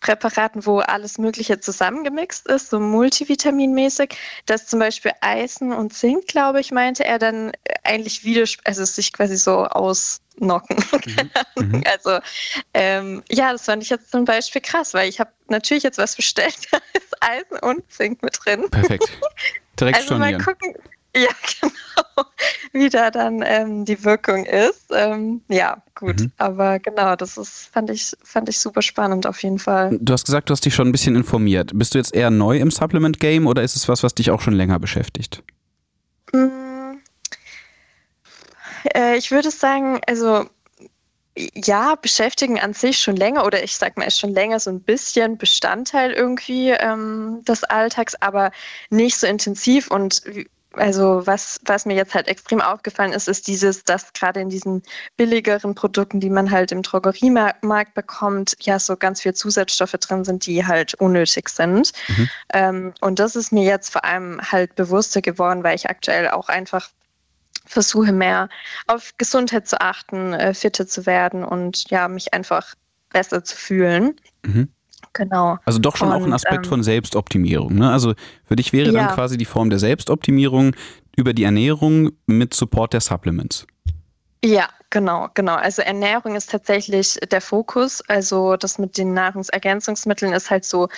Präparaten, 0.00 0.64
wo 0.66 0.78
alles 0.78 1.18
Mögliche 1.18 1.60
zusammengemixt 1.60 2.46
ist, 2.46 2.70
so 2.70 2.80
multivitaminmäßig, 2.80 4.16
dass 4.46 4.66
zum 4.66 4.80
Beispiel 4.80 5.12
Eisen 5.20 5.72
und 5.72 5.92
Zink, 5.92 6.26
glaube 6.26 6.60
ich, 6.60 6.70
meinte 6.70 7.04
er 7.04 7.18
dann 7.18 7.52
eigentlich 7.84 8.24
wieder, 8.24 8.44
also 8.64 8.84
sich 8.84 9.12
quasi 9.12 9.36
so 9.36 9.64
ausnocken. 9.64 10.76
Mhm. 11.56 11.82
Also 11.92 12.20
ähm, 12.72 13.22
ja, 13.28 13.52
das 13.52 13.64
fand 13.64 13.82
ich 13.82 13.90
jetzt 13.90 14.10
zum 14.10 14.24
Beispiel 14.24 14.62
krass, 14.62 14.94
weil 14.94 15.08
ich 15.08 15.20
habe 15.20 15.30
natürlich 15.48 15.82
jetzt 15.82 15.98
was 15.98 16.16
bestellt, 16.16 16.56
da 16.70 16.78
ist 16.94 17.14
Eisen 17.20 17.58
und 17.58 17.90
Zink 17.92 18.19
mit 18.22 18.38
drin. 18.44 18.68
Perfekt. 18.70 19.08
Direkt 19.78 19.98
Also 19.98 20.16
mal 20.18 20.28
stornieren. 20.34 20.42
gucken, 20.44 20.74
ja 21.16 21.28
genau, 21.60 22.28
wie 22.72 22.88
da 22.88 23.10
dann 23.10 23.42
ähm, 23.44 23.84
die 23.84 24.04
Wirkung 24.04 24.44
ist. 24.44 24.84
Ähm, 24.92 25.42
ja, 25.48 25.82
gut, 25.94 26.20
Mhm. 26.20 26.32
aber 26.38 26.78
genau, 26.78 27.16
das 27.16 27.36
ist 27.36 27.70
fand 27.72 27.90
ich 27.90 28.12
fand 28.22 28.48
ich 28.48 28.58
super 28.60 28.82
spannend 28.82 29.26
auf 29.26 29.42
jeden 29.42 29.58
Fall. 29.58 29.98
Du 30.00 30.12
hast 30.12 30.24
gesagt, 30.26 30.48
du 30.48 30.52
hast 30.52 30.64
dich 30.64 30.74
schon 30.74 30.88
ein 30.88 30.92
bisschen 30.92 31.16
informiert. 31.16 31.72
Bist 31.74 31.94
du 31.94 31.98
jetzt 31.98 32.14
eher 32.14 32.30
neu 32.30 32.58
im 32.58 32.70
Supplement-Game 32.70 33.46
oder 33.46 33.62
ist 33.62 33.74
es 33.76 33.88
was, 33.88 34.02
was 34.02 34.14
dich 34.14 34.30
auch 34.30 34.40
schon 34.40 34.54
länger 34.54 34.78
beschäftigt? 34.78 35.42
Mm, 36.32 36.98
äh, 38.94 39.16
ich 39.16 39.30
würde 39.30 39.50
sagen, 39.50 40.00
also 40.06 40.48
ja, 41.36 41.94
beschäftigen 41.94 42.58
an 42.60 42.74
sich 42.74 42.98
schon 42.98 43.16
länger 43.16 43.44
oder 43.46 43.62
ich 43.62 43.76
sag 43.76 43.96
mal, 43.96 44.04
ist 44.04 44.18
schon 44.18 44.32
länger 44.32 44.58
so 44.60 44.70
ein 44.70 44.80
bisschen 44.80 45.38
Bestandteil 45.38 46.12
irgendwie 46.12 46.70
ähm, 46.70 47.42
des 47.46 47.64
Alltags, 47.64 48.14
aber 48.20 48.50
nicht 48.90 49.16
so 49.16 49.26
intensiv 49.26 49.90
und 49.90 50.22
also 50.74 51.26
was, 51.26 51.60
was 51.64 51.84
mir 51.84 51.94
jetzt 51.94 52.14
halt 52.14 52.28
extrem 52.28 52.60
aufgefallen 52.60 53.12
ist, 53.12 53.28
ist 53.28 53.48
dieses, 53.48 53.82
dass 53.82 54.12
gerade 54.12 54.40
in 54.40 54.50
diesen 54.50 54.82
billigeren 55.16 55.74
Produkten, 55.74 56.20
die 56.20 56.30
man 56.30 56.50
halt 56.50 56.70
im 56.70 56.82
Drogeriemarkt 56.82 57.94
bekommt, 57.94 58.54
ja 58.60 58.78
so 58.78 58.96
ganz 58.96 59.20
viel 59.20 59.34
Zusatzstoffe 59.34 59.92
drin 59.92 60.24
sind, 60.24 60.46
die 60.46 60.64
halt 60.64 60.94
unnötig 60.94 61.48
sind. 61.48 61.92
Mhm. 62.08 62.30
Ähm, 62.52 62.94
und 63.00 63.18
das 63.18 63.34
ist 63.34 63.52
mir 63.52 63.64
jetzt 63.64 63.90
vor 63.90 64.04
allem 64.04 64.40
halt 64.40 64.76
bewusster 64.76 65.22
geworden, 65.22 65.64
weil 65.64 65.74
ich 65.74 65.90
aktuell 65.90 66.28
auch 66.28 66.48
einfach 66.48 66.90
versuche 67.70 68.12
mehr 68.12 68.48
auf 68.86 69.12
Gesundheit 69.16 69.68
zu 69.68 69.80
achten, 69.80 70.32
äh, 70.34 70.54
fitter 70.54 70.86
zu 70.86 71.06
werden 71.06 71.44
und 71.44 71.88
ja, 71.90 72.08
mich 72.08 72.34
einfach 72.34 72.74
besser 73.10 73.44
zu 73.44 73.56
fühlen. 73.56 74.16
Mhm. 74.44 74.68
Genau. 75.12 75.58
Also 75.64 75.78
doch 75.78 75.96
schon 75.96 76.08
und, 76.08 76.14
auch 76.14 76.24
ein 76.24 76.32
Aspekt 76.32 76.66
ähm, 76.66 76.70
von 76.70 76.82
Selbstoptimierung. 76.82 77.74
Ne? 77.74 77.90
Also 77.90 78.14
für 78.44 78.56
dich 78.56 78.72
wäre 78.72 78.90
ja. 78.92 79.06
dann 79.06 79.14
quasi 79.14 79.36
die 79.36 79.44
Form 79.44 79.70
der 79.70 79.78
Selbstoptimierung 79.78 80.76
über 81.16 81.32
die 81.32 81.44
Ernährung 81.44 82.10
mit 82.26 82.54
Support 82.54 82.92
der 82.92 83.00
Supplements. 83.00 83.66
Ja, 84.42 84.70
genau, 84.88 85.28
genau. 85.34 85.54
Also 85.56 85.82
Ernährung 85.82 86.34
ist 86.34 86.50
tatsächlich 86.50 87.18
der 87.30 87.42
Fokus. 87.42 88.00
Also 88.08 88.56
das 88.56 88.78
mit 88.78 88.96
den 88.96 89.12
Nahrungsergänzungsmitteln 89.12 90.32
ist 90.32 90.48
halt 90.50 90.64
so 90.64 90.88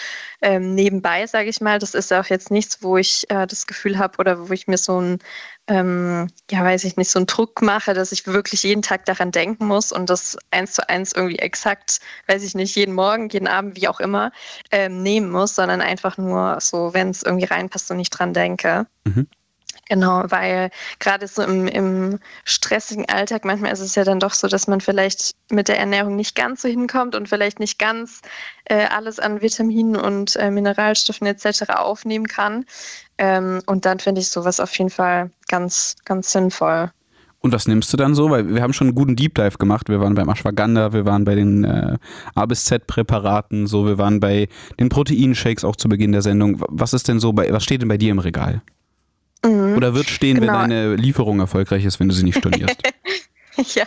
ähm, 0.42 0.76
nebenbei, 0.76 1.26
sage 1.26 1.48
ich 1.48 1.60
mal. 1.60 1.80
Das 1.80 1.94
ist 1.94 2.12
auch 2.12 2.26
jetzt 2.26 2.52
nichts, 2.52 2.84
wo 2.84 2.98
ich 2.98 3.28
äh, 3.30 3.48
das 3.48 3.66
Gefühl 3.66 3.98
habe 3.98 4.18
oder 4.18 4.48
wo 4.48 4.52
ich 4.52 4.68
mir 4.68 4.78
so 4.78 5.00
ein, 5.00 5.18
ähm, 5.66 6.28
ja, 6.52 6.62
weiß 6.62 6.84
ich 6.84 6.96
nicht, 6.96 7.10
so 7.10 7.18
einen 7.18 7.26
Druck 7.26 7.62
mache, 7.62 7.94
dass 7.94 8.12
ich 8.12 8.28
wirklich 8.28 8.62
jeden 8.62 8.82
Tag 8.82 9.06
daran 9.06 9.32
denken 9.32 9.66
muss 9.66 9.90
und 9.90 10.08
das 10.08 10.38
eins 10.52 10.74
zu 10.74 10.88
eins 10.88 11.12
irgendwie 11.12 11.40
exakt, 11.40 11.98
weiß 12.28 12.44
ich 12.44 12.54
nicht, 12.54 12.76
jeden 12.76 12.94
Morgen, 12.94 13.28
jeden 13.28 13.48
Abend, 13.48 13.76
wie 13.76 13.88
auch 13.88 13.98
immer, 13.98 14.30
ähm, 14.70 15.02
nehmen 15.02 15.32
muss, 15.32 15.56
sondern 15.56 15.80
einfach 15.80 16.16
nur 16.16 16.58
so, 16.60 16.94
wenn 16.94 17.10
es 17.10 17.24
irgendwie 17.24 17.46
reinpasst 17.46 17.90
und 17.90 17.98
ich 17.98 18.10
dran 18.10 18.34
denke. 18.34 18.86
Mhm. 19.04 19.26
Genau, 19.88 20.24
weil 20.28 20.70
gerade 21.00 21.26
so 21.26 21.42
im, 21.42 21.66
im, 21.66 22.18
stressigen 22.44 23.08
Alltag, 23.08 23.44
manchmal 23.44 23.72
ist 23.72 23.80
es 23.80 23.94
ja 23.94 24.04
dann 24.04 24.20
doch 24.20 24.32
so, 24.32 24.46
dass 24.46 24.68
man 24.68 24.80
vielleicht 24.80 25.34
mit 25.50 25.68
der 25.68 25.78
Ernährung 25.78 26.16
nicht 26.16 26.36
ganz 26.36 26.62
so 26.62 26.68
hinkommt 26.68 27.14
und 27.14 27.28
vielleicht 27.28 27.58
nicht 27.58 27.78
ganz 27.78 28.22
äh, 28.64 28.86
alles 28.86 29.18
an 29.18 29.42
Vitaminen 29.42 29.96
und 29.96 30.36
äh, 30.36 30.50
Mineralstoffen 30.50 31.26
etc. 31.26 31.70
aufnehmen 31.74 32.26
kann. 32.26 32.64
Ähm, 33.18 33.60
und 33.66 33.84
dann 33.84 33.98
finde 33.98 34.20
ich 34.20 34.30
sowas 34.30 34.60
auf 34.60 34.76
jeden 34.78 34.90
Fall 34.90 35.30
ganz, 35.48 35.96
ganz 36.04 36.32
sinnvoll. 36.32 36.90
Und 37.40 37.52
was 37.52 37.66
nimmst 37.66 37.92
du 37.92 37.96
dann 37.96 38.14
so? 38.14 38.30
Weil 38.30 38.54
wir 38.54 38.62
haben 38.62 38.72
schon 38.72 38.86
einen 38.86 38.94
guten 38.94 39.16
Deep 39.16 39.34
Dive 39.34 39.58
gemacht. 39.58 39.88
Wir 39.88 40.00
waren 40.00 40.14
beim 40.14 40.28
Ashwagandha, 40.28 40.92
wir 40.92 41.04
waren 41.04 41.24
bei 41.24 41.34
den 41.34 41.64
äh, 41.64 41.98
A 42.36 42.46
bis 42.46 42.64
Z 42.66 42.86
Präparaten, 42.86 43.66
so, 43.66 43.84
wir 43.84 43.98
waren 43.98 44.20
bei 44.20 44.48
den 44.78 44.88
Proteinshakes 44.88 45.64
auch 45.64 45.74
zu 45.74 45.88
Beginn 45.88 46.12
der 46.12 46.22
Sendung. 46.22 46.62
Was 46.68 46.92
ist 46.92 47.08
denn 47.08 47.18
so 47.18 47.32
bei, 47.32 47.52
was 47.52 47.64
steht 47.64 47.82
denn 47.82 47.88
bei 47.88 47.98
dir 47.98 48.12
im 48.12 48.20
Regal? 48.20 48.62
Mhm. 49.44 49.76
Oder 49.76 49.94
wird 49.94 50.08
stehen, 50.08 50.40
genau. 50.40 50.52
wenn 50.52 50.70
deine 50.70 50.94
Lieferung 50.94 51.40
erfolgreich 51.40 51.84
ist, 51.84 52.00
wenn 52.00 52.08
du 52.08 52.14
sie 52.14 52.24
nicht 52.24 52.38
stornierst? 52.38 52.76
ja, 53.74 53.86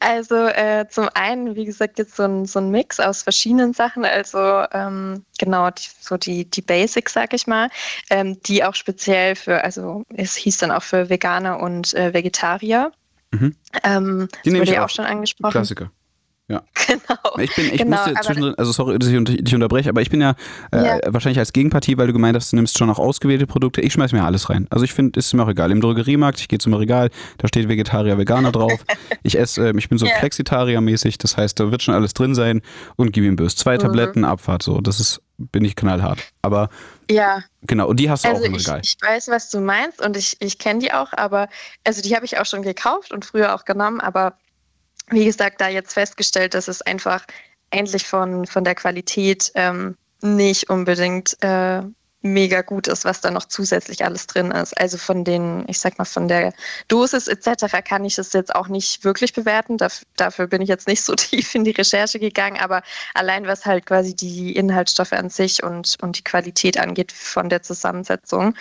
also 0.00 0.34
äh, 0.34 0.86
zum 0.88 1.08
einen, 1.14 1.56
wie 1.56 1.64
gesagt, 1.64 1.98
jetzt 1.98 2.16
so 2.16 2.22
ein, 2.22 2.46
so 2.46 2.58
ein 2.58 2.70
Mix 2.70 3.00
aus 3.00 3.22
verschiedenen 3.22 3.72
Sachen. 3.72 4.04
Also 4.04 4.64
ähm, 4.72 5.24
genau, 5.38 5.70
die, 5.70 5.88
so 6.00 6.16
die, 6.16 6.48
die 6.48 6.62
Basics, 6.62 7.12
sag 7.12 7.34
ich 7.34 7.46
mal, 7.46 7.68
ähm, 8.10 8.40
die 8.42 8.64
auch 8.64 8.74
speziell 8.74 9.36
für, 9.36 9.62
also 9.62 10.04
es 10.14 10.36
hieß 10.36 10.58
dann 10.58 10.70
auch 10.70 10.82
für 10.82 11.10
Veganer 11.10 11.60
und 11.60 11.92
äh, 11.94 12.14
Vegetarier. 12.14 12.92
Mhm. 13.32 13.56
Ähm, 13.82 14.28
die 14.44 14.50
das 14.50 14.60
wurde 14.60 14.72
ja 14.74 14.84
auch 14.84 14.90
schon 14.90 15.04
angesprochen. 15.04 15.52
Klassiker. 15.52 15.90
Ja. 16.48 16.62
Genau. 16.86 17.38
Ich 17.38 17.54
bin, 17.56 17.72
ich 17.72 17.78
genau, 17.78 17.96
musste 17.96 18.12
zwischendrin, 18.20 18.54
also 18.58 18.70
sorry, 18.70 18.98
dass 18.98 19.08
ich 19.08 19.24
dich 19.24 19.54
unterbreche, 19.54 19.88
aber 19.88 20.02
ich 20.02 20.10
bin 20.10 20.20
ja, 20.20 20.34
äh, 20.70 20.84
ja, 20.84 21.00
wahrscheinlich 21.06 21.38
als 21.38 21.54
Gegenpartie, 21.54 21.96
weil 21.96 22.06
du 22.06 22.12
gemeint 22.12 22.36
hast, 22.36 22.52
du 22.52 22.56
nimmst 22.56 22.76
schon 22.76 22.90
auch 22.90 22.98
ausgewählte 22.98 23.46
Produkte. 23.46 23.80
Ich 23.80 23.94
schmeiß 23.94 24.12
mir 24.12 24.22
alles 24.22 24.50
rein. 24.50 24.66
Also 24.68 24.84
ich 24.84 24.92
finde, 24.92 25.18
ist 25.18 25.32
mir 25.32 25.42
auch 25.42 25.48
egal. 25.48 25.70
Im 25.70 25.80
Drogeriemarkt, 25.80 26.40
ich 26.40 26.48
gehe 26.48 26.58
zum 26.58 26.74
Regal, 26.74 27.08
da 27.38 27.48
steht 27.48 27.70
Vegetarier, 27.70 28.18
Veganer 28.18 28.52
drauf. 28.52 28.84
ich 29.22 29.38
esse, 29.38 29.70
äh, 29.70 29.78
ich 29.78 29.88
bin 29.88 29.96
so 29.96 30.04
yeah. 30.04 30.18
Flexitarier-mäßig, 30.18 31.16
das 31.16 31.38
heißt, 31.38 31.58
da 31.58 31.70
wird 31.70 31.82
schon 31.82 31.94
alles 31.94 32.12
drin 32.12 32.34
sein 32.34 32.60
und 32.96 33.12
gib 33.12 33.24
ihm 33.24 33.36
böse. 33.36 33.56
Zwei 33.56 33.76
mhm. 33.76 33.80
Tabletten, 33.80 34.24
Abfahrt, 34.26 34.62
so. 34.62 34.82
Das 34.82 35.00
ist, 35.00 35.22
bin 35.38 35.64
ich 35.64 35.76
knallhart. 35.76 36.18
Aber 36.42 36.68
ja. 37.10 37.42
Genau, 37.62 37.88
und 37.88 37.98
die 37.98 38.10
hast 38.10 38.24
du 38.24 38.28
also 38.28 38.42
auch 38.42 38.46
im 38.46 38.54
Regal. 38.54 38.80
Ich, 38.84 38.96
ich 39.00 39.08
weiß, 39.08 39.28
was 39.28 39.48
du 39.48 39.60
meinst 39.60 40.02
und 40.02 40.18
ich, 40.18 40.36
ich 40.40 40.58
kenne 40.58 40.80
die 40.80 40.92
auch, 40.92 41.12
aber 41.12 41.48
also 41.84 42.02
die 42.02 42.14
habe 42.14 42.26
ich 42.26 42.38
auch 42.38 42.46
schon 42.46 42.62
gekauft 42.62 43.10
und 43.12 43.24
früher 43.24 43.54
auch 43.54 43.64
genommen, 43.64 44.00
aber 44.00 44.34
wie 45.10 45.24
gesagt, 45.24 45.60
da 45.60 45.68
jetzt 45.68 45.92
festgestellt, 45.92 46.54
dass 46.54 46.68
es 46.68 46.82
einfach 46.82 47.24
endlich 47.70 48.06
von, 48.06 48.46
von 48.46 48.64
der 48.64 48.74
Qualität 48.74 49.50
ähm, 49.54 49.96
nicht 50.22 50.70
unbedingt 50.70 51.36
äh, 51.42 51.82
mega 52.24 52.62
gut 52.62 52.88
ist, 52.88 53.04
was 53.04 53.20
da 53.20 53.30
noch 53.30 53.44
zusätzlich 53.44 54.04
alles 54.04 54.26
drin 54.26 54.50
ist. 54.50 54.80
Also 54.80 54.96
von 54.96 55.24
den, 55.24 55.64
ich 55.68 55.78
sag 55.78 55.98
mal, 55.98 56.06
von 56.06 56.26
der 56.26 56.54
Dosis 56.88 57.28
etc. 57.28 57.84
kann 57.86 58.04
ich 58.04 58.16
das 58.16 58.32
jetzt 58.32 58.54
auch 58.54 58.68
nicht 58.68 59.04
wirklich 59.04 59.34
bewerten. 59.34 59.76
Daf 59.76 60.02
dafür 60.16 60.46
bin 60.46 60.62
ich 60.62 60.68
jetzt 60.70 60.88
nicht 60.88 61.02
so 61.02 61.14
tief 61.16 61.54
in 61.54 61.64
die 61.64 61.72
Recherche 61.72 62.18
gegangen, 62.18 62.58
aber 62.58 62.82
allein 63.12 63.46
was 63.46 63.66
halt 63.66 63.84
quasi 63.84 64.16
die 64.16 64.56
Inhaltsstoffe 64.56 65.12
an 65.12 65.28
sich 65.28 65.62
und, 65.62 65.96
und 66.00 66.18
die 66.18 66.24
Qualität 66.24 66.80
angeht 66.80 67.12
von 67.12 67.50
der 67.50 67.62
Zusammensetzung, 67.62 68.54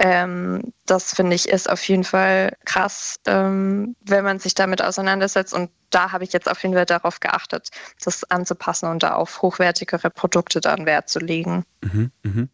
ähm, 0.00 0.72
das 0.84 1.14
finde 1.14 1.36
ich 1.36 1.48
ist 1.48 1.70
auf 1.70 1.86
jeden 1.88 2.04
Fall 2.04 2.56
krass, 2.64 3.16
ähm, 3.26 3.94
wenn 4.00 4.24
man 4.24 4.40
sich 4.40 4.54
damit 4.54 4.82
auseinandersetzt 4.82 5.54
und 5.54 5.70
da 5.90 6.10
habe 6.10 6.24
ich 6.24 6.32
jetzt 6.32 6.50
auf 6.50 6.60
jeden 6.64 6.74
Fall 6.74 6.86
darauf 6.86 7.20
geachtet, 7.20 7.68
das 8.04 8.28
anzupassen 8.28 8.88
und 8.88 9.04
da 9.04 9.14
auf 9.14 9.40
hochwertigere 9.42 10.10
Produkte 10.10 10.60
dann 10.60 10.84
Wert 10.84 11.08
zu 11.08 11.20
legen. 11.20 11.64
Mhm, 11.80 12.10
mh 12.24 12.48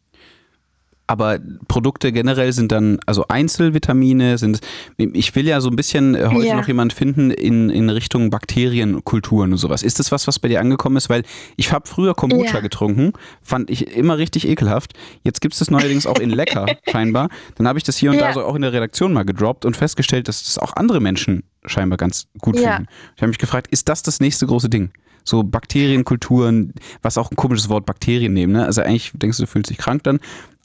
aber 1.11 1.41
Produkte 1.67 2.13
generell 2.13 2.53
sind 2.53 2.71
dann, 2.71 3.01
also 3.05 3.25
Einzelvitamine 3.27 4.39
sind, 4.39 4.61
ich 4.97 5.35
will 5.35 5.45
ja 5.45 5.61
so 5.61 5.69
ein 5.69 5.75
bisschen 5.75 6.15
äh, 6.15 6.29
heute 6.31 6.47
ja. 6.47 6.55
noch 6.55 6.69
jemand 6.69 6.93
finden 6.93 7.33
in, 7.33 7.69
in 7.69 7.91
Richtung 7.91 8.31
Bakterienkulturen 8.31 9.51
und 9.51 9.59
sowas. 9.59 9.83
Ist 9.83 9.99
das 9.99 10.13
was, 10.13 10.29
was 10.29 10.39
bei 10.39 10.47
dir 10.47 10.61
angekommen 10.61 10.97
ist? 10.97 11.11
Weil 11.11 11.25
ich 11.57 11.73
habe 11.73 11.89
früher 11.89 12.15
Kombucha 12.15 12.55
ja. 12.55 12.61
getrunken, 12.61 13.13
fand 13.43 13.71
ich 13.71 13.97
immer 13.97 14.19
richtig 14.19 14.47
ekelhaft. 14.47 14.93
Jetzt 15.25 15.41
gibt 15.41 15.55
es 15.55 15.59
das 15.59 15.69
neuerdings 15.69 16.07
auch 16.07 16.21
in 16.21 16.31
lecker, 16.31 16.67
scheinbar. 16.89 17.29
Dann 17.57 17.67
habe 17.67 17.77
ich 17.77 17.83
das 17.83 17.97
hier 17.97 18.13
und 18.13 18.19
ja. 18.19 18.29
da 18.29 18.33
so 18.33 18.45
auch 18.45 18.55
in 18.55 18.63
der 18.63 18.73
Redaktion 18.73 19.13
mal 19.13 19.25
gedroppt 19.25 19.65
und 19.65 19.77
festgestellt, 19.77 20.29
dass 20.29 20.45
das 20.45 20.59
auch 20.59 20.77
andere 20.77 21.01
Menschen 21.01 21.43
scheinbar 21.67 21.97
ganz 21.97 22.29
gut 22.39 22.57
finden. 22.57 22.87
Ich 23.17 23.23
habe 23.23 23.31
mich 23.31 23.39
gefragt, 23.39 23.67
ist 23.67 23.89
das 23.89 24.05
das 24.05 24.21
nächste 24.21 24.47
große 24.47 24.69
Ding? 24.69 24.93
so 25.23 25.43
Bakterienkulturen, 25.43 26.73
was 27.03 27.19
auch 27.19 27.31
ein 27.31 27.37
komisches 27.37 27.69
Wort 27.69 27.85
Bakterien 27.85 28.33
nehmen. 28.33 28.55
Ne? 28.55 28.65
Also 28.65 28.81
eigentlich 28.81 29.13
denkst 29.15 29.37
du, 29.37 29.43
du 29.43 29.47
fühlst 29.47 29.69
dich 29.69 29.77
krank 29.77 30.03
dann, 30.03 30.19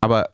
aber 0.06 0.30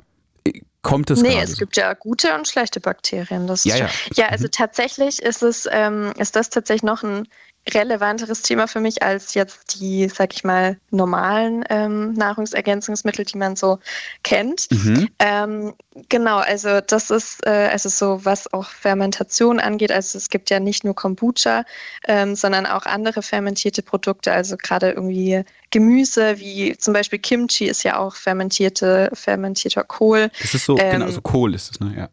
äh, 0.46 0.62
kommt 0.84 1.10
es 1.10 1.22
Nee, 1.22 1.40
es 1.42 1.58
gibt 1.58 1.78
ja 1.78 1.94
gute 1.94 2.36
und 2.36 2.48
schlechte 2.48 2.80
Bakterien. 2.80 3.48
Das 3.48 3.64
ja, 3.64 3.78
ja. 3.78 3.90
ja, 4.16 4.28
also 4.28 4.46
mhm. 4.46 4.52
tatsächlich 4.52 5.22
ist 5.22 5.42
es, 5.42 5.68
ähm, 5.72 6.14
ist 6.18 6.36
das 6.36 6.50
tatsächlich 6.50 6.84
noch 6.84 7.04
ein 7.04 7.28
relevanteres 7.70 8.41
Thema 8.41 8.68
für 8.68 8.80
mich 8.80 9.03
als 9.03 9.34
jetzt 9.34 9.80
die, 9.80 10.09
sag 10.09 10.34
ich 10.34 10.43
mal, 10.43 10.78
normalen 10.89 11.64
ähm, 11.70 12.14
Nahrungsergänzungsmittel, 12.14 13.26
die 13.26 13.38
man 13.38 13.55
so 13.55 13.80
kennt. 14.24 14.68
Mhm. 14.72 15.09
Ähm, 15.20 15.74
genau, 16.09 16.38
also 16.38 16.82
das 16.82 17.12
ist 17.12 17.45
äh, 17.45 17.70
also 17.72 17.89
so, 17.89 18.26
was 18.26 18.51
auch 18.51 18.70
Fermentation 18.70 19.59
angeht. 19.59 19.91
Also 19.91 20.18
es 20.18 20.30
gibt 20.30 20.49
ja 20.49 20.59
nicht 20.59 20.84
nur 20.84 20.95
Kombucha, 20.95 21.64
ähm, 22.07 22.36
sondern 22.36 22.66
auch 22.66 22.86
andere 22.86 23.22
fermentierte 23.22 23.84
Produkte, 23.84 24.32
also 24.32 24.57
gerade 24.57 24.91
irgendwie 24.91 25.43
Gemüse, 25.70 26.39
wie 26.39 26.76
zum 26.78 26.93
Beispiel 26.93 27.20
Kimchi 27.20 27.66
ist 27.66 27.84
ja 27.84 27.97
auch 27.97 28.16
fermentierte, 28.16 29.09
fermentierter 29.14 29.84
Kohl. 29.84 30.30
Das 30.41 30.53
ist 30.53 30.66
so, 30.66 30.76
genau, 30.76 30.95
ähm, 30.95 31.01
also 31.03 31.22
Kohl 31.22 31.53
ist 31.53 31.72
es, 31.72 31.80
ne? 31.80 31.93
Ja. 31.95 32.09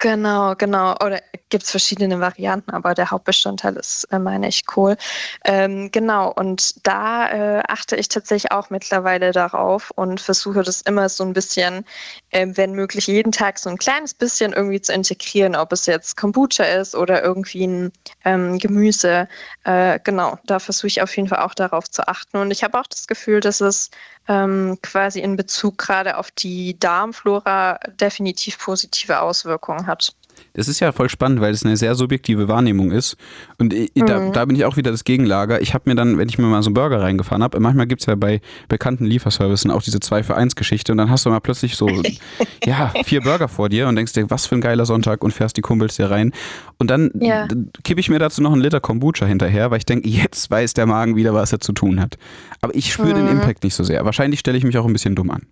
Genau, 0.00 0.54
genau. 0.54 0.92
Oder 1.04 1.20
gibt 1.48 1.64
es 1.64 1.70
verschiedene 1.72 2.20
Varianten, 2.20 2.70
aber 2.70 2.94
der 2.94 3.10
Hauptbestandteil 3.10 3.74
ist, 3.76 4.04
äh, 4.12 4.20
meine 4.20 4.46
ich, 4.46 4.64
Kohl. 4.64 4.96
Ähm, 5.44 5.90
genau, 5.90 6.32
und 6.32 6.86
da 6.86 7.28
äh, 7.58 7.62
achte 7.66 7.96
ich 7.96 8.08
tatsächlich 8.08 8.52
auch 8.52 8.70
mittlerweile 8.70 9.32
darauf 9.32 9.90
und 9.96 10.20
versuche 10.20 10.62
das 10.62 10.82
immer 10.82 11.08
so 11.08 11.24
ein 11.24 11.32
bisschen, 11.32 11.84
äh, 12.30 12.46
wenn 12.50 12.72
möglich, 12.74 13.08
jeden 13.08 13.32
Tag 13.32 13.58
so 13.58 13.70
ein 13.70 13.78
kleines 13.78 14.14
bisschen 14.14 14.52
irgendwie 14.52 14.80
zu 14.80 14.92
integrieren, 14.92 15.56
ob 15.56 15.72
es 15.72 15.86
jetzt 15.86 16.16
Kombucha 16.16 16.62
ist 16.62 16.94
oder 16.94 17.20
irgendwie 17.24 17.66
ein 17.66 17.92
ähm, 18.24 18.58
Gemüse. 18.58 19.26
Äh, 19.64 19.98
genau, 20.04 20.38
da 20.44 20.60
versuche 20.60 20.86
ich 20.86 21.02
auf 21.02 21.16
jeden 21.16 21.28
Fall 21.28 21.40
auch 21.40 21.54
darauf 21.54 21.90
zu 21.90 22.06
achten. 22.06 22.36
Und 22.36 22.52
ich 22.52 22.62
habe 22.62 22.78
auch 22.78 22.86
das 22.86 23.08
Gefühl, 23.08 23.40
dass 23.40 23.60
es 23.60 23.90
ähm, 24.28 24.78
quasi 24.82 25.20
in 25.20 25.36
Bezug 25.36 25.78
gerade 25.78 26.18
auf 26.18 26.30
die 26.30 26.78
Darmflora 26.78 27.80
definitiv 28.00 28.58
positive 28.58 29.20
Auswirkungen 29.20 29.87
hat. 29.88 30.14
Das 30.54 30.68
ist 30.68 30.80
ja 30.80 30.92
voll 30.92 31.08
spannend, 31.08 31.40
weil 31.40 31.52
es 31.52 31.64
eine 31.64 31.76
sehr 31.76 31.94
subjektive 31.94 32.48
Wahrnehmung 32.48 32.90
ist. 32.90 33.16
Und 33.58 33.72
ich, 33.72 33.90
mhm. 33.94 34.06
da, 34.06 34.30
da, 34.30 34.44
bin 34.44 34.56
ich 34.56 34.64
auch 34.64 34.76
wieder 34.76 34.90
das 34.90 35.04
Gegenlager. 35.04 35.60
Ich 35.60 35.74
habe 35.74 35.88
mir 35.90 35.96
dann, 35.96 36.18
wenn 36.18 36.28
ich 36.28 36.38
mir 36.38 36.46
mal 36.46 36.62
so 36.62 36.68
einen 36.68 36.74
Burger 36.74 37.00
reingefahren 37.00 37.42
habe, 37.42 37.58
manchmal 37.60 37.86
gibt 37.86 38.02
es 38.02 38.06
ja 38.06 38.14
bei 38.14 38.40
bekannten 38.68 39.04
Lieferservicen 39.04 39.70
auch 39.70 39.82
diese 39.82 40.00
2 40.00 40.22
für 40.22 40.36
1 40.36 40.56
Geschichte 40.56 40.92
und 40.92 40.98
dann 40.98 41.10
hast 41.10 41.26
du 41.26 41.30
mal 41.30 41.40
plötzlich 41.40 41.76
so, 41.76 41.88
ja, 42.64 42.92
vier 43.04 43.20
Burger 43.20 43.48
vor 43.48 43.68
dir 43.68 43.88
und 43.88 43.96
denkst 43.96 44.12
dir, 44.12 44.30
was 44.30 44.46
für 44.46 44.54
ein 44.54 44.60
geiler 44.60 44.86
Sonntag 44.86 45.22
und 45.24 45.32
fährst 45.32 45.56
die 45.56 45.62
Kumpels 45.62 45.96
hier 45.96 46.10
rein. 46.10 46.32
Und 46.78 46.90
dann 46.90 47.10
ja. 47.14 47.48
kippe 47.84 48.00
ich 48.00 48.08
mir 48.08 48.18
dazu 48.18 48.42
noch 48.42 48.52
einen 48.52 48.62
Liter 48.62 48.80
Kombucha 48.80 49.26
hinterher, 49.26 49.70
weil 49.70 49.78
ich 49.78 49.86
denke, 49.86 50.08
jetzt 50.08 50.50
weiß 50.50 50.74
der 50.74 50.86
Magen 50.86 51.16
wieder, 51.16 51.34
was 51.34 51.52
er 51.52 51.60
zu 51.60 51.72
tun 51.72 52.00
hat. 52.00 52.18
Aber 52.60 52.74
ich 52.74 52.92
spüre 52.92 53.14
mhm. 53.14 53.26
den 53.26 53.28
Impact 53.28 53.64
nicht 53.64 53.74
so 53.74 53.84
sehr. 53.84 54.04
Wahrscheinlich 54.04 54.40
stelle 54.40 54.58
ich 54.58 54.64
mich 54.64 54.78
auch 54.78 54.86
ein 54.86 54.92
bisschen 54.92 55.14
dumm 55.14 55.30
an. 55.30 55.46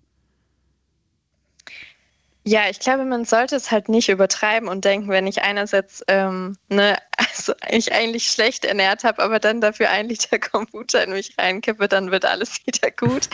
Ja, 2.47 2.69
ich 2.69 2.79
glaube, 2.79 3.03
man 3.03 3.25
sollte 3.25 3.57
es 3.57 3.71
halt 3.71 3.89
nicht 3.89 4.07
übertreiben 4.07 4.69
und 4.69 4.85
denken, 4.85 5.09
wenn 5.09 5.27
ich 5.27 5.41
einerseits 5.41 6.01
ähm, 6.07 6.55
ne, 6.69 6.95
also 7.17 7.53
ich 7.69 7.91
eigentlich 7.91 8.29
schlecht 8.29 8.63
ernährt 8.63 9.03
habe, 9.03 9.21
aber 9.21 9.39
dann 9.39 9.59
dafür 9.59 9.89
ein 9.89 10.07
Liter 10.07 10.39
Kombucha 10.39 10.99
in 10.99 11.11
mich 11.11 11.37
reinkippe, 11.37 11.89
dann 11.89 12.09
wird 12.09 12.23
alles 12.23 12.61
wieder 12.65 12.89
gut. 12.89 13.27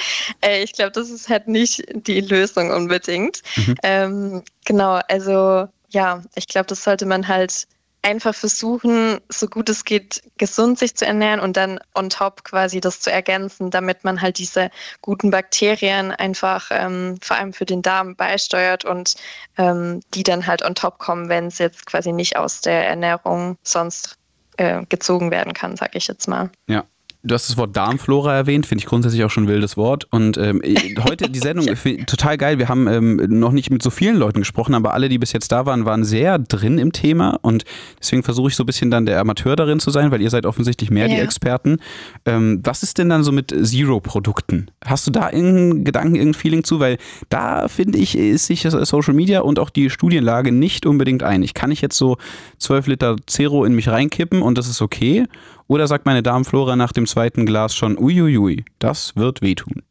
äh, 0.43 0.64
ich 0.64 0.74
glaube, 0.74 0.91
das 0.91 1.11
ist 1.11 1.30
halt 1.30 1.47
nicht 1.47 1.84
die 1.93 2.22
Lösung 2.22 2.72
unbedingt. 2.72 3.43
Mhm. 3.55 3.76
Ähm, 3.84 4.43
genau, 4.66 4.99
also 5.07 5.68
ja, 5.89 6.24
ich 6.34 6.47
glaube, 6.47 6.66
das 6.66 6.84
sollte 6.84 7.05
man 7.05 7.28
halt 7.28 7.68
einfach 8.04 8.36
versuchen, 8.36 9.20
so 9.30 9.47
gut 9.47 9.70
es 9.70 9.86
geht, 9.86 10.22
gesund 10.38 10.78
sich 10.78 10.95
zu 10.95 11.06
ernähren 11.06 11.39
und 11.39 11.58
dann 11.58 11.80
on 11.95 12.10
top 12.10 12.43
quasi 12.43 12.82
das 12.82 12.99
zu 12.99 13.12
ergänzen, 13.12 13.72
damit 13.72 14.04
man 14.04 14.22
halt 14.22 14.38
diese 14.38 14.70
guten 15.01 15.32
Bakterien 15.32 16.12
einfach 16.12 16.70
ähm, 16.72 17.18
vor 17.22 17.38
allem 17.38 17.54
für 17.54 17.66
den 17.66 17.82
Darm 17.82 18.16
beisteuert 18.16 18.86
und 18.86 19.16
ähm, 19.58 20.01
die 20.14 20.24
dann 20.24 20.45
halt 20.45 20.64
on 20.64 20.76
top 20.76 20.99
kommen, 20.99 21.30
wenn 21.30 21.47
es 21.47 21.58
jetzt 21.58 21.86
quasi 21.86 22.12
nicht 22.12 22.38
aus 22.38 22.62
der 22.62 22.86
Ernährung 22.86 23.58
sonst 23.64 24.18
äh, 24.58 24.86
gezogen 24.88 25.32
werden 25.32 25.54
kann, 25.54 25.78
sag 25.78 25.95
ich 25.95 26.08
jetzt 26.08 26.28
mal. 26.28 26.51
Ja, 26.68 26.84
Du 27.26 27.34
hast 27.34 27.50
das 27.50 27.56
Wort 27.56 27.74
Darmflora 27.74 28.36
erwähnt, 28.36 28.66
finde 28.66 28.82
ich 28.82 28.86
grundsätzlich 28.86 29.24
auch 29.24 29.30
schon 29.30 29.46
ein 29.46 29.48
wildes 29.48 29.78
Wort. 29.78 30.06
Und 30.12 30.38
ähm, 30.38 30.62
heute 31.06 31.30
die 31.30 31.40
Sendung 31.40 31.68
total 32.06 32.38
geil. 32.38 32.60
Wir 32.60 32.68
haben 32.68 32.86
ähm, 32.88 33.16
noch 33.40 33.54
nicht 33.54 33.70
mit 33.70 33.82
so 33.82 33.92
vielen 33.92 34.18
Leuten 34.18 34.40
gesprochen, 34.40 34.76
aber 34.76 34.94
alle, 34.94 35.08
die 35.08 35.18
bis 35.18 35.32
jetzt 35.32 35.50
da 35.54 35.66
waren, 35.66 35.86
waren 35.86 36.04
sehr 36.04 36.38
drin 36.38 36.78
im 36.78 36.92
Thema. 36.92 37.40
Und 37.42 37.64
deswegen 37.98 38.24
versuche 38.24 38.50
ich 38.50 38.58
so 38.58 38.64
ein 38.64 38.66
bisschen 38.66 38.92
dann 38.92 39.06
der 39.06 39.22
Amateur 39.22 39.56
darin 39.56 39.80
zu 39.80 39.90
sein, 39.90 40.12
weil 40.12 40.22
ihr 40.22 40.30
seid 40.30 40.46
offensichtlich 40.46 40.92
mehr 40.92 41.08
ja. 41.08 41.16
die 41.16 41.22
Experten. 41.22 41.78
Ähm, 42.26 42.60
was 42.62 42.84
ist 42.84 42.98
denn 42.98 43.08
dann 43.08 43.24
so 43.24 43.32
mit 43.32 43.56
Zero-Produkten? 43.58 44.70
Hast 44.86 45.08
du 45.08 45.12
da 45.12 45.32
irgendeinen 45.32 45.86
Gedanken, 45.86 46.16
irgendein 46.16 46.42
Feeling 46.42 46.66
zu? 46.66 46.82
Weil 46.82 46.98
da 47.30 47.70
finde 47.70 48.00
ich, 48.00 48.18
ist 48.18 48.48
sich 48.48 48.64
Social 48.64 49.14
Media 49.14 49.40
und 49.40 49.60
auch 49.60 49.70
die 49.70 49.90
Studienlage 49.90 50.52
nicht 50.52 50.86
unbedingt 50.86 51.24
einig. 51.24 51.54
Kann 51.54 51.72
ich 51.72 51.80
jetzt 51.80 51.96
so 51.96 52.18
12 52.58 52.88
Liter 52.88 53.16
Zero 53.28 53.64
in 53.64 53.74
mich 53.76 53.88
reinkippen 53.88 54.42
und 54.42 54.58
das 54.58 54.68
ist 54.68 54.82
okay? 54.82 55.24
Oder 55.68 55.88
sagt 55.88 56.05
meine 56.05 56.24
Darmflora 56.24 56.76
nach 56.76 56.91
dem 56.91 57.07
zweiten 57.07 57.45
Glas 57.45 57.76
schon, 57.76 57.97
uiuiui, 57.97 58.66
das 58.80 59.16
wird 59.16 59.41
wehtun? 59.41 59.84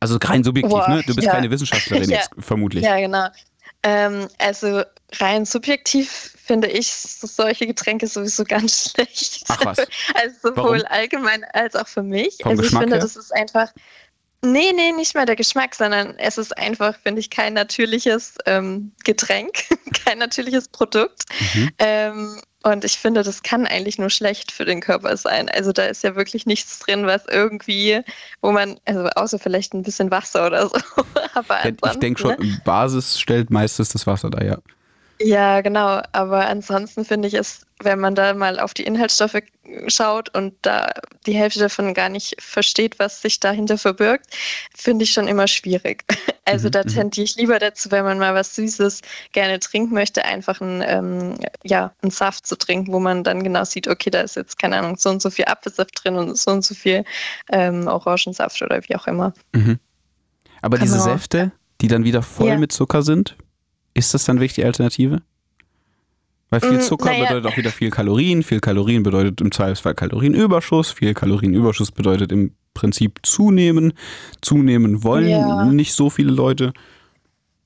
Also 0.00 0.18
rein 0.20 0.42
subjektiv, 0.42 0.72
Boah, 0.72 0.88
ne? 0.88 1.02
Du 1.06 1.14
bist 1.14 1.26
ja. 1.26 1.32
keine 1.32 1.50
Wissenschaftlerin 1.50 2.10
ja. 2.10 2.18
jetzt, 2.18 2.30
vermutlich. 2.38 2.82
Ja, 2.84 2.98
genau. 2.98 3.28
Ähm, 3.84 4.28
also 4.38 4.82
rein 5.18 5.44
subjektiv 5.44 6.34
finde 6.44 6.68
ich 6.68 6.90
solche 6.90 7.66
Getränke 7.66 8.06
sowieso 8.06 8.44
ganz 8.44 8.90
schlecht. 8.94 9.44
Ach 9.48 9.64
was. 9.64 9.78
Also 10.14 10.36
sowohl 10.42 10.82
Warum? 10.82 10.86
allgemein 10.88 11.44
als 11.52 11.76
auch 11.76 11.86
für 11.86 12.02
mich. 12.02 12.38
Vom 12.42 12.50
also 12.50 12.64
ich 12.64 12.70
finde, 12.70 12.96
her? 12.96 12.98
das 12.98 13.16
ist 13.16 13.32
einfach. 13.32 13.72
Nee, 14.44 14.72
nee, 14.74 14.90
nicht 14.90 15.14
mal 15.14 15.24
der 15.24 15.36
Geschmack, 15.36 15.72
sondern 15.72 16.16
es 16.18 16.36
ist 16.36 16.56
einfach, 16.58 16.98
finde 16.98 17.20
ich, 17.20 17.30
kein 17.30 17.54
natürliches 17.54 18.34
ähm, 18.46 18.90
Getränk, 19.04 19.52
kein 20.04 20.18
natürliches 20.18 20.66
Produkt. 20.66 21.22
Mhm. 21.54 21.70
Ähm, 21.78 22.40
und 22.62 22.84
ich 22.84 22.98
finde, 22.98 23.22
das 23.22 23.42
kann 23.42 23.66
eigentlich 23.66 23.98
nur 23.98 24.10
schlecht 24.10 24.52
für 24.52 24.64
den 24.64 24.80
Körper 24.80 25.16
sein. 25.16 25.48
Also 25.48 25.72
da 25.72 25.84
ist 25.84 26.02
ja 26.04 26.14
wirklich 26.14 26.46
nichts 26.46 26.78
drin, 26.80 27.06
was 27.06 27.24
irgendwie, 27.26 28.00
wo 28.40 28.52
man, 28.52 28.78
also 28.84 29.08
außer 29.16 29.38
vielleicht 29.38 29.74
ein 29.74 29.82
bisschen 29.82 30.10
Wasser 30.10 30.46
oder 30.46 30.68
so. 30.68 30.76
Aber 31.34 31.58
ich 31.64 31.98
denke 31.98 32.20
schon, 32.20 32.36
ne? 32.38 32.60
Basis 32.64 33.18
stellt 33.18 33.50
meistens 33.50 33.90
das 33.90 34.06
Wasser 34.06 34.30
da, 34.30 34.44
ja. 34.44 34.58
Ja, 35.24 35.60
genau. 35.60 36.02
Aber 36.12 36.46
ansonsten 36.46 37.04
finde 37.04 37.28
ich 37.28 37.34
es, 37.34 37.66
wenn 37.80 38.00
man 38.00 38.14
da 38.14 38.34
mal 38.34 38.58
auf 38.58 38.74
die 38.74 38.84
Inhaltsstoffe 38.84 39.38
schaut 39.86 40.34
und 40.34 40.54
da 40.62 40.90
die 41.26 41.34
Hälfte 41.34 41.60
davon 41.60 41.94
gar 41.94 42.08
nicht 42.08 42.40
versteht, 42.40 42.98
was 42.98 43.22
sich 43.22 43.40
dahinter 43.40 43.78
verbirgt, 43.78 44.26
finde 44.74 45.04
ich 45.04 45.12
schon 45.12 45.28
immer 45.28 45.46
schwierig. 45.46 46.04
Also 46.44 46.66
mhm, 46.66 46.72
da 46.72 46.82
mhm. 46.82 46.88
tendiere 46.88 47.24
ich 47.24 47.36
lieber 47.36 47.60
dazu, 47.60 47.92
wenn 47.92 48.04
man 48.04 48.18
mal 48.18 48.34
was 48.34 48.56
Süßes 48.56 49.02
gerne 49.30 49.60
trinken 49.60 49.94
möchte, 49.94 50.24
einfach 50.24 50.60
einen, 50.60 50.82
ähm, 50.84 51.38
ja, 51.62 51.92
einen 52.02 52.10
Saft 52.10 52.48
zu 52.48 52.56
trinken, 52.56 52.92
wo 52.92 52.98
man 52.98 53.22
dann 53.22 53.44
genau 53.44 53.62
sieht, 53.62 53.86
okay, 53.86 54.10
da 54.10 54.22
ist 54.22 54.34
jetzt, 54.34 54.58
keine 54.58 54.76
Ahnung, 54.76 54.96
so 54.96 55.08
und 55.10 55.22
so 55.22 55.30
viel 55.30 55.44
Apfelsaft 55.44 56.02
drin 56.02 56.16
und 56.16 56.36
so 56.36 56.50
und 56.50 56.64
so 56.64 56.74
viel 56.74 57.04
ähm, 57.48 57.86
Orangensaft 57.86 58.60
oder 58.60 58.80
wie 58.88 58.96
auch 58.96 59.06
immer. 59.06 59.32
Mhm. 59.52 59.78
Aber 60.62 60.78
genau. 60.78 60.90
diese 60.90 61.00
Säfte, 61.00 61.52
die 61.80 61.86
dann 61.86 62.02
wieder 62.02 62.22
voll 62.22 62.48
ja. 62.48 62.58
mit 62.58 62.72
Zucker 62.72 63.02
sind, 63.02 63.36
ist 63.94 64.14
das 64.14 64.24
dann 64.24 64.36
wirklich 64.36 64.54
die 64.54 64.64
Alternative? 64.64 65.22
Weil 66.50 66.60
viel 66.60 66.72
mm, 66.72 66.80
Zucker 66.82 67.06
naja. 67.06 67.24
bedeutet 67.24 67.50
auch 67.50 67.56
wieder 67.56 67.70
viel 67.70 67.90
Kalorien. 67.90 68.42
Viel 68.42 68.60
Kalorien 68.60 69.02
bedeutet 69.02 69.40
im 69.40 69.50
Zweifelsfall 69.50 69.94
Kalorienüberschuss. 69.94 70.92
Viel 70.92 71.14
Kalorienüberschuss 71.14 71.90
bedeutet 71.90 72.30
im 72.30 72.54
Prinzip 72.74 73.20
zunehmen. 73.22 73.94
Zunehmen 74.42 75.02
wollen 75.02 75.28
ja. 75.28 75.64
nicht 75.64 75.94
so 75.94 76.10
viele 76.10 76.30
Leute. 76.30 76.74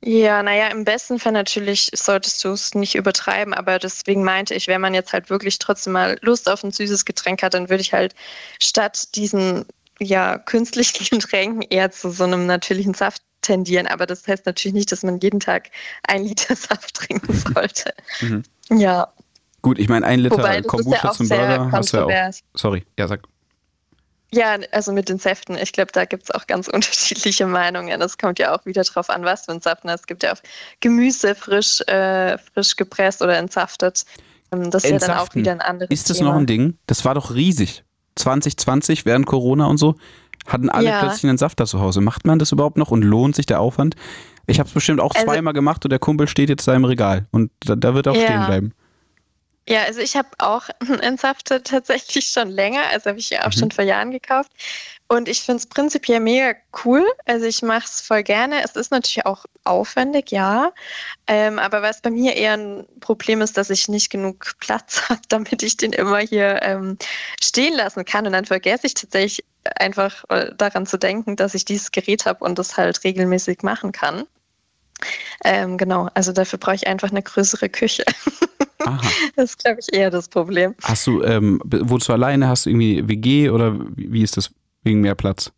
Ja, 0.04 0.40
naja, 0.44 0.68
im 0.68 0.84
besten 0.84 1.18
Fall 1.18 1.32
natürlich 1.32 1.90
solltest 1.92 2.44
du 2.44 2.50
es 2.50 2.76
nicht 2.76 2.94
übertreiben, 2.94 3.54
aber 3.54 3.80
deswegen 3.80 4.22
meinte 4.22 4.54
ich, 4.54 4.68
wenn 4.68 4.80
man 4.80 4.94
jetzt 4.94 5.12
halt 5.12 5.30
wirklich 5.30 5.58
trotzdem 5.58 5.94
mal 5.94 6.16
Lust 6.20 6.48
auf 6.48 6.62
ein 6.62 6.70
süßes 6.70 7.04
Getränk 7.04 7.42
hat, 7.42 7.54
dann 7.54 7.70
würde 7.70 7.80
ich 7.80 7.92
halt 7.92 8.14
statt 8.60 9.16
diesen 9.16 9.64
ja, 9.98 10.38
künstlichen 10.38 11.04
Getränken 11.18 11.62
eher 11.62 11.90
zu 11.90 12.10
so 12.10 12.22
einem 12.22 12.46
natürlichen 12.46 12.94
Saft 12.94 13.22
tendieren. 13.46 13.86
Aber 13.86 14.06
das 14.06 14.26
heißt 14.26 14.46
natürlich 14.46 14.74
nicht, 14.74 14.92
dass 14.92 15.02
man 15.02 15.18
jeden 15.20 15.40
Tag 15.40 15.70
ein 16.06 16.24
Liter 16.24 16.54
Saft 16.56 16.94
trinken 16.94 17.32
sollte. 17.54 17.92
Mhm. 18.20 18.42
Ja. 18.70 19.12
Gut, 19.62 19.78
ich 19.78 19.88
meine, 19.88 20.06
ein 20.06 20.20
Liter 20.20 20.38
Wobei, 20.38 20.62
Kombucha 20.62 21.08
ja 21.08 21.12
zum 21.12 21.28
Burger 21.28 21.72
hast 21.72 21.92
du 21.92 21.96
ja 21.96 22.28
auch. 22.28 22.32
Sorry, 22.54 22.84
ja, 22.98 23.08
sag. 23.08 23.22
Ja, 24.32 24.58
also 24.72 24.92
mit 24.92 25.08
den 25.08 25.18
Säften. 25.18 25.56
Ich 25.56 25.72
glaube, 25.72 25.92
da 25.92 26.04
gibt 26.04 26.24
es 26.24 26.30
auch 26.30 26.46
ganz 26.46 26.68
unterschiedliche 26.72 27.46
Meinungen. 27.46 27.98
Das 27.98 28.18
kommt 28.18 28.38
ja 28.38 28.54
auch 28.54 28.66
wieder 28.66 28.82
drauf 28.82 29.08
an, 29.08 29.24
was 29.24 29.44
für 29.44 29.52
ein 29.52 29.60
Saft. 29.60 29.84
Es 29.84 30.06
gibt 30.06 30.22
ja 30.22 30.32
auch 30.32 30.40
Gemüse 30.80 31.34
frisch, 31.34 31.80
äh, 31.82 32.36
frisch 32.38 32.76
gepresst 32.76 33.22
oder 33.22 33.38
entsaftet. 33.38 34.04
Ähm, 34.52 34.70
das 34.70 34.84
ist 34.84 34.90
ja 34.90 34.98
dann 34.98 35.18
auch 35.18 35.34
wieder 35.34 35.52
ein 35.52 35.60
anderes 35.60 35.90
Ist 35.90 36.10
das 36.10 36.18
Thema. 36.18 36.30
noch 36.30 36.36
ein 36.36 36.46
Ding? 36.46 36.78
Das 36.86 37.04
war 37.04 37.14
doch 37.14 37.34
riesig. 37.34 37.84
2020 38.16 39.04
während 39.04 39.26
Corona 39.26 39.66
und 39.66 39.76
so 39.76 39.96
hatten 40.46 40.70
alle 40.70 40.88
ja. 40.88 41.00
plötzlich 41.00 41.28
einen 41.28 41.38
Safter 41.38 41.66
zu 41.66 41.80
Hause. 41.80 42.00
Macht 42.00 42.26
man 42.26 42.38
das 42.38 42.52
überhaupt 42.52 42.76
noch 42.76 42.90
und 42.90 43.02
lohnt 43.02 43.36
sich 43.36 43.46
der 43.46 43.60
Aufwand? 43.60 43.96
Ich 44.46 44.58
habe 44.58 44.68
es 44.68 44.74
bestimmt 44.74 45.00
auch 45.00 45.14
also, 45.14 45.26
zweimal 45.26 45.52
gemacht 45.52 45.84
und 45.84 45.90
der 45.90 45.98
Kumpel 45.98 46.28
steht 46.28 46.48
jetzt 46.48 46.66
da 46.68 46.74
im 46.74 46.84
Regal 46.84 47.26
und 47.32 47.50
da, 47.60 47.76
da 47.76 47.94
wird 47.94 48.08
auch 48.08 48.14
ja. 48.14 48.22
stehen 48.22 48.46
bleiben. 48.46 48.74
Ja, 49.68 49.82
also 49.82 50.00
ich 50.00 50.16
habe 50.16 50.28
auch 50.38 50.68
einen 50.80 51.00
Entsafter 51.00 51.62
tatsächlich 51.62 52.26
schon 52.26 52.50
länger, 52.50 52.82
also 52.92 53.10
habe 53.10 53.18
ich 53.18 53.30
ja 53.30 53.42
auch 53.42 53.54
mhm. 53.54 53.58
schon 53.58 53.70
vor 53.70 53.84
Jahren 53.84 54.10
gekauft. 54.10 54.52
Und 55.08 55.28
ich 55.28 55.42
finde 55.42 55.58
es 55.58 55.66
prinzipiell 55.66 56.18
mega 56.18 56.54
cool. 56.84 57.04
Also 57.26 57.46
ich 57.46 57.62
mache 57.62 57.84
es 57.84 58.00
voll 58.00 58.24
gerne. 58.24 58.64
Es 58.64 58.74
ist 58.74 58.90
natürlich 58.90 59.24
auch 59.24 59.44
aufwendig, 59.62 60.32
ja. 60.32 60.72
Ähm, 61.28 61.60
aber 61.60 61.80
was 61.80 62.02
bei 62.02 62.10
mir 62.10 62.34
eher 62.34 62.54
ein 62.54 62.86
Problem 62.98 63.40
ist, 63.40 63.56
dass 63.56 63.70
ich 63.70 63.86
nicht 63.86 64.10
genug 64.10 64.54
Platz 64.58 65.02
habe, 65.08 65.20
damit 65.28 65.62
ich 65.62 65.76
den 65.76 65.92
immer 65.92 66.18
hier 66.18 66.60
ähm, 66.62 66.98
stehen 67.40 67.74
lassen 67.74 68.04
kann. 68.04 68.26
Und 68.26 68.32
dann 68.32 68.46
vergesse 68.46 68.88
ich 68.88 68.94
tatsächlich 68.94 69.44
einfach 69.76 70.24
äh, 70.28 70.52
daran 70.56 70.86
zu 70.86 70.98
denken, 70.98 71.36
dass 71.36 71.54
ich 71.54 71.64
dieses 71.64 71.92
Gerät 71.92 72.26
habe 72.26 72.44
und 72.44 72.58
das 72.58 72.76
halt 72.76 73.04
regelmäßig 73.04 73.62
machen 73.62 73.92
kann. 73.92 74.24
Ähm, 75.44 75.76
genau, 75.76 76.08
also 76.14 76.32
dafür 76.32 76.58
brauche 76.58 76.76
ich 76.76 76.86
einfach 76.86 77.10
eine 77.10 77.22
größere 77.22 77.68
Küche. 77.68 78.04
Aha. 78.84 79.00
Das 79.36 79.50
ist, 79.50 79.62
glaube 79.62 79.80
ich, 79.80 79.94
eher 79.94 80.10
das 80.10 80.28
Problem. 80.28 80.74
Hast 80.82 81.06
du, 81.06 81.22
ähm, 81.22 81.60
wohnst 81.64 82.08
du 82.08 82.12
alleine? 82.12 82.48
Hast 82.48 82.64
du 82.64 82.70
irgendwie 82.70 83.06
WG 83.06 83.50
oder 83.50 83.74
wie 83.94 84.22
ist 84.22 84.36
das 84.36 84.50
wegen 84.82 85.02
mehr 85.02 85.14
Platz? 85.14 85.52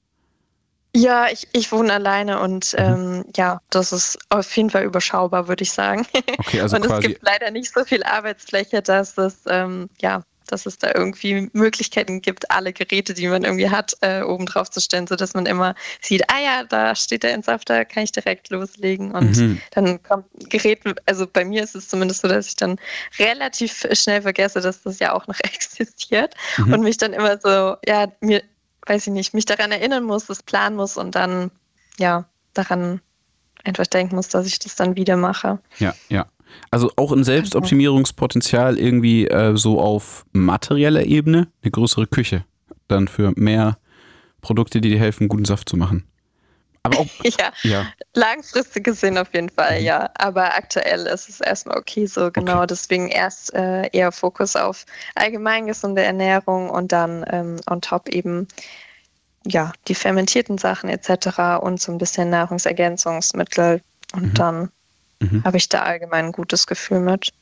Ja, 0.96 1.28
ich, 1.30 1.46
ich 1.52 1.70
wohne 1.70 1.92
alleine 1.92 2.40
und 2.40 2.72
mhm. 2.72 2.78
ähm, 2.78 3.24
ja, 3.36 3.60
das 3.70 3.92
ist 3.92 4.18
auf 4.30 4.56
jeden 4.56 4.70
Fall 4.70 4.84
überschaubar, 4.84 5.46
würde 5.46 5.62
ich 5.62 5.72
sagen. 5.72 6.06
Okay, 6.38 6.60
also 6.60 6.76
und 6.76 6.86
es 6.86 7.00
gibt 7.00 7.22
leider 7.22 7.50
nicht 7.50 7.72
so 7.72 7.84
viel 7.84 8.02
Arbeitsfläche, 8.02 8.82
dass 8.82 9.14
das 9.14 9.42
ähm, 9.46 9.90
ja 10.00 10.22
dass 10.52 10.66
es 10.66 10.78
da 10.78 10.92
irgendwie 10.94 11.48
Möglichkeiten 11.52 12.20
gibt, 12.20 12.50
alle 12.50 12.72
Geräte, 12.72 13.14
die 13.14 13.28
man 13.28 13.44
irgendwie 13.44 13.70
hat, 13.70 13.96
äh, 14.00 14.22
oben 14.22 14.46
drauf 14.46 14.70
zu 14.70 14.80
stellen, 14.80 15.06
sodass 15.06 15.34
man 15.34 15.46
immer 15.46 15.74
sieht, 16.00 16.28
ah 16.28 16.40
ja, 16.40 16.64
da 16.64 16.94
steht 16.94 17.22
der 17.22 17.32
Entsafter, 17.32 17.84
kann 17.84 18.02
ich 18.02 18.12
direkt 18.12 18.50
loslegen. 18.50 19.12
Und 19.12 19.36
mhm. 19.36 19.60
dann 19.72 20.02
kommt 20.02 20.26
Gerät, 20.50 20.80
also 21.06 21.26
bei 21.26 21.44
mir 21.44 21.62
ist 21.62 21.74
es 21.74 21.88
zumindest 21.88 22.22
so, 22.22 22.28
dass 22.28 22.48
ich 22.48 22.56
dann 22.56 22.78
relativ 23.18 23.86
schnell 23.92 24.22
vergesse, 24.22 24.60
dass 24.60 24.82
das 24.82 24.98
ja 24.98 25.12
auch 25.12 25.26
noch 25.26 25.38
existiert 25.42 26.34
mhm. 26.56 26.74
und 26.74 26.82
mich 26.82 26.96
dann 26.96 27.12
immer 27.12 27.38
so, 27.38 27.76
ja, 27.86 28.12
mir, 28.20 28.42
weiß 28.86 29.06
ich 29.06 29.12
nicht, 29.12 29.34
mich 29.34 29.44
daran 29.44 29.72
erinnern 29.72 30.04
muss, 30.04 30.26
das 30.26 30.42
planen 30.42 30.76
muss 30.76 30.96
und 30.96 31.14
dann, 31.14 31.50
ja, 31.98 32.26
daran 32.54 33.00
einfach 33.64 33.86
denken 33.86 34.16
muss, 34.16 34.28
dass 34.28 34.46
ich 34.46 34.58
das 34.58 34.76
dann 34.76 34.96
wieder 34.96 35.16
mache. 35.16 35.58
Ja, 35.78 35.94
ja. 36.08 36.26
Also 36.70 36.90
auch 36.96 37.12
ein 37.12 37.24
Selbstoptimierungspotenzial 37.24 38.78
irgendwie 38.78 39.26
äh, 39.26 39.56
so 39.56 39.80
auf 39.80 40.26
materieller 40.32 41.04
Ebene, 41.04 41.48
eine 41.62 41.70
größere 41.70 42.06
Küche. 42.06 42.44
Dann 42.88 43.08
für 43.08 43.32
mehr 43.36 43.78
Produkte, 44.40 44.80
die 44.80 44.90
dir 44.90 44.98
helfen, 44.98 45.28
guten 45.28 45.44
Saft 45.44 45.68
zu 45.68 45.76
machen. 45.76 46.04
Aber 46.84 47.00
auch, 47.00 47.06
ja, 47.24 47.52
ja. 47.64 47.86
langfristig 48.14 48.84
gesehen 48.84 49.18
auf 49.18 49.34
jeden 49.34 49.48
Fall, 49.50 49.80
Mhm. 49.80 49.84
ja. 49.86 50.10
Aber 50.14 50.54
aktuell 50.56 51.06
ist 51.06 51.28
es 51.28 51.40
erstmal 51.40 51.76
okay 51.78 52.06
so, 52.06 52.30
genau. 52.30 52.58
Okay. 52.58 52.66
Deswegen 52.68 53.08
erst 53.08 53.52
äh, 53.54 53.88
eher 53.92 54.12
Fokus 54.12 54.56
auf 54.56 54.84
allgemein 55.14 55.66
gesunde 55.66 56.02
Ernährung 56.02 56.70
und 56.70 56.92
dann 56.92 57.24
ähm, 57.30 57.56
on 57.68 57.80
top 57.80 58.08
eben 58.08 58.46
ja 59.46 59.72
die 59.88 59.94
fermentierten 59.94 60.58
Sachen 60.58 60.88
etc. 60.88 61.60
und 61.60 61.80
so 61.80 61.92
ein 61.92 61.98
bisschen 61.98 62.30
Nahrungsergänzungsmittel. 62.30 63.82
Und 64.14 64.22
Mhm. 64.22 64.34
dann 64.34 64.70
Mhm. 65.20 65.44
habe 65.44 65.56
ich 65.56 65.68
da 65.68 65.82
allgemein 65.82 66.26
ein 66.26 66.32
gutes 66.32 66.66
Gefühl 66.66 67.00
mit. 67.00 67.32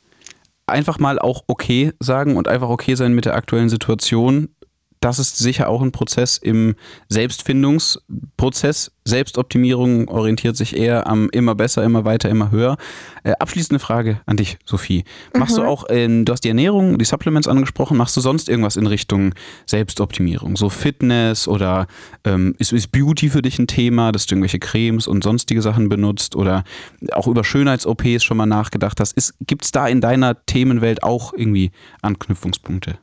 einfach 0.67 0.99
mal 0.99 1.19
auch 1.19 1.45
okay 1.47 1.93
sagen 2.01 2.37
und 2.37 2.49
einfach 2.49 2.69
okay 2.69 2.95
sein 2.95 3.13
mit 3.13 3.25
der 3.25 3.35
aktuellen 3.35 3.69
Situation. 3.69 4.49
Das 5.01 5.19
ist 5.19 5.37
sicher 5.37 5.69
auch 5.69 5.83
ein 5.83 5.93
Prozess 5.93 6.39
im 6.39 6.75
Selbstfindungsprozess. 7.09 8.93
Selbstoptimierung 9.05 10.09
orientiert 10.09 10.57
sich 10.57 10.77
eher 10.77 11.07
am 11.07 11.29
immer 11.31 11.55
besser, 11.55 11.85
immer 11.85 12.05
weiter, 12.05 12.29
immer 12.29 12.51
höher. 12.51 12.77
Äh, 13.23 13.33
abschließende 13.39 13.79
Frage 13.79 14.21
an 14.27 14.37
dich, 14.37 14.59
Sophie. 14.65 15.05
Machst 15.35 15.57
du 15.57 15.63
Mhm. 15.63 15.69
auch, 15.69 15.85
ähm, 15.91 16.25
du 16.25 16.33
hast 16.33 16.43
die 16.43 16.49
Ernährung, 16.49 16.99
die 16.99 17.05
Supplements 17.05 17.47
angesprochen, 17.47 17.97
machst 17.97 18.17
du 18.17 18.21
sonst 18.21 18.49
irgendwas 18.49 18.77
in 18.77 18.87
Richtung 18.87 19.35
Selbstoptimierung? 19.67 20.57
So 20.57 20.71
Fitness 20.71 21.47
oder 21.47 21.87
ähm, 22.25 22.55
ist, 22.59 22.73
ist 22.73 22.91
Beauty 22.91 23.29
für 23.31 23.43
dich 23.43 23.59
ein 23.59 23.67
Thema, 23.69 24.11
dass 24.13 24.27
du 24.27 24.35
irgendwelche 24.35 24.59
Cremes 24.59 25.07
und 25.07 25.23
sonstige 25.23 25.63
Sachen 25.63 25.89
benutzt 25.89 26.35
oder 26.35 26.65
auch 27.13 27.29
über 27.29 27.45
Schönheits-OPs 27.45 28.25
schon 28.25 28.37
mal 28.39 28.47
nachgedacht 28.47 28.99
hast? 28.99 29.15
Gibt 29.41 29.65
es 29.65 29.73
da 29.73 29.87
in 29.87 30.01
deiner 30.01 30.45
Themenwelt 30.47 31.03
auch 31.03 31.33
irgendwie 31.33 31.71
Anknüpfungspunkte? 32.03 32.99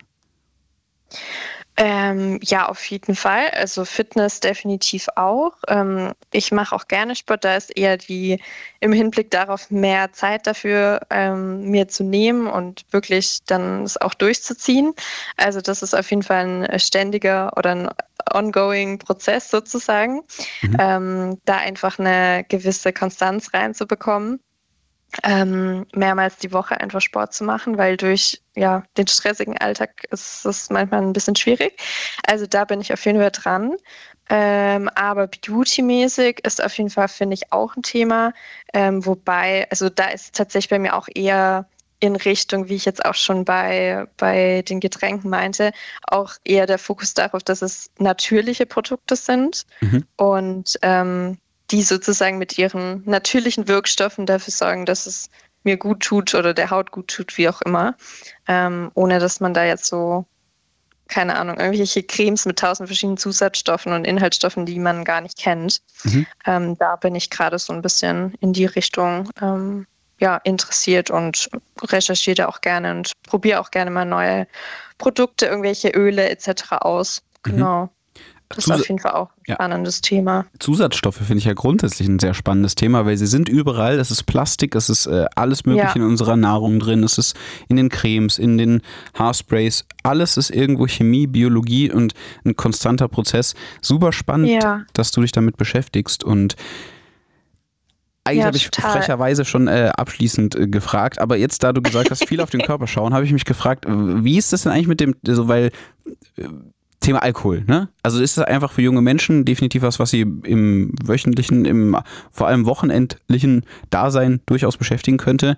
Ähm, 1.75 2.39
ja, 2.43 2.67
auf 2.69 2.83
jeden 2.85 3.15
Fall. 3.15 3.49
Also 3.49 3.83
Fitness 3.83 4.39
definitiv 4.39 5.07
auch. 5.15 5.53
Ähm, 5.67 6.13
ich 6.31 6.51
mache 6.51 6.75
auch 6.75 6.87
gerne 6.87 7.15
Sport. 7.15 7.43
Da 7.43 7.55
ist 7.55 7.75
eher 7.75 7.97
die 7.97 8.39
im 8.79 8.93
Hinblick 8.93 9.31
darauf 9.31 9.71
mehr 9.71 10.11
Zeit 10.13 10.45
dafür 10.45 11.01
ähm, 11.09 11.69
mir 11.71 11.87
zu 11.87 12.03
nehmen 12.03 12.47
und 12.47 12.85
wirklich 12.91 13.39
dann 13.45 13.83
es 13.83 13.99
auch 13.99 14.13
durchzuziehen. 14.13 14.93
Also 15.35 15.61
das 15.61 15.81
ist 15.81 15.95
auf 15.95 16.09
jeden 16.11 16.23
Fall 16.23 16.45
ein 16.45 16.79
ständiger 16.79 17.51
oder 17.57 17.71
ein 17.71 17.89
ongoing 18.31 18.99
Prozess 18.99 19.49
sozusagen, 19.49 20.21
Mhm. 20.61 20.77
ähm, 20.79 21.41
da 21.45 21.57
einfach 21.57 21.97
eine 21.99 22.45
gewisse 22.47 22.93
Konstanz 22.93 23.53
reinzubekommen 23.53 24.39
ähm, 25.23 25.85
mehrmals 25.93 26.37
die 26.37 26.51
Woche 26.51 26.79
einfach 26.79 27.01
Sport 27.01 27.33
zu 27.33 27.43
machen, 27.43 27.77
weil 27.77 27.97
durch 27.97 28.41
ja, 28.55 28.83
den 28.97 29.07
stressigen 29.07 29.57
Alltag 29.57 30.05
ist 30.11 30.45
es 30.45 30.69
manchmal 30.69 31.01
ein 31.01 31.13
bisschen 31.13 31.35
schwierig. 31.35 31.79
Also 32.25 32.45
da 32.47 32.65
bin 32.65 32.81
ich 32.81 32.93
auf 32.93 33.05
jeden 33.05 33.19
Fall 33.19 33.31
dran. 33.31 33.75
Ähm, 34.29 34.89
aber 34.95 35.27
beautymäßig 35.27 36.39
ist 36.45 36.63
auf 36.63 36.77
jeden 36.77 36.89
Fall, 36.89 37.07
finde 37.07 37.33
ich, 37.33 37.51
auch 37.51 37.75
ein 37.75 37.83
Thema. 37.83 38.33
Ähm, 38.73 39.05
wobei, 39.05 39.67
also 39.69 39.89
da 39.89 40.09
ist 40.09 40.35
tatsächlich 40.35 40.69
bei 40.69 40.79
mir 40.79 40.95
auch 40.95 41.07
eher 41.13 41.67
in 41.99 42.15
Richtung, 42.17 42.67
wie 42.67 42.75
ich 42.75 42.85
jetzt 42.85 43.05
auch 43.05 43.15
schon 43.15 43.45
bei, 43.45 44.07
bei 44.17 44.61
den 44.63 44.81
Getränken 44.81 45.29
meinte, 45.29 45.71
auch 46.03 46.33
eher 46.43 46.65
der 46.65 46.77
Fokus 46.77 47.13
darauf, 47.13 47.43
dass 47.43 47.61
es 47.61 47.91
natürliche 47.97 48.65
Produkte 48.65 49.15
sind 49.15 49.65
Mhm. 49.79 50.05
und 50.17 50.79
ähm, 50.81 51.37
die 51.71 51.83
sozusagen 51.83 52.37
mit 52.37 52.57
ihren 52.57 53.03
natürlichen 53.05 53.67
Wirkstoffen 53.67 54.25
dafür 54.25 54.51
sorgen, 54.51 54.85
dass 54.85 55.05
es 55.05 55.29
mir 55.63 55.77
gut 55.77 56.01
tut 56.01 56.35
oder 56.35 56.53
der 56.53 56.69
Haut 56.69 56.91
gut 56.91 57.07
tut, 57.07 57.37
wie 57.37 57.49
auch 57.49 57.61
immer, 57.61 57.95
ähm, 58.47 58.91
ohne 58.95 59.19
dass 59.19 59.39
man 59.39 59.53
da 59.53 59.63
jetzt 59.63 59.85
so, 59.85 60.25
keine 61.07 61.37
Ahnung, 61.37 61.57
irgendwelche 61.57 62.03
Cremes 62.03 62.45
mit 62.45 62.59
tausend 62.59 62.89
verschiedenen 62.89 63.17
Zusatzstoffen 63.17 63.93
und 63.93 64.05
Inhaltsstoffen, 64.05 64.65
die 64.65 64.79
man 64.79 65.05
gar 65.05 65.21
nicht 65.21 65.37
kennt. 65.37 65.81
Mhm. 66.03 66.27
Ähm, 66.45 66.77
da 66.77 66.95
bin 66.97 67.15
ich 67.15 67.29
gerade 67.29 67.59
so 67.59 67.73
ein 67.73 67.81
bisschen 67.81 68.33
in 68.41 68.53
die 68.53 68.65
Richtung 68.65 69.29
ähm, 69.41 69.87
ja, 70.19 70.37
interessiert 70.37 71.11
und 71.11 71.49
recherchiere 71.81 72.35
da 72.35 72.47
auch 72.47 72.61
gerne 72.61 72.91
und 72.91 73.11
probiere 73.23 73.59
auch 73.59 73.71
gerne 73.71 73.91
mal 73.91 74.05
neue 74.05 74.47
Produkte, 74.97 75.45
irgendwelche 75.47 75.89
Öle 75.89 76.29
etc. 76.29 76.73
aus. 76.79 77.21
Mhm. 77.45 77.51
Genau. 77.51 77.89
Das 78.55 78.65
ist 78.65 78.71
Zus- 78.71 78.81
auf 78.81 78.87
jeden 78.87 78.99
Fall 78.99 79.11
auch 79.13 79.29
ein 79.29 79.43
Ja. 79.47 79.55
spannendes 79.55 80.01
Thema. 80.01 80.45
Zusatzstoffe 80.59 81.17
finde 81.17 81.37
ich 81.39 81.45
ja 81.45 81.53
grundsätzlich 81.53 82.07
ein 82.07 82.19
sehr 82.19 82.33
spannendes 82.33 82.75
Thema, 82.75 83.05
weil 83.05 83.17
sie 83.17 83.25
sind 83.27 83.49
überall. 83.49 83.99
Es 83.99 84.11
ist 84.11 84.23
Plastik, 84.23 84.75
es 84.75 84.89
ist 84.89 85.05
äh, 85.07 85.25
alles 85.35 85.65
Mögliche 85.65 85.87
Ja. 85.87 85.95
in 85.95 86.03
unserer 86.03 86.35
Nahrung 86.37 86.79
drin, 86.79 87.03
es 87.03 87.17
ist 87.17 87.35
in 87.67 87.75
den 87.77 87.89
Cremes, 87.89 88.37
in 88.39 88.57
den 88.57 88.81
Haarsprays. 89.15 89.85
Alles 90.03 90.37
ist 90.37 90.49
irgendwo 90.51 90.87
Chemie, 90.87 91.27
Biologie 91.27 91.91
und 91.91 92.13
ein 92.45 92.55
konstanter 92.55 93.07
Prozess. 93.07 93.55
Super 93.81 94.11
spannend, 94.11 94.49
Ja. 94.49 94.83
dass 94.93 95.11
du 95.11 95.21
dich 95.21 95.31
damit 95.31 95.57
beschäftigst 95.57 96.23
und 96.23 96.55
eigentlich 98.25 98.39
Ja, 98.39 98.45
habe 98.45 98.57
ich 98.57 98.69
total. 98.71 98.91
frecherweise 98.93 99.43
schon 99.43 99.67
äh, 99.67 99.91
abschließend 99.97 100.55
äh, 100.55 100.67
gefragt, 100.67 101.19
aber 101.19 101.35
jetzt, 101.35 101.61
da 101.61 101.73
du 101.73 101.81
gesagt 101.81 102.09
hast, 102.09 102.25
viel 102.25 102.39
auf 102.39 102.49
den 102.49 102.61
Körper 102.61 102.87
schauen, 102.87 103.13
habe 103.13 103.25
ich 103.25 103.33
mich 103.33 103.43
gefragt, 103.43 103.85
wie 103.87 104.37
ist 104.37 104.53
das 104.53 104.63
denn 104.63 104.71
eigentlich 104.71 104.87
mit 104.87 105.01
dem, 105.01 105.15
so, 105.23 105.49
weil 105.49 105.71
äh, 106.37 106.47
Thema 107.03 107.21
Alkohol, 107.21 107.63
ne? 107.67 107.89
Also 108.01 108.21
ist 108.21 108.37
das 108.37 108.45
einfach 108.45 108.71
für 108.71 108.81
junge 108.81 109.01
Menschen 109.01 109.45
definitiv 109.45 109.83
was, 109.83 109.99
was 109.99 110.09
sie 110.09 110.21
im 110.21 110.93
wöchentlichen, 111.03 111.65
im 111.65 111.97
vor 112.31 112.47
allem 112.47 112.65
wochenendlichen 112.65 113.65
Dasein 113.89 114.41
durchaus 114.45 114.77
beschäftigen 114.77 115.17
könnte. 115.17 115.57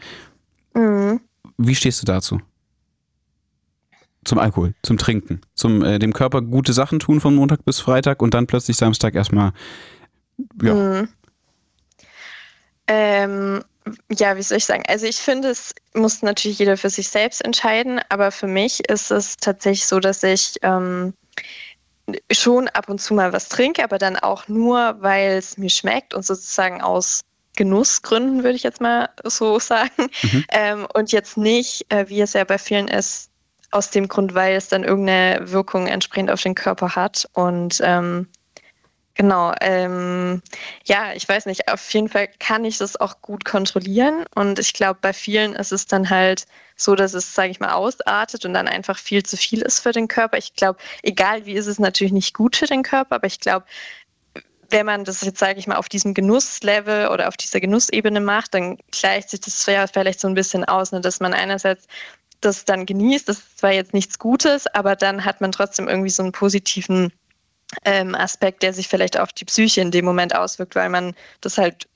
Mhm. 0.74 1.22
Wie 1.58 1.76
stehst 1.76 2.02
du 2.02 2.06
dazu? 2.06 2.42
Zum 4.26 4.40
Alkohol, 4.40 4.74
zum 4.82 4.98
Trinken, 4.98 5.42
zum 5.54 5.84
äh, 5.84 6.00
dem 6.00 6.12
Körper 6.12 6.42
gute 6.42 6.74
Sachen 6.74 7.00
tun 7.00 7.22
von 7.22 7.36
Montag 7.36 7.64
bis 7.64 7.80
Freitag 7.80 8.22
und 8.22 8.34
dann 8.34 8.48
plötzlich 8.48 8.76
Samstag 8.76 9.16
erstmal 9.16 9.54
ja, 10.62 10.74
Mhm. 10.74 11.08
Ähm, 12.88 13.64
ja, 14.12 14.38
wie 14.38 14.44
soll 14.44 14.58
ich 14.58 14.66
sagen? 14.66 14.84
Also 14.88 15.06
ich 15.06 15.18
finde, 15.18 15.50
es 15.50 15.74
muss 15.94 16.22
natürlich 16.22 16.60
jeder 16.60 16.78
für 16.78 16.90
sich 16.90 17.08
selbst 17.10 17.44
entscheiden, 17.44 18.00
aber 18.10 18.32
für 18.32 18.48
mich 18.48 18.88
ist 18.90 19.12
es 19.12 19.38
tatsächlich 19.38 19.88
so, 19.88 20.00
dass 20.00 20.24
ich 20.24 20.56
ähm, 20.62 21.14
schon 22.32 22.68
ab 22.70 22.90
und 22.90 23.02
zu 23.02 23.14
mal 23.14 23.34
was 23.34 23.50
trinke, 23.50 23.84
aber 23.84 23.98
dann 23.98 24.16
auch 24.16 24.48
nur, 24.48 24.98
weil 25.00 25.38
es 25.38 25.58
mir 25.58 25.70
schmeckt 25.70 26.14
und 26.14 26.26
sozusagen 26.26 26.82
aus 26.82 27.22
Genussgründen, 27.56 28.44
würde 28.44 28.56
ich 28.56 28.64
jetzt 28.64 28.82
mal 28.82 29.10
so 29.24 29.60
sagen. 29.60 30.10
Mhm. 30.22 30.46
Ähm, 30.50 30.88
und 30.94 31.12
jetzt 31.12 31.38
nicht, 31.38 31.92
äh, 31.92 32.08
wie 32.10 32.22
es 32.22 32.34
ja 32.34 32.44
bei 32.44 32.58
vielen 32.58 32.88
ist, 32.88 33.30
aus 33.72 33.90
dem 33.90 34.08
Grund, 34.08 34.36
weil 34.36 34.56
es 34.56 34.70
dann 34.70 34.84
irgendeine 34.84 35.52
Wirkung 35.52 35.88
entsprechend 35.88 36.32
auf 36.32 36.42
den 36.42 36.56
Körper 36.56 36.96
hat. 36.96 37.28
Und 37.34 37.82
ähm, 37.84 38.28
genau, 39.16 39.54
ähm, 39.62 40.42
ja, 40.86 41.14
ich 41.14 41.28
weiß 41.28 41.48
nicht, 41.48 41.68
auf 41.70 41.94
jeden 41.94 42.10
Fall 42.10 42.30
kann 42.40 42.66
ich 42.66 42.78
das 42.78 42.96
auch 42.98 43.22
gut 43.22 43.46
kontrollieren. 43.46 44.26
Und 44.36 44.60
ich 44.60 44.74
glaube, 44.74 45.00
bei 45.02 45.14
vielen 45.14 45.54
ist 45.54 45.72
es 45.72 45.88
dann 45.88 46.10
halt 46.10 46.46
so, 46.76 46.96
dass 46.96 47.14
es, 47.14 47.34
sage 47.34 47.52
ich 47.52 47.60
mal, 47.60 47.72
ausartet 47.72 48.46
und 48.46 48.54
dann 48.54 48.68
einfach 48.68 48.98
viel 48.98 49.24
zu 49.24 49.38
viel 49.38 49.62
ist 49.62 49.80
für 49.80 49.92
den 49.92 50.08
Körper. 50.08 50.38
Ich 50.38 50.54
glaube, 50.54 50.80
egal 51.04 51.46
wie 51.46 51.54
ist 51.54 51.68
es 51.68 51.80
natürlich 51.80 52.14
nicht 52.14 52.34
gut 52.34 52.56
für 52.56 52.68
den 52.68 52.84
Körper, 52.84 53.16
aber 53.16 53.28
ich 53.28 53.40
glaube, 53.40 53.66
wenn 54.70 54.86
man 54.86 55.04
das 55.04 55.22
jetzt, 55.22 55.40
sage 55.40 55.60
ich 55.60 55.68
mal, 55.68 55.78
auf 55.78 55.90
diesem 55.90 56.14
Genusslevel 56.14 57.08
oder 57.08 57.28
auf 57.28 57.38
dieser 57.38 57.60
Genussebene 57.60 58.20
macht, 58.20 58.54
dann 58.54 58.78
gleicht 58.92 59.30
sich 59.30 59.42
das 59.42 59.66
ja 59.66 59.88
vielleicht 59.88 60.20
so 60.20 60.28
ein 60.28 60.34
bisschen 60.34 60.66
aus, 60.66 60.92
ne, 60.92 61.02
dass 61.02 61.20
man 61.20 61.34
einerseits 61.34 61.88
das 62.42 62.66
dann 62.66 62.86
genießt, 62.86 63.30
das 63.30 63.40
ist 63.40 63.60
zwar 63.60 63.72
jetzt 63.72 63.94
nichts 63.94 64.20
Gutes, 64.20 64.68
aber 64.68 64.96
dann 64.96 65.24
hat 65.24 65.42
man 65.42 65.52
trotzdem 65.52 65.88
irgendwie 65.88 66.10
so 66.10 66.24
einen 66.24 66.32
positiven 66.32 67.12
ähm, 67.84 68.16
Aspekt, 68.16 68.64
der 68.64 68.74
sich 68.74 68.88
vielleicht 68.88 69.20
auf 69.20 69.34
die 69.34 69.46
Psyche 69.46 69.82
in 69.82 69.92
dem 69.92 70.06
Moment 70.06 70.36
auswirkt, 70.36 70.76
weil 70.76 70.90
man 70.90 71.16
das 71.42 71.58
halt 71.58 71.88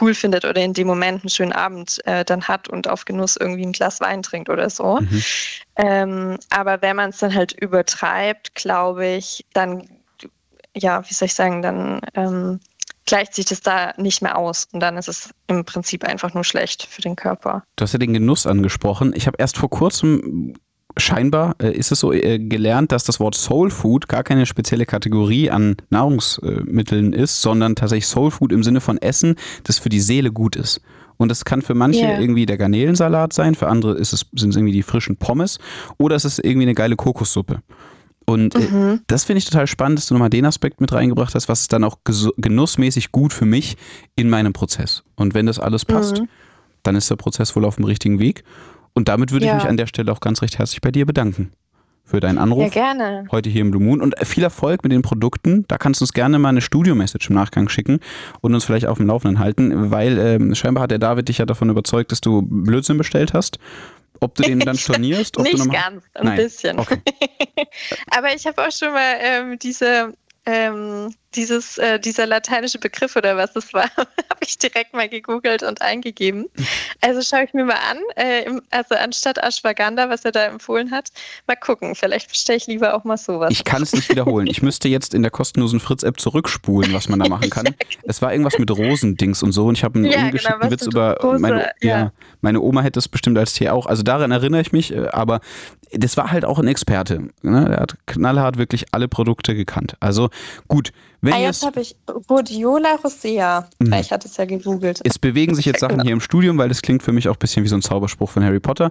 cool 0.00 0.14
findet 0.14 0.44
oder 0.44 0.60
in 0.60 0.72
dem 0.72 0.86
Moment 0.86 1.22
einen 1.22 1.30
schönen 1.30 1.52
Abend 1.52 2.00
äh, 2.06 2.24
dann 2.24 2.46
hat 2.46 2.68
und 2.68 2.88
auf 2.88 3.04
Genuss 3.04 3.36
irgendwie 3.36 3.64
ein 3.64 3.72
Glas 3.72 4.00
Wein 4.00 4.22
trinkt 4.22 4.48
oder 4.48 4.70
so. 4.70 5.00
Mhm. 5.00 5.22
Ähm, 5.76 6.38
aber 6.50 6.82
wenn 6.82 6.96
man 6.96 7.10
es 7.10 7.18
dann 7.18 7.34
halt 7.34 7.52
übertreibt, 7.52 8.54
glaube 8.54 9.06
ich, 9.06 9.44
dann, 9.52 9.88
ja, 10.76 11.02
wie 11.08 11.14
soll 11.14 11.26
ich 11.26 11.34
sagen, 11.34 11.62
dann 11.62 12.00
ähm, 12.14 12.60
gleicht 13.06 13.34
sich 13.34 13.46
das 13.46 13.60
da 13.60 13.92
nicht 13.96 14.22
mehr 14.22 14.38
aus 14.38 14.68
und 14.72 14.80
dann 14.80 14.96
ist 14.96 15.08
es 15.08 15.30
im 15.46 15.64
Prinzip 15.64 16.04
einfach 16.04 16.34
nur 16.34 16.44
schlecht 16.44 16.86
für 16.86 17.02
den 17.02 17.16
Körper. 17.16 17.64
Du 17.76 17.82
hast 17.82 17.92
ja 17.92 17.98
den 17.98 18.14
Genuss 18.14 18.46
angesprochen. 18.46 19.12
Ich 19.14 19.26
habe 19.26 19.36
erst 19.38 19.58
vor 19.58 19.70
kurzem 19.70 20.54
scheinbar 20.96 21.56
äh, 21.60 21.72
ist 21.76 21.90
es 21.92 22.00
so 22.00 22.12
äh, 22.12 22.38
gelernt, 22.38 22.92
dass 22.92 23.04
das 23.04 23.18
Wort 23.20 23.34
Soul 23.34 23.70
Food 23.70 24.08
gar 24.08 24.22
keine 24.22 24.46
spezielle 24.46 24.86
Kategorie 24.86 25.50
an 25.50 25.76
Nahrungsmitteln 25.90 27.12
ist, 27.12 27.42
sondern 27.42 27.74
tatsächlich 27.74 28.06
Soul 28.06 28.30
Food 28.30 28.52
im 28.52 28.62
Sinne 28.62 28.80
von 28.80 28.98
Essen, 28.98 29.36
das 29.64 29.78
für 29.78 29.88
die 29.88 30.00
Seele 30.00 30.30
gut 30.32 30.56
ist. 30.56 30.80
Und 31.16 31.28
das 31.28 31.44
kann 31.44 31.62
für 31.62 31.74
manche 31.74 32.06
Ja. 32.06 32.18
irgendwie 32.18 32.46
der 32.46 32.56
Garnelensalat 32.58 33.32
sein, 33.32 33.54
für 33.54 33.68
andere 33.68 33.94
ist 33.94 34.12
es, 34.12 34.26
sind 34.34 34.50
es 34.50 34.56
irgendwie 34.56 34.72
die 34.72 34.82
frischen 34.82 35.16
Pommes 35.16 35.58
oder 35.98 36.16
es 36.16 36.24
ist 36.24 36.38
irgendwie 36.44 36.66
eine 36.66 36.74
geile 36.74 36.96
Kokossuppe. 36.96 37.60
Und 38.26 38.54
äh, 38.54 38.58
Mhm. 38.60 39.00
das 39.06 39.24
finde 39.24 39.38
ich 39.38 39.44
total 39.44 39.66
spannend, 39.66 39.98
dass 39.98 40.06
du 40.06 40.14
nochmal 40.14 40.30
den 40.30 40.46
Aspekt 40.46 40.80
mit 40.80 40.92
reingebracht 40.92 41.34
hast, 41.34 41.48
was 41.48 41.60
ist 41.62 41.72
dann 41.72 41.84
auch 41.84 41.98
genussmäßig 42.36 43.12
gut 43.12 43.32
für 43.32 43.44
mich 43.46 43.76
in 44.16 44.30
meinem 44.30 44.52
Prozess. 44.52 45.02
Und 45.16 45.34
wenn 45.34 45.46
das 45.46 45.58
alles 45.60 45.84
passt, 45.84 46.20
Mhm. 46.20 46.28
dann 46.82 46.96
ist 46.96 47.10
der 47.10 47.16
Prozess 47.16 47.54
wohl 47.54 47.64
auf 47.64 47.76
dem 47.76 47.84
richtigen 47.84 48.18
Weg. 48.18 48.42
Und 48.94 49.08
damit 49.08 49.32
würde 49.32 49.46
Ja. 49.46 49.56
ich 49.56 49.62
mich 49.62 49.68
an 49.70 49.76
der 49.76 49.86
Stelle 49.86 50.10
auch 50.12 50.20
ganz 50.20 50.40
recht 50.42 50.58
herzlich 50.58 50.80
bei 50.80 50.90
dir 50.90 51.04
bedanken 51.06 51.50
für 52.06 52.20
deinen 52.20 52.38
Anruf 52.38 52.62
Ja, 52.64 52.68
gerne. 52.94 53.24
heute 53.32 53.48
hier 53.48 53.62
im 53.62 53.70
Blue 53.70 53.82
Moon 53.82 54.00
und 54.02 54.14
viel 54.26 54.42
Erfolg 54.44 54.82
mit 54.84 54.92
den 54.92 55.02
Produkten. 55.02 55.64
Da 55.68 55.78
kannst 55.78 56.00
du 56.00 56.04
uns 56.04 56.12
gerne 56.12 56.38
mal 56.38 56.50
eine 56.50 56.60
Studio-Message 56.60 57.30
im 57.30 57.34
Nachgang 57.34 57.68
schicken 57.68 57.98
und 58.42 58.54
uns 58.54 58.64
vielleicht 58.64 58.86
auf 58.86 58.98
dem 58.98 59.06
Laufenden 59.06 59.38
halten, 59.38 59.90
weil 59.90 60.18
ähm, 60.18 60.54
scheinbar 60.54 60.82
hat 60.84 60.90
der 60.90 60.98
David 60.98 61.28
dich 61.28 61.38
ja 61.38 61.46
davon 61.46 61.70
überzeugt, 61.70 62.12
dass 62.12 62.20
du 62.20 62.42
Blödsinn 62.42 62.98
bestellt 62.98 63.32
hast. 63.34 63.58
Ob 64.20 64.34
du 64.36 64.42
den 64.42 64.60
dann 64.60 64.76
stornierst? 64.78 65.38
Ob 65.38 65.44
du 65.46 65.52
Nicht 65.56 65.66
mal- 65.66 65.72
ganz, 65.72 66.04
ein 66.14 66.26
Nein. 66.26 66.36
bisschen. 66.36 66.78
Okay. 66.78 67.00
Aber 68.16 68.34
ich 68.34 68.46
habe 68.46 68.62
auch 68.62 68.70
schon 68.70 68.92
mal 68.92 69.14
ähm, 69.20 69.58
diese, 69.58 70.12
ähm, 70.46 71.12
dieses, 71.34 71.78
äh, 71.78 71.98
dieser 71.98 72.26
lateinische 72.26 72.78
Begriff 72.78 73.16
oder 73.16 73.36
was 73.36 73.52
das 73.52 73.72
war, 73.72 73.84
habe 73.96 74.40
ich 74.40 74.58
direkt 74.58 74.94
mal 74.94 75.08
gegoogelt 75.08 75.62
und 75.62 75.82
eingegeben. 75.82 76.46
Also 77.00 77.22
schaue 77.22 77.44
ich 77.44 77.54
mir 77.54 77.64
mal 77.64 77.78
an, 77.90 77.98
äh, 78.16 78.44
im, 78.44 78.62
also 78.70 78.94
anstatt 78.94 79.38
Ashwagandha, 79.38 80.08
was 80.08 80.24
er 80.24 80.32
da 80.32 80.44
empfohlen 80.44 80.90
hat, 80.90 81.10
mal 81.46 81.56
gucken. 81.56 81.94
Vielleicht 81.94 82.28
bestelle 82.28 82.56
ich 82.56 82.66
lieber 82.66 82.94
auch 82.94 83.04
mal 83.04 83.16
sowas. 83.16 83.50
Ich 83.50 83.64
kann 83.64 83.82
es 83.82 83.92
nicht 83.92 84.08
wiederholen. 84.08 84.46
Ich 84.46 84.62
müsste 84.62 84.88
jetzt 84.88 85.14
in 85.14 85.22
der 85.22 85.30
kostenlosen 85.30 85.80
Fritz-App 85.80 86.20
zurückspulen, 86.20 86.92
was 86.92 87.08
man 87.08 87.18
da 87.18 87.28
machen 87.28 87.50
kann. 87.50 87.64
Es 88.06 88.20
war 88.20 88.32
irgendwas 88.32 88.58
mit 88.58 88.70
Rosendings 88.70 89.42
und 89.42 89.52
so 89.52 89.66
und 89.66 89.78
ich 89.78 89.84
habe 89.84 89.96
einen 89.96 90.04
Ja, 90.04 90.12
genau, 90.12 90.26
ungeschickten 90.26 90.60
was 90.60 90.70
Witz 90.70 90.86
über 90.86 91.16
Rose, 91.22 91.38
meine, 91.38 91.70
ja. 91.80 91.98
ja. 91.98 92.12
meine 92.42 92.60
Oma 92.60 92.82
hätte 92.82 92.98
es 92.98 93.08
bestimmt 93.08 93.38
als 93.38 93.54
Tee 93.54 93.70
auch. 93.70 93.86
Also 93.86 94.02
daran 94.02 94.30
erinnere 94.30 94.60
ich 94.60 94.72
mich, 94.72 94.92
äh, 94.92 95.08
aber 95.08 95.40
das 95.92 96.16
war 96.16 96.30
halt 96.30 96.44
auch 96.44 96.58
ein 96.58 96.66
Experte. 96.66 97.28
Ne? 97.42 97.68
Er 97.70 97.80
hat 97.80 97.96
knallhart 98.06 98.58
wirklich 98.58 98.86
alle 98.92 99.08
Produkte 99.08 99.54
gekannt. 99.54 99.96
Also 100.00 100.30
gut, 100.68 100.92
wenn 101.24 101.32
ah, 101.34 101.38
jetzt 101.40 101.64
habe 101.64 101.80
ich 101.80 101.96
Rhodiola 102.30 102.96
rosea. 103.02 103.68
Mhm. 103.78 103.92
Ich 103.94 104.12
hatte 104.12 104.28
es 104.28 104.36
ja 104.36 104.44
gegoogelt. 104.44 105.00
Es 105.04 105.18
bewegen 105.18 105.54
sich 105.54 105.64
jetzt 105.64 105.80
Sachen 105.80 105.94
genau. 105.96 106.04
hier 106.04 106.12
im 106.12 106.20
Studium, 106.20 106.58
weil 106.58 106.68
das 106.68 106.82
klingt 106.82 107.02
für 107.02 107.12
mich 107.12 107.28
auch 107.28 107.34
ein 107.36 107.38
bisschen 107.38 107.64
wie 107.64 107.68
so 107.68 107.76
ein 107.76 107.82
Zauberspruch 107.82 108.30
von 108.30 108.44
Harry 108.44 108.60
Potter. 108.60 108.90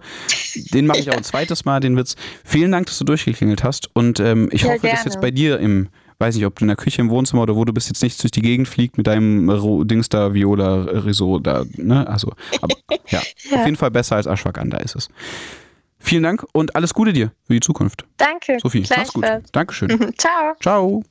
Den 0.74 0.88
mache 0.88 1.00
ich 1.00 1.10
auch 1.12 1.18
ein 1.18 1.24
zweites 1.24 1.66
Mal, 1.66 1.80
den 1.80 1.96
Witz. 1.98 2.16
Vielen 2.44 2.72
Dank, 2.72 2.88
dass 2.88 2.98
du 2.98 3.06
durchgeklingelt 3.06 3.64
hast. 3.64 3.90
Und 3.94 4.20
ähm, 4.20 4.50
ich 4.52 4.62
Ja, 4.64 4.70
hoffe, 4.70 4.88
dass 4.88 4.92
gerne. 4.92 5.06
jetzt 5.06 5.22
bei 5.22 5.32
dir 5.32 5.60
im, 5.60 5.90
weiß 6.20 6.36
nicht, 6.36 6.46
ob 6.46 6.58
du 6.58 6.64
in 6.66 6.68
der 6.70 6.78
Küche, 6.78 7.02
im 7.02 7.10
Wohnzimmer 7.10 7.44
oder 7.44 7.56
wo 7.56 7.66
du 7.66 7.74
bist, 7.74 7.88
jetzt 7.90 8.02
nicht 8.04 8.22
durch 8.22 8.32
die 8.32 8.42
Gegend 8.42 8.68
fliegt 8.68 8.98
mit 8.98 9.08
deinem 9.08 9.50
Ro 9.50 9.84
Dings 9.84 10.10
da, 10.10 10.34
Viola, 10.34 10.84
Risot 10.84 11.46
da, 11.46 11.66
ne? 11.78 12.08
Also, 12.08 12.34
aber, 12.62 12.76
ja, 13.10 13.22
Ja. 13.52 13.58
auf 13.60 13.66
jeden 13.66 13.78
Fall 13.78 13.92
besser 13.92 14.16
als 14.16 14.26
Ashwagandha 14.26 14.78
ist 14.78 14.96
es. 14.96 15.10
Vielen 16.00 16.24
Dank 16.24 16.46
und 16.52 16.76
alles 16.76 16.94
Gute 16.94 17.14
dir 17.14 17.32
für 17.48 17.54
die 17.54 17.62
Zukunft. 17.62 18.06
Danke. 18.18 18.58
Sophie, 18.62 18.84
mach's 18.90 19.14
gut. 19.14 19.26
Dankeschön. 19.54 20.14
Ciao. 20.18 20.54
Ciao. 20.62 21.04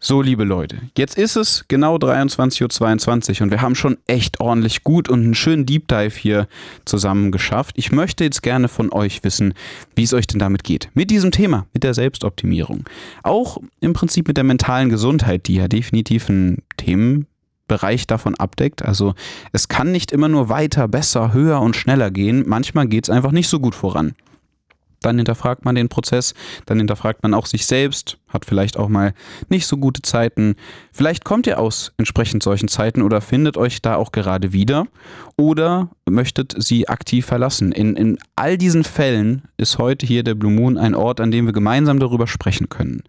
So, 0.00 0.22
liebe 0.22 0.44
Leute, 0.44 0.78
jetzt 0.96 1.18
ist 1.18 1.34
es 1.34 1.64
genau 1.66 1.96
23.22 1.96 3.40
Uhr 3.40 3.42
und 3.42 3.50
wir 3.50 3.60
haben 3.60 3.74
schon 3.74 3.98
echt 4.06 4.38
ordentlich 4.38 4.84
gut 4.84 5.08
und 5.08 5.24
einen 5.24 5.34
schönen 5.34 5.66
Deep 5.66 5.88
Dive 5.88 6.16
hier 6.16 6.46
zusammen 6.84 7.32
geschafft. 7.32 7.74
Ich 7.76 7.90
möchte 7.90 8.22
jetzt 8.22 8.44
gerne 8.44 8.68
von 8.68 8.92
euch 8.92 9.24
wissen, 9.24 9.54
wie 9.96 10.04
es 10.04 10.14
euch 10.14 10.28
denn 10.28 10.38
damit 10.38 10.62
geht. 10.62 10.88
Mit 10.94 11.10
diesem 11.10 11.32
Thema, 11.32 11.66
mit 11.74 11.82
der 11.82 11.94
Selbstoptimierung. 11.94 12.84
Auch 13.24 13.58
im 13.80 13.92
Prinzip 13.92 14.28
mit 14.28 14.36
der 14.36 14.44
mentalen 14.44 14.88
Gesundheit, 14.88 15.48
die 15.48 15.56
ja 15.56 15.66
definitiv 15.66 16.28
ein 16.28 16.62
Themenbereich 16.76 18.06
davon 18.06 18.36
abdeckt. 18.36 18.82
Also 18.84 19.16
es 19.50 19.66
kann 19.66 19.90
nicht 19.90 20.12
immer 20.12 20.28
nur 20.28 20.48
weiter, 20.48 20.86
besser, 20.86 21.32
höher 21.32 21.60
und 21.60 21.74
schneller 21.74 22.12
gehen. 22.12 22.44
Manchmal 22.46 22.86
geht 22.86 23.06
es 23.06 23.10
einfach 23.10 23.32
nicht 23.32 23.48
so 23.48 23.58
gut 23.58 23.74
voran 23.74 24.14
dann 25.00 25.16
hinterfragt 25.16 25.64
man 25.64 25.74
den 25.74 25.88
Prozess, 25.88 26.34
dann 26.66 26.78
hinterfragt 26.78 27.22
man 27.22 27.34
auch 27.34 27.46
sich 27.46 27.66
selbst, 27.66 28.18
hat 28.28 28.44
vielleicht 28.44 28.76
auch 28.76 28.88
mal 28.88 29.14
nicht 29.48 29.66
so 29.66 29.76
gute 29.76 30.02
Zeiten. 30.02 30.56
Vielleicht 30.92 31.24
kommt 31.24 31.46
ihr 31.46 31.58
aus 31.58 31.92
entsprechend 31.98 32.42
solchen 32.42 32.68
Zeiten 32.68 33.02
oder 33.02 33.20
findet 33.20 33.56
euch 33.56 33.80
da 33.80 33.96
auch 33.96 34.12
gerade 34.12 34.52
wieder 34.52 34.86
oder 35.36 35.88
möchtet 36.08 36.54
sie 36.58 36.88
aktiv 36.88 37.26
verlassen. 37.26 37.72
In, 37.72 37.96
in 37.96 38.18
all 38.36 38.58
diesen 38.58 38.84
Fällen 38.84 39.42
ist 39.56 39.78
heute 39.78 40.06
hier 40.06 40.24
der 40.24 40.34
Blue 40.34 40.52
Moon 40.52 40.76
ein 40.76 40.94
Ort, 40.94 41.20
an 41.20 41.30
dem 41.30 41.46
wir 41.46 41.52
gemeinsam 41.52 42.00
darüber 42.00 42.26
sprechen 42.26 42.68
können. 42.68 43.02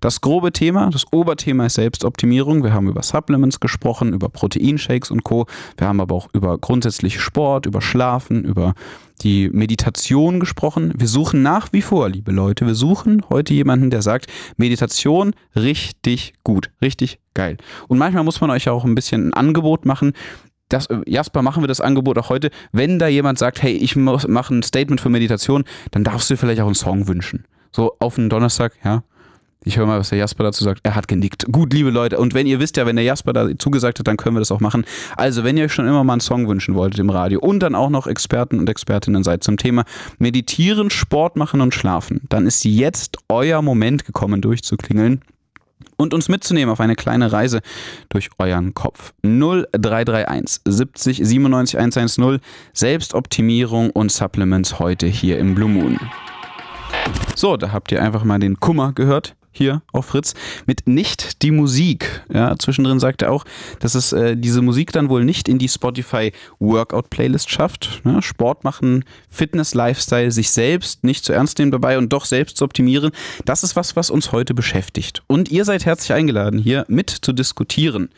Das 0.00 0.20
grobe 0.20 0.52
Thema, 0.52 0.90
das 0.90 1.12
Oberthema 1.12 1.66
ist 1.66 1.74
Selbstoptimierung. 1.74 2.62
Wir 2.62 2.72
haben 2.72 2.88
über 2.88 3.02
Supplements 3.02 3.58
gesprochen, 3.58 4.12
über 4.12 4.28
Proteinshakes 4.28 5.10
und 5.10 5.24
Co. 5.24 5.46
Wir 5.76 5.88
haben 5.88 6.00
aber 6.00 6.14
auch 6.14 6.28
über 6.32 6.56
grundsätzlich 6.58 7.20
Sport, 7.20 7.66
über 7.66 7.80
Schlafen, 7.80 8.44
über 8.44 8.74
die 9.18 9.50
Meditation 9.50 10.40
gesprochen. 10.40 10.92
Wir 10.96 11.08
suchen 11.08 11.42
nach 11.42 11.68
wie 11.72 11.82
vor, 11.82 12.08
liebe 12.08 12.32
Leute, 12.32 12.66
wir 12.66 12.74
suchen 12.74 13.22
heute 13.30 13.54
jemanden, 13.54 13.90
der 13.90 14.02
sagt, 14.02 14.26
Meditation 14.56 15.34
richtig 15.56 16.34
gut, 16.44 16.70
richtig 16.80 17.18
geil. 17.34 17.56
Und 17.88 17.98
manchmal 17.98 18.24
muss 18.24 18.40
man 18.40 18.50
euch 18.50 18.64
ja 18.64 18.72
auch 18.72 18.84
ein 18.84 18.94
bisschen 18.94 19.28
ein 19.28 19.34
Angebot 19.34 19.84
machen. 19.84 20.12
Das, 20.68 20.86
äh, 20.86 21.00
Jasper, 21.06 21.42
machen 21.42 21.62
wir 21.62 21.68
das 21.68 21.80
Angebot 21.80 22.18
auch 22.18 22.28
heute. 22.28 22.50
Wenn 22.72 22.98
da 22.98 23.08
jemand 23.08 23.38
sagt, 23.38 23.62
hey, 23.62 23.72
ich 23.72 23.96
mache 23.96 24.54
ein 24.54 24.62
Statement 24.62 25.00
für 25.00 25.08
Meditation, 25.08 25.64
dann 25.90 26.04
darfst 26.04 26.30
du 26.30 26.36
vielleicht 26.36 26.60
auch 26.60 26.66
einen 26.66 26.74
Song 26.74 27.08
wünschen. 27.08 27.44
So 27.72 27.96
auf 27.98 28.18
einen 28.18 28.30
Donnerstag, 28.30 28.72
ja. 28.84 29.02
Ich 29.68 29.76
höre 29.76 29.84
mal, 29.84 29.98
was 29.98 30.08
der 30.08 30.16
Jasper 30.16 30.44
dazu 30.44 30.64
sagt. 30.64 30.80
Er 30.82 30.94
hat 30.94 31.08
genickt. 31.08 31.44
Gut, 31.52 31.74
liebe 31.74 31.90
Leute. 31.90 32.16
Und 32.16 32.32
wenn 32.32 32.46
ihr 32.46 32.58
wisst 32.58 32.78
ja, 32.78 32.86
wenn 32.86 32.96
der 32.96 33.04
Jasper 33.04 33.34
da 33.34 33.48
zugesagt 33.58 33.98
hat, 33.98 34.08
dann 34.08 34.16
können 34.16 34.34
wir 34.34 34.40
das 34.40 34.50
auch 34.50 34.60
machen. 34.60 34.86
Also, 35.18 35.44
wenn 35.44 35.58
ihr 35.58 35.66
euch 35.66 35.74
schon 35.74 35.86
immer 35.86 36.02
mal 36.04 36.14
einen 36.14 36.20
Song 36.22 36.48
wünschen 36.48 36.74
wolltet 36.74 37.00
im 37.00 37.10
Radio 37.10 37.38
und 37.38 37.60
dann 37.60 37.74
auch 37.74 37.90
noch 37.90 38.06
Experten 38.06 38.60
und 38.60 38.70
Expertinnen 38.70 39.22
seid 39.24 39.44
zum 39.44 39.58
Thema 39.58 39.84
Meditieren, 40.16 40.88
Sport 40.88 41.36
machen 41.36 41.60
und 41.60 41.74
Schlafen, 41.74 42.22
dann 42.30 42.46
ist 42.46 42.64
jetzt 42.64 43.18
euer 43.28 43.60
Moment 43.60 44.06
gekommen, 44.06 44.40
durchzuklingeln 44.40 45.20
und 45.98 46.14
uns 46.14 46.30
mitzunehmen 46.30 46.72
auf 46.72 46.80
eine 46.80 46.94
kleine 46.94 47.30
Reise 47.30 47.60
durch 48.08 48.30
euren 48.38 48.72
Kopf. 48.72 49.12
0331 49.20 50.62
70 50.64 51.20
97 51.22 51.78
110 51.78 52.40
Selbstoptimierung 52.72 53.90
und 53.90 54.10
Supplements 54.10 54.78
heute 54.78 55.06
hier 55.06 55.38
im 55.38 55.54
Blue 55.54 55.68
Moon. 55.68 55.98
So, 57.34 57.58
da 57.58 57.70
habt 57.70 57.92
ihr 57.92 58.02
einfach 58.02 58.24
mal 58.24 58.38
den 58.38 58.60
Kummer 58.60 58.92
gehört. 58.94 59.34
Hier 59.50 59.82
auf 59.92 60.06
Fritz 60.06 60.34
mit 60.66 60.86
nicht 60.86 61.42
die 61.42 61.50
Musik. 61.50 62.24
Ja, 62.32 62.56
zwischendrin 62.58 63.00
sagt 63.00 63.22
er 63.22 63.32
auch, 63.32 63.44
dass 63.80 63.94
es 63.94 64.12
äh, 64.12 64.36
diese 64.36 64.62
Musik 64.62 64.92
dann 64.92 65.08
wohl 65.08 65.24
nicht 65.24 65.48
in 65.48 65.58
die 65.58 65.68
Spotify 65.68 66.32
Workout 66.58 67.10
Playlist 67.10 67.50
schafft. 67.50 68.02
Ja, 68.04 68.22
Sport 68.22 68.64
machen, 68.64 69.04
Fitness, 69.28 69.74
Lifestyle, 69.74 70.30
sich 70.30 70.50
selbst 70.50 71.04
nicht 71.04 71.24
zu 71.24 71.32
ernst 71.32 71.58
nehmen 71.58 71.72
dabei 71.72 71.98
und 71.98 72.12
doch 72.12 72.24
selbst 72.24 72.56
zu 72.56 72.64
optimieren. 72.64 73.10
Das 73.44 73.62
ist 73.62 73.76
was, 73.76 73.96
was 73.96 74.10
uns 74.10 74.32
heute 74.32 74.54
beschäftigt. 74.54 75.22
Und 75.26 75.50
ihr 75.50 75.64
seid 75.64 75.86
herzlich 75.86 76.12
eingeladen, 76.12 76.58
hier 76.58 76.84
mit 76.88 77.10
zu 77.10 77.32
diskutieren 77.32 78.10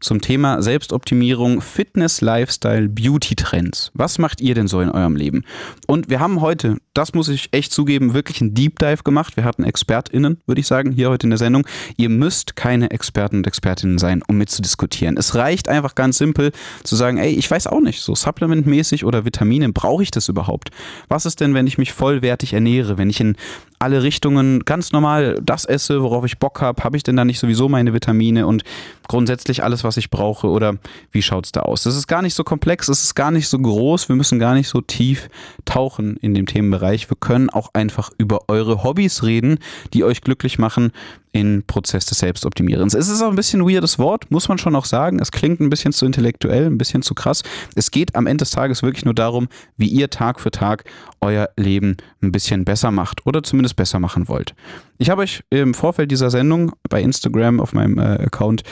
zum 0.00 0.20
Thema 0.20 0.62
Selbstoptimierung, 0.62 1.60
Fitness, 1.60 2.20
Lifestyle, 2.20 2.88
Beauty-Trends. 2.88 3.90
Was 3.94 4.18
macht 4.18 4.40
ihr 4.40 4.54
denn 4.54 4.68
so 4.68 4.80
in 4.80 4.90
eurem 4.90 5.16
Leben? 5.16 5.44
Und 5.86 6.10
wir 6.10 6.20
haben 6.20 6.40
heute, 6.40 6.78
das 6.92 7.14
muss 7.14 7.28
ich 7.28 7.48
echt 7.52 7.72
zugeben, 7.72 8.14
wirklich 8.14 8.40
einen 8.40 8.54
Deep 8.54 8.78
Dive 8.78 9.02
gemacht. 9.02 9.36
Wir 9.36 9.44
hatten 9.44 9.64
ExpertInnen, 9.64 10.38
würde 10.46 10.60
ich 10.60 10.66
sagen, 10.66 10.92
hier 10.92 11.10
heute 11.10 11.26
in 11.26 11.30
der 11.30 11.38
Sendung. 11.38 11.66
Ihr 11.96 12.08
müsst 12.08 12.56
keine 12.56 12.90
Experten 12.90 13.38
und 13.38 13.46
Expertinnen 13.46 13.98
sein, 13.98 14.22
um 14.26 14.36
mitzudiskutieren. 14.36 15.16
Es 15.16 15.34
reicht 15.34 15.68
einfach 15.68 15.94
ganz 15.94 16.18
simpel 16.18 16.52
zu 16.82 16.96
sagen, 16.96 17.18
ey, 17.18 17.32
ich 17.32 17.50
weiß 17.50 17.66
auch 17.66 17.80
nicht, 17.80 18.00
so 18.00 18.14
supplementmäßig 18.14 19.04
oder 19.04 19.24
Vitamine, 19.24 19.70
brauche 19.72 20.02
ich 20.02 20.10
das 20.10 20.28
überhaupt? 20.28 20.70
Was 21.08 21.26
ist 21.26 21.40
denn, 21.40 21.54
wenn 21.54 21.66
ich 21.66 21.78
mich 21.78 21.92
vollwertig 21.92 22.52
ernähre, 22.52 22.98
wenn 22.98 23.10
ich 23.10 23.20
in 23.20 23.36
alle 23.84 24.02
Richtungen 24.02 24.64
ganz 24.64 24.92
normal 24.92 25.38
das 25.42 25.66
esse, 25.66 26.02
worauf 26.02 26.24
ich 26.24 26.38
Bock 26.38 26.62
habe, 26.62 26.82
habe 26.82 26.96
ich 26.96 27.02
denn 27.02 27.16
da 27.16 27.24
nicht 27.26 27.38
sowieso 27.38 27.68
meine 27.68 27.92
Vitamine 27.92 28.46
und 28.46 28.64
grundsätzlich 29.08 29.62
alles, 29.62 29.84
was 29.84 29.98
ich 29.98 30.08
brauche 30.08 30.46
oder 30.46 30.76
wie 31.12 31.20
schaut's 31.20 31.52
da 31.52 31.60
aus? 31.60 31.82
Das 31.82 31.94
ist 31.94 32.06
gar 32.06 32.22
nicht 32.22 32.32
so 32.32 32.44
komplex, 32.44 32.88
es 32.88 33.04
ist 33.04 33.14
gar 33.14 33.30
nicht 33.30 33.46
so 33.46 33.58
groß, 33.58 34.08
wir 34.08 34.16
müssen 34.16 34.38
gar 34.38 34.54
nicht 34.54 34.68
so 34.68 34.80
tief 34.80 35.28
tauchen 35.66 36.16
in 36.16 36.32
dem 36.32 36.46
Themenbereich. 36.46 37.10
Wir 37.10 37.18
können 37.20 37.50
auch 37.50 37.74
einfach 37.74 38.10
über 38.16 38.48
eure 38.48 38.84
Hobbys 38.84 39.22
reden, 39.22 39.58
die 39.92 40.02
euch 40.02 40.22
glücklich 40.22 40.58
machen 40.58 40.90
im 41.34 41.64
Prozess 41.66 42.06
des 42.06 42.18
Selbstoptimierens. 42.18 42.94
Es 42.94 43.08
ist 43.08 43.20
auch 43.20 43.28
ein 43.28 43.34
bisschen 43.34 43.60
ein 43.60 43.68
weirdes 43.68 43.98
Wort, 43.98 44.30
muss 44.30 44.48
man 44.48 44.56
schon 44.56 44.76
auch 44.76 44.84
sagen. 44.84 45.18
Es 45.18 45.32
klingt 45.32 45.60
ein 45.60 45.68
bisschen 45.68 45.92
zu 45.92 46.06
intellektuell, 46.06 46.66
ein 46.66 46.78
bisschen 46.78 47.02
zu 47.02 47.12
krass. 47.12 47.42
Es 47.74 47.90
geht 47.90 48.14
am 48.14 48.28
Ende 48.28 48.42
des 48.42 48.52
Tages 48.52 48.84
wirklich 48.84 49.04
nur 49.04 49.14
darum, 49.14 49.48
wie 49.76 49.88
ihr 49.88 50.10
Tag 50.10 50.38
für 50.38 50.52
Tag 50.52 50.84
euer 51.20 51.48
Leben 51.56 51.96
ein 52.22 52.30
bisschen 52.30 52.64
besser 52.64 52.92
macht 52.92 53.26
oder 53.26 53.42
zumindest 53.42 53.74
besser 53.74 53.98
machen 53.98 54.28
wollt. 54.28 54.54
Ich 54.98 55.10
habe 55.10 55.22
euch 55.22 55.42
im 55.50 55.74
Vorfeld 55.74 56.12
dieser 56.12 56.30
Sendung 56.30 56.72
bei 56.88 57.02
Instagram 57.02 57.58
auf 57.58 57.72
meinem 57.72 57.98
äh, 57.98 58.24
Account, 58.24 58.62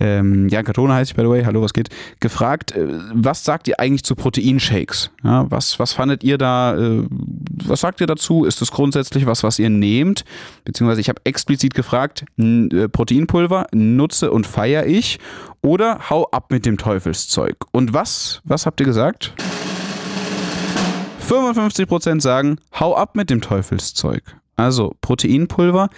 ähm, 0.00 0.48
Jan 0.48 0.64
Katona 0.64 0.94
heißt 0.94 1.10
ich 1.10 1.16
by 1.16 1.22
the 1.22 1.28
way, 1.28 1.44
hallo, 1.44 1.62
was 1.62 1.74
geht, 1.74 1.90
gefragt, 2.20 2.72
äh, 2.72 2.86
was 3.12 3.44
sagt 3.44 3.68
ihr 3.68 3.78
eigentlich 3.78 4.04
zu 4.04 4.14
Proteinshakes? 4.14 5.10
Ja, 5.22 5.50
was, 5.50 5.78
was 5.78 5.92
fandet 5.92 6.24
ihr 6.24 6.38
da, 6.38 6.76
äh, 6.76 7.04
was 7.10 7.80
sagt 7.80 8.00
ihr 8.00 8.06
dazu? 8.06 8.44
Ist 8.44 8.62
das 8.62 8.70
grundsätzlich 8.70 9.26
was, 9.26 9.42
was 9.42 9.58
ihr 9.58 9.68
nehmt? 9.68 10.24
Beziehungsweise 10.64 11.00
ich 11.00 11.10
habe 11.10 11.20
explizit 11.24 11.74
gefragt, 11.74 12.05
n- 12.36 12.70
äh, 12.70 12.88
Proteinpulver 12.88 13.66
nutze 13.72 14.30
und 14.30 14.46
feiere 14.46 14.86
ich 14.86 15.18
oder 15.62 16.08
hau 16.10 16.24
ab 16.30 16.50
mit 16.50 16.66
dem 16.66 16.78
Teufelszeug. 16.78 17.56
Und 17.72 17.92
was, 17.94 18.40
was 18.44 18.66
habt 18.66 18.80
ihr 18.80 18.86
gesagt? 18.86 19.32
55% 21.28 22.20
sagen, 22.20 22.58
hau 22.78 22.94
ab 22.96 23.16
mit 23.16 23.30
dem 23.30 23.40
Teufelszeug. 23.40 24.22
Also 24.56 24.94
Proteinpulver 25.00 25.88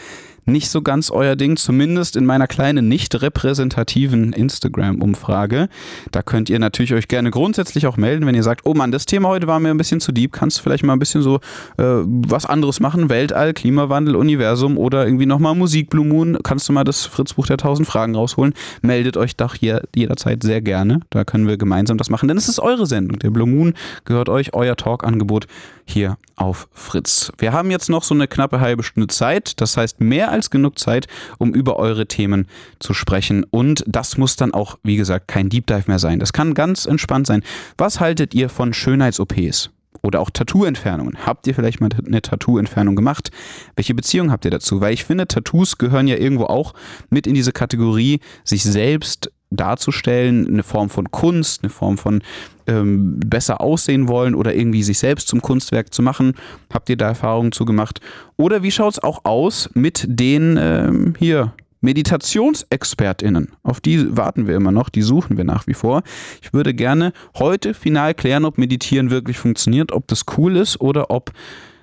nicht 0.49 0.71
so 0.71 0.83
ganz 0.83 1.11
euer 1.11 1.37
Ding, 1.37 1.57
zumindest 1.57 2.17
in 2.17 2.27
meiner 2.27 2.47
kleinen, 2.47 2.89
nicht 2.89 3.21
repräsentativen 3.23 4.33
Instagram-Umfrage. 4.33 5.69
Da 6.11 6.23
könnt 6.23 6.51
ihr 6.51 6.59
natürlich 6.59 6.95
euch 6.95 7.09
gerne 7.09 7.31
grundsätzlich 7.31 7.87
auch 7.87 7.97
melden, 7.97 8.27
wenn 8.27 8.35
ihr 8.35 8.43
sagt, 8.43 8.63
oh 8.65 8.75
Mann, 8.75 8.91
das 8.91 9.07
Thema 9.07 9.29
heute 9.29 9.47
war 9.47 9.61
mir 9.61 9.71
ein 9.71 9.79
bisschen 9.79 10.01
zu 10.01 10.13
deep, 10.13 10.33
kannst 10.33 10.59
du 10.59 10.63
vielleicht 10.63 10.85
mal 10.85 10.95
ein 10.95 10.99
bisschen 10.99 11.23
so 11.23 11.37
äh, 11.77 11.85
was 12.05 12.47
anderes 12.47 12.81
machen, 12.81 13.09
Weltall, 13.09 13.55
Klimawandel, 13.55 14.17
Universum 14.17 14.79
oder 14.79 15.05
irgendwie 15.05 15.27
nochmal 15.27 15.55
Musik, 15.55 15.91
Blue 15.91 16.07
Moon, 16.07 16.39
kannst 16.43 16.69
du 16.69 16.73
mal 16.73 16.85
das 16.85 17.07
Fritzbuch 17.07 17.47
der 17.47 17.59
tausend 17.59 17.89
Fragen 17.89 18.15
rausholen. 18.15 18.55
Meldet 18.83 19.17
euch 19.17 19.37
doch 19.37 19.55
hier 19.55 19.83
jederzeit 19.95 20.43
sehr 20.43 20.61
gerne, 20.61 21.01
da 21.11 21.25
können 21.25 21.47
wir 21.47 21.57
gemeinsam 21.57 21.99
das 21.99 22.11
machen, 22.11 22.29
denn 22.29 22.37
es 22.37 22.49
ist 22.49 22.59
eure 22.59 22.87
Sendung. 22.87 23.19
Der 23.19 23.31
Blue 23.31 23.47
Moon 23.47 23.75
gehört 24.05 24.29
euch, 24.29 24.55
euer 24.55 24.77
Talk-Angebot 24.77 25.47
hier 25.89 26.19
auf 26.37 26.69
Fritz. 26.73 27.33
Wir 27.39 27.53
haben 27.53 27.71
jetzt 27.71 27.89
noch 27.89 28.03
so 28.03 28.15
eine 28.15 28.29
knappe 28.29 28.61
halbe 28.61 28.83
Stunde 28.83 29.09
Zeit, 29.09 29.61
das 29.61 29.77
heißt 29.77 30.01
mehr 30.01 30.31
als 30.31 30.51
genug 30.51 30.79
Zeit, 30.79 31.07
um 31.39 31.55
über 31.55 31.77
eure 31.77 32.07
Themen 32.07 32.47
zu 32.79 32.95
sprechen 32.95 33.45
und 33.51 33.85
das 33.87 34.19
muss 34.19 34.37
dann 34.37 34.55
auch, 34.55 34.79
wie 34.83 34.97
gesagt, 34.97 35.29
kein 35.29 35.49
Deep 35.49 35.67
Dive 35.67 35.85
mehr 35.87 35.99
sein. 35.99 36.19
Das 36.19 36.33
kann 36.33 36.55
ganz 36.55 36.87
entspannt 36.87 37.27
sein. 37.27 37.43
Was 37.77 38.01
haltet 38.01 38.35
ihr 38.35 38.49
von 38.49 38.73
Schönheits-OPs? 38.73 39.71
Oder 40.01 40.21
auch 40.21 40.31
Tattoo-Entfernungen. 40.31 41.27
Habt 41.27 41.47
ihr 41.49 41.55
vielleicht 41.55 41.81
mal 41.81 41.89
eine 42.07 42.23
Tattoo-Entfernung 42.23 42.95
gemacht? 42.95 43.33
Welche 43.75 43.95
Beziehung 43.95 44.31
habt 44.31 44.45
ihr 44.45 44.51
dazu? 44.53 44.81
Weil 44.81 44.95
ich 44.95 45.05
finde, 45.05 45.27
Tattoos 45.27 45.77
gehören 45.77 46.07
ja 46.07 46.17
irgendwo 46.17 46.45
auch 46.45 46.75
mit 47.11 47.27
in 47.27 47.35
diese 47.35 47.53
Kategorie, 47.53 48.21
sich 48.45 48.63
selbst 48.63 49.33
darzustellen, 49.51 50.47
eine 50.47 50.63
Form 50.63 50.91
von 50.91 51.11
Kunst, 51.11 51.63
eine 51.63 51.71
Form 51.71 51.99
von 51.99 52.23
ähm, 52.67 53.19
besser 53.21 53.61
aussehen 53.61 54.09
wollen 54.09 54.35
oder 54.35 54.55
irgendwie 54.55 54.83
sich 54.83 54.99
selbst 54.99 55.29
zum 55.29 55.41
Kunstwerk 55.43 55.93
zu 55.93 56.03
machen. 56.03 56.35
Habt 56.73 56.91
ihr 56.91 56.97
da 56.97 57.09
Erfahrungen 57.09 57.53
zu 57.53 57.65
gemacht? 57.65 58.01
Oder 58.37 58.63
wie 58.63 58.71
schaut 58.71 58.95
es 58.95 59.03
auch 59.03 59.25
aus 59.25 59.71
mit 59.75 60.05
den 60.09 60.59
ähm, 60.61 61.15
hier 61.19 61.53
MeditationsexpertInnen. 61.81 63.53
Auf 63.63 63.81
die 63.81 64.17
warten 64.17 64.49
wir 64.49 64.57
immer 64.57 64.73
noch, 64.73 64.89
die 64.89 65.03
suchen 65.03 65.37
wir 65.37 65.45
nach 65.45 65.67
wie 65.67 65.75
vor. 65.75 66.03
Ich 66.43 66.53
würde 66.53 66.75
gerne 66.75 67.13
heute 67.39 67.75
final 67.75 68.15
klären, 68.15 68.45
ob 68.45 68.59
Meditieren 68.59 69.11
wirklich 69.11 69.39
funktioniert, 69.39 69.93
ob 69.93 70.09
das 70.09 70.25
cool 70.37 70.57
ist 70.57 70.81
oder 70.81 71.11
ob 71.11 71.33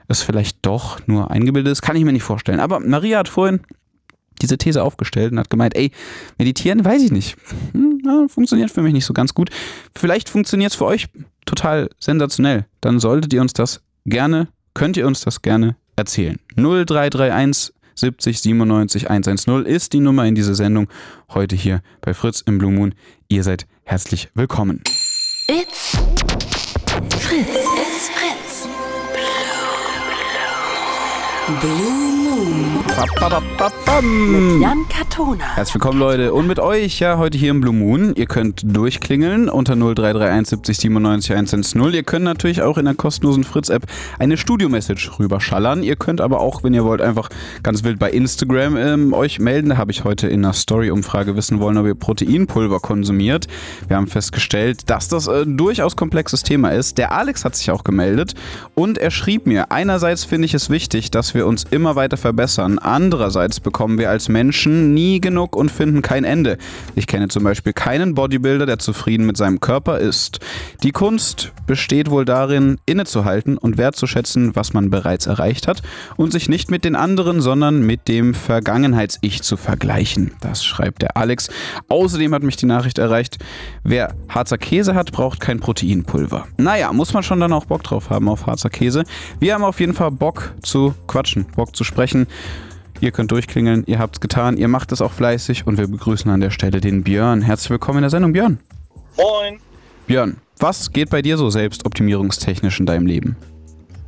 es 0.07 0.21
vielleicht 0.21 0.65
doch 0.65 0.99
nur 1.07 1.31
eingebildet 1.31 1.71
ist. 1.71 1.81
Kann 1.81 1.95
ich 1.95 2.03
mir 2.03 2.13
nicht 2.13 2.23
vorstellen. 2.23 2.59
Aber 2.59 2.79
Maria 2.79 3.19
hat 3.19 3.29
vorhin 3.29 3.61
diese 4.41 4.57
These 4.57 4.83
aufgestellt 4.83 5.31
und 5.31 5.39
hat 5.39 5.49
gemeint, 5.49 5.75
ey, 5.75 5.91
meditieren, 6.37 6.83
weiß 6.83 7.01
ich 7.03 7.11
nicht. 7.11 7.37
Hm, 7.73 8.01
ja, 8.05 8.27
funktioniert 8.27 8.71
für 8.71 8.81
mich 8.81 8.93
nicht 8.93 9.05
so 9.05 9.13
ganz 9.13 9.33
gut. 9.33 9.49
Vielleicht 9.95 10.29
funktioniert 10.29 10.71
es 10.71 10.77
für 10.77 10.85
euch 10.85 11.07
total 11.45 11.89
sensationell. 11.99 12.65
Dann 12.81 12.99
solltet 12.99 13.33
ihr 13.33 13.41
uns 13.41 13.53
das 13.53 13.81
gerne, 14.05 14.47
könnt 14.73 14.97
ihr 14.97 15.07
uns 15.07 15.21
das 15.21 15.41
gerne 15.41 15.75
erzählen. 15.95 16.37
0331 16.55 17.73
70 17.95 18.41
97 18.41 19.09
110 19.09 19.65
ist 19.65 19.93
die 19.93 20.01
Nummer 20.01 20.25
in 20.25 20.35
dieser 20.35 20.55
Sendung. 20.55 20.89
Heute 21.33 21.55
hier 21.55 21.81
bei 22.01 22.13
Fritz 22.13 22.41
im 22.41 22.57
Blue 22.57 22.71
Moon. 22.71 22.93
Ihr 23.29 23.43
seid 23.43 23.65
herzlich 23.83 24.29
willkommen. 24.33 24.83
It's 25.47 25.97
Blue 31.45 32.15
Moon. 32.23 32.83
Mit 34.31 34.61
Jan 34.61 34.87
Katona. 34.89 35.55
Herzlich 35.55 35.75
willkommen, 35.75 35.99
Leute. 35.99 36.33
Und 36.33 36.47
mit 36.47 36.59
euch 36.59 36.99
ja 36.99 37.19
heute 37.19 37.37
hier 37.37 37.51
im 37.51 37.61
Blue 37.61 37.73
Moon. 37.73 38.15
Ihr 38.15 38.25
könnt 38.25 38.63
durchklingeln 38.65 39.47
unter 39.47 39.75
0331 39.75 40.49
70 40.49 40.77
97 40.77 41.31
110. 41.33 41.93
Ihr 41.93 42.03
könnt 42.03 42.25
natürlich 42.25 42.63
auch 42.63 42.79
in 42.79 42.85
der 42.85 42.95
kostenlosen 42.95 43.43
Fritz-App 43.43 43.83
eine 44.17 44.37
Studio-Message 44.37 45.19
rüberschallern. 45.19 45.83
Ihr 45.83 45.97
könnt 45.97 46.19
aber 46.19 46.39
auch, 46.39 46.63
wenn 46.63 46.73
ihr 46.73 46.83
wollt, 46.83 47.01
einfach 47.01 47.29
ganz 47.61 47.83
wild 47.83 47.99
bei 47.99 48.09
Instagram 48.09 48.75
ähm, 48.77 49.13
euch 49.13 49.39
melden. 49.39 49.69
Da 49.69 49.77
habe 49.77 49.91
ich 49.91 50.03
heute 50.03 50.27
in 50.27 50.43
einer 50.43 50.53
Story-Umfrage 50.53 51.35
wissen 51.35 51.59
wollen, 51.59 51.77
ob 51.77 51.85
ihr 51.85 51.95
Proteinpulver 51.95 52.79
konsumiert. 52.79 53.47
Wir 53.87 53.97
haben 53.97 54.07
festgestellt, 54.07 54.89
dass 54.89 55.09
das 55.09 55.27
äh, 55.27 55.45
durchaus 55.45 55.95
komplexes 55.95 56.41
Thema 56.41 56.69
ist. 56.69 56.97
Der 56.97 57.11
Alex 57.11 57.45
hat 57.45 57.55
sich 57.55 57.69
auch 57.69 57.83
gemeldet 57.83 58.33
und 58.73 58.97
er 58.97 59.11
schrieb 59.11 59.45
mir, 59.45 59.71
einerseits 59.71 60.23
finde 60.23 60.45
ich 60.45 60.55
es 60.55 60.71
wichtig, 60.71 61.11
dass 61.11 61.34
wir 61.35 61.45
uns 61.45 61.65
immer 61.69 61.95
weiter 61.95 62.17
verbessern. 62.17 62.79
Andererseits 62.79 63.59
bekommen 63.59 63.99
wir 63.99 64.09
als 64.09 64.29
Menschen 64.29 64.93
nie 64.93 65.21
genug 65.21 65.55
und 65.55 65.69
finden 65.69 66.01
kein 66.01 66.23
Ende. 66.23 66.57
Ich 66.95 67.05
kenne 67.05 67.27
zum 67.27 67.43
Beispiel 67.43 67.73
keinen 67.73 68.15
Bodybuilder, 68.15 68.65
der 68.65 68.79
zufrieden 68.79 69.25
mit 69.25 69.37
seinem 69.37 69.59
Körper 69.59 69.99
ist. 69.99 70.39
Die 70.81 70.91
Kunst 70.91 71.51
besteht 71.67 72.09
wohl 72.09 72.25
darin, 72.25 72.79
innezuhalten 72.85 73.57
und 73.57 73.77
wertzuschätzen, 73.77 74.55
was 74.55 74.73
man 74.73 74.89
bereits 74.89 75.27
erreicht 75.27 75.67
hat 75.67 75.81
und 76.15 76.31
sich 76.31 76.49
nicht 76.49 76.71
mit 76.71 76.85
den 76.85 76.95
anderen, 76.95 77.41
sondern 77.41 77.85
mit 77.85 78.07
dem 78.07 78.33
Vergangenheits-Ich 78.33 79.43
zu 79.43 79.57
vergleichen. 79.57 80.31
Das 80.41 80.63
schreibt 80.63 81.01
der 81.01 81.17
Alex. 81.17 81.49
Außerdem 81.89 82.33
hat 82.33 82.43
mich 82.43 82.55
die 82.55 82.65
Nachricht 82.65 82.97
erreicht, 82.97 83.37
wer 83.83 84.13
Harzer 84.29 84.57
Käse 84.57 84.95
hat, 84.95 85.11
braucht 85.11 85.39
kein 85.39 85.59
Proteinpulver. 85.59 86.47
Naja, 86.57 86.93
muss 86.93 87.13
man 87.13 87.23
schon 87.23 87.39
dann 87.39 87.53
auch 87.53 87.65
Bock 87.65 87.83
drauf 87.83 88.09
haben 88.09 88.29
auf 88.29 88.45
Harzer 88.47 88.69
Käse. 88.69 89.03
Wir 89.39 89.53
haben 89.53 89.63
auf 89.63 89.79
jeden 89.79 89.93
Fall 89.93 90.11
Bock 90.11 90.53
zu 90.61 90.93
quatschen, 91.07 91.24
Bock 91.55 91.75
zu 91.75 91.83
sprechen. 91.83 92.27
Ihr 93.01 93.11
könnt 93.11 93.31
durchklingeln, 93.31 93.83
ihr 93.87 93.99
habt's 93.99 94.21
getan, 94.21 94.57
ihr 94.57 94.67
macht 94.67 94.91
es 94.91 95.01
auch 95.01 95.11
fleißig 95.11 95.67
und 95.67 95.77
wir 95.77 95.87
begrüßen 95.87 96.31
an 96.31 96.39
der 96.39 96.51
Stelle 96.51 96.79
den 96.79 97.03
Björn. 97.03 97.41
Herzlich 97.41 97.69
willkommen 97.71 97.97
in 97.97 98.03
der 98.03 98.09
Sendung, 98.09 98.31
Björn. 98.31 98.59
Moin. 99.17 99.59
Björn, 100.07 100.37
was 100.59 100.91
geht 100.91 101.09
bei 101.09 101.21
dir 101.21 101.37
so 101.37 101.49
selbstoptimierungstechnisch 101.49 102.79
in 102.79 102.85
deinem 102.85 103.05
Leben? 103.05 103.35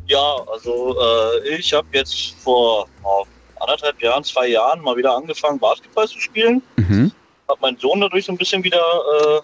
Ja, 0.07 0.37
also 0.51 0.95
äh, 0.99 1.55
ich 1.57 1.73
habe 1.73 1.87
jetzt 1.91 2.35
vor 2.41 2.87
oh, 3.03 3.25
anderthalb 3.59 4.01
Jahren, 4.01 4.23
zwei 4.23 4.47
Jahren 4.47 4.81
mal 4.81 4.95
wieder 4.95 5.15
angefangen, 5.15 5.59
Basketball 5.59 6.07
zu 6.07 6.19
spielen. 6.19 6.61
Mhm. 6.77 7.11
Habe 7.49 7.59
meinen 7.61 7.77
Sohn 7.77 7.99
dadurch 7.99 8.25
so 8.25 8.31
ein 8.31 8.37
bisschen 8.37 8.63
wieder 8.63 8.79
äh, 8.79 9.41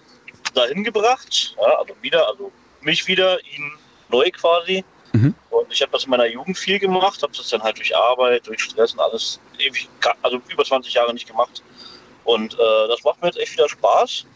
dahin 0.54 0.84
gebracht. 0.84 1.54
Ja, 1.60 1.78
also 1.78 1.94
wieder, 2.00 2.26
also 2.28 2.50
mich 2.80 3.06
wieder, 3.06 3.38
ihn 3.40 3.72
neu 4.08 4.30
quasi. 4.30 4.84
Mhm. 5.14 5.34
Und 5.50 5.72
ich 5.72 5.80
habe 5.80 5.92
das 5.92 6.04
in 6.04 6.10
meiner 6.10 6.26
Jugend 6.26 6.58
viel 6.58 6.78
gemacht, 6.80 7.22
habe 7.22 7.32
das 7.36 7.48
dann 7.48 7.62
halt 7.62 7.78
durch 7.78 7.96
Arbeit, 7.96 8.46
durch 8.48 8.60
Stress 8.60 8.92
und 8.94 9.00
alles 9.00 9.40
ewig, 9.58 9.88
also 10.22 10.40
über 10.48 10.64
20 10.64 10.92
Jahre 10.92 11.14
nicht 11.14 11.28
gemacht. 11.28 11.62
Und 12.24 12.54
äh, 12.54 12.88
das 12.88 13.04
macht 13.04 13.22
mir 13.22 13.28
jetzt 13.28 13.38
echt 13.38 13.52
wieder 13.52 13.68
Spaß. 13.68 14.26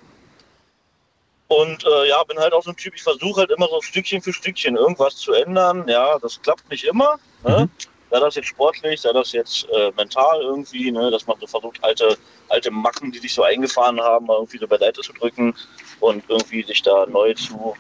Und 1.49 1.85
äh, 1.85 2.09
ja, 2.09 2.23
bin 2.25 2.39
halt 2.39 2.53
auch 2.53 2.63
so 2.63 2.71
ein 2.71 2.77
Typ, 2.77 2.95
ich 2.95 3.03
versuche 3.03 3.41
halt 3.41 3.51
immer 3.51 3.67
so 3.69 3.81
Stückchen 3.81 4.23
für 4.23 4.33
Stückchen 4.33 4.77
irgendwas 4.77 5.17
zu 5.17 5.33
ändern. 5.33 5.89
Ja, 5.89 6.19
das 6.21 6.41
klappt 6.41 6.71
nicht 6.71 6.85
immer. 6.85 7.19
Ne? 7.43 7.65
Mhm. 7.65 7.71
Sei 8.11 8.21
das 8.21 8.35
jetzt 8.37 8.49
sportlich, 8.49 9.01
sei 9.01 9.13
das 9.13 9.33
jetzt 9.33 9.67
äh, 9.71 9.91
mental 9.97 10.41
irgendwie, 10.43 10.93
ne? 10.93 11.11
dass 11.11 11.27
man 11.27 11.39
so 11.41 11.47
versucht, 11.47 11.83
alte, 11.83 12.17
alte 12.51 12.71
Macken, 12.71 13.11
die 13.11 13.19
sich 13.19 13.35
so 13.35 13.43
eingefahren 13.43 14.01
haben, 14.01 14.29
irgendwie 14.29 14.59
so 14.59 14.69
beiseite 14.69 15.01
zu 15.01 15.13
drücken 15.13 15.55
und 16.01 16.23
irgendwie 16.29 16.63
sich 16.63 16.83
da 16.83 17.05
neu 17.07 17.35
zu 17.35 17.75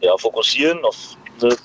ja, 0.00 0.16
fokussieren 0.16 0.84
auf 0.84 0.96
eine 1.42 1.56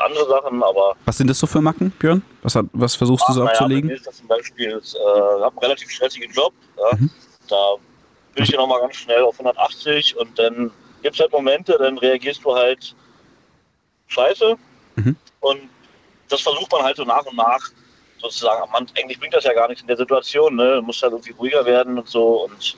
andere 0.00 0.28
Sachen, 0.28 0.62
aber 0.62 0.96
Was 1.04 1.18
sind 1.18 1.28
das 1.28 1.38
so 1.38 1.46
für 1.46 1.60
Macken, 1.60 1.90
Björn? 1.92 2.22
Was, 2.42 2.54
hat, 2.54 2.66
was 2.72 2.94
versuchst 2.94 3.28
du 3.28 3.32
so 3.32 3.40
naja, 3.40 3.52
abzulegen? 3.52 4.00
das 4.04 4.16
zum 4.16 4.28
Beispiel, 4.28 4.72
äh, 4.72 4.78
ich 4.78 4.94
habe 4.94 5.44
einen 5.44 5.58
relativ 5.58 5.90
stressigen 5.90 6.32
Job. 6.32 6.52
Ja. 6.76 6.98
Mhm. 6.98 7.10
Da 7.48 7.74
bin 8.34 8.44
ich 8.44 8.50
ja 8.50 8.58
nochmal 8.58 8.80
ganz 8.80 8.96
schnell 8.96 9.22
auf 9.22 9.34
180 9.34 10.16
und 10.16 10.38
dann 10.38 10.70
gibt 11.02 11.14
es 11.14 11.20
halt 11.20 11.32
Momente, 11.32 11.76
dann 11.78 11.98
reagierst 11.98 12.44
du 12.44 12.54
halt 12.54 12.94
scheiße. 14.08 14.56
Mhm. 14.96 15.16
Und 15.40 15.60
das 16.28 16.40
versucht 16.40 16.70
man 16.72 16.82
halt 16.82 16.96
so 16.96 17.04
nach 17.04 17.24
und 17.24 17.36
nach 17.36 17.70
sozusagen. 18.18 18.62
am 18.62 18.70
Mann, 18.70 18.86
eigentlich 18.98 19.18
bringt 19.18 19.34
das 19.34 19.44
ja 19.44 19.52
gar 19.52 19.68
nichts 19.68 19.82
in 19.82 19.88
der 19.88 19.96
Situation. 19.96 20.56
Ne? 20.56 20.76
Du 20.76 20.82
musst 20.82 21.02
halt 21.02 21.12
irgendwie 21.12 21.32
ruhiger 21.32 21.64
werden 21.64 21.98
und 21.98 22.08
so. 22.08 22.44
Und 22.44 22.76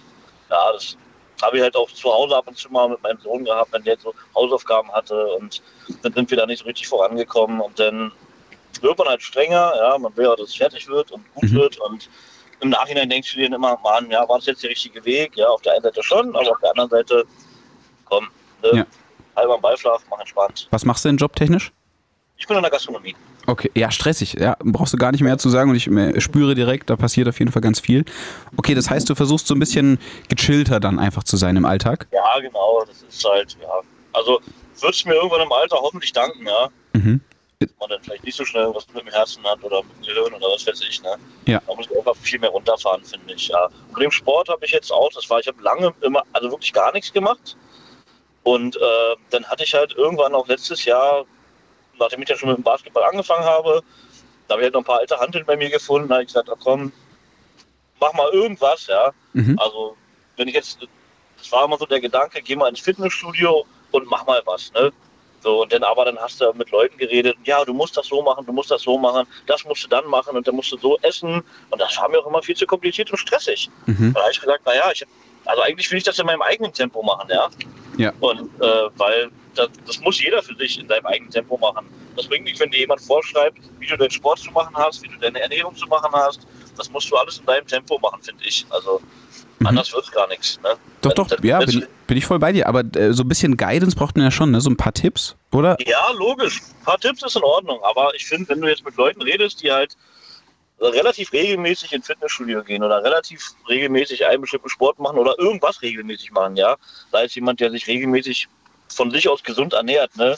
ja, 0.50 0.72
das 0.72 0.96
habe 1.42 1.56
ich 1.56 1.62
halt 1.62 1.76
auch 1.76 1.90
zu 1.90 2.12
Hause 2.12 2.36
ab 2.36 2.46
und 2.48 2.56
zu 2.56 2.70
mal 2.70 2.88
mit 2.88 3.02
meinem 3.02 3.20
Sohn 3.20 3.44
gehabt, 3.44 3.72
wenn 3.72 3.82
der 3.84 3.98
so 3.98 4.14
Hausaufgaben 4.34 4.90
hatte 4.92 5.26
und 5.34 5.62
dann 6.02 6.12
sind 6.12 6.30
wir 6.30 6.36
da 6.38 6.46
nicht 6.46 6.60
so 6.60 6.64
richtig 6.64 6.88
vorangekommen 6.88 7.60
und 7.60 7.78
dann 7.78 8.12
wird 8.80 8.98
man 8.98 9.08
halt 9.08 9.22
strenger, 9.22 9.72
ja, 9.76 9.98
man 9.98 10.16
will 10.16 10.26
ja, 10.26 10.36
dass 10.36 10.48
es 10.50 10.54
fertig 10.56 10.86
wird 10.88 11.10
und 11.12 11.24
gut 11.34 11.50
Mhm. 11.50 11.54
wird 11.56 11.78
und 11.80 12.08
im 12.60 12.70
Nachhinein 12.70 13.08
denkst 13.08 13.32
du 13.34 13.38
dir 13.38 13.46
immer, 13.46 13.78
Mann, 13.84 14.10
ja, 14.10 14.28
war 14.28 14.38
das 14.38 14.46
jetzt 14.46 14.62
der 14.64 14.70
richtige 14.70 15.04
Weg? 15.04 15.36
Ja, 15.36 15.46
auf 15.48 15.62
der 15.62 15.74
einen 15.74 15.82
Seite 15.82 16.02
schon, 16.02 16.34
aber 16.34 16.50
auf 16.50 16.58
der 16.60 16.70
anderen 16.70 16.90
Seite, 16.90 17.24
komm, 18.04 18.28
ne, 18.62 18.78
Ja. 18.78 18.86
halber 19.36 19.58
Beiflach, 19.58 20.00
mach 20.10 20.18
entspannt. 20.18 20.66
Was 20.72 20.84
machst 20.84 21.04
du 21.04 21.08
denn 21.08 21.18
jobtechnisch? 21.18 21.72
Ich 22.38 22.46
bin 22.46 22.56
in 22.56 22.62
der 22.62 22.70
Gastronomie. 22.70 23.16
Okay, 23.46 23.70
ja, 23.74 23.90
stressig. 23.90 24.34
Ja, 24.34 24.56
brauchst 24.60 24.92
du 24.92 24.96
gar 24.96 25.10
nicht 25.10 25.22
mehr 25.22 25.38
zu 25.38 25.48
sagen 25.48 25.70
und 25.70 25.76
ich 25.76 25.88
äh, 25.88 26.20
spüre 26.20 26.54
direkt, 26.54 26.88
da 26.88 26.96
passiert 26.96 27.28
auf 27.28 27.38
jeden 27.40 27.50
Fall 27.50 27.62
ganz 27.62 27.80
viel. 27.80 28.04
Okay, 28.56 28.74
das 28.74 28.88
heißt, 28.88 29.10
du 29.10 29.16
versuchst 29.16 29.48
so 29.48 29.54
ein 29.54 29.58
bisschen 29.58 29.98
gechillter 30.28 30.78
dann 30.78 30.98
einfach 31.00 31.24
zu 31.24 31.36
sein 31.36 31.56
im 31.56 31.64
Alltag. 31.64 32.06
Ja, 32.12 32.38
genau, 32.40 32.84
das 32.86 33.02
ist 33.02 33.24
halt, 33.28 33.56
ja. 33.60 33.80
Also 34.12 34.40
wird 34.80 34.94
es 34.94 35.04
mir 35.04 35.14
irgendwann 35.14 35.40
im 35.40 35.52
Alter 35.52 35.76
hoffentlich 35.80 36.12
danken, 36.12 36.46
ja. 36.46 36.68
Mhm. 36.92 37.20
Dass 37.58 37.70
man 37.80 37.88
dann 37.90 38.02
vielleicht 38.02 38.24
nicht 38.24 38.36
so 38.36 38.44
schnell 38.44 38.72
was 38.72 38.86
mit 38.94 39.02
dem 39.02 39.12
Herzen 39.12 39.42
hat 39.44 39.62
oder 39.64 39.82
mit 39.82 39.96
dem 39.96 40.14
Gehirn 40.14 40.32
oder 40.34 40.46
was 40.54 40.64
weiß 40.64 40.80
ich, 40.88 41.02
ne? 41.02 41.16
Ja. 41.46 41.60
Da 41.66 41.74
muss 41.74 41.86
ich 41.90 41.98
einfach 41.98 42.14
viel 42.16 42.38
mehr 42.38 42.50
runterfahren, 42.50 43.02
finde 43.02 43.34
ich, 43.34 43.48
ja. 43.48 43.68
Und 43.92 44.00
dem 44.00 44.12
Sport 44.12 44.48
habe 44.48 44.64
ich 44.64 44.70
jetzt 44.70 44.92
auch, 44.92 45.10
das 45.12 45.28
war, 45.28 45.40
ich 45.40 45.48
habe 45.48 45.60
lange 45.60 45.92
immer, 46.02 46.22
also 46.32 46.50
wirklich 46.52 46.72
gar 46.72 46.92
nichts 46.92 47.12
gemacht. 47.12 47.56
Und 48.44 48.76
äh, 48.76 49.16
dann 49.30 49.44
hatte 49.46 49.64
ich 49.64 49.74
halt 49.74 49.94
irgendwann 49.96 50.34
auch 50.34 50.46
letztes 50.46 50.84
Jahr, 50.84 51.24
nachdem 51.98 52.22
ich 52.22 52.28
ja 52.28 52.36
schon 52.36 52.48
mit 52.48 52.58
dem 52.58 52.64
Basketball 52.64 53.04
angefangen 53.04 53.44
habe, 53.44 53.82
da 54.46 54.54
habe 54.54 54.62
ich 54.62 54.66
halt 54.66 54.74
noch 54.74 54.80
ein 54.80 54.84
paar 54.84 54.98
alte 54.98 55.18
Handeln 55.18 55.44
bei 55.44 55.56
mir 55.56 55.70
gefunden. 55.70 56.08
Da 56.08 56.16
habe 56.16 56.22
ich 56.22 56.28
gesagt, 56.28 56.48
ach 56.50 56.58
komm, 56.62 56.92
mach 58.00 58.12
mal 58.14 58.30
irgendwas, 58.30 58.86
ja. 58.86 59.12
Mhm. 59.34 59.58
Also, 59.58 59.96
wenn 60.36 60.48
ich 60.48 60.54
jetzt, 60.54 60.78
das 61.36 61.52
war 61.52 61.64
immer 61.64 61.78
so 61.78 61.86
der 61.86 62.00
Gedanke, 62.00 62.40
geh 62.42 62.56
mal 62.56 62.68
ins 62.68 62.80
Fitnessstudio 62.80 63.66
und 63.90 64.06
mach 64.08 64.26
mal 64.26 64.42
was, 64.46 64.72
ne? 64.72 64.92
So, 65.40 65.62
und 65.62 65.72
dann 65.72 65.84
aber 65.84 66.04
dann 66.04 66.18
hast 66.18 66.40
du 66.40 66.52
mit 66.54 66.70
Leuten 66.72 66.96
geredet, 66.98 67.36
ja, 67.44 67.64
du 67.64 67.72
musst 67.72 67.96
das 67.96 68.08
so 68.08 68.22
machen, 68.22 68.44
du 68.44 68.52
musst 68.52 68.72
das 68.72 68.82
so 68.82 68.98
machen, 68.98 69.26
das 69.46 69.64
musst 69.64 69.84
du 69.84 69.88
dann 69.88 70.04
machen 70.06 70.36
und 70.36 70.48
dann 70.48 70.56
musst 70.56 70.72
du 70.72 70.78
so 70.78 70.98
essen. 71.02 71.44
Und 71.70 71.80
das 71.80 71.96
war 71.96 72.08
mir 72.08 72.18
auch 72.18 72.26
immer 72.26 72.42
viel 72.42 72.56
zu 72.56 72.66
kompliziert 72.66 73.10
und 73.12 73.18
stressig. 73.18 73.70
Mhm. 73.86 74.14
Da 74.14 74.20
habe 74.22 74.32
ich 74.32 74.40
gesagt, 74.40 74.66
naja, 74.66 74.90
ich, 74.92 75.06
also 75.44 75.62
eigentlich 75.62 75.90
will 75.90 75.98
ich 75.98 76.04
das 76.04 76.18
in 76.18 76.26
meinem 76.26 76.42
eigenen 76.42 76.72
Tempo 76.72 77.02
machen, 77.02 77.28
ja. 77.30 77.48
Ja. 77.96 78.12
Und 78.18 78.50
äh, 78.60 78.90
weil 78.96 79.30
das, 79.58 79.68
das 79.86 80.00
muss 80.00 80.20
jeder 80.22 80.42
für 80.42 80.54
sich 80.56 80.78
in 80.78 80.88
seinem 80.88 81.06
eigenen 81.06 81.30
Tempo 81.30 81.58
machen. 81.58 81.86
Das 82.16 82.26
bringt 82.26 82.44
nicht, 82.44 82.58
wenn 82.60 82.70
dir 82.70 82.78
jemand 82.80 83.00
vorschreibt, 83.00 83.58
wie 83.78 83.86
du 83.86 83.96
deinen 83.96 84.10
Sport 84.10 84.38
zu 84.38 84.50
machen 84.52 84.74
hast, 84.76 85.02
wie 85.02 85.08
du 85.08 85.16
deine 85.18 85.40
Ernährung 85.40 85.74
zu 85.76 85.86
machen 85.86 86.10
hast. 86.12 86.46
Das 86.76 86.90
musst 86.90 87.10
du 87.10 87.16
alles 87.16 87.38
in 87.38 87.46
deinem 87.46 87.66
Tempo 87.66 87.98
machen, 87.98 88.22
finde 88.22 88.44
ich. 88.44 88.64
Also 88.70 89.00
anders 89.64 89.92
wird 89.92 90.04
es 90.04 90.10
gar 90.12 90.26
nichts. 90.28 90.60
Ne? 90.62 90.70
Doch, 91.00 91.12
doch, 91.12 91.26
dann- 91.28 91.42
ja, 91.44 91.58
bin, 91.60 91.86
bin 92.06 92.16
ich 92.16 92.24
voll 92.26 92.38
bei 92.38 92.52
dir. 92.52 92.66
Aber 92.68 92.82
äh, 92.96 93.12
so 93.12 93.22
ein 93.24 93.28
bisschen 93.28 93.56
Guidance 93.56 93.96
braucht 93.96 94.16
man 94.16 94.24
ja 94.26 94.30
schon, 94.30 94.50
ne? 94.50 94.60
So 94.60 94.70
ein 94.70 94.76
paar 94.76 94.92
Tipps, 94.94 95.36
oder? 95.52 95.76
Ja, 95.86 96.10
logisch. 96.12 96.60
Ein 96.80 96.84
paar 96.84 96.98
Tipps 96.98 97.22
ist 97.22 97.36
in 97.36 97.42
Ordnung. 97.42 97.80
Aber 97.82 98.14
ich 98.14 98.26
finde, 98.26 98.48
wenn 98.48 98.60
du 98.60 98.68
jetzt 98.68 98.84
mit 98.84 98.96
Leuten 98.96 99.22
redest, 99.22 99.62
die 99.62 99.70
halt 99.72 99.96
relativ 100.80 101.32
regelmäßig 101.32 101.92
ins 101.92 102.06
Fitnessstudio 102.06 102.62
gehen 102.62 102.84
oder 102.84 103.02
relativ 103.02 103.50
regelmäßig 103.68 104.24
einen 104.26 104.42
bestimmten 104.42 104.68
Sport 104.68 105.00
machen 105.00 105.18
oder 105.18 105.36
irgendwas 105.38 105.82
regelmäßig 105.82 106.30
machen, 106.30 106.56
ja. 106.56 106.76
Sei 107.10 107.24
es 107.24 107.34
jemand, 107.34 107.58
der 107.60 107.70
sich 107.72 107.86
regelmäßig 107.88 108.46
von 108.88 109.10
sich 109.10 109.28
aus 109.28 109.42
gesund 109.42 109.72
ernährt, 109.72 110.16
ne. 110.16 110.36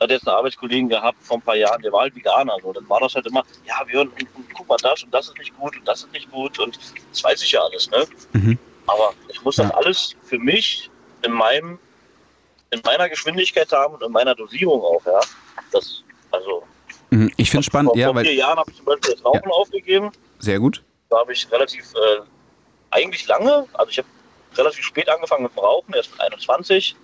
Hat 0.00 0.10
jetzt 0.10 0.26
einen 0.26 0.36
Arbeitskollegen 0.36 0.88
gehabt 0.88 1.18
vor 1.22 1.36
ein 1.38 1.42
paar 1.42 1.54
Jahren, 1.56 1.80
der 1.80 1.92
war 1.92 2.02
halt 2.02 2.16
Veganer. 2.16 2.56
So. 2.62 2.72
Dann 2.72 2.88
war 2.88 3.00
das 3.00 3.14
halt 3.14 3.26
immer, 3.26 3.44
ja, 3.64 3.80
wir 3.86 4.00
und, 4.02 4.12
und 4.34 4.54
guck 4.54 4.68
mal 4.68 4.76
das 4.82 5.02
und 5.04 5.14
das 5.14 5.28
ist 5.28 5.38
nicht 5.38 5.56
gut 5.56 5.76
und 5.76 5.86
das 5.86 6.00
ist 6.02 6.12
nicht 6.12 6.30
gut 6.30 6.58
und 6.58 6.78
das 7.10 7.22
weiß 7.22 7.42
ich 7.42 7.52
ja 7.52 7.60
alles, 7.62 7.88
ne? 7.90 8.04
Mhm. 8.32 8.58
Aber 8.86 9.14
ich 9.28 9.42
muss 9.42 9.56
das 9.56 9.68
Ja. 9.68 9.74
alles 9.76 10.14
für 10.24 10.38
mich 10.38 10.90
in 11.22 11.32
meinem 11.32 11.78
in 12.70 12.80
meiner 12.84 13.08
Geschwindigkeit 13.08 13.70
haben 13.70 13.94
und 13.94 14.02
in 14.02 14.10
meiner 14.10 14.34
Dosierung 14.34 14.82
auch, 14.82 15.04
ja. 15.06 15.20
Das, 15.70 16.02
also, 16.32 16.64
Mhm. 17.10 17.30
Ich 17.36 17.48
finde 17.48 17.62
spannend, 17.64 17.90
vor, 17.90 17.96
ja, 17.98 18.06
vor 18.08 18.16
weil. 18.16 18.24
vier 18.24 18.34
Jahren 18.34 18.58
habe 18.58 18.68
ich 18.70 18.76
zum 18.76 18.86
Beispiel 18.86 19.14
das 19.14 19.24
Rauchen 19.24 19.48
aufgegeben. 19.52 20.10
Sehr 20.40 20.58
gut. 20.58 20.82
Da 21.10 21.18
habe 21.18 21.32
ich 21.32 21.48
relativ, 21.52 21.84
äh, 21.94 22.22
eigentlich 22.90 23.26
lange, 23.28 23.66
also 23.74 23.90
ich 23.90 23.98
habe 23.98 24.08
relativ 24.56 24.84
spät 24.84 25.08
angefangen 25.08 25.44
mit 25.44 25.52
dem 25.52 25.60
Rauchen, 25.60 25.94
erst 25.94 26.10
mit 26.10 26.20
21. 26.20 26.96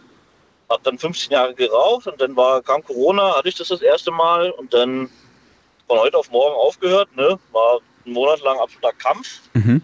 Habe 0.71 0.83
dann 0.85 0.99
15 0.99 1.33
Jahre 1.33 1.55
geraucht 1.55 2.07
und 2.07 2.21
dann 2.21 2.37
war, 2.37 2.63
kam 2.63 2.83
Corona, 2.85 3.37
hatte 3.37 3.49
ich 3.49 3.57
das 3.57 3.69
das 3.69 3.83
erste 3.83 4.11
Mal 4.11 4.51
und 4.53 4.73
dann 4.73 5.11
von 5.89 5.99
heute 5.99 6.17
auf 6.17 6.31
morgen 6.31 6.55
aufgehört, 6.55 7.15
ne? 7.17 7.39
War 7.51 7.81
einen 8.05 8.15
Monat 8.15 8.41
lang 8.43 8.59
absoluter 8.59 8.93
Kampf. 8.93 9.41
Mhm. 9.55 9.83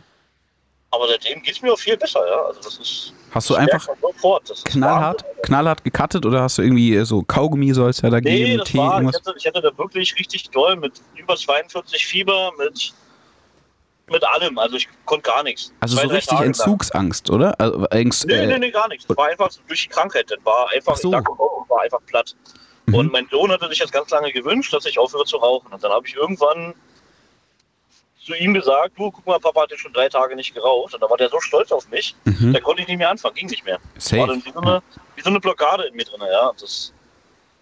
Aber 0.92 1.08
seitdem 1.08 1.42
geht 1.42 1.56
es 1.56 1.62
mir 1.62 1.72
auch 1.72 1.78
viel 1.78 1.96
besser, 1.96 2.26
ja. 2.26 2.42
Also 2.42 2.60
das 2.60 2.78
ist. 2.78 3.12
Hast 3.32 3.50
du 3.50 3.54
einfach 3.56 3.86
knallhart, 4.64 5.24
Wahnsinn. 5.24 5.42
knallhart 5.42 5.84
gecuttet 5.84 6.24
oder 6.24 6.42
hast 6.42 6.58
du 6.58 6.62
irgendwie 6.62 6.94
äh, 6.94 7.04
so 7.04 7.22
Kaugummi 7.22 7.74
soll 7.74 7.90
es 7.90 8.00
ja 8.00 8.08
da 8.08 8.20
Nee, 8.20 8.44
geben, 8.44 8.58
das 8.58 8.68
Tee, 8.68 8.78
war, 8.78 9.02
ich 9.02 9.08
hatte, 9.08 9.34
ich 9.36 9.46
hatte 9.46 9.60
da 9.60 9.76
wirklich 9.76 10.16
richtig 10.18 10.48
doll 10.50 10.76
mit 10.76 11.02
über 11.16 11.36
42 11.36 12.06
Fieber, 12.06 12.52
mit, 12.56 12.94
mit 14.10 14.24
allem. 14.24 14.58
Also 14.58 14.76
ich 14.76 14.88
konnte 15.04 15.22
gar 15.30 15.42
nichts. 15.42 15.72
Also 15.80 15.96
Zwei, 15.96 16.02
so 16.04 16.08
richtig 16.08 16.28
Tage 16.30 16.40
lang. 16.42 16.46
Entzugsangst, 16.48 17.30
oder? 17.30 17.58
Also, 17.60 17.84
Angst, 17.90 18.26
Nee, 18.26 18.34
äh, 18.34 18.46
nee, 18.46 18.58
nee, 18.58 18.70
gar 18.70 18.88
nichts. 18.88 19.06
Das 19.06 19.16
war 19.16 19.26
einfach 19.26 19.50
durch 19.66 19.82
die 19.82 19.88
Krankheit. 19.88 20.30
Das 20.30 20.38
war 20.44 20.70
einfach, 20.70 20.92
Ach 20.94 20.98
so. 20.98 21.10
Bauch 21.10 21.60
und 21.62 21.68
war 21.70 21.82
einfach 21.82 22.00
platt. 22.06 22.34
Mhm. 22.86 22.94
Und 22.94 23.12
mein 23.12 23.26
Sohn 23.30 23.50
hatte 23.50 23.68
sich 23.68 23.78
jetzt 23.78 23.92
ganz 23.92 24.10
lange 24.10 24.32
gewünscht, 24.32 24.72
dass 24.72 24.86
ich 24.86 24.98
aufhöre 24.98 25.24
zu 25.24 25.36
rauchen. 25.38 25.72
Und 25.72 25.82
dann 25.82 25.90
habe 25.92 26.06
ich 26.06 26.14
irgendwann 26.14 26.74
zu 28.24 28.34
ihm 28.34 28.54
gesagt, 28.54 28.92
du, 28.98 29.10
guck 29.10 29.24
mal, 29.26 29.38
Papa 29.38 29.62
hat 29.62 29.70
jetzt 29.70 29.80
schon 29.80 29.92
drei 29.92 30.08
Tage 30.08 30.34
nicht 30.34 30.54
geraucht. 30.54 30.94
Und 30.94 31.02
da 31.02 31.08
war 31.10 31.16
der 31.16 31.28
so 31.28 31.40
stolz 31.40 31.70
auf 31.72 31.88
mich, 31.88 32.14
mhm. 32.24 32.52
da 32.52 32.60
konnte 32.60 32.82
ich 32.82 32.88
nicht 32.88 32.98
mehr 32.98 33.10
anfangen, 33.10 33.34
ging 33.36 33.48
nicht 33.48 33.64
mehr. 33.64 33.78
war 33.94 34.00
safe. 34.00 34.26
dann 34.26 34.44
wie 34.44 34.50
so 34.52 34.60
eine, 34.60 34.82
wie 35.14 35.22
so 35.22 35.30
eine 35.30 35.40
Blockade 35.40 35.84
in 35.84 35.94
mir 35.94 36.04
drin, 36.04 36.20
ja. 36.28 36.48
Und 36.48 36.60
das 36.62 36.92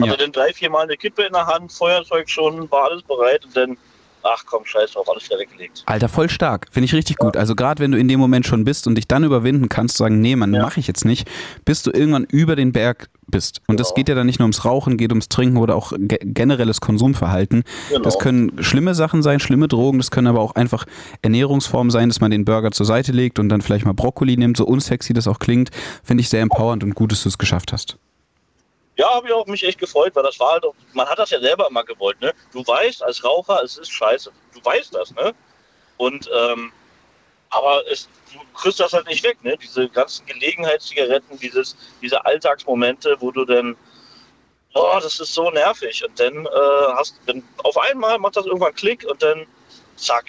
hatte 0.00 0.10
Ja. 0.10 0.16
dann 0.16 0.32
drei, 0.32 0.52
vier 0.54 0.70
Mal 0.70 0.82
eine 0.84 0.96
Kippe 0.96 1.22
in 1.24 1.32
der 1.34 1.46
Hand, 1.46 1.70
Feuerzeug 1.72 2.28
schon, 2.30 2.70
war 2.70 2.84
alles 2.84 3.02
bereit 3.02 3.44
und 3.44 3.54
dann, 3.56 3.76
ach 4.24 4.44
komm, 4.46 4.64
scheiß 4.64 4.92
drauf, 4.92 5.08
alles 5.08 5.24
wieder 5.28 5.38
weggelegt. 5.38 5.82
Alter, 5.86 6.08
voll 6.08 6.28
stark. 6.30 6.66
Finde 6.70 6.86
ich 6.86 6.94
richtig 6.94 7.16
gut. 7.18 7.36
Also 7.36 7.54
gerade 7.54 7.82
wenn 7.82 7.92
du 7.92 7.98
in 7.98 8.08
dem 8.08 8.18
Moment 8.20 8.46
schon 8.46 8.64
bist 8.64 8.86
und 8.86 8.94
dich 8.96 9.06
dann 9.06 9.22
überwinden 9.24 9.68
kannst, 9.68 9.96
sagen, 9.96 10.20
nee, 10.20 10.34
man, 10.36 10.52
Ja. 10.54 10.62
mache 10.62 10.80
ich 10.80 10.86
jetzt 10.86 11.04
nicht, 11.04 11.30
bis 11.64 11.82
du 11.82 11.90
irgendwann 11.90 12.24
über 12.24 12.56
den 12.56 12.72
Berg 12.72 13.08
bist. 13.26 13.60
Und 13.66 13.80
das 13.80 13.88
Genau. 13.88 13.94
geht 13.96 14.08
ja 14.10 14.14
dann 14.14 14.26
nicht 14.26 14.38
nur 14.38 14.44
ums 14.44 14.64
Rauchen, 14.64 14.96
geht 14.96 15.10
ums 15.10 15.28
Trinken 15.28 15.56
oder 15.56 15.76
auch 15.76 15.92
ge 15.96 16.18
generelles 16.22 16.80
Konsumverhalten. 16.80 17.64
Genau. 17.88 18.00
Das 18.02 18.18
können 18.18 18.62
schlimme 18.62 18.94
Sachen 18.94 19.22
sein, 19.22 19.40
schlimme 19.40 19.68
Drogen, 19.68 19.98
das 19.98 20.10
können 20.10 20.26
aber 20.26 20.40
auch 20.40 20.54
einfach 20.54 20.84
Ernährungsformen 21.22 21.90
sein, 21.90 22.08
dass 22.08 22.20
man 22.20 22.30
den 22.30 22.44
Burger 22.44 22.70
zur 22.70 22.86
Seite 22.86 23.12
legt 23.12 23.38
und 23.38 23.48
dann 23.48 23.60
vielleicht 23.62 23.84
mal 23.86 23.94
Brokkoli 23.94 24.36
nimmt, 24.36 24.56
so 24.56 24.64
unsexy 24.66 25.12
das 25.14 25.26
auch 25.26 25.38
klingt. 25.38 25.70
Finde 26.02 26.20
ich 26.20 26.28
sehr 26.28 26.42
empowernd 26.42 26.84
und 26.84 26.94
gut, 26.94 27.12
dass 27.12 27.22
du 27.22 27.28
es 27.28 27.38
geschafft 27.38 27.72
hast. 27.72 27.96
Ja, 28.96 29.12
habe 29.12 29.26
ich 29.26 29.32
auch 29.32 29.46
mich 29.46 29.64
echt 29.64 29.78
gefreut, 29.78 30.14
weil 30.14 30.22
das 30.22 30.38
war 30.38 30.52
halt, 30.52 30.64
auch, 30.64 30.74
man 30.92 31.08
hat 31.08 31.18
das 31.18 31.30
ja 31.30 31.40
selber 31.40 31.66
immer 31.68 31.84
gewollt, 31.84 32.20
ne? 32.20 32.32
Du 32.52 32.64
weißt 32.64 33.02
als 33.02 33.24
Raucher, 33.24 33.60
es 33.62 33.76
ist 33.76 33.90
scheiße. 33.90 34.30
Du 34.54 34.64
weißt 34.64 34.94
das, 34.94 35.12
ne? 35.14 35.34
Und, 35.96 36.30
ähm, 36.32 36.72
aber 37.50 37.82
es, 37.90 38.08
du 38.32 38.38
kriegst 38.56 38.80
das 38.80 38.92
halt 38.92 39.06
nicht 39.06 39.24
weg, 39.24 39.42
ne? 39.42 39.56
Diese 39.56 39.88
ganzen 39.88 40.24
Gelegenheitszigaretten, 40.26 41.38
dieses, 41.38 41.76
diese 42.02 42.24
Alltagsmomente, 42.24 43.16
wo 43.18 43.32
du 43.32 43.44
dann, 43.44 43.76
oh, 44.74 44.98
das 45.02 45.18
ist 45.18 45.34
so 45.34 45.50
nervig. 45.50 46.04
Und 46.04 46.18
dann 46.20 46.46
äh, 46.46 46.48
hast, 46.94 47.18
dann 47.26 47.42
auf 47.64 47.76
einmal 47.76 48.18
macht 48.18 48.36
das 48.36 48.46
irgendwann 48.46 48.74
Klick 48.74 49.04
und 49.10 49.20
dann, 49.22 49.46
zack, 49.96 50.26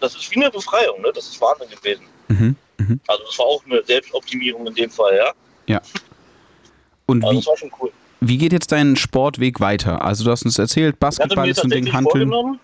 das 0.00 0.14
ist 0.14 0.30
wie 0.30 0.36
eine 0.36 0.50
Befreiung, 0.50 1.00
ne? 1.00 1.12
Das 1.14 1.28
ist 1.28 1.40
Wahnsinn 1.40 1.70
gewesen. 1.70 2.06
Mhm. 2.28 2.56
Mhm. 2.76 3.00
Also 3.06 3.24
das 3.24 3.38
war 3.38 3.46
auch 3.46 3.64
eine 3.64 3.82
Selbstoptimierung 3.84 4.66
in 4.66 4.74
dem 4.74 4.90
Fall, 4.90 5.16
ja. 5.16 5.32
Und 7.06 7.24
Also 7.24 7.32
wie, 7.32 7.36
das 7.38 7.46
war 7.46 7.56
schon 7.56 7.72
cool. 7.80 7.92
Wie 8.22 8.38
geht 8.38 8.52
jetzt 8.52 8.70
dein 8.70 8.96
Sportweg 8.96 9.60
weiter? 9.60 10.04
Also 10.04 10.24
du 10.24 10.30
hast 10.30 10.44
uns 10.44 10.58
erzählt, 10.58 10.98
Basketball 11.00 11.48
ist 11.48 11.62
ein 11.62 11.70
Ding, 11.70 11.92
Handeln. 11.92 12.10
vorgenommen, 12.10 12.60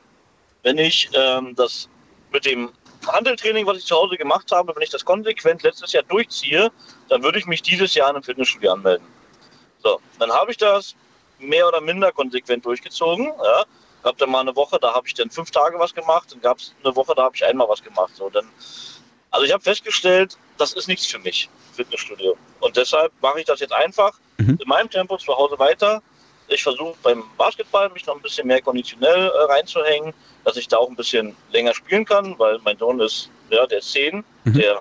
wenn 0.62 0.78
ich 0.78 1.10
ähm, 1.14 1.54
das 1.56 1.88
mit 2.32 2.44
dem 2.44 2.70
Handeltraining, 3.06 3.66
was 3.66 3.78
ich 3.78 3.84
zu 3.84 3.96
Hause 3.96 4.16
gemacht 4.16 4.50
habe, 4.52 4.74
wenn 4.74 4.82
ich 4.82 4.90
das 4.90 5.04
konsequent 5.04 5.62
letztes 5.62 5.92
Jahr 5.92 6.04
durchziehe, 6.04 6.70
dann 7.08 7.22
würde 7.22 7.38
ich 7.38 7.46
mich 7.46 7.62
dieses 7.62 7.94
Jahr 7.94 8.10
in 8.10 8.16
einem 8.16 8.22
Fitnessstudio 8.22 8.72
anmelden. 8.72 9.06
So, 9.82 10.00
dann 10.18 10.30
habe 10.30 10.50
ich 10.50 10.56
das 10.56 10.94
mehr 11.38 11.66
oder 11.66 11.80
minder 11.80 12.12
konsequent 12.12 12.64
durchgezogen. 12.64 13.26
Ja. 13.26 13.64
Gab 14.04 14.16
dann 14.18 14.30
mal 14.30 14.40
eine 14.40 14.54
Woche, 14.54 14.78
da 14.80 14.94
habe 14.94 15.08
ich 15.08 15.14
dann 15.14 15.28
fünf 15.30 15.50
Tage 15.50 15.78
was 15.78 15.92
gemacht, 15.92 16.30
dann 16.30 16.40
gab 16.40 16.58
es 16.58 16.72
eine 16.84 16.94
Woche, 16.94 17.14
da 17.16 17.24
habe 17.24 17.34
ich 17.34 17.44
einmal 17.44 17.68
was 17.68 17.82
gemacht. 17.82 18.14
So, 18.14 18.30
dann, 18.30 18.46
also 19.30 19.44
ich 19.44 19.52
habe 19.52 19.62
festgestellt, 19.62 20.38
das 20.56 20.72
ist 20.72 20.86
nichts 20.86 21.06
für 21.06 21.18
mich, 21.18 21.48
Fitnessstudio. 21.72 22.36
Und 22.60 22.76
deshalb 22.76 23.12
mache 23.20 23.40
ich 23.40 23.46
das 23.46 23.58
jetzt 23.58 23.72
einfach 23.72 24.12
Mhm. 24.38 24.58
in 24.60 24.68
meinem 24.68 24.88
Tempo 24.90 25.16
zu 25.18 25.36
Hause 25.36 25.58
weiter. 25.58 26.02
Ich 26.48 26.62
versuche 26.62 26.94
beim 27.02 27.24
Basketball 27.36 27.90
mich 27.90 28.06
noch 28.06 28.16
ein 28.16 28.22
bisschen 28.22 28.46
mehr 28.46 28.62
konditionell 28.62 29.26
äh, 29.28 29.52
reinzuhängen, 29.52 30.14
dass 30.44 30.56
ich 30.56 30.66
da 30.68 30.78
auch 30.78 30.88
ein 30.88 30.96
bisschen 30.96 31.36
länger 31.52 31.74
spielen 31.74 32.04
kann, 32.04 32.38
weil 32.38 32.58
mein 32.64 32.78
Sohn 32.78 33.00
ist, 33.00 33.30
ja, 33.50 33.66
der 33.66 33.78
ist 33.78 33.92
10, 33.92 34.24
Mhm. 34.44 34.52
der 34.54 34.80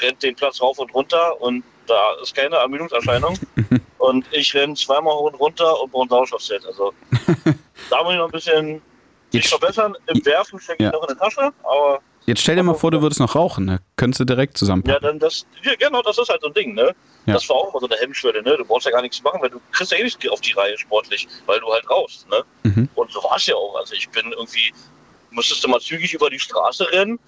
rennt 0.00 0.22
den 0.22 0.34
Platz 0.34 0.60
rauf 0.60 0.78
und 0.78 0.92
runter 0.92 1.40
und 1.40 1.62
da 1.86 2.14
ist 2.22 2.34
keine 2.34 2.56
Ermüdungserscheinung. 2.56 3.38
und 3.98 4.26
ich 4.32 4.52
renne 4.54 4.74
zweimal 4.74 5.14
hoch 5.14 5.26
und 5.32 5.34
runter 5.36 5.80
und 5.80 5.92
brauche 5.92 6.06
ein 6.06 6.08
Sauerstoffzelt. 6.08 6.66
Also 6.66 6.92
da 7.90 8.02
muss 8.02 8.12
ich 8.12 8.18
noch 8.18 8.24
ein 8.26 8.30
bisschen 8.32 8.82
Jetzt, 9.30 9.48
verbessern. 9.48 9.96
Im 10.06 10.24
Werfen 10.24 10.58
stecke 10.60 10.84
ich 10.84 10.86
Ja. 10.86 10.92
noch 10.92 11.02
in 11.02 11.08
der 11.08 11.18
Tasche, 11.18 11.52
aber 11.64 12.00
jetzt 12.26 12.42
stell 12.42 12.56
dir 12.56 12.62
mal 12.62 12.74
vor, 12.74 12.90
du 12.90 13.02
würdest 13.02 13.20
noch 13.20 13.34
rauchen, 13.34 13.64
ne? 13.64 13.80
Könntest 13.96 14.20
du 14.20 14.24
direkt 14.24 14.54
ja, 14.54 14.58
zusammenpacken. 14.58 15.02
dann 15.02 15.18
das, 15.18 15.46
ja, 15.62 15.74
genau, 15.76 16.02
das 16.02 16.18
ist 16.18 16.28
halt 16.28 16.40
so 16.42 16.48
ein 16.48 16.54
Ding, 16.54 16.74
ne? 16.74 16.94
Ja. 17.26 17.34
Das 17.34 17.48
war 17.48 17.56
auch 17.56 17.70
immer 17.70 17.80
so 17.80 17.86
eine 17.86 17.96
Hemmschwelle, 17.96 18.42
ne? 18.42 18.56
Du 18.56 18.64
brauchst 18.64 18.86
ja 18.86 18.92
gar 18.92 19.02
nichts 19.02 19.22
machen, 19.22 19.40
weil 19.40 19.50
du 19.50 19.60
kriegst 19.72 19.92
ja 19.92 19.98
eh 19.98 20.04
nicht 20.04 20.28
auf 20.30 20.40
die 20.40 20.52
Reihe 20.52 20.76
sportlich, 20.78 21.26
weil 21.46 21.60
du 21.60 21.72
halt 21.72 21.88
raus, 21.88 22.26
ne? 22.30 22.44
Mhm. 22.64 22.88
Und 22.94 23.10
so 23.10 23.22
war 23.22 23.36
es 23.36 23.46
ja 23.46 23.54
auch. 23.54 23.76
Also 23.76 23.94
ich 23.94 24.08
bin 24.10 24.32
irgendwie, 24.32 24.72
musstest 25.30 25.64
du 25.64 25.68
mal 25.68 25.80
zügig 25.80 26.12
über 26.14 26.30
die 26.30 26.38
Straße 26.38 26.90
rennen, 26.92 27.18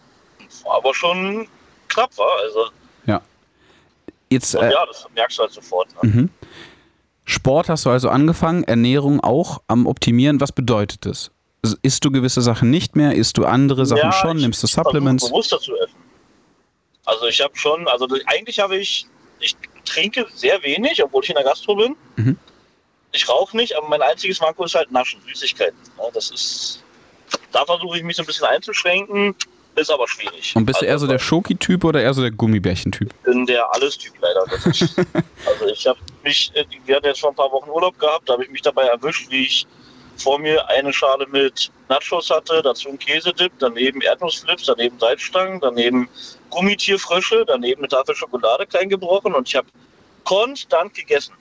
war 0.65 0.77
aber 0.77 0.95
schon 0.95 1.49
knapp, 1.89 2.17
war. 2.19 2.39
Also 2.43 2.71
Jetzt, 4.31 4.55
und 4.55 4.65
äh, 4.65 4.73
ja, 4.73 4.85
das 4.87 5.07
merkst 5.15 5.39
du 5.39 5.43
halt 5.43 5.53
sofort. 5.53 5.89
Ne? 6.03 6.11
mhm. 6.11 6.31
Sport 7.25 7.69
hast 7.69 7.85
du 7.85 7.91
also 7.91 8.09
angefangen, 8.09 8.65
Ernährung 8.65 9.21
auch 9.21 9.61
am 9.67 9.87
Optimieren. 9.87 10.41
Was 10.41 10.53
bedeutet 10.53 11.07
das? 11.07 11.33
Isst 11.83 12.05
du 12.05 12.11
gewisse 12.11 12.43
Sachen 12.43 12.71
nicht 12.71 12.97
mehr? 12.97 13.15
Isst 13.15 13.37
du 13.39 13.45
andere 13.45 13.87
Sachen 13.87 13.99
Ja, 14.03 14.13
schon? 14.13 14.37
ich- 14.37 14.43
Nimmst 14.43 14.63
du 14.63 14.67
ich 14.67 14.73
Supplements? 14.73 15.27
bewusster 15.29 15.59
zu 15.61 15.75
essen. 15.77 15.95
Also 17.05 17.27
ich 17.27 17.41
habe 17.41 17.57
schon, 17.57 17.87
also 17.89 18.09
eigentlich 18.27 18.59
habe 18.59 18.77
ich, 18.77 19.07
ich 19.41 19.57
trinke 19.85 20.27
sehr 20.35 20.63
wenig, 20.63 21.03
obwohl 21.05 21.23
ich 21.23 21.31
in 21.31 21.37
der 21.37 21.45
Gastro 21.45 21.77
bin. 21.77 21.97
Mhm. 22.17 22.37
Ich 23.13 23.29
rauche 23.29 23.57
nicht, 23.57 23.77
aber 23.77 23.89
mein 23.89 24.03
einziges 24.03 24.41
Manko 24.41 24.65
ist 24.65 24.75
halt 24.75 24.91
Naschen, 24.91 25.21
Süßigkeiten. 25.27 25.79
Ja, 25.99 26.05
das 26.13 26.31
ist, 26.31 26.83
da 27.53 27.65
versuche 27.65 27.97
ich 27.99 28.03
mich 28.05 28.17
so 28.17 28.23
ein 28.23 28.27
bisschen 28.27 28.47
einzuschränken, 28.47 29.35
ist 29.77 29.91
aber 29.91 30.09
schwierig. 30.09 30.55
Und 30.57 30.67
bist 30.67 30.81
du 30.83 30.85
eher 30.87 30.99
so 30.99 31.05
Also, 31.05 31.13
der 31.13 31.19
Schoki-Typ 31.19 31.85
oder 31.85 32.03
eher 32.03 32.13
so 32.13 32.23
der 32.23 32.33
Gummibärchen-Typ? 32.33 33.09
Ich 33.15 33.25
bin 33.25 33.47
der 33.47 33.73
Alles-Typ 33.75 34.13
leider. 34.21 34.45
Ist, 34.67 34.97
also 35.47 35.67
ich 35.73 35.87
habe 35.87 35.99
mich, 36.25 36.51
äh, 36.55 36.65
wir 36.85 36.97
hatten 36.97 37.07
jetzt 37.07 37.21
vor 37.21 37.31
ein 37.31 37.37
paar 37.37 37.53
Wochen 37.53 37.71
Urlaub 37.71 37.99
gehabt, 37.99 38.29
da 38.29 38.33
habe 38.35 38.45
ich 38.45 38.51
mich 38.51 38.63
dabei 38.63 38.85
erwischt, 38.87 39.31
wie 39.31 39.45
ich 39.45 39.67
vor 40.17 40.39
mir 40.39 40.69
eine 40.69 40.93
Schale 40.93 41.27
mit 41.29 41.71
Nachos 41.89 42.31
hatte, 42.31 42.63
dazu 42.63 42.89
ein 42.89 42.99
Käsedip, 42.99 43.53
daneben 43.59 44.01
Erdnussflips, 44.01 44.67
daneben 44.67 44.99
Salzstangen, 44.99 45.61
daneben 45.61 46.09
Gummitierfrösche, 46.51 47.45
daneben 47.47 47.83
eine 47.83 47.89
Tafel 47.89 48.15
Schokolade 48.15 48.67
klein 48.67 48.89
gebrochen 48.89 49.35
und 49.35 49.49
ich 49.49 49.57
habe 49.57 49.69
konstant 50.25 50.95
gegessen. 50.95 51.35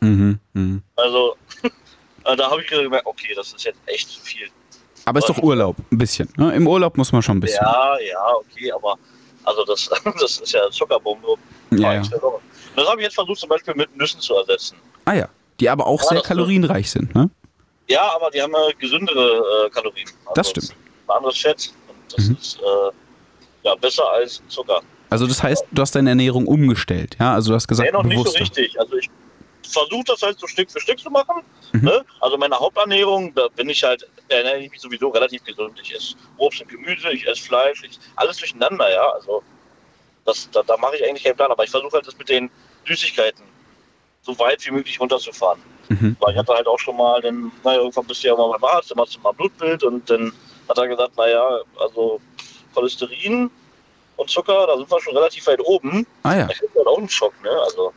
Mhm, 0.00 0.38
mhm. 0.52 0.82
Also 0.96 1.36
da 2.24 2.50
habe 2.50 2.62
ich 2.62 2.68
gemerkt, 2.68 3.06
okay, 3.06 3.34
das 3.34 3.52
ist 3.52 3.64
jetzt 3.64 3.78
echt 3.86 4.08
zu 4.08 4.20
viel. 4.20 4.48
Aber 5.04 5.18
ist 5.18 5.28
doch 5.28 5.42
Urlaub, 5.42 5.76
ein 5.90 5.98
bisschen. 5.98 6.28
Ne? 6.36 6.54
Im 6.54 6.66
Urlaub 6.66 6.96
muss 6.96 7.12
man 7.12 7.22
schon 7.22 7.38
ein 7.38 7.40
bisschen. 7.40 7.64
Ja, 7.64 7.98
ja, 7.98 8.34
okay, 8.34 8.70
aber 8.72 8.96
also 9.44 9.64
das, 9.64 9.90
das 10.20 10.38
ist 10.38 10.52
ja 10.52 10.70
Zuckerbombe. 10.70 11.34
Ja, 11.70 11.94
ja. 11.94 12.02
Das 12.76 12.88
habe 12.88 13.00
ich 13.00 13.04
jetzt 13.04 13.14
versucht 13.14 13.40
zum 13.40 13.48
Beispiel 13.48 13.74
mit 13.74 13.96
Nüssen 13.96 14.20
zu 14.20 14.34
ersetzen. 14.34 14.76
Ah 15.04 15.14
ja, 15.14 15.28
die 15.60 15.68
aber 15.68 15.86
auch 15.86 16.02
Ja, 16.02 16.08
sehr 16.08 16.22
kalorienreich 16.22 16.90
sind, 16.90 17.14
ne? 17.14 17.30
Ja, 17.92 18.14
aber 18.14 18.30
die 18.30 18.40
haben 18.42 18.52
ja 18.52 18.68
gesündere 18.78 19.66
äh, 19.66 19.70
Kalorien. 19.70 20.08
Also 20.26 20.32
Das 20.34 20.50
stimmt. 20.50 20.74
Ein 21.08 21.16
anderes 21.16 21.38
Fett. 21.38 21.72
Und 21.88 22.12
das 22.16 22.26
Mhm. 22.28 22.36
ist 22.40 22.58
äh, 22.60 22.90
ja 23.64 23.74
besser 23.76 24.08
als 24.10 24.42
Zucker. 24.48 24.80
Also 25.10 25.26
das 25.26 25.42
heißt, 25.42 25.64
du 25.70 25.82
hast 25.82 25.94
deine 25.94 26.10
Ernährung 26.10 26.46
umgestellt, 26.46 27.16
ja? 27.20 27.34
Also 27.34 27.50
du 27.50 27.54
hast 27.56 27.68
gesagt, 27.68 27.86
Nee, 27.86 27.92
noch 27.96 28.02
nicht 28.02 28.16
so 28.16 28.22
bewusster. 28.24 28.40
richtig. 28.40 28.80
Also 28.80 28.96
ich 28.96 29.10
versuche 29.70 30.04
das 30.06 30.22
halt 30.22 30.38
so 30.38 30.46
Stück 30.46 30.70
für 30.70 30.80
Stück 30.80 30.98
zu 30.98 31.10
machen. 31.10 31.42
Mhm. 31.72 31.82
Ne? 31.84 32.04
Also 32.20 32.36
meine 32.38 32.58
Haupternährung, 32.58 33.34
da 33.34 33.48
bin 33.48 33.68
ich 33.68 33.82
halt, 33.84 34.06
ernähre 34.28 34.58
ich 34.60 34.70
mich 34.70 34.80
sowieso 34.80 35.08
relativ 35.10 35.44
gesund. 35.44 35.78
Ich 35.82 35.94
esse 35.94 36.14
Obst 36.38 36.62
und 36.62 36.68
Gemüse, 36.68 37.10
ich 37.12 37.26
esse 37.26 37.42
Fleisch, 37.42 37.82
ich, 37.84 37.98
alles 38.16 38.38
durcheinander, 38.38 38.90
ja. 38.90 39.06
Also 39.12 39.42
das, 40.24 40.48
da, 40.50 40.62
da 40.62 40.76
mache 40.78 40.96
ich 40.96 41.04
eigentlich 41.04 41.24
keinen 41.24 41.36
Plan. 41.36 41.50
Aber 41.50 41.62
ich 41.64 41.70
versuche 41.70 41.92
halt 41.92 42.06
das 42.06 42.16
mit 42.16 42.28
den 42.28 42.50
Süßigkeiten 42.86 43.44
so 44.22 44.38
weit 44.38 44.64
wie 44.66 44.70
möglich 44.70 44.98
runterzufahren. 45.00 45.60
Mhm. 46.00 46.16
Weil 46.20 46.32
ich 46.32 46.38
hatte 46.38 46.52
halt 46.54 46.66
auch 46.66 46.78
schon 46.78 46.96
mal, 46.96 47.20
dann, 47.20 47.50
naja, 47.64 47.78
irgendwann 47.80 48.06
bist 48.06 48.22
du 48.22 48.28
ja 48.28 48.36
mal 48.36 48.50
beim 48.58 48.64
Arzt, 48.64 48.90
dann 48.90 48.96
machst 48.96 49.14
du 49.16 49.20
mal 49.20 49.32
Blutbild 49.32 49.82
und 49.84 50.08
dann 50.08 50.32
hat 50.68 50.78
er 50.78 50.88
gesagt, 50.88 51.16
naja, 51.16 51.58
also 51.80 52.20
Cholesterin 52.74 53.50
und 54.16 54.30
Zucker, 54.30 54.66
da 54.66 54.76
sind 54.76 54.90
wir 54.90 55.00
schon 55.00 55.16
relativ 55.16 55.46
weit 55.46 55.60
oben. 55.64 56.06
Ah 56.22 56.34
ja. 56.36 56.48
Ich 56.50 56.58
krieg 56.58 56.70
halt 56.76 56.86
auch 56.86 56.98
einen 56.98 57.08
Schock, 57.08 57.32
ne? 57.42 57.50
Also 57.64 57.92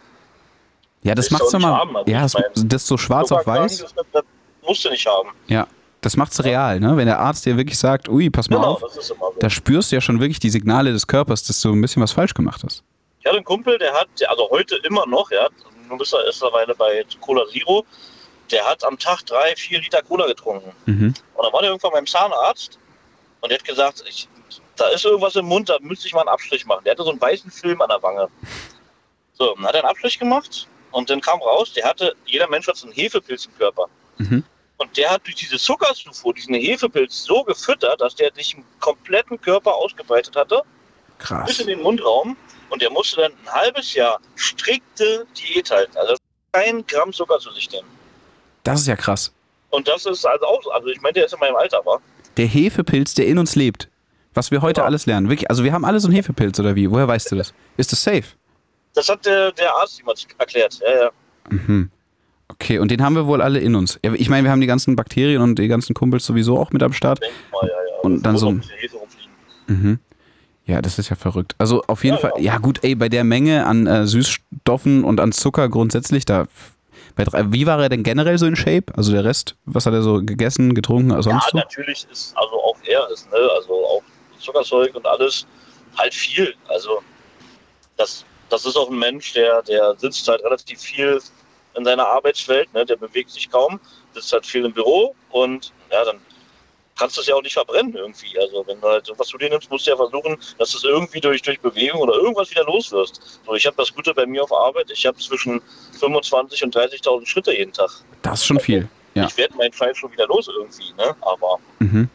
Ja, 1.04 1.16
das 1.16 1.30
macht's 1.32 1.52
doch 1.52 1.60
doch 1.60 1.86
nicht 1.86 1.92
mal. 1.92 2.04
also 2.22 2.40
ja, 2.40 2.46
das, 2.54 2.64
das 2.68 2.88
so 2.88 2.98
schwarz 2.98 3.32
auf 3.32 3.46
weiß. 3.46 3.80
Das, 3.80 3.94
das 4.12 4.24
musst 4.66 4.84
du 4.86 4.90
nicht 4.90 5.06
haben. 5.06 5.30
Ja, 5.48 5.68
das 6.02 6.18
macht's 6.18 6.44
real, 6.44 6.80
ne? 6.80 6.98
Wenn 6.98 7.06
der 7.08 7.20
Arzt 7.20 7.46
dir 7.46 7.58
wirklich 7.58 7.78
sagt, 7.78 8.10
ui, 8.10 8.30
pass 8.30 8.50
mal 8.50 8.58
Genau, 8.58 8.74
auf, 8.74 8.84
so. 8.92 9.16
da 9.40 9.50
spürst 9.50 9.92
du 9.92 9.96
ja 9.98 10.02
schon 10.02 10.20
wirklich 10.20 10.40
die 10.40 10.50
Signale 10.50 10.92
des 10.92 11.08
Körpers, 11.08 11.44
dass 11.44 11.62
du 11.62 11.72
ein 11.72 11.82
bisschen 11.82 12.02
was 12.02 12.12
falsch 12.12 12.34
gemacht 12.34 12.62
hast. 12.66 12.84
Ich 13.20 13.26
hatte 13.26 13.38
einen 13.38 13.46
Kumpel, 13.46 13.78
der 13.80 13.94
hat, 13.94 14.08
also 14.28 14.50
heute 14.52 14.76
immer 14.84 15.06
noch, 15.08 15.32
ja, 15.32 15.48
nun 15.88 16.00
ist 16.00 16.14
er 16.14 16.26
mittlerweile 16.26 16.76
bei 16.76 17.06
Cola 17.22 17.46
Zero, 17.48 17.86
der 18.52 18.66
hat 18.66 18.84
am 18.84 18.98
Tag 18.98 19.24
drei, 19.26 19.56
vier 19.56 19.80
Liter 19.80 20.02
Cola 20.02 20.28
getrunken. 20.28 20.76
Mhm. 20.86 21.14
Und 21.34 21.44
dann 21.44 21.54
war 21.54 21.62
der 21.62 21.72
irgendwann 21.72 21.92
beim 21.92 22.08
Zahnarzt 22.08 22.80
und 23.42 23.50
der 23.50 23.60
hat 23.60 23.66
gesagt, 23.66 24.04
ich, 24.08 24.28
da 24.76 24.88
ist 24.90 25.06
irgendwas 25.06 25.36
im 25.36 25.46
Mund, 25.46 25.70
da 25.70 25.78
müsste 25.82 26.08
ich 26.08 26.14
mal 26.14 26.22
einen 26.22 26.30
Abstrich 26.30 26.66
machen. 26.66 26.84
Der 26.84 26.92
hatte 26.92 27.04
so 27.04 27.12
einen 27.12 27.22
weißen 27.22 27.50
Film 27.52 27.82
an 27.82 27.90
der 27.90 28.02
Wange. 28.02 28.30
So, 29.34 29.56
dann 29.56 29.66
hat 29.66 29.76
er 29.76 29.82
einen 29.82 29.90
Abstrich 29.90 30.20
gemacht 30.20 30.68
und 30.92 31.10
dann 31.10 31.22
kam 31.22 31.42
raus, 31.42 31.74
der 31.74 31.86
hatte, 31.86 32.16
jeder 32.26 32.48
Mensch 32.48 32.68
hat 32.68 32.78
so 32.78 32.88
einen 32.88 32.96
Hefepilz 32.96 33.46
im 33.46 33.58
Körper. 33.58 33.88
Mhm. 34.18 34.44
Und 34.78 34.98
der 34.98 35.10
hat 35.10 35.26
durch 35.26 35.36
diese 35.36 35.58
Zuckerzufuhr 35.58 36.34
diesen 36.34 36.56
Hefepilz 36.56 37.24
so 37.24 37.44
gefüttert, 37.44 38.02
dass 38.02 38.16
der 38.16 38.34
sich 38.34 38.56
im 38.56 38.66
kompletten 38.80 39.40
Körper 39.40 39.74
ausgebreitet 39.74 40.36
hatte, 40.36 40.64
bis 41.20 41.28
Krass. 41.28 41.60
in 41.60 41.68
den 41.68 41.82
Mundraum. 41.82 42.36
Und 42.70 42.82
der 42.82 42.90
musste 42.92 43.18
dann 43.22 43.32
ein 43.46 43.52
halbes 43.54 43.94
Jahr 43.94 44.20
strikte 44.36 45.26
Diät 45.38 45.70
halten. 45.72 45.96
Also 45.98 46.16
kein 46.52 46.86
Gramm 46.88 47.14
Zucker 47.14 47.40
zu 47.40 47.52
sich 47.52 47.70
nehmen. 47.72 47.88
Das 48.64 48.82
ist 48.82 48.88
ja 48.88 48.96
krass. 48.96 49.32
Und 49.70 49.88
das 49.88 50.06
ist 50.06 50.26
also 50.26 50.46
auch, 50.46 50.62
also 50.74 50.88
ich 50.88 51.00
meine, 51.02 51.14
der 51.14 51.26
ist 51.26 51.34
in 51.34 51.40
meinem 51.40 51.56
Alter, 51.56 51.86
war. 51.86 52.02
Der 52.38 52.48
Hefepilz, 52.48 53.14
der 53.14 53.28
in 53.28 53.38
uns 53.38 53.56
lebt. 53.56 53.90
Was 54.34 54.52
wir 54.52 54.62
heute 54.62 54.80
Genau. 54.80 54.88
alles 54.88 55.06
lernen. 55.06 55.30
Wirklich, 55.30 55.50
also 55.50 55.64
wir 55.64 55.72
haben 55.74 55.86
alle 55.86 56.00
so 56.00 56.08
einen 56.08 56.16
Hefepilz 56.16 56.60
oder 56.60 56.76
wie? 56.76 56.90
Woher 56.92 57.08
weißt 57.08 57.32
du 57.32 57.36
das? 57.36 57.54
Ist 57.78 57.92
das 57.92 58.04
safe? 58.04 58.24
Das 58.94 59.08
hat 59.10 59.26
der, 59.26 59.52
der 59.52 59.74
Arzt 59.76 59.98
jemand 60.00 60.26
erklärt. 60.38 60.80
Ja, 60.82 61.04
ja. 61.06 61.12
Mhm. 61.50 61.92
Okay, 62.48 62.80
und 62.80 62.90
den 62.92 63.04
haben 63.04 63.16
wir 63.16 63.28
wohl 63.28 63.42
alle 63.42 63.60
in 63.60 63.76
uns. 63.76 64.00
Ich 64.02 64.30
meine, 64.30 64.44
wir 64.46 64.52
haben 64.52 64.62
die 64.62 64.68
ganzen 64.68 64.96
Bakterien 64.96 65.42
und 65.42 65.58
die 65.58 65.68
ganzen 65.68 65.94
Kumpels 65.94 66.26
sowieso 66.26 66.58
auch 66.60 66.72
mit 66.72 66.84
am 66.84 66.94
Start. 66.94 67.22
Denk 67.22 67.34
mal, 67.52 67.68
ja, 67.68 67.74
ja. 67.74 68.00
Und 68.02 68.24
dann 68.24 68.38
so 68.38 68.50
ein- 68.50 68.64
ein. 69.68 69.76
Mhm. 69.76 70.00
Ja, 70.66 70.82
das 70.82 70.98
ist 70.98 71.10
ja 71.10 71.16
verrückt. 71.16 71.54
Also 71.58 71.84
auf 71.88 72.04
jeden 72.04 72.16
Ja, 72.16 72.22
Fall, 72.22 72.34
ja. 72.38 72.54
ja 72.54 72.58
gut, 72.58 72.84
ey, 72.84 72.96
bei 72.96 73.10
der 73.10 73.24
Menge 73.24 73.66
an 73.66 73.86
äh, 73.88 74.08
Süßstoffen 74.08 75.04
und 75.04 75.20
an 75.20 75.32
Zucker 75.32 75.70
grundsätzlich, 75.70 76.26
da. 76.26 76.46
Drei, 77.18 77.46
wie 77.54 77.66
war 77.66 77.82
er 77.82 77.88
denn 77.88 78.04
generell 78.04 78.38
so 78.38 78.46
in 78.46 78.58
Shape? 78.58 78.86
Also 78.98 79.14
der 79.14 79.24
Rest, 79.24 79.56
was 79.66 79.86
hat 79.86 79.94
er 79.94 80.02
so 80.02 80.22
gegessen, 80.22 80.74
getrunken, 80.76 81.12
Ja, 81.12 81.22
sonst 81.22 81.50
so? 81.52 81.58
natürlich 81.58 82.06
ist, 82.12 82.36
also 82.36 82.56
auch 82.62 82.76
er 82.86 83.10
ist, 83.10 83.32
ne, 83.32 83.38
also 83.56 83.74
auch 83.86 84.04
Zuckerzeug 84.40 84.94
und 84.96 85.06
alles, 85.06 85.48
halt 85.98 86.14
viel. 86.14 86.54
Also 86.68 87.02
das, 87.96 88.26
das 88.50 88.66
ist 88.66 88.76
auch 88.76 88.90
ein 88.90 89.00
Mensch, 89.00 89.32
der, 89.32 89.62
der 89.62 89.96
sitzt 89.98 90.28
halt 90.28 90.44
relativ 90.44 90.82
viel 90.82 91.22
in 91.76 91.86
seiner 91.86 92.06
Arbeitswelt, 92.06 92.74
ne, 92.74 92.86
der 92.86 92.98
bewegt 92.98 93.30
sich 93.30 93.50
kaum, 93.50 93.80
sitzt 94.14 94.34
halt 94.34 94.46
viel 94.46 94.66
im 94.66 94.74
Büro 94.74 95.16
und 95.30 95.72
ja, 95.92 96.04
dann 96.04 96.18
kannst 96.98 97.18
du 97.18 97.22
es 97.22 97.28
ja 97.28 97.36
auch 97.36 97.42
nicht 97.42 97.54
verbrennen 97.54 97.94
irgendwie. 97.94 98.38
Also 98.40 98.64
wenn 98.68 98.80
du 98.80 98.88
halt 98.88 99.12
was 99.18 99.28
zu 99.28 99.38
dir 99.38 99.50
nimmst, 99.50 99.70
musst 99.70 99.86
du 99.86 99.92
ja 99.92 99.98
versuchen, 99.98 100.38
dass 100.58 100.72
du 100.72 100.78
es 100.78 100.84
irgendwie 100.84 101.20
durch, 101.20 101.42
durch 101.42 101.60
Bewegung 101.60 102.02
oder 102.02 102.14
irgendwas 102.16 102.50
wieder 102.52 102.64
los 102.64 102.92
wirst. 102.92 103.40
So, 103.46 103.54
ich 103.56 103.66
habe 103.66 103.76
das 103.78 103.94
Gute 103.94 104.14
bei 104.14 104.26
mir 104.26 104.44
auf 104.44 104.52
Arbeit, 104.52 104.90
ich 104.92 105.06
habe 105.06 105.18
zwischen 105.18 105.62
25 106.00 106.64
und 106.64 106.76
30.000 106.76 107.26
Schritte 107.26 107.54
jeden 107.54 107.74
Tag. 107.74 107.90
Das 108.22 108.40
ist 108.40 108.46
schon 108.46 108.60
viel. 108.60 108.88
Ja. 109.14 109.26
Ich 109.28 109.38
werde 109.38 109.56
meinen 109.56 109.72
Scheiß 109.72 109.98
schon 109.98 110.12
wieder 110.12 110.28
los 110.28 110.48
irgendwie, 110.48 110.94
ne? 110.98 111.16
Aber 111.22 111.60
Mhm. 111.80 112.10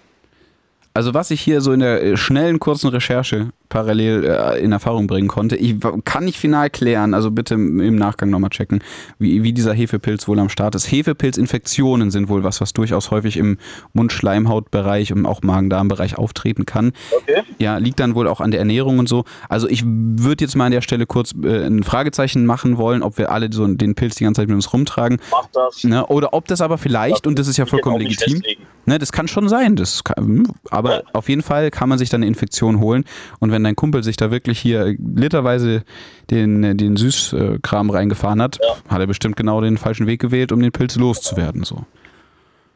Also 0.92 1.14
was 1.14 1.30
ich 1.30 1.40
hier 1.40 1.60
so 1.60 1.72
in 1.72 1.80
der 1.80 2.02
äh, 2.02 2.16
schnellen, 2.16 2.58
kurzen 2.58 2.88
Recherche 2.88 3.50
parallel 3.70 4.24
äh, 4.24 4.60
in 4.60 4.72
Erfahrung 4.72 5.06
bringen 5.06 5.28
konnte, 5.28 5.56
ich 5.56 5.76
kann 6.04 6.26
nicht 6.26 6.38
final 6.38 6.68
klären, 6.68 7.14
also 7.14 7.30
bitte 7.30 7.54
im 7.54 7.96
Nachgang 7.96 8.28
nochmal 8.28 8.50
checken, 8.50 8.80
wie, 9.18 9.42
wie 9.42 9.54
dieser 9.54 9.72
Hefepilz 9.72 10.28
wohl 10.28 10.38
am 10.38 10.50
Start 10.50 10.74
ist. 10.74 10.90
Hefepilzinfektionen 10.92 12.10
sind 12.10 12.28
wohl 12.28 12.44
was, 12.44 12.60
was 12.60 12.74
durchaus 12.74 13.10
häufig 13.10 13.38
im 13.38 13.56
Mund-Schleimhaut-Bereich 13.94 15.12
und 15.12 15.26
auch 15.26 15.42
Magen-Darm-Bereich 15.42 16.18
auftreten 16.18 16.66
kann. 16.66 16.92
okay. 17.16 17.42
Ja, 17.58 17.78
liegt 17.78 18.00
dann 18.00 18.14
wohl 18.14 18.28
auch 18.28 18.40
an 18.40 18.50
der 18.50 18.60
Ernährung 18.60 18.98
und 18.98 19.08
so. 19.08 19.24
Also 19.48 19.68
ich 19.68 19.84
würde 19.86 20.44
jetzt 20.44 20.56
mal 20.56 20.66
an 20.66 20.72
der 20.72 20.80
Stelle 20.82 21.06
kurz 21.06 21.32
äh, 21.42 21.66
ein 21.66 21.82
Fragezeichen 21.82 22.46
machen 22.46 22.76
wollen, 22.76 23.02
ob 23.02 23.18
wir 23.18 23.30
alle 23.30 23.48
so 23.52 23.66
den 23.66 23.94
Pilz 23.94 24.16
die 24.16 24.24
ganze 24.24 24.42
Zeit 24.42 24.48
mit 24.48 24.54
uns 24.56 24.72
rumtragen. 24.72 25.18
mach 25.30 25.46
das. 25.52 25.84
Ne? 25.84 26.04
Oder 26.06 26.34
ob 26.34 26.48
das 26.48 26.60
aber 26.60 26.78
vielleicht, 26.78 27.26
und 27.26 27.38
das 27.38 27.46
ist 27.48 27.56
ja 27.56 27.66
vollkommen 27.66 28.00
legitim. 28.00 28.42
Ne, 28.86 28.98
das 28.98 29.12
kann 29.12 29.28
schon 29.28 29.48
sein. 29.48 29.76
Das 29.76 30.04
kann, 30.04 30.24
hm, 30.24 30.46
aber 30.70 30.90
Ja. 30.96 31.02
auf 31.12 31.28
jeden 31.28 31.42
Fall 31.42 31.70
kann 31.70 31.88
man 31.88 31.98
sich 31.98 32.08
dann 32.08 32.20
eine 32.22 32.26
Infektion 32.28 32.80
holen. 32.80 33.04
Und 33.38 33.52
wenn 33.52 33.59
dein 33.64 33.76
Kumpel 33.76 34.02
sich 34.02 34.16
da 34.16 34.30
wirklich 34.30 34.58
hier 34.60 34.94
literweise 34.98 35.82
den, 36.30 36.76
den 36.76 36.96
Süßkram 36.96 37.90
reingefahren 37.90 38.40
hat, 38.42 38.58
Ja. 38.62 38.76
hat 38.92 39.00
er 39.00 39.06
bestimmt 39.06 39.36
genau 39.36 39.60
den 39.60 39.78
falschen 39.78 40.06
Weg 40.06 40.20
gewählt, 40.20 40.52
um 40.52 40.60
den 40.60 40.72
Pilz 40.72 40.96
loszuwerden. 40.96 41.64
So. 41.64 41.84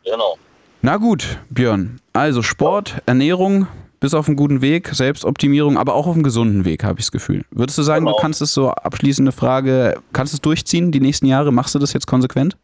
Genau. 0.04 0.36
Na 0.82 0.96
gut, 0.98 1.38
Björn. 1.50 2.00
Also 2.12 2.42
Sport, 2.42 2.98
Ernährung, 3.06 3.66
bis 4.00 4.12
auf 4.12 4.26
einen 4.28 4.36
guten 4.36 4.60
Weg, 4.60 4.88
Selbstoptimierung, 4.92 5.78
aber 5.78 5.94
auch 5.94 6.06
auf 6.06 6.14
einem 6.14 6.22
gesunden 6.24 6.64
Weg, 6.66 6.84
habe 6.84 7.00
ich 7.00 7.06
das 7.06 7.12
Gefühl. 7.12 7.44
Würdest 7.50 7.78
du 7.78 7.82
sagen, 7.82 8.04
Genau. 8.04 8.16
du 8.16 8.20
kannst 8.22 8.42
es 8.42 8.52
so 8.52 8.70
abschließende 8.70 9.32
Frage, 9.32 9.98
kannst 10.12 10.34
du 10.34 10.36
es 10.36 10.40
durchziehen 10.42 10.92
die 10.92 11.00
nächsten 11.00 11.24
Jahre? 11.26 11.52
Machst 11.52 11.74
du 11.74 11.78
das 11.78 11.94
jetzt 11.94 12.06
konsequent? 12.06 12.56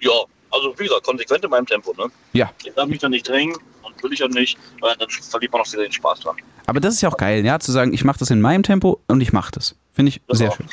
Ja, 0.00 0.10
also 0.50 0.74
wie 0.76 0.84
gesagt, 0.84 1.04
konsequent 1.04 1.44
in 1.44 1.50
meinem 1.50 1.66
Tempo, 1.66 1.94
ne? 1.96 2.06
Ja. 2.32 2.50
Ich 2.64 2.72
darf 2.74 2.88
mich 2.88 2.98
da 2.98 3.08
nicht 3.08 3.28
drängen 3.28 3.54
will 4.02 4.12
ich 4.12 4.22
auch 4.24 4.28
nicht, 4.28 4.58
weil 4.80 4.94
dann 4.98 5.08
verliert 5.08 5.52
man 5.52 5.62
auch 5.62 5.72
wieder 5.72 5.82
den 5.82 5.92
Spaß 5.92 6.20
dran. 6.20 6.36
Aber 6.66 6.80
das 6.80 6.94
ist 6.94 7.00
ja 7.00 7.08
auch 7.08 7.16
geil, 7.16 7.44
ja, 7.44 7.58
zu 7.58 7.72
sagen, 7.72 7.92
ich 7.92 8.04
mache 8.04 8.18
das 8.18 8.30
in 8.30 8.40
meinem 8.40 8.62
Tempo 8.62 9.00
und 9.08 9.20
ich 9.20 9.32
mache 9.32 9.50
das. 9.52 9.74
Finde 9.92 10.10
ich 10.10 10.20
Das 10.28 10.38
sehr 10.38 10.50
auch. 10.50 10.56
schön. 10.56 10.66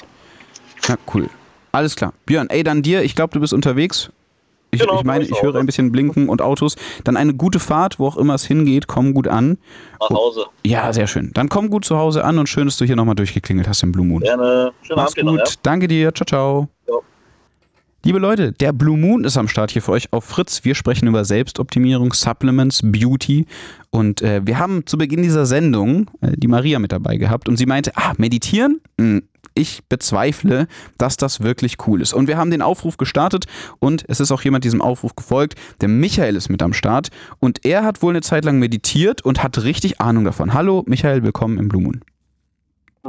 Na, 0.87 0.95
cool. 1.13 1.29
Alles 1.71 1.95
klar. 1.95 2.13
Björn, 2.25 2.49
ey, 2.49 2.63
dann 2.63 2.81
dir, 2.81 3.03
ich 3.03 3.15
glaube, 3.15 3.33
du 3.33 3.39
bist 3.39 3.53
unterwegs. 3.53 4.09
Ich, 4.71 4.81
Genau, 4.81 4.99
ich 4.99 5.05
meine, 5.05 5.23
ich 5.23 5.41
höre 5.41 5.55
ein 5.55 5.65
bisschen 5.65 5.91
Blinken 5.93 6.27
und 6.27 6.41
Autos. 6.41 6.75
Dann 7.05 7.15
eine 7.17 7.33
gute 7.33 7.57
Fahrt, 7.57 7.99
wo 7.99 8.07
auch 8.07 8.17
immer 8.17 8.35
es 8.35 8.45
hingeht. 8.45 8.87
Komm 8.87 9.13
gut 9.13 9.27
an. 9.27 9.57
Nach 9.99 10.09
Hause. 10.09 10.45
Ja, 10.65 10.91
sehr 10.91 11.07
schön. 11.07 11.31
Dann 11.33 11.47
komm 11.49 11.69
gut 11.69 11.85
zu 11.85 11.97
Hause 11.97 12.23
an 12.25 12.37
und 12.37 12.47
schön, 12.49 12.65
dass 12.65 12.77
du 12.77 12.83
hier 12.85 12.97
nochmal 12.97 13.15
durchgeklingelt 13.15 13.67
hast 13.67 13.81
im 13.83 13.93
Blue 13.93 14.05
Moon. 14.05 14.21
Gerne. 14.21 14.73
Schönen 14.81 14.97
Mach's 14.97 15.13
Abend 15.13 15.17
dir 15.17 15.23
noch, 15.23 15.31
gut. 15.37 15.47
ja? 15.47 15.53
Danke 15.63 15.87
dir. 15.87 16.13
Ciao, 16.13 16.25
ciao. 16.25 16.67
Ja. 16.87 16.95
Liebe 18.03 18.19
Leute, 18.19 18.53
der 18.53 18.73
Blue 18.73 18.97
Moon 18.97 19.23
ist 19.23 19.37
am 19.37 19.47
Start 19.47 19.71
hier 19.71 19.81
für 19.81 19.91
euch 19.91 20.13
auf 20.13 20.23
Fritz. 20.23 20.63
Wir 20.63 20.75
sprechen 20.75 21.07
über 21.07 21.25
Selbstoptimierung, 21.25 22.13
Supplements, 22.13 22.81
Beauty. 22.83 23.47
Und 23.89 24.21
äh, 24.21 24.41
wir 24.45 24.59
haben 24.59 24.85
zu 24.85 24.97
Beginn 24.97 25.23
dieser 25.23 25.45
Sendung 25.45 26.09
äh, 26.21 26.33
die 26.37 26.47
Maria 26.47 26.77
mit 26.79 26.91
dabei 26.91 27.17
gehabt 27.17 27.49
und 27.49 27.57
sie 27.57 27.65
meinte, 27.65 27.91
ah, 27.95 28.13
meditieren? 28.17 28.81
Hm, 28.99 29.23
ich 29.55 29.83
bezweifle, 29.89 30.67
dass 30.99 31.17
das 31.17 31.41
wirklich 31.41 31.77
cool 31.87 32.01
ist. 32.01 32.13
Und 32.13 32.27
wir 32.27 32.37
haben 32.37 32.51
den 32.51 32.61
Aufruf 32.61 32.97
gestartet 32.97 33.45
und 33.79 34.05
es 34.07 34.19
ist 34.19 34.31
auch 34.31 34.43
jemand 34.43 34.63
diesem 34.63 34.81
Aufruf 34.81 35.15
gefolgt. 35.15 35.55
Der 35.81 35.89
Michael 35.89 36.35
ist 36.35 36.49
mit 36.49 36.61
am 36.61 36.73
Start 36.73 37.09
und 37.39 37.65
er 37.65 37.83
hat 37.83 38.03
wohl 38.03 38.11
eine 38.11 38.21
Zeit 38.21 38.45
lang 38.45 38.59
meditiert 38.59 39.23
und 39.23 39.41
hat 39.41 39.63
richtig 39.63 39.99
Ahnung 39.99 40.23
davon. 40.23 40.53
Hallo 40.53 40.83
Michael, 40.85 41.23
willkommen 41.23 41.57
im 41.57 41.67
Blue 41.67 41.81
Moon. 41.81 42.01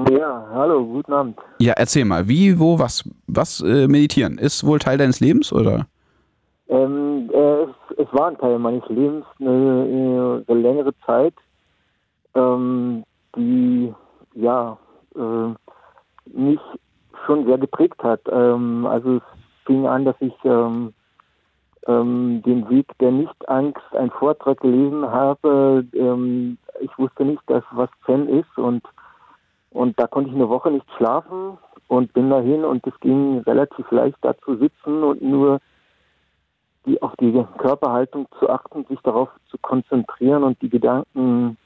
Ja, 0.06 0.46
hallo, 0.52 0.84
guten 0.84 1.12
Abend. 1.12 1.38
Ja, 1.58 1.72
erzähl 1.76 2.04
mal, 2.04 2.28
wie, 2.28 2.58
wo, 2.58 2.78
was, 2.78 3.08
was 3.26 3.60
äh, 3.60 3.88
meditieren? 3.88 4.38
Ist 4.38 4.64
wohl 4.64 4.78
Teil 4.78 4.96
deines 4.96 5.18
Lebens 5.18 5.52
oder? 5.52 5.86
Ähm, 6.68 7.28
äh, 7.32 7.64
ist 7.64 7.74
es 7.96 8.06
war 8.12 8.28
ein 8.28 8.38
Teil 8.38 8.58
meines 8.58 8.86
Lebens 8.88 9.24
eine, 9.40 10.44
eine 10.46 10.60
längere 10.60 10.92
Zeit, 11.04 11.34
ähm, 12.34 13.02
die 13.34 13.92
ja 14.34 14.78
äh, 15.16 16.28
mich 16.32 16.60
schon 17.26 17.46
sehr 17.46 17.58
geprägt 17.58 18.00
hat. 18.02 18.20
Ähm, 18.30 18.86
also 18.86 19.16
es 19.16 19.22
fing 19.64 19.86
an, 19.86 20.04
dass 20.04 20.16
ich 20.20 20.34
ähm, 20.44 20.92
ähm, 21.88 22.42
den 22.46 22.68
Weg 22.70 22.86
der 23.00 23.10
Nichtangst, 23.10 23.96
einen 23.96 24.10
Vortrag 24.10 24.60
gelesen 24.60 25.10
habe. 25.10 25.84
Ähm, 25.92 26.58
ich 26.80 26.96
wusste 26.98 27.24
nicht, 27.24 27.42
dass 27.48 27.64
was 27.72 27.90
Zen 28.06 28.28
ist 28.28 28.56
und 28.58 28.84
und 29.78 29.96
da 30.00 30.08
konnte 30.08 30.30
ich 30.30 30.34
eine 30.34 30.48
Woche 30.48 30.72
nicht 30.72 30.90
schlafen 30.96 31.56
und 31.86 32.12
bin 32.12 32.30
dahin 32.30 32.64
und 32.64 32.84
es 32.84 32.98
ging 32.98 33.38
relativ 33.46 33.88
leicht 33.92 34.16
da 34.22 34.36
zu 34.38 34.56
sitzen 34.56 35.04
und 35.04 35.22
nur 35.22 35.60
die, 36.84 37.00
auf 37.00 37.14
die 37.20 37.32
Körperhaltung 37.58 38.26
zu 38.40 38.50
achten, 38.50 38.84
sich 38.86 38.98
darauf 39.02 39.28
zu 39.48 39.56
konzentrieren 39.58 40.42
und 40.42 40.60
die 40.62 40.68
Gedanken 40.68 41.56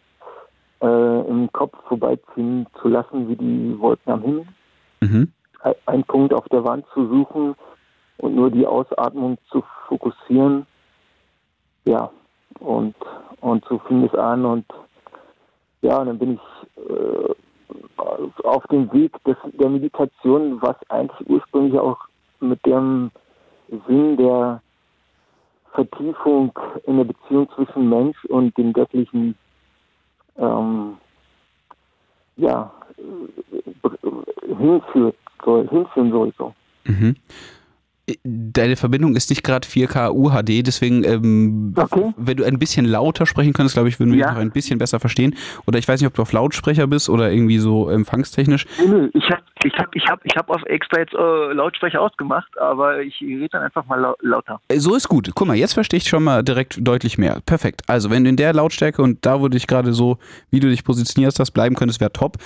äh, 0.82 1.20
im 1.26 1.51
Kopf 1.52 1.74
vorbeiziehen 1.89 2.66
zu 2.82 2.89
lassen, 2.89 3.30
wie 3.30 3.36
die 3.36 3.80
Wolken 3.80 4.12
am 4.12 4.20
Himmel. 4.20 4.47
Mhm. 5.01 5.32
Ein 5.86 6.05
Punkt 6.05 6.34
auf 6.34 6.47
der 6.51 6.64
Wand 6.64 6.84
zu 6.93 7.06
suchen 7.09 7.55
und 8.18 8.34
nur 8.34 8.51
die 8.51 8.66
Ausatmung 8.66 9.39
zu 9.51 9.64
fokussieren. 9.89 10.66
Ja, 11.86 12.10
und, 12.60 12.94
und 13.40 13.64
so 13.70 13.78
fing 13.78 14.05
es 14.05 14.14
an 14.14 14.44
und 14.44 14.66
ja, 15.80 16.05
dann 16.05 16.18
bin 16.18 16.34
ich 16.34 16.90
äh, 16.90 17.34
auf 18.44 18.66
dem 18.68 18.92
Weg 18.92 19.12
des, 19.24 19.36
der 19.58 19.68
Meditation, 19.68 20.60
was 20.60 20.76
eigentlich 20.88 21.28
ursprünglich 21.28 21.78
auch 21.78 21.98
mit 22.40 22.64
dem 22.66 23.10
Sinn 23.86 24.16
der 24.16 24.62
Vertiefung 25.72 26.52
in 26.86 26.98
der 26.98 27.04
Beziehung 27.04 27.48
zwischen 27.54 27.88
Mensch 27.88 28.24
und 28.26 28.56
dem 28.58 28.72
Göttlichen 28.72 29.34
ähm, 30.36 30.96
ja, 32.36 32.72
hinführt 34.58 35.16
soll, 35.44 35.68
hinführen 35.68 36.10
soll. 36.10 36.32
So. 36.36 36.54
Mhm 36.84 37.16
deine 38.24 38.76
Verbindung 38.76 39.14
ist 39.14 39.30
nicht 39.30 39.44
gerade 39.44 39.66
4K 39.66 40.12
UHD, 40.12 40.66
deswegen, 40.66 41.04
ähm, 41.04 41.72
okay. 41.76 42.12
wenn 42.16 42.36
du 42.36 42.44
ein 42.44 42.58
bisschen 42.58 42.84
lauter 42.84 43.26
sprechen 43.26 43.52
könntest, 43.52 43.76
glaube 43.76 43.88
ich, 43.88 44.00
würden 44.00 44.12
wir 44.12 44.20
ja. 44.20 44.26
dich 44.26 44.34
noch 44.34 44.42
ein 44.42 44.50
bisschen 44.50 44.78
besser 44.78 44.98
verstehen. 44.98 45.36
Oder 45.66 45.78
ich 45.78 45.86
weiß 45.86 46.00
nicht, 46.00 46.08
ob 46.08 46.14
du 46.14 46.22
auf 46.22 46.32
Lautsprecher 46.32 46.86
bist 46.86 47.08
oder 47.08 47.30
irgendwie 47.30 47.58
so 47.58 47.88
empfangstechnisch. 47.88 48.66
Nee, 48.78 49.08
ich 49.14 49.30
habe 49.30 49.42
ich 49.64 49.74
hab, 49.74 49.94
ich 49.94 50.04
hab, 50.06 50.24
ich 50.24 50.36
hab 50.36 50.50
auf 50.50 50.62
extra 50.64 50.98
jetzt 51.00 51.14
äh, 51.14 51.52
Lautsprecher 51.52 52.00
ausgemacht, 52.00 52.58
aber 52.58 53.02
ich 53.02 53.20
rede 53.20 53.48
dann 53.52 53.62
einfach 53.62 53.86
mal 53.86 54.14
lauter. 54.20 54.60
Äh, 54.68 54.78
so 54.78 54.96
ist 54.96 55.08
gut. 55.08 55.30
Guck 55.34 55.46
mal, 55.46 55.56
jetzt 55.56 55.74
verstehe 55.74 55.98
ich 55.98 56.08
schon 56.08 56.24
mal 56.24 56.42
direkt 56.42 56.78
deutlich 56.80 57.18
mehr. 57.18 57.40
Perfekt. 57.46 57.82
Also, 57.86 58.10
wenn 58.10 58.24
du 58.24 58.30
in 58.30 58.36
der 58.36 58.52
Lautstärke 58.52 59.00
und 59.02 59.24
da, 59.24 59.40
wo 59.40 59.44
du 59.44 59.50
dich 59.50 59.66
gerade 59.66 59.92
so, 59.92 60.18
wie 60.50 60.60
du 60.60 60.68
dich 60.68 60.84
positionierst 60.84 61.38
hast, 61.38 61.52
bleiben 61.52 61.76
könntest, 61.76 62.00
wäre 62.00 62.12
top. 62.12 62.38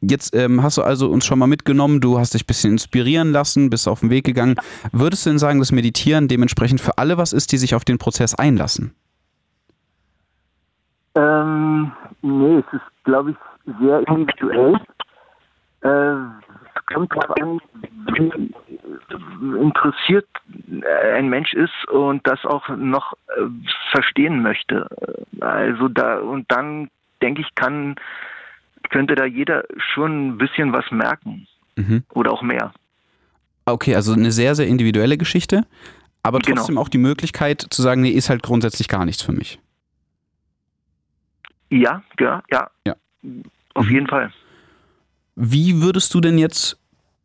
Jetzt 0.00 0.34
ähm, 0.36 0.62
hast 0.62 0.78
du 0.78 0.82
also 0.82 1.08
uns 1.10 1.26
schon 1.26 1.38
mal 1.40 1.48
mitgenommen, 1.48 2.00
du 2.00 2.18
hast 2.18 2.34
dich 2.34 2.44
ein 2.44 2.46
bisschen 2.46 2.72
inspirieren 2.72 3.32
lassen, 3.32 3.68
bist 3.68 3.88
auf 3.88 4.00
den 4.00 4.10
Weg 4.10 4.24
gegangen. 4.24 4.54
Würdest 4.92 5.26
du 5.26 5.30
denn 5.30 5.38
sagen, 5.38 5.58
dass 5.58 5.72
Meditieren 5.72 6.28
dementsprechend 6.28 6.80
für 6.80 6.98
alle 6.98 7.18
was 7.18 7.32
ist, 7.32 7.50
die 7.50 7.56
sich 7.56 7.74
auf 7.74 7.84
den 7.84 7.98
Prozess 7.98 8.34
einlassen? 8.34 8.94
Ähm, 11.16 11.90
nee, 12.22 12.58
es 12.58 12.72
ist, 12.72 13.04
glaube 13.04 13.32
ich, 13.32 13.36
sehr 13.80 14.06
individuell. 14.06 14.76
Äh, 15.80 15.88
es 15.88 16.94
kommt 16.94 17.12
darauf 17.12 17.36
an, 17.40 17.60
wie 18.14 18.52
interessiert 19.58 20.28
ein 21.14 21.28
Mensch 21.28 21.54
ist 21.54 21.88
und 21.90 22.24
das 22.26 22.44
auch 22.44 22.68
noch 22.68 23.14
äh, 23.36 23.42
verstehen 23.90 24.42
möchte. 24.42 24.86
Also 25.40 25.88
da 25.88 26.18
und 26.18 26.50
dann 26.50 26.88
denke 27.20 27.42
ich, 27.42 27.54
kann 27.56 27.96
könnte 28.90 29.14
da 29.14 29.24
jeder 29.24 29.64
schon 29.76 30.28
ein 30.28 30.38
bisschen 30.38 30.72
was 30.72 30.84
merken. 30.90 31.46
Mhm. 31.76 32.02
Oder 32.14 32.32
auch 32.32 32.42
mehr. 32.42 32.72
Okay, 33.64 33.94
also 33.94 34.12
eine 34.12 34.32
sehr, 34.32 34.54
sehr 34.54 34.66
individuelle 34.66 35.18
Geschichte, 35.18 35.66
aber 36.22 36.38
genau. 36.38 36.56
trotzdem 36.56 36.74
genau. 36.74 36.82
auch 36.82 36.88
die 36.88 36.98
Möglichkeit 36.98 37.66
zu 37.70 37.82
sagen, 37.82 38.00
nee, 38.00 38.10
ist 38.10 38.30
halt 38.30 38.42
grundsätzlich 38.42 38.88
gar 38.88 39.04
nichts 39.04 39.22
für 39.22 39.32
mich. 39.32 39.58
Ja, 41.70 42.02
ja, 42.18 42.42
ja. 42.50 42.70
ja. 42.86 42.96
Auf 43.74 43.86
mhm. 43.86 43.92
jeden 43.92 44.06
Fall. 44.06 44.32
Wie 45.36 45.80
würdest 45.82 46.14
du 46.14 46.20
denn 46.20 46.38
jetzt 46.38 46.77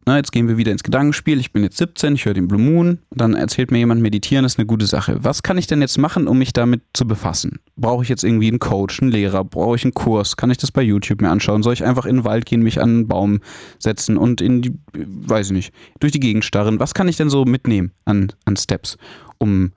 na, 0.05 0.17
jetzt 0.17 0.31
gehen 0.31 0.49
wir 0.49 0.57
wieder 0.57 0.71
ins 0.71 0.83
Gedankenspiel. 0.83 1.39
Ich 1.39 1.53
bin 1.53 1.63
jetzt 1.63 1.77
17, 1.77 2.15
ich 2.15 2.25
höre 2.25 2.33
den 2.33 2.49
Blue 2.49 2.59
Moon. 2.59 2.99
Dann 3.11 3.35
erzählt 3.35 3.71
mir 3.71 3.77
jemand, 3.77 4.01
meditieren 4.01 4.43
ist 4.43 4.59
eine 4.59 4.65
gute 4.65 4.85
Sache. 4.85 5.23
Was 5.23 5.43
kann 5.43 5.57
ich 5.57 5.67
denn 5.67 5.79
jetzt 5.79 5.97
machen, 5.97 6.27
um 6.27 6.37
mich 6.37 6.51
damit 6.51 6.81
zu 6.93 7.07
befassen? 7.07 7.59
Brauche 7.77 8.03
ich 8.03 8.09
jetzt 8.09 8.23
irgendwie 8.23 8.49
einen 8.49 8.59
Coach, 8.59 9.01
einen 9.01 9.11
Lehrer? 9.11 9.45
Brauche 9.45 9.77
ich 9.77 9.85
einen 9.85 9.93
Kurs? 9.93 10.35
Kann 10.35 10.51
ich 10.51 10.57
das 10.57 10.71
bei 10.71 10.81
YouTube 10.81 11.21
mir 11.21 11.29
anschauen? 11.29 11.63
Soll 11.63 11.73
ich 11.73 11.85
einfach 11.85 12.05
in 12.05 12.17
den 12.17 12.25
Wald 12.25 12.45
gehen, 12.45 12.63
mich 12.63 12.81
an 12.81 12.89
einen 12.89 13.07
Baum 13.07 13.39
setzen 13.79 14.17
und 14.17 14.41
in 14.41 14.61
die, 14.61 14.77
weiß 14.93 15.47
ich 15.47 15.53
nicht, 15.53 15.73
durch 16.01 16.11
die 16.11 16.19
Gegend 16.19 16.43
starren? 16.43 16.79
Was 16.81 16.93
kann 16.93 17.07
ich 17.07 17.15
denn 17.15 17.29
so 17.29 17.45
mitnehmen 17.45 17.91
an, 18.03 18.33
an 18.43 18.57
Steps, 18.57 18.97
um 19.37 19.71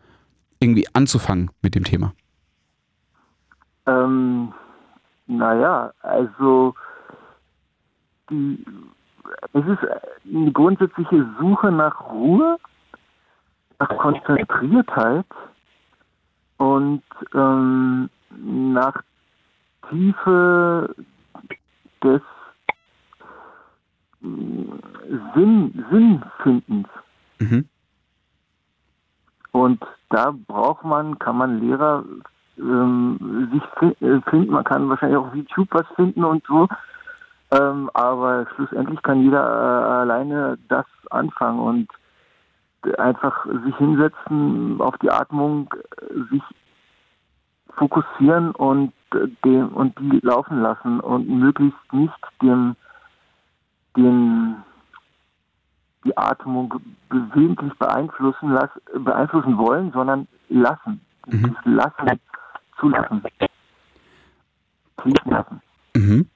irgendwie 0.59 0.87
anzufangen 0.93 1.51
mit 1.63 1.77
dem 1.77 1.85
Thema? 1.85 2.13
Ähm, 3.87 4.53
naja, 5.29 5.93
also 6.03 6.75
die 8.29 8.65
es 9.53 9.67
ist 9.67 9.79
eine 10.33 10.53
grundsätzliche 10.53 11.27
Suche 11.39 11.71
nach 11.71 12.11
Ruhe, 12.11 12.59
nach 13.79 13.89
Konzentriertheit 13.97 15.27
und 16.59 17.03
ähm, 17.35 18.09
nach 18.31 19.03
Tiefe 19.89 20.95
des 22.03 22.23
Sinn, 24.21 25.85
Sinnfindens. 25.91 26.89
Mhm. 27.39 27.69
Und 29.53 29.85
da 30.11 30.35
braucht 30.47 30.85
man, 30.85 31.19
kann 31.19 31.39
man 31.39 31.61
Lehrer 31.61 32.05
ähm, 32.59 33.51
sich 33.53 33.63
äh, 34.01 34.21
finden, 34.29 34.53
man 34.53 34.65
kann 34.65 34.89
wahrscheinlich 34.89 35.19
auch 35.19 35.29
auf 35.29 35.35
YouTube 35.35 35.69
was 35.71 35.87
finden 35.95 36.25
und 36.25 36.45
so. 36.47 36.69
Ähm, 37.51 37.91
aber 37.95 38.47
schlussendlich 38.55 39.01
kann 39.03 39.23
jeder 39.23 39.41
äh, 39.41 40.01
alleine 40.03 40.59
das 40.69 40.87
anfangen 41.11 41.61
und 41.61 41.89
einfach 42.99 43.47
sich 43.65 43.77
hinsetzen, 43.77 44.81
auf 44.81 44.97
die 44.99 45.11
Atmung, 45.11 45.73
sich 46.31 46.43
fokussieren 47.77 48.51
und 48.53 48.93
äh, 49.15 49.29
dem 49.45 49.69
und 49.69 49.99
die 49.99 50.21
laufen 50.23 50.61
lassen 50.61 51.01
und 51.01 51.29
möglichst 51.29 51.93
nicht 51.93 52.15
dem 52.43 52.77
den 53.97 54.57
die 56.05 56.17
Atmung 56.17 56.75
willentlich 57.11 57.75
beeinflussen 57.79 58.53
las, 58.53 58.71
beeinflussen 58.95 59.59
wollen, 59.59 59.91
sondern 59.93 60.29
lassen. 60.49 61.01
Mhm. 61.27 61.57
Lassen, 61.65 62.21
zulassen. 62.79 63.23
Fließen 65.01 65.31
lassen. 65.31 65.61
Mhm. 65.97 66.29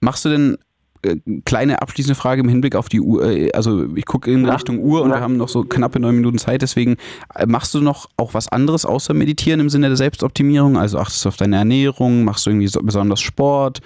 Machst 0.00 0.24
du 0.24 0.28
denn 0.30 0.58
äh, 1.02 1.16
kleine 1.44 1.80
abschließende 1.80 2.14
Frage 2.14 2.42
im 2.42 2.48
Hinblick 2.48 2.76
auf 2.76 2.88
die 2.88 3.00
Uhr, 3.00 3.24
äh, 3.24 3.52
also 3.52 3.86
ich 3.94 4.04
gucke 4.04 4.30
in 4.30 4.44
ja. 4.44 4.54
Richtung 4.54 4.80
Uhr 4.80 5.02
und 5.02 5.10
ja. 5.10 5.16
wir 5.16 5.20
haben 5.22 5.36
noch 5.36 5.48
so 5.48 5.62
knappe 5.62 5.98
neun 5.98 6.16
Minuten 6.16 6.38
Zeit, 6.38 6.60
deswegen 6.60 6.96
äh, 7.34 7.46
machst 7.46 7.74
du 7.74 7.80
noch 7.80 8.06
auch 8.18 8.34
was 8.34 8.50
anderes 8.52 8.84
außer 8.84 9.14
Meditieren 9.14 9.60
im 9.60 9.70
Sinne 9.70 9.88
der 9.88 9.96
Selbstoptimierung? 9.96 10.76
Also 10.76 10.98
achtest 10.98 11.24
du 11.24 11.30
auf 11.30 11.36
deine 11.36 11.56
Ernährung, 11.56 12.24
machst 12.24 12.44
du 12.44 12.50
irgendwie 12.50 12.68
so 12.68 12.80
besonders 12.82 13.20
Sport? 13.20 13.80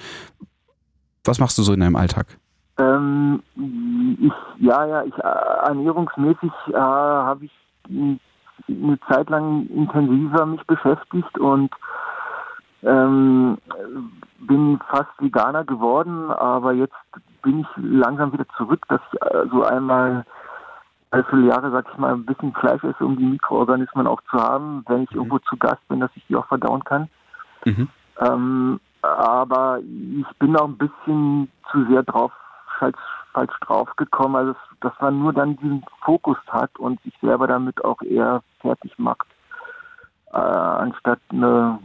Was 1.24 1.38
machst 1.38 1.56
du 1.56 1.62
so 1.62 1.72
in 1.72 1.80
deinem 1.80 1.96
Alltag? 1.96 2.26
Ähm, 2.78 3.40
ich, 4.20 4.32
ja, 4.66 4.84
ja, 4.84 5.04
ich, 5.04 5.14
ernährungsmäßig 5.14 6.50
äh, 6.68 6.74
habe 6.74 7.44
ich 7.44 7.52
eine 8.68 8.98
Zeit 9.08 9.30
lang 9.30 9.68
intensiver 9.68 10.46
mich 10.46 10.62
beschäftigt 10.64 11.38
und 11.38 11.70
ähm, 12.84 13.58
bin 14.38 14.78
fast 14.90 15.10
Veganer 15.18 15.64
geworden, 15.64 16.30
aber 16.30 16.72
jetzt 16.72 16.94
bin 17.42 17.60
ich 17.60 17.66
langsam 17.76 18.32
wieder 18.32 18.46
zurück, 18.56 18.84
dass 18.88 19.00
ich 19.12 19.22
äh, 19.22 19.46
so 19.50 19.64
einmal 19.64 20.24
alle 21.10 21.24
viele 21.30 21.48
Jahre, 21.48 21.70
sag 21.70 21.86
ich 21.90 21.98
mal, 21.98 22.12
ein 22.12 22.26
bisschen 22.26 22.52
Fleisch 22.54 22.82
esse, 22.82 23.04
um 23.04 23.16
die 23.16 23.24
Mikroorganismen 23.24 24.06
auch 24.06 24.20
zu 24.30 24.38
haben, 24.38 24.84
wenn 24.88 25.04
ich 25.04 25.10
mhm. 25.12 25.18
irgendwo 25.18 25.38
zu 25.38 25.56
Gast 25.56 25.86
bin, 25.88 26.00
dass 26.00 26.10
ich 26.16 26.26
die 26.26 26.36
auch 26.36 26.46
verdauen 26.46 26.82
kann. 26.84 27.08
Mhm. 27.64 27.88
Ähm, 28.20 28.80
aber 29.02 29.78
ich 29.80 30.38
bin 30.38 30.56
auch 30.56 30.66
ein 30.66 30.78
bisschen 30.78 31.50
zu 31.70 31.84
sehr 31.86 32.02
drauf, 32.02 32.32
falsch, 32.78 32.98
falsch 33.32 33.54
drauf 33.60 33.88
gekommen, 33.96 34.36
also 34.36 34.54
dass 34.80 34.92
man 35.00 35.18
nur 35.18 35.32
dann 35.32 35.56
diesen 35.56 35.84
Fokus 36.04 36.38
hat 36.48 36.76
und 36.78 37.00
sich 37.02 37.14
selber 37.20 37.46
damit 37.46 37.84
auch 37.84 38.00
eher 38.02 38.42
fertig 38.60 38.92
macht, 38.98 39.26
äh, 40.32 40.38
anstatt 40.38 41.20
eine 41.30 41.78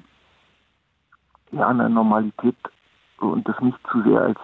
ja, 1.52 1.68
eine 1.68 1.90
Normalität 1.90 2.56
und 3.20 3.48
das 3.48 3.60
nicht 3.62 3.78
zu 3.92 4.02
sehr 4.04 4.22
als 4.22 4.40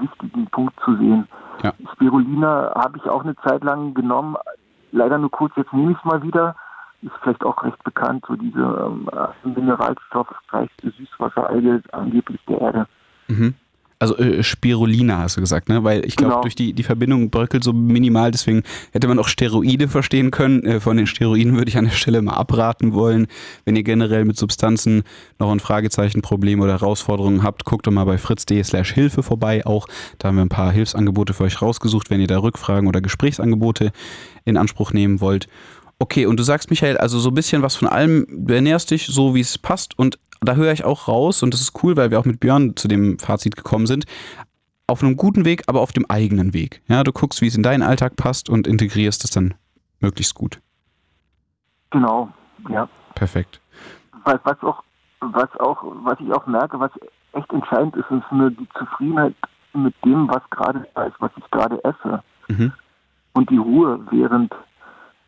wichtigen 0.00 0.46
Punkt 0.46 0.74
zu 0.84 0.96
sehen. 0.96 1.28
Ja. 1.62 1.72
Spirulina 1.92 2.72
habe 2.74 2.98
ich 2.98 3.04
auch 3.08 3.24
eine 3.24 3.36
Zeit 3.36 3.64
lang 3.64 3.94
genommen, 3.94 4.36
leider 4.92 5.18
nur 5.18 5.30
kurz, 5.30 5.52
jetzt 5.56 5.72
nehme 5.72 5.92
ich 5.92 5.98
es 5.98 6.04
mal 6.04 6.22
wieder, 6.22 6.54
ist 7.02 7.12
vielleicht 7.20 7.44
auch 7.44 7.62
recht 7.64 7.82
bekannt, 7.82 8.24
so 8.28 8.36
diese 8.36 8.60
ähm, 8.60 9.08
mineralstoffreichste 9.44 10.90
Süßwasseralge 10.90 11.82
angeblich 11.90 12.40
der 12.48 12.60
Erde. 12.60 12.86
Mhm. 13.28 13.54
Also 14.02 14.16
äh, 14.18 14.42
Spirulina 14.42 15.18
hast 15.18 15.36
du 15.36 15.40
gesagt, 15.40 15.68
ne? 15.68 15.84
Weil 15.84 16.04
ich 16.04 16.16
glaube, 16.16 16.32
Genau. 16.32 16.42
durch 16.42 16.56
die, 16.56 16.72
die 16.72 16.82
Verbindung 16.82 17.30
bröckelt 17.30 17.62
so 17.62 17.72
minimal, 17.72 18.32
deswegen 18.32 18.64
hätte 18.90 19.06
man 19.06 19.16
auch 19.20 19.28
Steroide 19.28 19.86
verstehen 19.86 20.32
können. 20.32 20.64
Äh, 20.64 20.80
von 20.80 20.96
den 20.96 21.06
Steroiden 21.06 21.54
würde 21.56 21.68
ich 21.68 21.78
an 21.78 21.84
der 21.84 21.92
Stelle 21.92 22.20
mal 22.20 22.34
abraten 22.34 22.94
wollen. 22.94 23.28
Wenn 23.64 23.76
ihr 23.76 23.84
generell 23.84 24.24
mit 24.24 24.36
Substanzen 24.36 25.04
noch 25.38 25.52
ein 25.52 25.60
Fragezeichenproblem 25.60 26.58
oder 26.60 26.72
Herausforderungen 26.72 27.44
habt, 27.44 27.64
guckt 27.64 27.86
doch 27.86 27.92
mal 27.92 28.02
bei 28.04 28.18
fritz.de 28.18 28.60
slash 28.64 28.92
Hilfe 28.92 29.22
vorbei. 29.22 29.64
Auch 29.64 29.86
da 30.18 30.28
haben 30.28 30.34
wir 30.36 30.42
ein 30.44 30.48
paar 30.48 30.72
Hilfsangebote 30.72 31.32
für 31.32 31.44
euch 31.44 31.62
rausgesucht, 31.62 32.10
wenn 32.10 32.20
ihr 32.20 32.26
da 32.26 32.38
Rückfragen 32.38 32.88
oder 32.88 33.00
Gesprächsangebote 33.00 33.92
in 34.44 34.56
Anspruch 34.56 34.92
nehmen 34.92 35.20
wollt. 35.20 35.46
Okay, 36.00 36.26
und 36.26 36.40
du 36.40 36.42
sagst, 36.42 36.70
Michael, 36.70 36.96
also 36.98 37.20
so 37.20 37.28
ein 37.28 37.34
bisschen 37.34 37.62
was 37.62 37.76
von 37.76 37.86
allem, 37.86 38.26
du 38.28 38.52
ernährst 38.52 38.90
dich 38.90 39.06
so, 39.06 39.36
wie 39.36 39.40
es 39.40 39.58
passt. 39.58 39.96
Und 39.96 40.18
da 40.42 40.54
höre 40.54 40.72
ich 40.72 40.84
auch 40.84 41.08
raus, 41.08 41.42
und 41.42 41.54
das 41.54 41.60
ist 41.60 41.82
cool, 41.82 41.96
weil 41.96 42.10
wir 42.10 42.18
auch 42.18 42.24
mit 42.24 42.40
Björn 42.40 42.76
zu 42.76 42.88
dem 42.88 43.18
Fazit 43.18 43.56
gekommen 43.56 43.86
sind, 43.86 44.04
auf 44.86 45.02
einem 45.02 45.16
guten 45.16 45.44
Weg, 45.44 45.62
aber 45.68 45.80
auf 45.80 45.92
dem 45.92 46.04
eigenen 46.10 46.52
Weg. 46.52 46.82
Ja, 46.88 47.02
du 47.04 47.12
guckst, 47.12 47.40
wie 47.40 47.46
es 47.46 47.56
in 47.56 47.62
deinen 47.62 47.82
Alltag 47.82 48.16
passt 48.16 48.50
und 48.50 48.66
integrierst 48.66 49.24
es 49.24 49.30
dann 49.30 49.54
möglichst 50.00 50.34
gut. 50.34 50.60
Genau, 51.90 52.28
ja. 52.68 52.88
Perfekt. 53.14 53.60
Was, 54.24 54.38
was 54.44 54.62
auch, 54.62 54.82
was 55.20 55.48
auch, 55.60 55.82
was 56.04 56.18
ich 56.20 56.32
auch 56.32 56.46
merke, 56.46 56.78
was 56.80 56.90
echt 57.32 57.52
entscheidend 57.52 57.96
ist, 57.96 58.10
ist 58.10 58.32
nur 58.32 58.50
die 58.50 58.68
Zufriedenheit 58.78 59.34
mit 59.74 59.94
dem, 60.04 60.28
was 60.28 60.42
gerade 60.50 60.86
da 60.94 61.04
ist, 61.04 61.16
was 61.20 61.30
ich 61.36 61.50
gerade 61.50 61.82
esse. 61.84 62.22
Mhm. 62.48 62.72
Und 63.34 63.48
die 63.50 63.56
Ruhe 63.56 64.00
während 64.10 64.52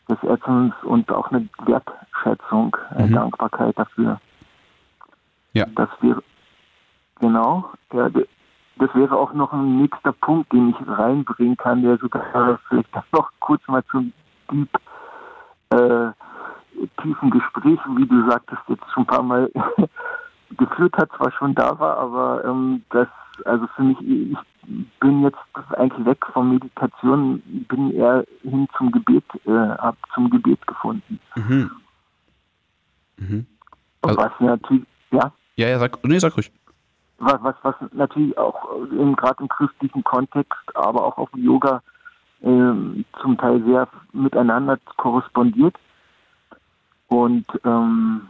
des 0.08 0.18
Essens 0.22 0.74
und 0.82 1.10
auch 1.10 1.30
eine 1.30 1.48
Wertschätzung, 1.64 2.76
eine 2.90 3.06
Mhm. 3.06 3.14
Dankbarkeit 3.14 3.78
dafür. 3.78 4.20
Ja. 5.54 5.66
Das 5.76 5.88
wäre, 6.00 6.22
genau, 7.20 7.70
ja, 7.92 8.10
das 8.10 8.94
wäre 8.94 9.16
auch 9.16 9.32
noch 9.32 9.52
ein 9.52 9.78
nächster 9.80 10.12
Punkt, 10.12 10.52
den 10.52 10.70
ich 10.70 10.76
reinbringen 10.86 11.56
kann, 11.56 11.82
der 11.82 11.96
sogar 11.98 12.58
vielleicht 12.68 12.88
noch 13.12 13.30
kurz 13.40 13.66
mal 13.68 13.84
zum 13.90 14.12
Deep, 14.50 14.68
äh, 15.70 16.10
tiefen 17.00 17.30
Gespräch, 17.30 17.78
wie 17.96 18.06
du 18.06 18.28
sagtest, 18.28 18.60
jetzt 18.68 18.84
schon 18.92 19.04
ein 19.04 19.06
paar 19.06 19.22
Mal 19.22 19.50
geführt 20.56 20.96
hat, 20.96 21.10
zwar 21.16 21.30
schon 21.32 21.54
da 21.54 21.78
war, 21.78 21.96
aber 21.98 22.44
ähm, 22.44 22.82
das, 22.90 23.08
also 23.44 23.66
für 23.76 23.82
mich, 23.82 24.00
ich 24.00 24.36
bin 25.00 25.22
jetzt 25.22 25.38
eigentlich 25.76 26.04
weg 26.04 26.24
von 26.32 26.50
Meditation, 26.50 27.40
bin 27.68 27.92
eher 27.92 28.24
hin 28.42 28.66
zum 28.76 28.90
Gebet, 28.90 29.24
äh, 29.46 29.50
hab 29.52 29.96
zum 30.14 30.30
Gebet 30.30 30.66
gefunden. 30.66 31.20
Mhm. 31.36 31.70
Mhm. 33.18 33.46
Also- 34.02 34.16
was 34.16 34.32
natürlich, 34.40 34.84
ja, 35.12 35.32
Ja, 35.56 35.68
ja, 35.68 35.78
sag, 35.78 36.04
nee, 36.04 36.18
sag 36.18 36.36
ruhig. 36.36 36.50
was, 37.18 37.42
was, 37.42 37.54
was 37.62 37.74
natürlich 37.92 38.36
auch 38.38 38.80
im, 38.90 39.14
gerade 39.16 39.42
im 39.42 39.48
christlichen 39.48 40.02
Kontext, 40.04 40.58
aber 40.74 41.04
auch 41.04 41.16
auf 41.16 41.30
Yoga 41.36 41.82
ähm, 42.42 43.04
zum 43.20 43.38
Teil 43.38 43.62
sehr 43.64 43.88
miteinander 44.12 44.78
korrespondiert. 44.96 45.76
Und 47.08 47.46
ähm, 47.64 48.28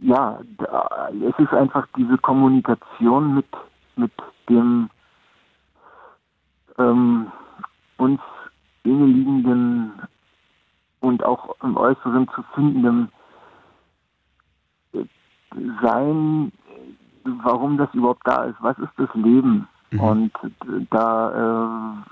ja, 0.00 0.40
da, 0.58 1.10
es 1.10 1.38
ist 1.38 1.52
einfach 1.52 1.86
diese 1.96 2.18
Kommunikation 2.18 3.34
mit, 3.36 3.46
mit 3.96 4.12
dem 4.48 4.90
ähm, 6.78 7.30
uns 7.98 8.20
inneliegenden 8.82 9.92
und 11.00 11.24
auch 11.24 11.54
im 11.62 11.76
Äußeren 11.76 12.28
zu 12.34 12.42
findenden 12.54 13.04
äh, 13.04 13.21
Sein, 15.82 16.52
warum 17.24 17.78
das 17.78 17.92
überhaupt 17.94 18.26
da 18.26 18.44
ist. 18.44 18.56
Was 18.60 18.78
ist 18.78 18.92
das 18.96 19.08
Leben? 19.14 19.68
Mhm. 19.90 20.00
Und 20.00 20.32
da 20.90 22.02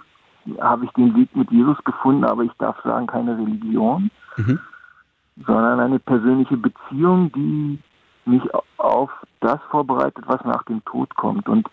äh, 0.47 0.61
habe 0.61 0.85
ich 0.85 0.91
den 0.93 1.15
Weg 1.17 1.35
mit 1.35 1.51
Jesus 1.51 1.79
gefunden, 1.85 2.25
aber 2.25 2.45
ich 2.45 2.53
darf 2.59 2.81
sagen, 2.83 3.07
keine 3.07 3.37
Religion, 3.37 4.11
Mhm. 4.37 4.59
sondern 5.47 5.81
eine 5.81 5.99
persönliche 5.99 6.57
Beziehung, 6.57 7.33
die 7.33 7.79
mich 8.27 8.43
auf 8.79 9.11
das 9.41 9.59
vorbereitet, 9.71 10.25
was 10.27 10.43
nach 10.45 10.63
dem 10.65 10.85
Tod 10.85 11.15
kommt. 11.17 11.49
Und, 11.49 11.69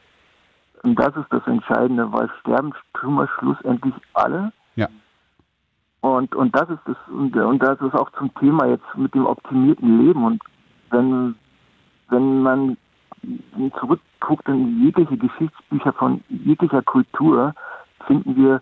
und 0.83 0.97
das 0.99 1.15
ist 1.15 1.31
das 1.31 1.45
Entscheidende, 1.45 2.11
weil 2.11 2.29
sterben 2.39 2.73
tun 2.93 3.15
wir 3.15 3.27
schlussendlich 3.37 3.93
alle. 4.13 4.51
Ja. 4.75 4.87
Und, 6.01 6.35
und 6.35 6.55
das 6.55 6.69
ist 6.69 6.79
das, 6.85 6.97
und, 7.07 7.35
und 7.35 7.61
das 7.61 7.79
ist 7.81 7.93
auch 7.93 8.09
zum 8.11 8.33
Thema 8.35 8.67
jetzt 8.67 8.95
mit 8.95 9.13
dem 9.13 9.25
optimierten 9.25 10.05
Leben. 10.05 10.23
Und 10.23 10.41
wenn, 10.89 11.35
wenn 12.09 12.41
man 12.41 12.77
zurückguckt 13.79 14.47
in 14.47 14.83
jegliche 14.83 15.17
Geschichtsbücher 15.17 15.93
von 15.93 16.23
jeglicher 16.29 16.81
Kultur, 16.81 17.53
finden 18.05 18.35
wir 18.35 18.61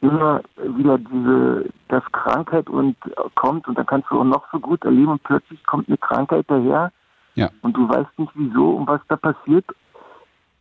immer 0.00 0.40
wieder 0.56 0.98
diese, 0.98 1.66
dass 1.88 2.02
Krankheit 2.12 2.68
und 2.70 2.96
kommt 3.34 3.68
und 3.68 3.76
dann 3.76 3.86
kannst 3.86 4.10
du 4.10 4.20
auch 4.20 4.24
noch 4.24 4.44
so 4.50 4.58
gut 4.58 4.84
erleben 4.84 5.12
und 5.12 5.22
plötzlich 5.24 5.62
kommt 5.64 5.88
eine 5.88 5.98
Krankheit 5.98 6.46
daher 6.48 6.90
Ja. 7.34 7.50
und 7.62 7.76
du 7.76 7.88
weißt 7.88 8.18
nicht 8.18 8.32
wieso 8.34 8.76
und 8.76 8.88
was 8.88 9.00
da 9.08 9.16
passiert 9.16 9.66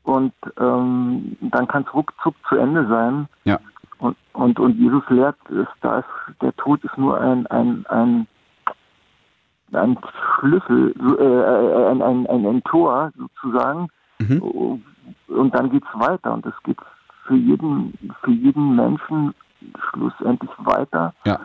und 0.03 0.33
ähm, 0.59 1.37
dann 1.41 1.67
kann 1.67 1.85
es 1.87 1.93
ruckzuck 1.93 2.35
zu 2.47 2.55
Ende 2.55 2.87
sein. 2.87 3.27
Ja. 3.43 3.59
Und, 3.99 4.17
und, 4.33 4.59
und 4.59 4.77
Jesus 4.77 5.03
lehrt, 5.09 5.37
ist, 5.49 5.67
da 5.81 5.99
ist, 5.99 6.41
der 6.41 6.55
Tod 6.55 6.83
ist 6.83 6.97
nur 6.97 7.19
ein, 7.19 7.45
ein, 7.47 7.85
ein, 7.87 8.27
ein 9.73 9.97
Schlüssel, 10.39 10.93
so, 10.99 11.17
äh, 11.17 11.91
ein, 11.91 12.01
ein, 12.01 12.27
ein, 12.27 12.45
ein 12.45 12.63
Tor 12.63 13.11
sozusagen. 13.17 13.87
Mhm. 14.19 14.81
Und 15.27 15.55
dann 15.55 15.69
geht's 15.69 15.87
weiter. 15.93 16.33
Und 16.33 16.45
es 16.45 16.53
geht 16.63 16.77
für 17.25 17.35
jeden, 17.35 17.93
für 18.23 18.31
jeden 18.31 18.75
Menschen 18.75 19.33
schlussendlich 19.89 20.51
weiter. 20.59 21.13
Ja. 21.25 21.39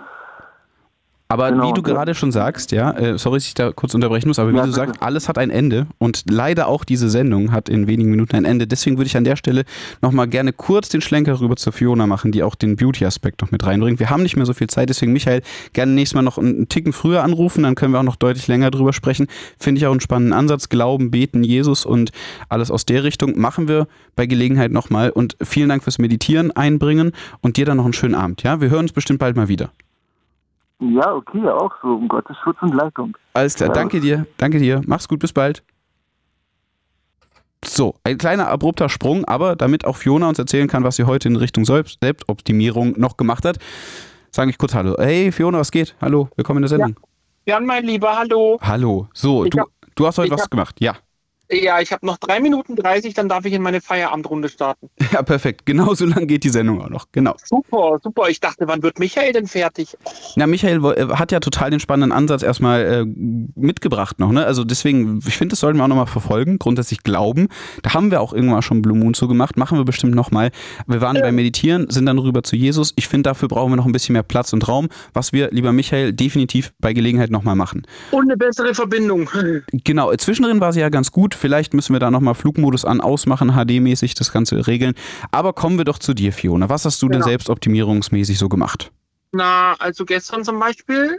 Aber 1.34 1.50
Genau, 1.50 1.68
wie 1.68 1.72
du 1.72 1.80
ja. 1.80 1.94
gerade 1.94 2.14
schon 2.14 2.30
sagst, 2.30 2.70
ja, 2.70 2.92
äh, 2.92 3.18
sorry, 3.18 3.38
dass 3.38 3.46
ich 3.48 3.54
da 3.54 3.72
kurz 3.72 3.92
unterbrechen 3.92 4.28
muss, 4.28 4.38
aber 4.38 4.52
wie 4.52 4.56
Ja, 4.56 4.64
du 4.64 4.70
sagst, 4.70 5.02
alles 5.02 5.28
hat 5.28 5.36
ein 5.36 5.50
Ende 5.50 5.88
und 5.98 6.22
leider 6.30 6.68
auch 6.68 6.84
diese 6.84 7.10
Sendung 7.10 7.50
hat 7.50 7.68
in 7.68 7.88
wenigen 7.88 8.08
Minuten 8.08 8.36
ein 8.36 8.44
Ende. 8.44 8.68
Deswegen 8.68 8.98
würde 8.98 9.08
ich 9.08 9.16
an 9.16 9.24
der 9.24 9.34
Stelle 9.34 9.64
nochmal 10.00 10.28
gerne 10.28 10.52
kurz 10.52 10.90
den 10.90 11.00
Schlenker 11.00 11.40
rüber 11.40 11.56
zur 11.56 11.72
Fiona 11.72 12.06
machen, 12.06 12.30
die 12.30 12.44
auch 12.44 12.54
den 12.54 12.76
Beauty-Aspekt 12.76 13.42
noch 13.42 13.50
mit 13.50 13.66
reinbringt. 13.66 13.98
Wir 13.98 14.10
haben 14.10 14.22
nicht 14.22 14.36
mehr 14.36 14.46
so 14.46 14.52
viel 14.52 14.68
Zeit, 14.68 14.90
deswegen 14.90 15.12
Michael, 15.12 15.42
gerne 15.72 15.90
nächstes 15.90 16.14
Mal 16.14 16.22
noch 16.22 16.38
einen 16.38 16.68
Ticken 16.68 16.92
früher 16.92 17.24
anrufen, 17.24 17.64
dann 17.64 17.74
können 17.74 17.92
wir 17.92 17.98
auch 17.98 18.04
noch 18.04 18.16
deutlich 18.16 18.46
länger 18.46 18.70
drüber 18.70 18.92
sprechen. 18.92 19.26
Finde 19.58 19.80
ich 19.80 19.86
auch 19.88 19.90
einen 19.90 20.00
spannenden 20.00 20.32
Ansatz. 20.34 20.68
Glauben, 20.68 21.10
beten, 21.10 21.42
Jesus 21.42 21.84
und 21.84 22.12
alles 22.48 22.70
aus 22.70 22.86
der 22.86 23.02
Richtung 23.02 23.36
machen 23.40 23.66
wir 23.66 23.88
bei 24.14 24.26
Gelegenheit 24.26 24.70
nochmal. 24.70 25.10
Und 25.10 25.36
vielen 25.42 25.68
Dank 25.68 25.82
fürs 25.82 25.98
Meditieren 25.98 26.52
einbringen 26.52 27.10
und 27.40 27.56
dir 27.56 27.66
dann 27.66 27.78
noch 27.78 27.84
einen 27.84 27.92
schönen 27.92 28.14
Abend. 28.14 28.44
Ja, 28.44 28.60
wir 28.60 28.70
hören 28.70 28.84
uns 28.84 28.92
bestimmt 28.92 29.18
bald 29.18 29.34
mal 29.34 29.48
wieder. 29.48 29.70
Ja, 30.80 31.12
okay, 31.14 31.46
auch 31.48 31.72
so, 31.82 31.88
um 31.88 32.08
Gottes 32.08 32.36
Schutz 32.42 32.56
und 32.60 32.74
Leitung. 32.74 33.16
Alles 33.32 33.54
klar, 33.54 33.68
Ja. 33.68 33.74
danke 33.74 34.00
dir, 34.00 34.26
danke 34.38 34.58
dir. 34.58 34.82
Mach's 34.86 35.08
gut, 35.08 35.20
bis 35.20 35.32
bald. 35.32 35.62
So, 37.64 37.94
ein 38.04 38.18
kleiner 38.18 38.48
abrupter 38.48 38.88
Sprung, 38.90 39.24
aber 39.24 39.56
damit 39.56 39.86
auch 39.86 39.96
Fiona 39.96 40.28
uns 40.28 40.38
erzählen 40.38 40.68
kann, 40.68 40.84
was 40.84 40.96
sie 40.96 41.04
heute 41.04 41.28
in 41.28 41.36
Richtung 41.36 41.64
Selbst- 41.64 41.98
Selbstoptimierung 42.02 42.94
noch 42.98 43.16
gemacht 43.16 43.44
hat, 43.46 43.58
sage 44.30 44.50
ich 44.50 44.58
kurz 44.58 44.74
Hallo. 44.74 44.96
Hey 44.98 45.32
Fiona, 45.32 45.58
was 45.58 45.70
geht? 45.70 45.96
Hallo, 46.00 46.28
willkommen 46.36 46.58
in 46.58 46.62
der 46.62 46.68
Sendung. 46.68 46.96
Jan, 47.46 47.64
mein 47.64 47.84
Lieber, 47.84 48.16
hallo. 48.18 48.58
Hallo. 48.60 49.08
So, 49.14 49.44
Ich 49.44 49.50
du, 49.50 49.60
hab- 49.60 49.68
du 49.94 50.06
hast 50.06 50.18
heute 50.18 50.32
was 50.32 50.42
hab- 50.42 50.50
gemacht. 50.50 50.76
Ja. 50.80 50.94
Ja, 51.50 51.80
ich 51.80 51.92
habe 51.92 52.06
noch 52.06 52.16
drei 52.16 52.40
Minuten 52.40 52.74
30, 52.74 53.14
dann 53.14 53.28
darf 53.28 53.44
ich 53.44 53.52
in 53.52 53.62
meine 53.62 53.80
Feierabendrunde 53.80 54.48
starten. 54.48 54.88
Ja, 55.12 55.22
perfekt. 55.22 55.64
Genau 55.64 55.94
so 55.94 56.06
lang 56.06 56.26
geht 56.26 56.42
die 56.42 56.48
Sendung 56.48 56.82
auch 56.82 56.88
noch. 56.88 57.06
Genau. 57.12 57.36
Super, 57.44 58.00
super. 58.02 58.28
Ich 58.30 58.40
dachte, 58.40 58.66
wann 58.66 58.82
wird 58.82 58.98
Michael 58.98 59.32
denn 59.32 59.46
fertig? 59.46 59.96
Na, 60.34 60.48
Michael 60.48 60.84
äh, 60.84 61.06
hat 61.14 61.30
ja 61.30 61.38
total 61.38 61.70
den 61.70 61.78
spannenden 61.78 62.10
Ansatz 62.10 62.42
erstmal 62.42 62.80
äh, 62.80 63.04
mitgebracht 63.54 64.18
noch, 64.18 64.32
ne? 64.32 64.44
Also 64.44 64.64
deswegen, 64.64 65.20
ich 65.24 65.36
finde, 65.36 65.52
das 65.52 65.60
sollten 65.60 65.78
wir 65.78 65.84
auch 65.84 65.88
nochmal 65.88 66.08
verfolgen. 66.08 66.58
Grundsätzlich 66.58 67.04
glauben. 67.04 67.46
Da 67.82 67.94
haben 67.94 68.10
wir 68.10 68.20
auch 68.22 68.32
irgendwann 68.32 68.62
schon 68.62 68.82
Blue 68.82 68.98
Moon 68.98 69.14
zu 69.14 69.28
gemacht. 69.28 69.56
Machen 69.56 69.78
wir 69.78 69.84
bestimmt 69.84 70.16
nochmal. 70.16 70.50
Wir 70.88 71.00
waren 71.00 71.20
beim 71.20 71.34
Meditieren, 71.36 71.88
sind 71.90 72.06
dann 72.06 72.18
rüber 72.18 72.42
zu 72.42 72.56
Jesus. 72.56 72.92
Ich 72.96 73.06
finde, 73.06 73.28
dafür 73.28 73.46
brauchen 73.46 73.70
wir 73.70 73.76
noch 73.76 73.86
ein 73.86 73.92
bisschen 73.92 74.14
mehr 74.14 74.24
Platz 74.24 74.52
und 74.52 74.66
Raum, 74.66 74.88
was 75.12 75.32
wir, 75.32 75.50
lieber 75.52 75.72
Michael, 75.72 76.12
definitiv 76.12 76.72
bei 76.80 76.92
Gelegenheit 76.92 77.30
nochmal 77.30 77.54
machen. 77.54 77.86
Und 78.10 78.24
eine 78.24 78.36
bessere 78.36 78.74
Verbindung. 78.74 79.30
Genau, 79.84 80.10
äh, 80.10 80.16
zwischendrin 80.16 80.60
war 80.60 80.72
sie 80.72 80.80
ja 80.80 80.88
ganz 80.88 81.12
gut. 81.12 81.33
Vielleicht 81.34 81.74
müssen 81.74 81.92
wir 81.92 82.00
da 82.00 82.10
nochmal 82.10 82.34
Flugmodus 82.34 82.84
an, 82.84 83.00
ausmachen, 83.00 83.50
HD-mäßig 83.52 84.14
das 84.14 84.32
Ganze 84.32 84.66
regeln. 84.66 84.94
Aber 85.30 85.52
kommen 85.52 85.78
wir 85.78 85.84
doch 85.84 85.98
zu 85.98 86.14
dir, 86.14 86.32
Fiona. 86.32 86.68
Was 86.68 86.84
hast 86.84 87.00
du 87.02 87.08
denn 87.08 87.20
Genau. 87.20 87.28
selbstoptimierungsmäßig 87.28 88.38
so 88.38 88.48
gemacht? 88.48 88.90
Na, 89.32 89.74
also 89.78 90.04
gestern 90.04 90.44
zum 90.44 90.58
Beispiel 90.60 91.18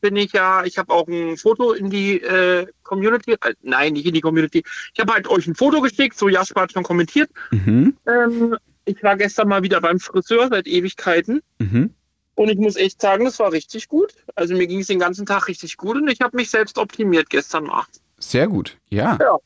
bin 0.00 0.16
ich 0.16 0.32
ja, 0.32 0.64
ich 0.64 0.76
habe 0.76 0.92
auch 0.92 1.08
ein 1.08 1.38
Foto 1.38 1.72
in 1.72 1.88
die 1.88 2.20
äh, 2.20 2.66
Community, 2.82 3.32
äh, 3.32 3.54
nein, 3.62 3.94
nicht 3.94 4.04
in 4.04 4.12
die 4.12 4.20
Community. 4.20 4.62
Ich 4.92 5.00
habe 5.00 5.14
halt 5.14 5.26
euch 5.28 5.46
ein 5.46 5.54
Foto 5.54 5.80
geschickt, 5.80 6.18
so 6.18 6.28
Jasper 6.28 6.62
hat 6.62 6.72
schon 6.72 6.82
kommentiert. 6.82 7.30
Mhm. 7.52 7.96
Ähm, 8.06 8.56
ich 8.84 9.02
war 9.02 9.16
gestern 9.16 9.48
mal 9.48 9.62
wieder 9.62 9.80
beim 9.80 9.98
Friseur 9.98 10.48
seit 10.48 10.66
Ewigkeiten. 10.66 11.40
Mhm. 11.58 11.90
Und 12.34 12.48
ich 12.50 12.58
muss 12.58 12.76
echt 12.76 13.00
sagen, 13.00 13.24
das 13.24 13.38
war 13.38 13.52
richtig 13.52 13.88
gut. 13.88 14.12
Also 14.34 14.54
mir 14.54 14.66
ging 14.66 14.80
es 14.80 14.88
den 14.88 14.98
ganzen 14.98 15.24
Tag 15.24 15.48
richtig 15.48 15.78
gut 15.78 15.96
und 15.96 16.08
ich 16.10 16.20
habe 16.20 16.36
mich 16.36 16.50
selbst 16.50 16.76
optimiert 16.76 17.30
gestern 17.30 17.64
Nacht. 17.64 18.00
Sehr 18.18 18.46
gut, 18.48 18.76
ja. 18.90 19.16
Ja. 19.20 19.38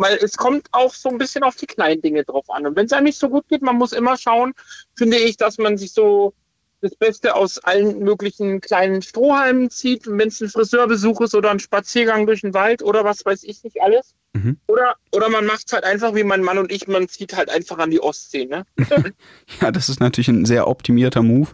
Weil 0.00 0.16
es 0.16 0.38
kommt 0.38 0.66
auch 0.72 0.94
so 0.94 1.10
ein 1.10 1.18
bisschen 1.18 1.44
auf 1.44 1.56
die 1.56 1.66
kleinen 1.66 2.00
Dinge 2.00 2.24
drauf 2.24 2.48
an. 2.48 2.66
Und 2.66 2.74
wenn 2.74 2.86
es 2.86 2.92
einem 2.94 3.04
nicht 3.04 3.18
so 3.18 3.28
gut 3.28 3.46
geht, 3.48 3.60
man 3.60 3.76
muss 3.76 3.92
immer 3.92 4.16
schauen, 4.16 4.54
finde 4.96 5.18
ich, 5.18 5.36
dass 5.36 5.58
man 5.58 5.76
sich 5.76 5.92
so 5.92 6.32
das 6.80 6.94
Beste 6.94 7.34
aus 7.34 7.58
allen 7.58 8.00
möglichen 8.00 8.60
kleinen 8.60 9.02
Strohhalmen 9.02 9.70
zieht, 9.70 10.06
wenn 10.06 10.28
es 10.28 10.40
ein 10.40 10.48
Friseurbesuch 10.48 11.20
ist 11.20 11.34
oder 11.34 11.50
ein 11.50 11.58
Spaziergang 11.58 12.26
durch 12.26 12.40
den 12.40 12.54
Wald 12.54 12.82
oder 12.82 13.04
was 13.04 13.24
weiß 13.24 13.44
ich 13.44 13.62
nicht 13.64 13.80
alles. 13.82 14.14
Mhm. 14.32 14.58
Oder, 14.68 14.94
oder 15.12 15.28
man 15.28 15.44
macht 15.44 15.64
es 15.66 15.72
halt 15.72 15.82
einfach 15.82 16.14
wie 16.14 16.22
mein 16.22 16.42
Mann 16.42 16.58
und 16.58 16.70
ich, 16.70 16.86
man 16.86 17.08
zieht 17.08 17.36
halt 17.36 17.50
einfach 17.50 17.78
an 17.78 17.90
die 17.90 18.00
Ostsee. 18.00 18.46
Ne? 18.46 18.64
Ja, 19.60 19.72
das 19.72 19.88
ist 19.88 20.00
natürlich 20.00 20.28
ein 20.28 20.44
sehr 20.44 20.68
optimierter 20.68 21.22
Move. 21.22 21.48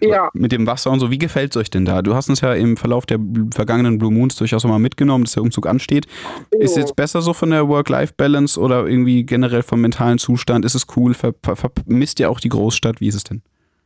ja. 0.00 0.30
Mit 0.32 0.52
dem 0.52 0.66
Wasser 0.66 0.90
und 0.90 1.00
so. 1.00 1.10
Wie 1.10 1.18
gefällt 1.18 1.54
es 1.54 1.56
euch 1.60 1.70
denn 1.70 1.84
da? 1.84 2.00
Du 2.00 2.14
hast 2.14 2.30
uns 2.30 2.40
ja 2.40 2.54
im 2.54 2.76
Verlauf 2.76 3.04
der 3.04 3.18
vergangenen 3.54 3.98
Blue 3.98 4.10
Moons 4.10 4.36
durchaus 4.36 4.64
mal 4.64 4.78
mitgenommen, 4.78 5.24
dass 5.24 5.34
der 5.34 5.42
Umzug 5.42 5.66
ansteht. 5.66 6.06
Ist 6.50 6.76
jetzt 6.76 6.96
besser 6.96 7.20
so 7.20 7.34
von 7.34 7.50
der 7.50 7.68
Work-Life-Balance 7.68 8.58
oder 8.58 8.86
irgendwie 8.86 9.24
generell 9.24 9.62
vom 9.62 9.80
mentalen 9.82 10.18
Zustand? 10.18 10.64
Ist 10.64 10.74
es 10.74 10.86
cool? 10.96 11.14
Ver 11.14 11.34
vermisst 11.42 12.18
ihr 12.18 12.30
auch 12.30 12.40
die 12.40 12.48
Großstadt? 12.48 13.00
Wie 13.00 13.08
ist 13.08 13.14
es 13.14 13.24
denn? 13.24 13.42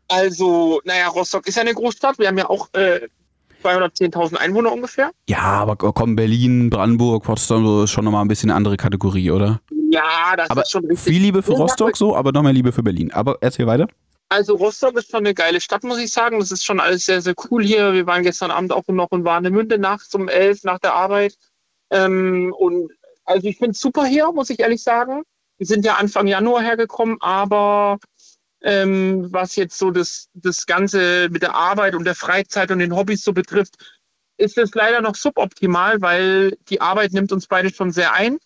Also, 0.09 0.81
naja, 0.85 1.09
Rostock 1.09 1.47
ist 1.47 1.57
ja 1.57 1.63
eine 1.63 1.75
Großstadt. 1.75 2.19
Wir 2.19 2.29
haben 2.29 2.39
ja 2.39 2.49
auch 2.49 2.69
äh, 2.75 3.09
210.000 3.63 4.37
Einwohner 4.37 4.73
ungefähr. 4.73 5.11
Ja, 5.29 5.43
aber 5.43 5.77
komm, 5.77 6.17
Berlin, 6.17 6.71
Brandenburg, 6.71 7.25
Potsdam, 7.25 7.67
so 7.67 7.85
ist 7.85 7.91
schon 7.91 8.05
nochmal 8.05 8.25
ein 8.25 8.29
bisschen 8.29 8.51
eine 8.51 8.57
andere 8.57 8.77
Kategorie, 8.77 9.31
oder? 9.31 9.61
Ja, 9.91 10.35
das 10.37 10.51
Aber 10.51 10.63
ist 10.63 10.71
schon 10.71 10.85
richtig. 10.85 11.01
Viel 11.01 11.23
Liebe 11.23 11.43
für 11.43 11.53
Rostock 11.53 11.97
so, 11.97 12.15
aber 12.15 12.33
noch 12.33 12.43
mehr 12.43 12.53
Liebe 12.53 12.73
für 12.73 12.83
Berlin. 12.83 13.13
Aber 13.13 13.39
erzähl 13.41 13.67
weiter. 13.67 13.89
Also 14.29 14.57
Rostock 14.57 14.97
ist 14.97 15.11
schon 15.11 15.21
eine 15.21 15.35
geile 15.35 15.61
Stadt, 15.61 15.85
muss 15.85 15.99
ich 15.99 16.13
sagen. 16.13 16.41
Das 16.41 16.51
ist 16.51 16.65
schon 16.65 16.81
alles 16.81 17.07
sehr, 17.07 17.23
sehr 17.23 17.35
cool 17.51 17.65
hier. 17.65 17.93
Wir 17.93 18.07
waren 18.07 18.23
gestern 18.23 18.51
Abend 18.51 18.73
auch 18.73 18.87
noch 18.89 19.11
in 19.13 19.25
Warnemünde 19.25 19.79
nachts 19.79 20.15
um 20.15 20.29
elf 20.29 20.65
nach 20.65 20.81
der 20.81 20.95
Arbeit. 20.95 21.37
Ähm, 21.91 22.53
und 22.59 22.91
also 23.25 23.47
ich 23.47 23.59
finde 23.59 23.73
es 23.73 23.81
super 23.81 24.05
hier, 24.05 24.31
muss 24.33 24.51
ich 24.51 24.61
ehrlich 24.61 24.83
sagen. 24.83 25.23
Wir 25.59 25.67
sind 25.67 25.85
ja 25.85 25.95
Anfang 25.95 26.27
Januar 26.27 26.63
hergekommen, 26.63 27.17
aber 27.21 27.99
ähm, 28.63 29.29
was 29.31 29.57
jetzt 29.57 29.79
so 29.79 29.91
das, 29.91 30.29
das 30.35 30.67
Ganze 30.67 31.29
mit 31.31 31.43
der 31.43 31.55
Arbeit 31.55 31.95
und 31.95 32.05
der 32.05 32.15
Freizeit 32.15 32.71
und 32.71 32.79
den 32.79 32.95
Hobbys 32.95 33.23
so 33.23 33.33
betrifft, 33.33 33.75
ist 34.39 34.59
es 34.59 34.75
leider 34.75 35.01
noch 35.01 35.15
suboptimal, 35.15 36.01
weil 36.01 36.57
die 36.69 36.81
Arbeit 36.81 37.13
nimmt 37.13 37.33
uns 37.33 37.47
beide 37.47 37.73
schon 37.73 37.91
sehr 37.91 38.13
ein. 38.13 38.39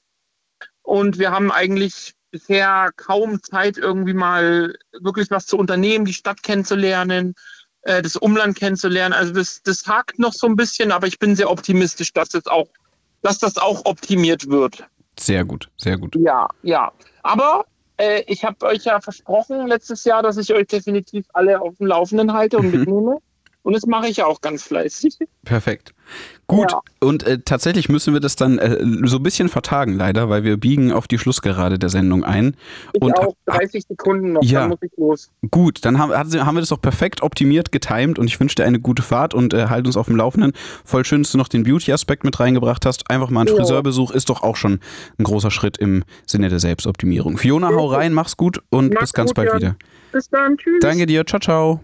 Und 0.82 1.18
wir 1.18 1.30
haben 1.30 1.50
eigentlich 1.50 2.14
bisher 2.30 2.90
kaum 2.96 3.42
Zeit, 3.42 3.76
irgendwie 3.76 4.14
mal 4.14 4.74
wirklich 5.00 5.30
was 5.30 5.46
zu 5.46 5.56
unternehmen, 5.56 6.04
die 6.04 6.14
Stadt 6.14 6.42
kennenzulernen, 6.42 7.34
äh, 7.82 8.02
das 8.02 8.16
Umland 8.16 8.56
kennenzulernen. 8.56 9.12
Also 9.12 9.32
das, 9.32 9.62
das 9.62 9.86
hakt 9.86 10.18
noch 10.18 10.32
so 10.32 10.46
ein 10.46 10.56
bisschen, 10.56 10.92
aber 10.92 11.06
ich 11.06 11.18
bin 11.18 11.34
sehr 11.36 11.50
optimistisch, 11.50 12.12
dass 12.12 12.30
das 12.30 12.46
auch, 12.46 12.68
dass 13.22 13.38
das 13.38 13.58
auch 13.58 13.84
optimiert 13.84 14.48
wird. 14.48 14.84
Sehr 15.18 15.44
gut, 15.44 15.68
sehr 15.76 15.98
gut. 15.98 16.16
Ja, 16.16 16.48
ja. 16.62 16.92
Aber 17.22 17.66
äh, 18.00 18.24
ich 18.26 18.44
habe 18.44 18.66
euch 18.66 18.84
ja 18.84 19.00
versprochen 19.00 19.66
letztes 19.66 20.04
Jahr, 20.04 20.22
dass 20.22 20.38
ich 20.38 20.52
euch 20.52 20.66
definitiv 20.66 21.26
alle 21.32 21.60
auf 21.60 21.76
dem 21.76 21.86
Laufenden 21.86 22.32
halte 22.32 22.58
und 22.58 22.70
mitnehme. 22.74 23.18
Und 23.62 23.74
das 23.74 23.84
mache 23.86 24.08
ich 24.08 24.16
ja 24.18 24.26
auch 24.26 24.40
ganz 24.40 24.62
fleißig. 24.62 25.18
Perfekt. 25.44 25.94
Gut, 26.46 26.72
Ja. 26.72 26.80
und 27.00 27.22
äh, 27.22 27.38
tatsächlich 27.44 27.88
müssen 27.88 28.12
wir 28.14 28.20
das 28.20 28.34
dann 28.34 28.58
äh, 28.58 28.78
so 29.06 29.18
ein 29.18 29.22
bisschen 29.22 29.48
vertagen, 29.48 29.94
leider, 29.94 30.28
weil 30.28 30.42
wir 30.42 30.56
biegen 30.56 30.92
auf 30.92 31.06
die 31.06 31.18
Schlussgerade 31.18 31.78
der 31.78 31.88
Sendung 31.88 32.24
ein. 32.24 32.56
Ich 32.94 33.00
und 33.02 33.16
auch 33.16 33.34
30 33.46 33.84
Sekunden 33.86 34.32
noch, 34.32 34.42
Ja. 34.42 34.60
dann 34.60 34.70
muss 34.70 34.78
ich 34.82 34.90
los. 34.96 35.30
Gut, 35.50 35.84
dann 35.84 35.98
haben, 35.98 36.12
haben 36.12 36.56
wir 36.56 36.60
das 36.60 36.70
doch 36.70 36.80
perfekt 36.80 37.22
optimiert, 37.22 37.70
getimed 37.70 38.18
und 38.18 38.26
ich 38.26 38.40
wünsche 38.40 38.56
dir 38.56 38.64
eine 38.64 38.80
gute 38.80 39.02
Fahrt 39.02 39.34
und 39.34 39.54
äh, 39.54 39.66
halt 39.66 39.86
uns 39.86 39.96
auf 39.96 40.06
dem 40.06 40.16
Laufenden. 40.16 40.52
Voll 40.84 41.04
schön, 41.04 41.22
dass 41.22 41.30
du 41.30 41.38
noch 41.38 41.48
den 41.48 41.62
Beauty-Aspekt 41.62 42.24
mit 42.24 42.40
reingebracht 42.40 42.84
hast. 42.86 43.08
Einfach 43.10 43.30
mal 43.30 43.42
ein 43.42 43.46
Ja. 43.46 43.54
Friseurbesuch 43.54 44.10
ist 44.10 44.30
doch 44.30 44.42
auch 44.42 44.56
schon 44.56 44.80
ein 45.18 45.24
großer 45.24 45.52
Schritt 45.52 45.76
im 45.78 46.02
Sinne 46.26 46.48
der 46.48 46.58
Selbstoptimierung. 46.58 47.38
Fiona, 47.38 47.68
hau 47.68 47.86
rein, 47.86 48.12
mach's 48.14 48.36
gut 48.36 48.60
und 48.70 48.94
Mach's 48.94 49.00
bis 49.04 49.12
ganz 49.12 49.30
gut, 49.30 49.36
bald 49.36 49.54
wieder. 49.54 49.76
Bis 50.10 50.28
dann, 50.28 50.56
tschüss. 50.56 50.78
Danke 50.80 51.06
dir, 51.06 51.24
ciao, 51.24 51.38
ciao. 51.38 51.80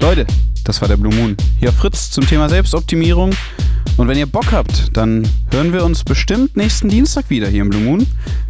Leute, 0.00 0.26
das 0.70 0.80
war 0.80 0.86
der 0.86 0.96
Blue 0.96 1.12
Moon. 1.12 1.36
Hier 1.58 1.72
Fritz 1.72 2.12
zum 2.12 2.24
Thema 2.24 2.48
Selbstoptimierung. 2.48 3.32
Und 3.96 4.06
wenn 4.06 4.16
ihr 4.16 4.26
Bock 4.26 4.52
habt, 4.52 4.96
dann 4.96 5.28
hören 5.50 5.72
wir 5.72 5.84
uns 5.84 6.04
bestimmt 6.04 6.56
nächsten 6.56 6.88
Dienstag 6.88 7.28
wieder 7.28 7.48
hier 7.48 7.62
im 7.62 7.70
Blue 7.70 7.82
Moon. 7.82 8.06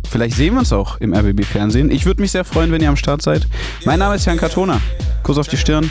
Vielleicht 0.07 0.37
sehen 0.37 0.53
wir 0.53 0.59
uns 0.59 0.71
auch 0.71 1.01
im 1.01 1.15
RBB-Fernsehen. 1.15 1.91
Ich 1.91 2.05
würde 2.05 2.21
mich 2.21 2.33
sehr 2.33 2.45
freuen, 2.45 2.73
wenn 2.73 2.83
ihr 2.83 2.91
am 2.91 2.97
Start 2.97 3.23
seid. 3.23 3.49
Mein 3.87 4.01
Name 4.01 4.17
ist 4.17 4.27
Jan 4.27 4.37
Katona. 4.37 4.83
Kuss 5.23 5.39
auf 5.39 5.49
die 5.49 5.57
Stirn. 5.57 5.91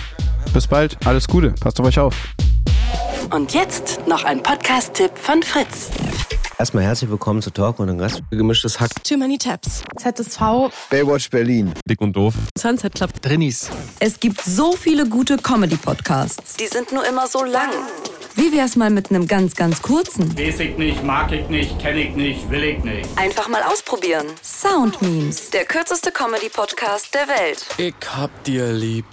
Bis 0.53 0.67
bald. 0.67 1.03
Alles 1.03 1.27
Gute. 1.27 1.49
Passt 1.59 1.79
auf 1.79 1.87
euch 1.87 1.97
auf. 1.97 2.15
Und 3.33 3.53
jetzt 3.53 4.07
noch 4.07 4.23
ein 4.23 4.41
Podcast-Tipp 4.41 5.11
von 5.15 5.43
Fritz. 5.43 5.89
Erstmal 6.57 6.83
herzlich 6.83 7.09
willkommen 7.09 7.41
zu 7.41 7.51
Talk 7.51 7.79
und 7.79 7.89
ein 7.89 7.97
Gast. 7.97 8.21
Gemischtes 8.31 8.79
Hack. 8.79 8.91
Too 9.03 9.17
Many 9.17 9.37
Tabs. 9.37 9.81
ZSV. 9.97 10.41
Baywatch 10.89 11.29
Berlin. 11.29 11.73
Dick 11.85 12.01
und 12.01 12.13
doof. 12.13 12.33
Sunset 12.57 12.95
Club. 12.95 13.21
Drinnies. 13.21 13.69
Es 13.99 14.19
gibt 14.19 14.41
so 14.41 14.73
viele 14.73 15.07
gute 15.07 15.37
Comedy-Podcasts. 15.37 16.57
Die 16.57 16.67
sind 16.67 16.91
nur 16.91 17.07
immer 17.07 17.27
so 17.27 17.43
lang. 17.45 17.69
Wie 18.35 18.51
wär's 18.51 18.75
mal 18.75 18.89
mit 18.89 19.09
einem 19.09 19.27
ganz, 19.27 19.55
ganz 19.55 19.81
kurzen? 19.81 20.37
Weiß 20.37 20.59
ich 20.59 20.77
nicht, 20.77 21.03
mag 21.03 21.31
ich 21.31 21.47
nicht, 21.49 21.79
kenne 21.79 22.01
ich 22.01 22.15
nicht, 22.15 22.49
will 22.49 22.63
ich 22.63 22.83
nicht. 22.83 23.07
Einfach 23.17 23.47
mal 23.47 23.63
ausprobieren. 23.63 24.25
Sound 24.43 25.01
Memes. 25.01 25.49
Der 25.51 25.65
kürzeste 25.65 26.11
Comedy-Podcast 26.11 27.13
der 27.13 27.27
Welt. 27.27 27.65
Ich 27.77 27.95
hab 28.15 28.43
dir 28.43 28.71
lieb. 28.71 29.05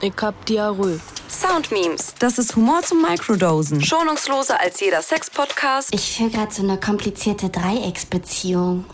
Ich 0.00 0.12
hab 0.20 0.44
Diarrhoe. 0.44 1.00
Sound 1.28 1.72
Memes. 1.72 2.14
Das 2.18 2.38
ist 2.38 2.54
Humor 2.54 2.82
zum 2.82 3.00
Microdosen. 3.02 3.82
Schonungsloser 3.82 4.60
als 4.60 4.78
jeder 4.80 5.00
Sex-Podcast. 5.00 5.92
Ich 5.94 6.16
führe 6.16 6.30
gerade 6.30 6.52
so 6.52 6.62
eine 6.62 6.78
komplizierte 6.78 7.48
Dreiecksbeziehung. 7.48 8.84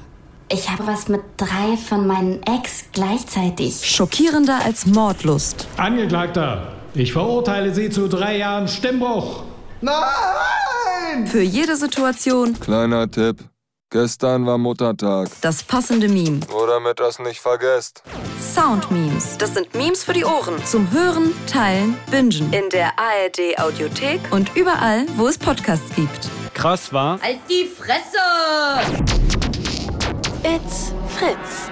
Ich 0.48 0.70
habe 0.70 0.86
was 0.86 1.08
mit 1.08 1.22
drei 1.36 1.76
von 1.76 2.06
meinen 2.06 2.42
Ex 2.44 2.84
gleichzeitig. 2.92 3.84
Schockierender 3.84 4.60
als 4.64 4.86
Mordlust. 4.86 5.66
Angeklagter, 5.76 6.72
ich 6.94 7.12
verurteile 7.12 7.74
Sie 7.74 7.90
zu 7.90 8.08
drei 8.08 8.36
Jahren 8.36 8.68
Stimmbruch. 8.68 9.42
Nein! 9.80 11.26
Für 11.26 11.42
jede 11.42 11.76
Situation 11.76 12.58
Kleiner 12.60 13.10
Tipp. 13.10 13.38
Gestern 13.92 14.46
war 14.46 14.56
Muttertag. 14.56 15.28
das 15.42 15.62
passende 15.62 16.08
Meme. 16.08 16.40
Nur 16.48 16.66
damit 16.66 16.98
das 16.98 17.18
nicht 17.18 17.40
vergesst. 17.40 18.02
Sound 18.40 18.90
Memes. 18.90 19.36
Das 19.36 19.52
sind 19.52 19.74
Memes 19.74 20.02
für 20.02 20.14
die 20.14 20.24
Ohren. 20.24 20.64
Zum 20.64 20.90
Hören, 20.90 21.34
Teilen, 21.46 21.94
Bingen. 22.10 22.50
In 22.54 22.70
der 22.70 22.98
ARD-Audiothek. 22.98 24.20
Und 24.30 24.56
überall, 24.56 25.04
wo 25.16 25.28
es 25.28 25.36
Podcasts 25.36 25.94
gibt. 25.94 26.30
Krass 26.54 26.90
war. 26.90 27.20
Halt 27.20 27.40
die 27.50 27.66
Fresse! 27.66 28.16
It's 30.42 30.92
Fritz. 31.14 31.70